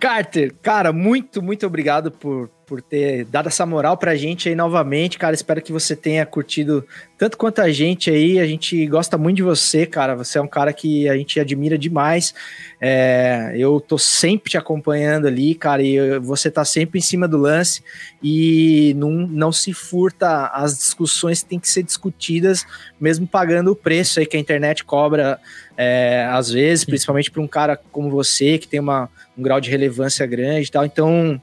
Carter, 0.00 0.54
cara, 0.62 0.92
muito, 0.92 1.42
muito 1.42 1.66
obrigado 1.66 2.10
por, 2.10 2.48
por 2.70 2.80
ter 2.80 3.24
dado 3.24 3.48
essa 3.48 3.66
moral 3.66 3.96
pra 3.96 4.14
gente 4.14 4.48
aí 4.48 4.54
novamente, 4.54 5.18
cara. 5.18 5.34
Espero 5.34 5.60
que 5.60 5.72
você 5.72 5.96
tenha 5.96 6.24
curtido 6.24 6.86
tanto 7.18 7.36
quanto 7.36 7.60
a 7.60 7.68
gente 7.68 8.08
aí. 8.08 8.38
A 8.38 8.46
gente 8.46 8.86
gosta 8.86 9.18
muito 9.18 9.38
de 9.38 9.42
você, 9.42 9.84
cara. 9.84 10.14
Você 10.14 10.38
é 10.38 10.40
um 10.40 10.46
cara 10.46 10.72
que 10.72 11.08
a 11.08 11.16
gente 11.16 11.40
admira 11.40 11.76
demais. 11.76 12.32
É, 12.80 13.54
eu 13.56 13.80
tô 13.80 13.98
sempre 13.98 14.52
te 14.52 14.56
acompanhando 14.56 15.26
ali, 15.26 15.52
cara, 15.52 15.82
e 15.82 16.20
você 16.20 16.48
tá 16.48 16.64
sempre 16.64 17.00
em 17.00 17.02
cima 17.02 17.26
do 17.26 17.36
lance 17.36 17.82
e 18.22 18.94
não, 18.96 19.10
não 19.10 19.50
se 19.50 19.72
furta 19.72 20.46
as 20.54 20.78
discussões 20.78 21.42
que 21.42 21.48
têm 21.48 21.58
que 21.58 21.68
ser 21.68 21.82
discutidas, 21.82 22.64
mesmo 23.00 23.26
pagando 23.26 23.72
o 23.72 23.76
preço 23.76 24.20
aí 24.20 24.26
que 24.26 24.36
a 24.36 24.40
internet 24.40 24.84
cobra 24.84 25.40
é, 25.76 26.24
às 26.30 26.50
vezes, 26.50 26.84
principalmente 26.84 27.32
para 27.32 27.42
um 27.42 27.48
cara 27.48 27.76
como 27.90 28.08
você, 28.10 28.58
que 28.58 28.68
tem 28.68 28.78
uma, 28.78 29.10
um 29.36 29.42
grau 29.42 29.60
de 29.60 29.70
relevância 29.70 30.24
grande 30.24 30.68
e 30.68 30.70
tal. 30.70 30.84
Então, 30.84 31.42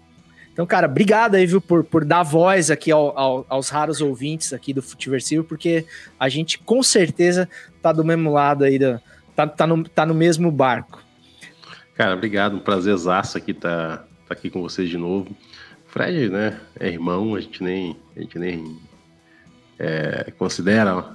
então 0.58 0.66
cara, 0.66 0.88
obrigado 0.88 1.36
aí, 1.36 1.46
viu, 1.46 1.62
por, 1.62 1.84
por 1.84 2.04
dar 2.04 2.24
voz 2.24 2.72
aqui 2.72 2.92
ao- 2.92 3.16
ao- 3.16 3.46
aos 3.48 3.70
raros 3.70 4.02
ouvintes 4.02 4.54
aqui 4.54 4.74
do 4.74 4.82
Futiversivo, 4.82 5.44
porque 5.44 5.86
a 6.20 6.28
gente 6.30 6.58
com 6.58 6.82
certeza 6.82 7.48
tá 7.80 7.92
do 7.92 8.04
mesmo 8.04 8.34
lado 8.34 8.64
aí, 8.64 8.80
da, 8.80 9.00
tá, 9.36 9.46
tá, 9.46 9.68
no, 9.68 9.88
tá 9.88 10.04
no 10.04 10.16
mesmo 10.16 10.52
barco. 10.52 11.00
Cara, 11.94 12.16
obrigado, 12.16 12.56
um 12.56 12.60
prazerzaço 12.60 13.38
aqui 13.38 13.54
tá, 13.54 13.98
tá 14.28 14.34
aqui 14.34 14.50
com 14.50 14.60
vocês 14.64 14.90
de 14.90 14.98
novo. 14.98 15.30
Fred, 15.90 16.28
né, 16.28 16.60
é 16.80 16.88
irmão, 16.88 17.36
a 17.36 17.40
gente 17.40 17.64
nem, 17.64 17.96
a 18.16 18.20
gente 18.20 18.40
nem 18.40 18.80
é, 19.78 20.34
considera, 20.40 21.06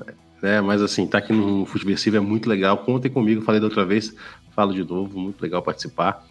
né, 0.41 0.61
mas 0.61 0.81
assim, 0.81 1.05
tá 1.05 1.19
aqui 1.19 1.33
no 1.33 1.67
Futeversivo 1.67 2.17
é 2.17 2.21
muito 2.21 2.49
legal. 2.49 2.79
Contem 2.79 3.11
comigo, 3.11 3.43
falei 3.43 3.61
da 3.61 3.67
outra 3.67 3.85
vez, 3.85 4.15
falo 4.55 4.73
de 4.73 4.85
novo, 4.85 5.19
muito 5.19 5.43
legal 5.43 5.61
participar. 5.63 6.25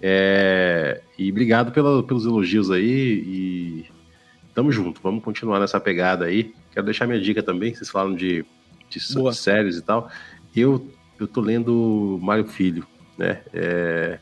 É, 0.00 1.02
e 1.18 1.30
obrigado 1.30 1.72
pela- 1.72 2.02
pelos 2.02 2.24
elogios 2.24 2.70
aí 2.70 2.84
e 3.26 3.86
tamo 4.54 4.70
junto, 4.70 5.00
vamos 5.02 5.22
continuar 5.22 5.60
nessa 5.60 5.80
pegada 5.80 6.26
aí. 6.26 6.52
Quero 6.72 6.86
deixar 6.86 7.06
minha 7.06 7.20
dica 7.20 7.42
também, 7.42 7.74
vocês 7.74 7.90
falam 7.90 8.14
de, 8.14 8.44
de 8.88 9.00
séries 9.34 9.76
e 9.76 9.82
tal. 9.82 10.10
Eu, 10.54 10.90
eu 11.18 11.26
tô 11.26 11.40
lendo 11.40 12.18
Mário 12.22 12.46
Filho, 12.46 12.86
né? 13.16 13.42
É, 13.52 14.18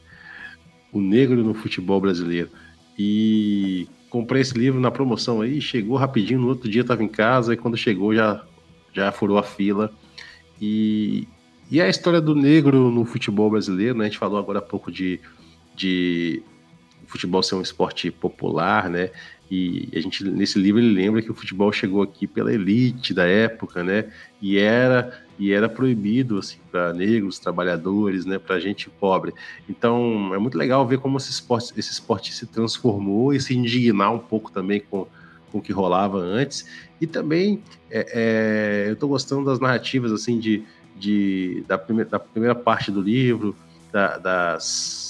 o 0.92 1.00
Negro 1.00 1.42
no 1.42 1.54
Futebol 1.54 2.00
Brasileiro. 2.00 2.50
E 2.98 3.86
comprei 4.08 4.40
esse 4.40 4.56
livro 4.56 4.80
na 4.80 4.90
promoção 4.90 5.42
aí, 5.42 5.60
chegou 5.60 5.96
rapidinho, 5.96 6.40
no 6.40 6.48
outro 6.48 6.70
dia 6.70 6.80
estava 6.80 7.02
em 7.02 7.08
casa, 7.08 7.52
e 7.52 7.56
quando 7.56 7.76
chegou 7.76 8.14
já, 8.14 8.42
já 8.92 9.12
furou 9.12 9.36
a 9.38 9.42
fila. 9.42 9.92
E, 10.60 11.28
e 11.70 11.80
é 11.80 11.84
a 11.84 11.88
história 11.88 12.20
do 12.20 12.34
negro 12.34 12.90
no 12.90 13.04
futebol 13.04 13.50
brasileiro, 13.50 13.98
né? 13.98 14.04
A 14.04 14.08
gente 14.08 14.18
falou 14.18 14.38
agora 14.38 14.60
há 14.60 14.62
pouco 14.62 14.90
de, 14.90 15.20
de 15.76 16.42
o 17.06 17.10
futebol 17.10 17.42
ser 17.42 17.54
um 17.54 17.62
esporte 17.62 18.10
popular, 18.10 18.90
né? 18.90 19.10
E 19.48 19.88
a 19.94 20.00
gente 20.00 20.24
nesse 20.24 20.58
livro 20.58 20.80
ele 20.80 20.92
lembra 20.92 21.22
que 21.22 21.30
o 21.30 21.34
futebol 21.34 21.72
chegou 21.72 22.02
aqui 22.02 22.26
pela 22.26 22.52
elite 22.52 23.14
da 23.14 23.24
época, 23.24 23.84
né? 23.84 24.10
E 24.42 24.58
era 24.58 25.24
e 25.38 25.52
era 25.52 25.68
proibido 25.68 26.38
assim 26.38 26.58
para 26.70 26.92
negros, 26.92 27.38
trabalhadores, 27.38 28.24
né? 28.24 28.38
Para 28.38 28.58
gente 28.58 28.90
pobre. 28.90 29.32
Então 29.68 30.34
é 30.34 30.38
muito 30.38 30.58
legal 30.58 30.86
ver 30.86 30.98
como 30.98 31.16
esse 31.18 31.30
esporte, 31.30 31.72
esse 31.76 31.92
esporte 31.92 32.34
se 32.34 32.46
transformou 32.46 33.32
e 33.32 33.40
se 33.40 33.54
indignar 33.54 34.12
um 34.12 34.18
pouco 34.18 34.50
também 34.50 34.80
com, 34.80 35.06
com 35.52 35.58
o 35.58 35.62
que 35.62 35.72
rolava 35.72 36.18
antes. 36.18 36.66
E 37.00 37.06
também 37.06 37.62
é, 37.88 38.84
é, 38.84 38.88
eu 38.88 38.94
estou 38.94 39.08
gostando 39.08 39.44
das 39.44 39.60
narrativas 39.60 40.10
assim 40.10 40.40
de, 40.40 40.64
de 40.96 41.62
da, 41.68 41.78
primeira, 41.78 42.10
da 42.10 42.18
primeira 42.18 42.54
parte 42.54 42.90
do 42.90 43.00
livro, 43.00 43.54
da, 43.92 44.18
das 44.18 45.05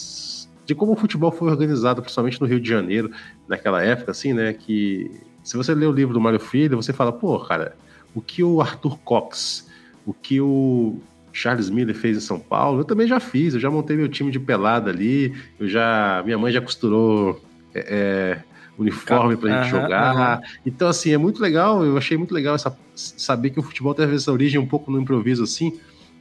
de 0.66 0.74
como 0.74 0.92
o 0.92 0.96
futebol 0.96 1.30
foi 1.30 1.48
organizado, 1.48 2.02
principalmente 2.02 2.40
no 2.40 2.46
Rio 2.46 2.60
de 2.60 2.68
Janeiro, 2.68 3.10
naquela 3.48 3.82
época, 3.82 4.10
assim, 4.10 4.32
né? 4.32 4.52
Que 4.52 5.10
se 5.42 5.56
você 5.56 5.74
lê 5.74 5.86
o 5.86 5.92
livro 5.92 6.12
do 6.12 6.20
Mário 6.20 6.40
Filho, 6.40 6.76
você 6.76 6.92
fala, 6.92 7.12
pô, 7.12 7.38
cara, 7.38 7.76
o 8.12 8.20
que 8.20 8.42
o 8.42 8.60
Arthur 8.60 8.98
Cox, 8.98 9.68
o 10.04 10.12
que 10.12 10.40
o 10.40 11.00
Charles 11.32 11.70
Miller 11.70 11.94
fez 11.94 12.16
em 12.16 12.20
São 12.20 12.40
Paulo, 12.40 12.80
eu 12.80 12.84
também 12.84 13.06
já 13.06 13.20
fiz, 13.20 13.54
eu 13.54 13.60
já 13.60 13.70
montei 13.70 13.96
meu 13.96 14.08
time 14.08 14.30
de 14.30 14.40
pelada 14.40 14.90
ali, 14.90 15.32
eu 15.60 15.68
já. 15.68 16.20
Minha 16.24 16.36
mãe 16.36 16.52
já 16.52 16.60
costurou 16.60 17.40
é, 17.72 17.86
é, 17.88 18.44
uniforme 18.76 19.36
pra 19.36 19.50
gente 19.50 19.68
Aham, 19.68 19.82
jogar. 19.82 20.16
aham. 20.16 20.40
Então, 20.64 20.88
assim, 20.88 21.12
é 21.12 21.18
muito 21.18 21.40
legal, 21.40 21.84
eu 21.84 21.96
achei 21.96 22.16
muito 22.16 22.34
legal 22.34 22.56
essa, 22.56 22.76
saber 22.94 23.50
que 23.50 23.60
o 23.60 23.62
futebol 23.62 23.94
teve 23.94 24.16
essa 24.16 24.32
origem 24.32 24.58
um 24.58 24.66
pouco 24.66 24.90
no 24.90 25.00
improviso, 25.00 25.44
assim, 25.44 25.78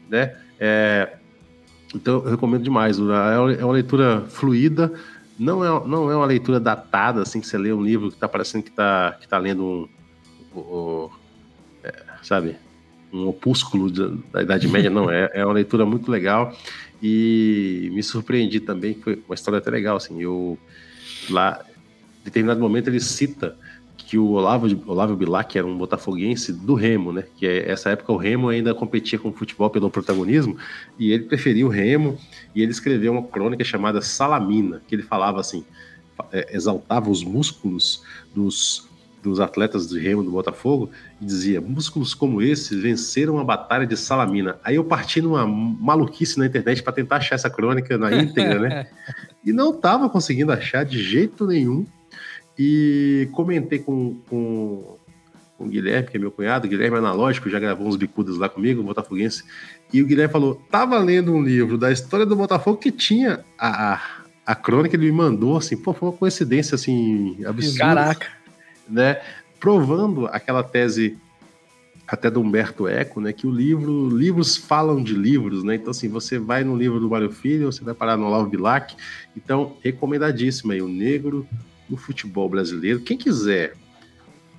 né? 0.07 0.35
É, 0.59 1.17
Então 1.95 2.15
eu 2.25 2.31
recomendo 2.31 2.63
demais. 2.63 2.99
É 2.99 3.01
uma 3.01 3.51
é 3.53 3.63
uma 3.63 3.73
leitura 3.73 4.21
fluida, 4.27 4.91
não 5.39 5.63
é, 5.63 5.87
não 5.87 6.11
é 6.11 6.15
uma 6.15 6.25
leitura 6.25 6.59
datada, 6.59 7.21
assim, 7.21 7.39
que 7.39 7.47
você 7.47 7.57
lê 7.57 7.71
um 7.71 7.81
livro 7.83 8.11
que 8.11 8.17
tá 8.17 8.27
parecendo 8.27 8.63
que 8.63 8.71
tá, 8.71 9.17
que 9.19 9.27
tá 9.27 9.37
lendo 9.37 9.63
um. 9.63 9.87
um- 10.55 10.59
um, 10.59 11.09
é, 11.83 11.93
sabe? 12.21 12.55
Um 13.13 13.27
opúsculo 13.27 13.89
da 14.31 14.41
Idade 14.41 14.67
Média, 14.67 14.89
não. 14.89 15.09
É, 15.09 15.29
é 15.33 15.45
uma 15.45 15.53
leitura 15.53 15.85
muito 15.85 16.11
legal. 16.11 16.53
E 17.01 17.89
me 17.93 18.01
surpreendi 18.03 18.59
também, 18.59 18.93
que 18.93 19.01
foi 19.01 19.23
uma 19.27 19.35
história 19.35 19.59
até 19.59 19.69
legal, 19.69 19.95
assim. 19.95 20.21
Eu 20.21 20.57
lá, 21.29 21.63
em 22.21 22.25
determinado 22.25 22.59
momento, 22.59 22.89
ele 22.89 22.99
cita 22.99 23.55
que 24.05 24.17
o 24.17 24.31
Olavo, 24.31 24.67
Olavo 24.85 25.15
Bilac 25.15 25.57
era 25.57 25.65
um 25.65 25.77
botafoguense 25.77 26.53
do 26.53 26.75
Remo, 26.75 27.11
né? 27.11 27.23
Que 27.35 27.47
é, 27.47 27.71
essa 27.71 27.89
época 27.89 28.13
o 28.13 28.17
Remo 28.17 28.49
ainda 28.49 28.73
competia 28.73 29.17
com 29.17 29.29
o 29.29 29.33
futebol 29.33 29.69
pelo 29.69 29.89
protagonismo, 29.89 30.57
e 30.99 31.11
ele 31.11 31.23
preferia 31.23 31.65
o 31.65 31.69
Remo, 31.69 32.17
e 32.53 32.61
ele 32.61 32.71
escreveu 32.71 33.11
uma 33.13 33.23
crônica 33.23 33.63
chamada 33.63 34.01
Salamina, 34.01 34.81
que 34.87 34.93
ele 34.93 35.01
falava 35.01 35.39
assim, 35.39 35.65
é, 36.31 36.55
exaltava 36.55 37.09
os 37.09 37.23
músculos 37.23 38.03
dos, 38.33 38.87
dos 39.23 39.39
atletas 39.39 39.87
do 39.87 39.97
Remo 39.97 40.23
do 40.23 40.29
Botafogo, 40.29 40.91
e 41.19 41.25
dizia, 41.25 41.59
músculos 41.59 42.13
como 42.13 42.43
esses 42.43 42.79
venceram 42.79 43.39
a 43.39 43.43
batalha 43.43 43.87
de 43.87 43.97
Salamina. 43.97 44.59
Aí 44.63 44.75
eu 44.75 44.83
parti 44.83 45.19
numa 45.19 45.47
maluquice 45.47 46.37
na 46.37 46.45
internet 46.45 46.83
para 46.83 46.93
tentar 46.93 47.17
achar 47.17 47.35
essa 47.35 47.49
crônica 47.49 47.97
na 47.97 48.15
íntegra, 48.15 48.59
né? 48.59 48.87
E 49.45 49.53
não 49.53 49.69
estava 49.69 50.09
conseguindo 50.09 50.51
achar 50.51 50.83
de 50.83 50.97
jeito 51.03 51.45
nenhum. 51.45 51.85
E 52.57 53.27
comentei 53.33 53.79
com, 53.79 54.15
com, 54.29 54.97
com 55.57 55.65
o 55.65 55.67
Guilherme, 55.67 56.09
que 56.09 56.17
é 56.17 56.19
meu 56.19 56.31
cunhado, 56.31 56.67
Guilherme 56.67 56.97
Analógico, 56.97 57.49
já 57.49 57.59
gravou 57.59 57.87
uns 57.87 57.95
bicudas 57.95 58.37
lá 58.37 58.47
comigo, 58.47 58.81
botafoguense. 58.83 59.43
E 59.91 60.01
o 60.01 60.05
Guilherme 60.05 60.31
falou: 60.31 60.55
tava 60.71 60.97
lendo 60.97 61.33
um 61.33 61.43
livro 61.43 61.77
da 61.77 61.91
história 61.91 62.25
do 62.25 62.35
Botafogo 62.35 62.77
que 62.77 62.91
tinha 62.91 63.43
a, 63.57 63.93
a, 63.93 64.01
a 64.45 64.55
crônica, 64.55 64.95
ele 64.95 65.07
me 65.07 65.11
mandou, 65.11 65.57
assim, 65.57 65.75
pô, 65.75 65.93
foi 65.93 66.09
uma 66.09 66.17
coincidência, 66.17 66.75
assim, 66.75 67.37
absurda. 67.45 67.79
Caraca. 67.79 68.27
Né? 68.87 69.21
Provando 69.59 70.27
aquela 70.27 70.63
tese 70.63 71.17
até 72.07 72.29
do 72.29 72.39
Humberto 72.39 72.87
Eco, 72.87 73.19
né, 73.19 73.33
que 73.33 73.47
o 73.47 73.51
livro, 73.51 74.09
livros 74.09 74.55
falam 74.55 75.01
de 75.01 75.15
livros, 75.15 75.63
né, 75.63 75.75
então 75.75 75.89
assim, 75.89 76.07
você 76.07 76.37
vai 76.37 76.63
no 76.63 76.77
livro 76.77 76.99
do 76.99 77.09
Mário 77.09 77.31
Filho, 77.31 77.71
você 77.71 77.83
vai 77.83 77.95
parar 77.95 78.15
no 78.15 78.27
Olavo 78.27 78.47
Bilac, 78.47 78.95
então, 79.35 79.75
recomendadíssimo 79.83 80.71
aí, 80.71 80.81
o 80.81 80.87
Negro 80.87 81.47
no 81.89 81.97
Futebol 81.97 82.49
Brasileiro, 82.49 83.01
quem 83.01 83.17
quiser 83.17 83.73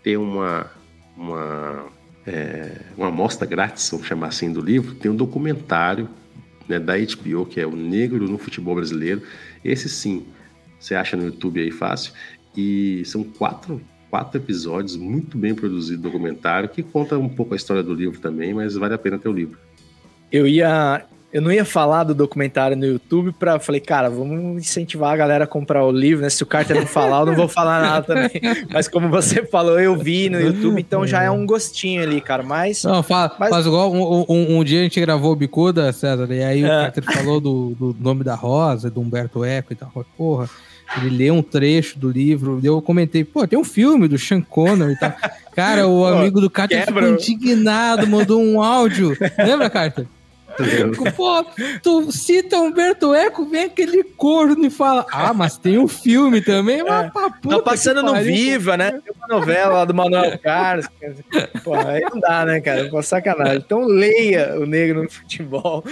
ter 0.02 0.16
uma, 0.16 0.70
uma, 1.16 1.86
é, 2.26 2.80
uma 2.96 3.08
amostra 3.08 3.46
grátis, 3.46 3.88
vamos 3.90 4.06
chamar 4.06 4.28
assim, 4.28 4.52
do 4.52 4.60
livro, 4.60 4.94
tem 4.94 5.10
um 5.10 5.16
documentário 5.16 6.08
né, 6.68 6.78
da 6.78 6.94
HBO, 6.96 7.46
que 7.46 7.60
é 7.60 7.66
o 7.66 7.74
Negro 7.74 8.28
no 8.28 8.38
Futebol 8.38 8.76
Brasileiro, 8.76 9.22
esse 9.64 9.88
sim, 9.88 10.26
você 10.78 10.94
acha 10.94 11.16
no 11.16 11.24
YouTube 11.24 11.60
aí 11.60 11.70
fácil, 11.70 12.12
e 12.56 13.02
são 13.04 13.24
quatro 13.24 13.80
quatro 14.10 14.38
episódios, 14.38 14.96
muito 14.96 15.36
bem 15.36 15.54
produzido 15.54 16.02
documentário, 16.02 16.68
que 16.68 16.82
conta 16.82 17.18
um 17.18 17.28
pouco 17.28 17.52
a 17.52 17.56
história 17.56 17.82
do 17.82 17.92
livro 17.92 18.18
também, 18.20 18.54
mas 18.54 18.74
vale 18.74 18.94
a 18.94 18.98
pena 18.98 19.18
ter 19.18 19.28
o 19.28 19.32
livro. 19.32 19.58
Eu 20.30 20.46
ia. 20.46 21.04
Eu 21.36 21.42
não 21.42 21.52
ia 21.52 21.66
falar 21.66 22.04
do 22.04 22.14
documentário 22.14 22.74
no 22.76 22.86
YouTube 22.86 23.30
pra. 23.38 23.58
Falei, 23.58 23.78
cara, 23.80 24.08
vamos 24.08 24.56
incentivar 24.62 25.12
a 25.12 25.16
galera 25.18 25.44
a 25.44 25.46
comprar 25.46 25.84
o 25.84 25.92
livro, 25.92 26.22
né? 26.22 26.30
Se 26.30 26.42
o 26.42 26.46
Carter 26.46 26.76
não 26.76 26.86
falar, 26.86 27.20
eu 27.20 27.26
não 27.26 27.34
vou 27.34 27.46
falar 27.46 27.82
nada 27.82 28.06
também. 28.06 28.30
Mas 28.72 28.88
como 28.88 29.10
você 29.10 29.44
falou, 29.44 29.78
eu 29.78 29.94
vi 29.98 30.30
no 30.30 30.40
YouTube, 30.40 30.80
então 30.80 31.06
já 31.06 31.22
é 31.22 31.30
um 31.30 31.44
gostinho 31.44 32.02
ali, 32.02 32.22
cara. 32.22 32.42
Mas. 32.42 32.82
Não, 32.84 33.02
faz, 33.02 33.32
Mas- 33.38 33.50
faz 33.50 33.66
igual 33.66 33.92
um, 33.92 34.24
um- 34.28 34.58
um 34.58 34.64
dia 34.64 34.80
a 34.80 34.82
gente 34.84 34.98
gravou 34.98 35.32
o 35.32 35.36
Bicuda, 35.36 35.92
César, 35.92 36.26
e 36.32 36.42
aí 36.42 36.62
o 36.64 36.66
É. 36.66 36.70
Carter 36.90 37.04
falou 37.04 37.38
do, 37.38 37.74
do 37.78 37.96
nome 38.00 38.24
da 38.24 38.34
Rosa, 38.34 38.90
do 38.90 39.02
Humberto 39.02 39.44
Eco 39.44 39.74
e 39.74 39.76
tal. 39.76 39.92
Porra, 40.16 40.48
ele 40.96 41.10
leu 41.10 41.34
um 41.34 41.42
trecho 41.42 41.98
do 41.98 42.08
livro, 42.10 42.60
eu 42.64 42.80
comentei, 42.80 43.24
pô, 43.24 43.46
tem 43.46 43.58
um 43.58 43.64
filme 43.64 44.08
do 44.08 44.16
Sean 44.18 44.40
Connery 44.40 44.92
e 44.94 44.96
tal. 44.98 45.12
Cara, 45.54 45.86
o 45.86 46.06
amigo 46.06 46.40
do 46.40 46.48
Carter 46.48 46.82
quebra. 46.84 47.02
ficou 47.02 47.14
indignado, 47.18 48.06
mandou 48.06 48.40
um 48.42 48.62
áudio. 48.62 49.14
Lembra, 49.38 49.68
Carter? 49.68 50.06
Pô, 51.14 51.44
tu 51.82 52.10
cita 52.10 52.58
Humberto 52.58 53.14
Eco, 53.14 53.44
vem 53.46 53.64
aquele 53.64 54.02
corno 54.02 54.64
e 54.64 54.70
fala: 54.70 55.06
Ah, 55.10 55.34
mas 55.34 55.58
tem 55.58 55.78
um 55.78 55.88
filme 55.88 56.40
também, 56.40 56.82
mas 56.82 57.12
pra 57.12 57.30
puta 57.30 57.56
Tá 57.56 57.62
passando 57.62 58.02
no. 58.02 58.16
Viva, 58.16 58.76
né? 58.76 58.92
Tem 58.92 59.14
uma 59.14 59.38
novela 59.38 59.74
lá 59.74 59.84
do 59.84 59.94
Manuel 59.94 60.38
Carlos. 60.40 60.86
Pô, 61.62 61.74
aí 61.74 62.00
não 62.00 62.18
dá, 62.18 62.44
né, 62.44 62.60
cara? 62.60 62.88
Pô, 62.88 63.02
sacanagem. 63.02 63.58
Então 63.58 63.84
leia 63.84 64.58
o 64.58 64.66
Negro 64.66 65.02
no 65.02 65.10
Futebol. 65.10 65.84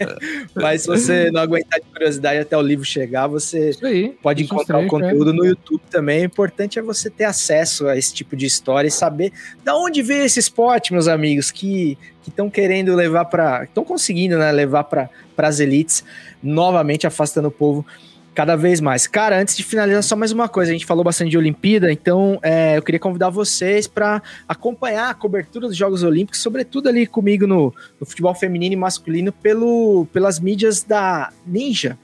Mas 0.54 0.82
se 0.82 0.86
você 0.86 1.30
não 1.30 1.40
aguentar 1.40 1.80
de 1.80 1.86
curiosidade 1.86 2.40
até 2.40 2.56
o 2.56 2.62
livro 2.62 2.84
chegar, 2.84 3.26
você 3.26 3.70
aí. 3.82 4.14
pode 4.22 4.42
encontrar 4.42 4.78
o 4.78 4.86
conteúdo 4.86 5.32
no 5.32 5.44
YouTube 5.44 5.82
também. 5.90 6.22
O 6.22 6.26
importante 6.26 6.78
é 6.78 6.82
você 6.82 7.10
ter 7.10 7.24
acesso 7.24 7.86
a 7.88 7.96
esse 7.96 8.12
tipo 8.12 8.36
de 8.36 8.46
história 8.46 8.88
e 8.88 8.90
saber 8.90 9.32
da 9.64 9.76
onde 9.76 10.02
veio 10.02 10.24
esse 10.24 10.38
esporte, 10.38 10.92
meus 10.92 11.08
amigos, 11.08 11.50
que 11.50 11.96
estão 12.30 12.50
querendo 12.50 12.94
levar 12.94 13.26
para. 13.26 13.64
estão 13.64 13.84
conseguindo 13.84 14.38
né, 14.38 14.50
levar 14.52 14.84
para 14.84 15.10
as 15.38 15.60
elites, 15.60 16.04
novamente 16.42 17.06
afastando 17.06 17.48
o 17.48 17.50
povo 17.50 17.84
cada 18.34 18.56
vez 18.56 18.80
mais. 18.80 19.06
Cara, 19.06 19.38
antes 19.38 19.56
de 19.56 19.62
finalizar, 19.62 20.02
só 20.02 20.16
mais 20.16 20.32
uma 20.32 20.48
coisa. 20.48 20.70
A 20.70 20.74
gente 20.74 20.86
falou 20.86 21.04
bastante 21.04 21.30
de 21.30 21.38
Olimpíada, 21.38 21.92
então 21.92 22.38
é, 22.42 22.76
eu 22.76 22.82
queria 22.82 22.98
convidar 22.98 23.30
vocês 23.30 23.86
para 23.86 24.22
acompanhar 24.48 25.10
a 25.10 25.14
cobertura 25.14 25.68
dos 25.68 25.76
Jogos 25.76 26.02
Olímpicos, 26.02 26.40
sobretudo 26.40 26.88
ali 26.88 27.06
comigo 27.06 27.46
no, 27.46 27.74
no 28.00 28.06
futebol 28.06 28.34
feminino 28.34 28.72
e 28.72 28.76
masculino, 28.76 29.32
pelo, 29.32 30.06
pelas 30.12 30.40
mídias 30.40 30.82
da 30.82 31.30
Ninja, 31.46 31.98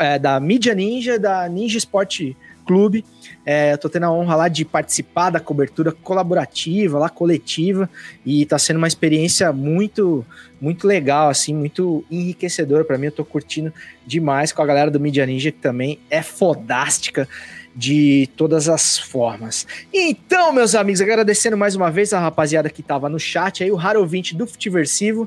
é, 0.00 0.18
da 0.18 0.40
mídia 0.40 0.74
Ninja, 0.74 1.18
da 1.18 1.48
Ninja 1.48 1.78
Sport 1.78 2.32
Clube. 2.68 3.02
É, 3.46 3.74
tô 3.78 3.88
tendo 3.88 4.04
a 4.04 4.12
honra 4.12 4.36
lá 4.36 4.48
de 4.48 4.62
participar 4.62 5.30
da 5.30 5.40
cobertura 5.40 5.90
colaborativa, 5.90 6.98
lá 6.98 7.08
coletiva, 7.08 7.88
e 8.26 8.44
tá 8.44 8.58
sendo 8.58 8.76
uma 8.76 8.86
experiência 8.86 9.50
muito, 9.54 10.24
muito 10.60 10.86
legal, 10.86 11.30
assim, 11.30 11.54
muito 11.54 12.04
enriquecedora 12.10 12.84
para 12.84 12.98
mim. 12.98 13.06
Eu 13.06 13.12
tô 13.12 13.24
curtindo 13.24 13.72
demais 14.06 14.52
com 14.52 14.60
a 14.60 14.66
galera 14.66 14.90
do 14.90 15.00
Mídia 15.00 15.24
Ninja, 15.24 15.50
que 15.50 15.58
também 15.58 15.98
é 16.10 16.22
fodástica 16.22 17.26
de 17.74 18.28
todas 18.36 18.68
as 18.68 18.98
formas. 18.98 19.66
Então, 19.94 20.52
meus 20.52 20.74
amigos, 20.74 21.00
agradecendo 21.00 21.56
mais 21.56 21.74
uma 21.74 21.90
vez 21.90 22.12
a 22.12 22.20
rapaziada 22.20 22.68
que 22.68 22.82
tava 22.82 23.08
no 23.08 23.18
chat 23.18 23.64
aí, 23.64 23.70
o 23.70 23.76
raro 23.76 24.00
ouvinte 24.00 24.34
do 24.34 24.46
Futiversivo, 24.46 25.26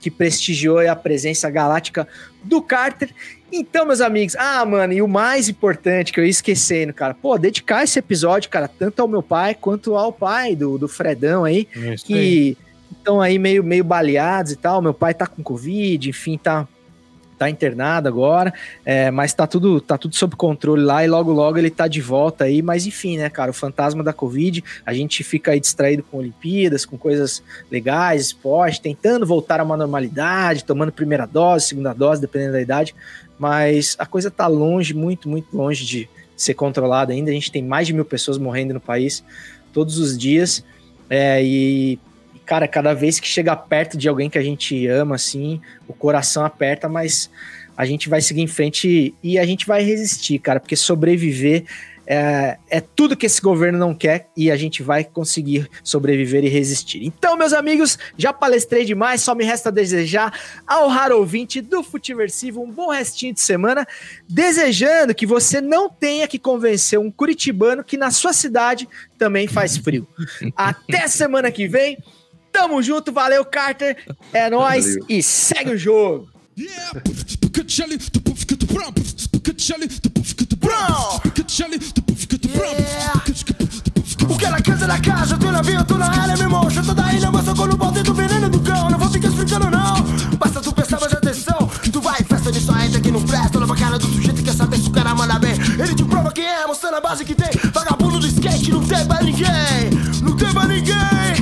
que 0.00 0.10
prestigiou 0.10 0.78
a 0.78 0.96
presença 0.96 1.50
galáctica 1.50 2.06
do 2.42 2.62
Carter. 2.62 3.10
Então, 3.52 3.86
meus 3.86 4.00
amigos, 4.00 4.36
ah, 4.36 4.64
mano, 4.64 4.92
e 4.92 5.00
o 5.00 5.08
mais 5.08 5.48
importante 5.48 6.12
que 6.12 6.20
eu 6.20 6.24
ia 6.24 6.30
esquecendo, 6.30 6.92
cara, 6.92 7.14
pô, 7.14 7.38
dedicar 7.38 7.82
esse 7.82 7.98
episódio, 7.98 8.50
cara, 8.50 8.68
tanto 8.68 9.00
ao 9.00 9.08
meu 9.08 9.22
pai 9.22 9.54
quanto 9.54 9.96
ao 9.96 10.12
pai 10.12 10.54
do, 10.54 10.76
do 10.76 10.86
Fredão 10.86 11.44
aí, 11.44 11.66
Isso 11.74 12.04
que 12.04 12.56
estão 12.92 13.20
aí 13.20 13.38
meio, 13.38 13.64
meio 13.64 13.84
baleados 13.84 14.52
e 14.52 14.56
tal. 14.56 14.82
Meu 14.82 14.92
pai 14.92 15.14
tá 15.14 15.26
com 15.26 15.42
Covid, 15.42 16.10
enfim, 16.10 16.36
tá, 16.36 16.68
tá 17.38 17.48
internado 17.48 18.08
agora, 18.08 18.52
é, 18.84 19.10
mas 19.10 19.32
tá 19.32 19.46
tudo, 19.46 19.80
tá 19.80 19.96
tudo 19.96 20.14
sob 20.16 20.34
controle 20.36 20.82
lá 20.82 21.04
e 21.04 21.08
logo 21.08 21.32
logo 21.32 21.56
ele 21.56 21.70
tá 21.70 21.86
de 21.86 22.00
volta 22.00 22.44
aí. 22.44 22.60
Mas 22.60 22.86
enfim, 22.86 23.16
né, 23.16 23.30
cara, 23.30 23.50
o 23.50 23.54
fantasma 23.54 24.02
da 24.02 24.12
Covid, 24.12 24.62
a 24.84 24.92
gente 24.92 25.22
fica 25.22 25.52
aí 25.52 25.60
distraído 25.60 26.02
com 26.02 26.18
Olimpíadas, 26.18 26.84
com 26.84 26.98
coisas 26.98 27.42
legais, 27.70 28.22
esporte, 28.22 28.80
tentando 28.80 29.24
voltar 29.24 29.60
a 29.60 29.64
uma 29.64 29.76
normalidade, 29.76 30.64
tomando 30.64 30.92
primeira 30.92 31.26
dose, 31.26 31.66
segunda 31.66 31.92
dose, 31.92 32.20
dependendo 32.20 32.52
da 32.52 32.60
idade, 32.60 32.94
mas 33.38 33.94
a 33.98 34.04
coisa 34.04 34.30
tá 34.30 34.46
longe, 34.46 34.92
muito, 34.92 35.28
muito 35.28 35.56
longe 35.56 35.84
de 35.84 36.08
ser 36.36 36.54
controlada 36.54 37.12
ainda. 37.12 37.30
A 37.30 37.34
gente 37.34 37.52
tem 37.52 37.62
mais 37.62 37.86
de 37.86 37.92
mil 37.92 38.04
pessoas 38.04 38.38
morrendo 38.38 38.74
no 38.74 38.80
país 38.80 39.22
todos 39.72 39.98
os 39.98 40.18
dias. 40.18 40.64
É, 41.08 41.42
e, 41.42 41.98
cara, 42.48 42.66
cada 42.66 42.94
vez 42.94 43.20
que 43.20 43.28
chega 43.28 43.54
perto 43.54 43.98
de 43.98 44.08
alguém 44.08 44.30
que 44.30 44.38
a 44.38 44.42
gente 44.42 44.86
ama, 44.86 45.16
assim, 45.16 45.60
o 45.86 45.92
coração 45.92 46.46
aperta, 46.46 46.88
mas 46.88 47.30
a 47.76 47.84
gente 47.84 48.08
vai 48.08 48.22
seguir 48.22 48.40
em 48.40 48.46
frente 48.46 49.14
e 49.22 49.38
a 49.38 49.44
gente 49.44 49.66
vai 49.66 49.82
resistir, 49.82 50.38
cara, 50.38 50.58
porque 50.58 50.74
sobreviver 50.74 51.64
é, 52.06 52.56
é 52.70 52.80
tudo 52.80 53.14
que 53.14 53.26
esse 53.26 53.38
governo 53.38 53.78
não 53.78 53.94
quer 53.94 54.30
e 54.34 54.50
a 54.50 54.56
gente 54.56 54.82
vai 54.82 55.04
conseguir 55.04 55.68
sobreviver 55.84 56.42
e 56.42 56.48
resistir. 56.48 57.04
Então, 57.04 57.36
meus 57.36 57.52
amigos, 57.52 57.98
já 58.16 58.32
palestrei 58.32 58.86
demais, 58.86 59.20
só 59.20 59.34
me 59.34 59.44
resta 59.44 59.70
desejar 59.70 60.32
ao 60.66 60.88
raro 60.88 61.18
ouvinte 61.18 61.60
do 61.60 61.82
Futiversivo 61.82 62.62
um 62.62 62.70
bom 62.70 62.90
restinho 62.90 63.34
de 63.34 63.42
semana, 63.42 63.86
desejando 64.26 65.14
que 65.14 65.26
você 65.26 65.60
não 65.60 65.90
tenha 65.90 66.26
que 66.26 66.38
convencer 66.38 66.98
um 66.98 67.10
curitibano 67.10 67.84
que 67.84 67.98
na 67.98 68.10
sua 68.10 68.32
cidade 68.32 68.88
também 69.18 69.46
faz 69.46 69.76
frio. 69.76 70.08
Até 70.56 71.06
semana 71.08 71.50
que 71.52 71.68
vem. 71.68 71.98
Tamo 72.58 72.82
junto, 72.82 73.12
valeu, 73.12 73.44
Carter. 73.44 73.96
É 74.32 74.50
nóis 74.50 74.96
e 75.08 75.22
segue 75.22 75.74
o 75.74 75.78
jogo. 75.78 76.28
Yeah. 76.58 77.00
O 84.28 84.36
que 84.36 84.44
ela 84.44 84.60
canta 84.60 84.88
na 84.88 85.00
casa, 85.00 85.38
eu 85.40 85.52
na 85.52 85.62
via, 85.62 85.86
eu 85.88 85.98
na 85.98 86.10
área, 86.10 86.34
meu 86.34 86.46
irmão. 86.46 86.68
Chuta 86.68 86.92
da 86.92 87.12
ilha, 87.12 87.30
mas 87.30 87.44
socorro 87.44 87.68
no 87.68 87.76
bote 87.76 88.02
do 88.02 88.12
veneno 88.12 88.48
do 88.48 88.58
cão. 88.58 88.90
Não 88.90 88.98
vou 88.98 89.08
ficar 89.08 89.28
explicando, 89.28 89.70
não. 89.70 90.02
Basta 90.36 90.60
tu 90.60 90.72
atenção. 91.28 91.68
Que 91.80 91.90
tu 91.90 92.00
vai, 92.00 92.24
festa 92.24 92.50
de 92.50 93.00
que 93.00 93.10
não 93.12 93.22
presta. 93.22 93.56
Leva 93.58 93.74
a 93.74 93.76
cara 93.76 93.98
do 93.98 94.06
sujeito 94.08 94.42
saber 94.52 94.78
se 94.78 94.88
o 94.88 94.90
cara 94.90 95.14
manda 95.14 95.38
bem. 95.38 95.54
Ele 95.78 95.94
te 95.94 96.04
prova 96.04 96.32
quem 96.32 96.44
é, 96.44 96.66
mostrando 96.66 96.96
a 96.96 97.00
base 97.00 97.24
que 97.24 97.34
tem. 97.34 97.50
Vagabundo 97.72 98.18
do 98.18 98.26
skate, 98.26 98.72
não 98.72 98.84
tem 98.84 99.06
pra 99.06 99.22
ninguém. 99.22 99.90
Não 100.22 100.36
tem 100.36 100.52
pra 100.52 100.66
ninguém. 100.66 101.37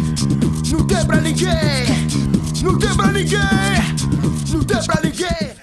te 0.96 1.06
pra 1.06 1.20
ninguém, 1.20 1.52
não 2.62 2.78
tem 2.78 2.94
pra 2.96 3.12
ninguém, 3.12 3.38
não 4.50 4.64
tem 4.64 4.78
pra. 5.00 5.55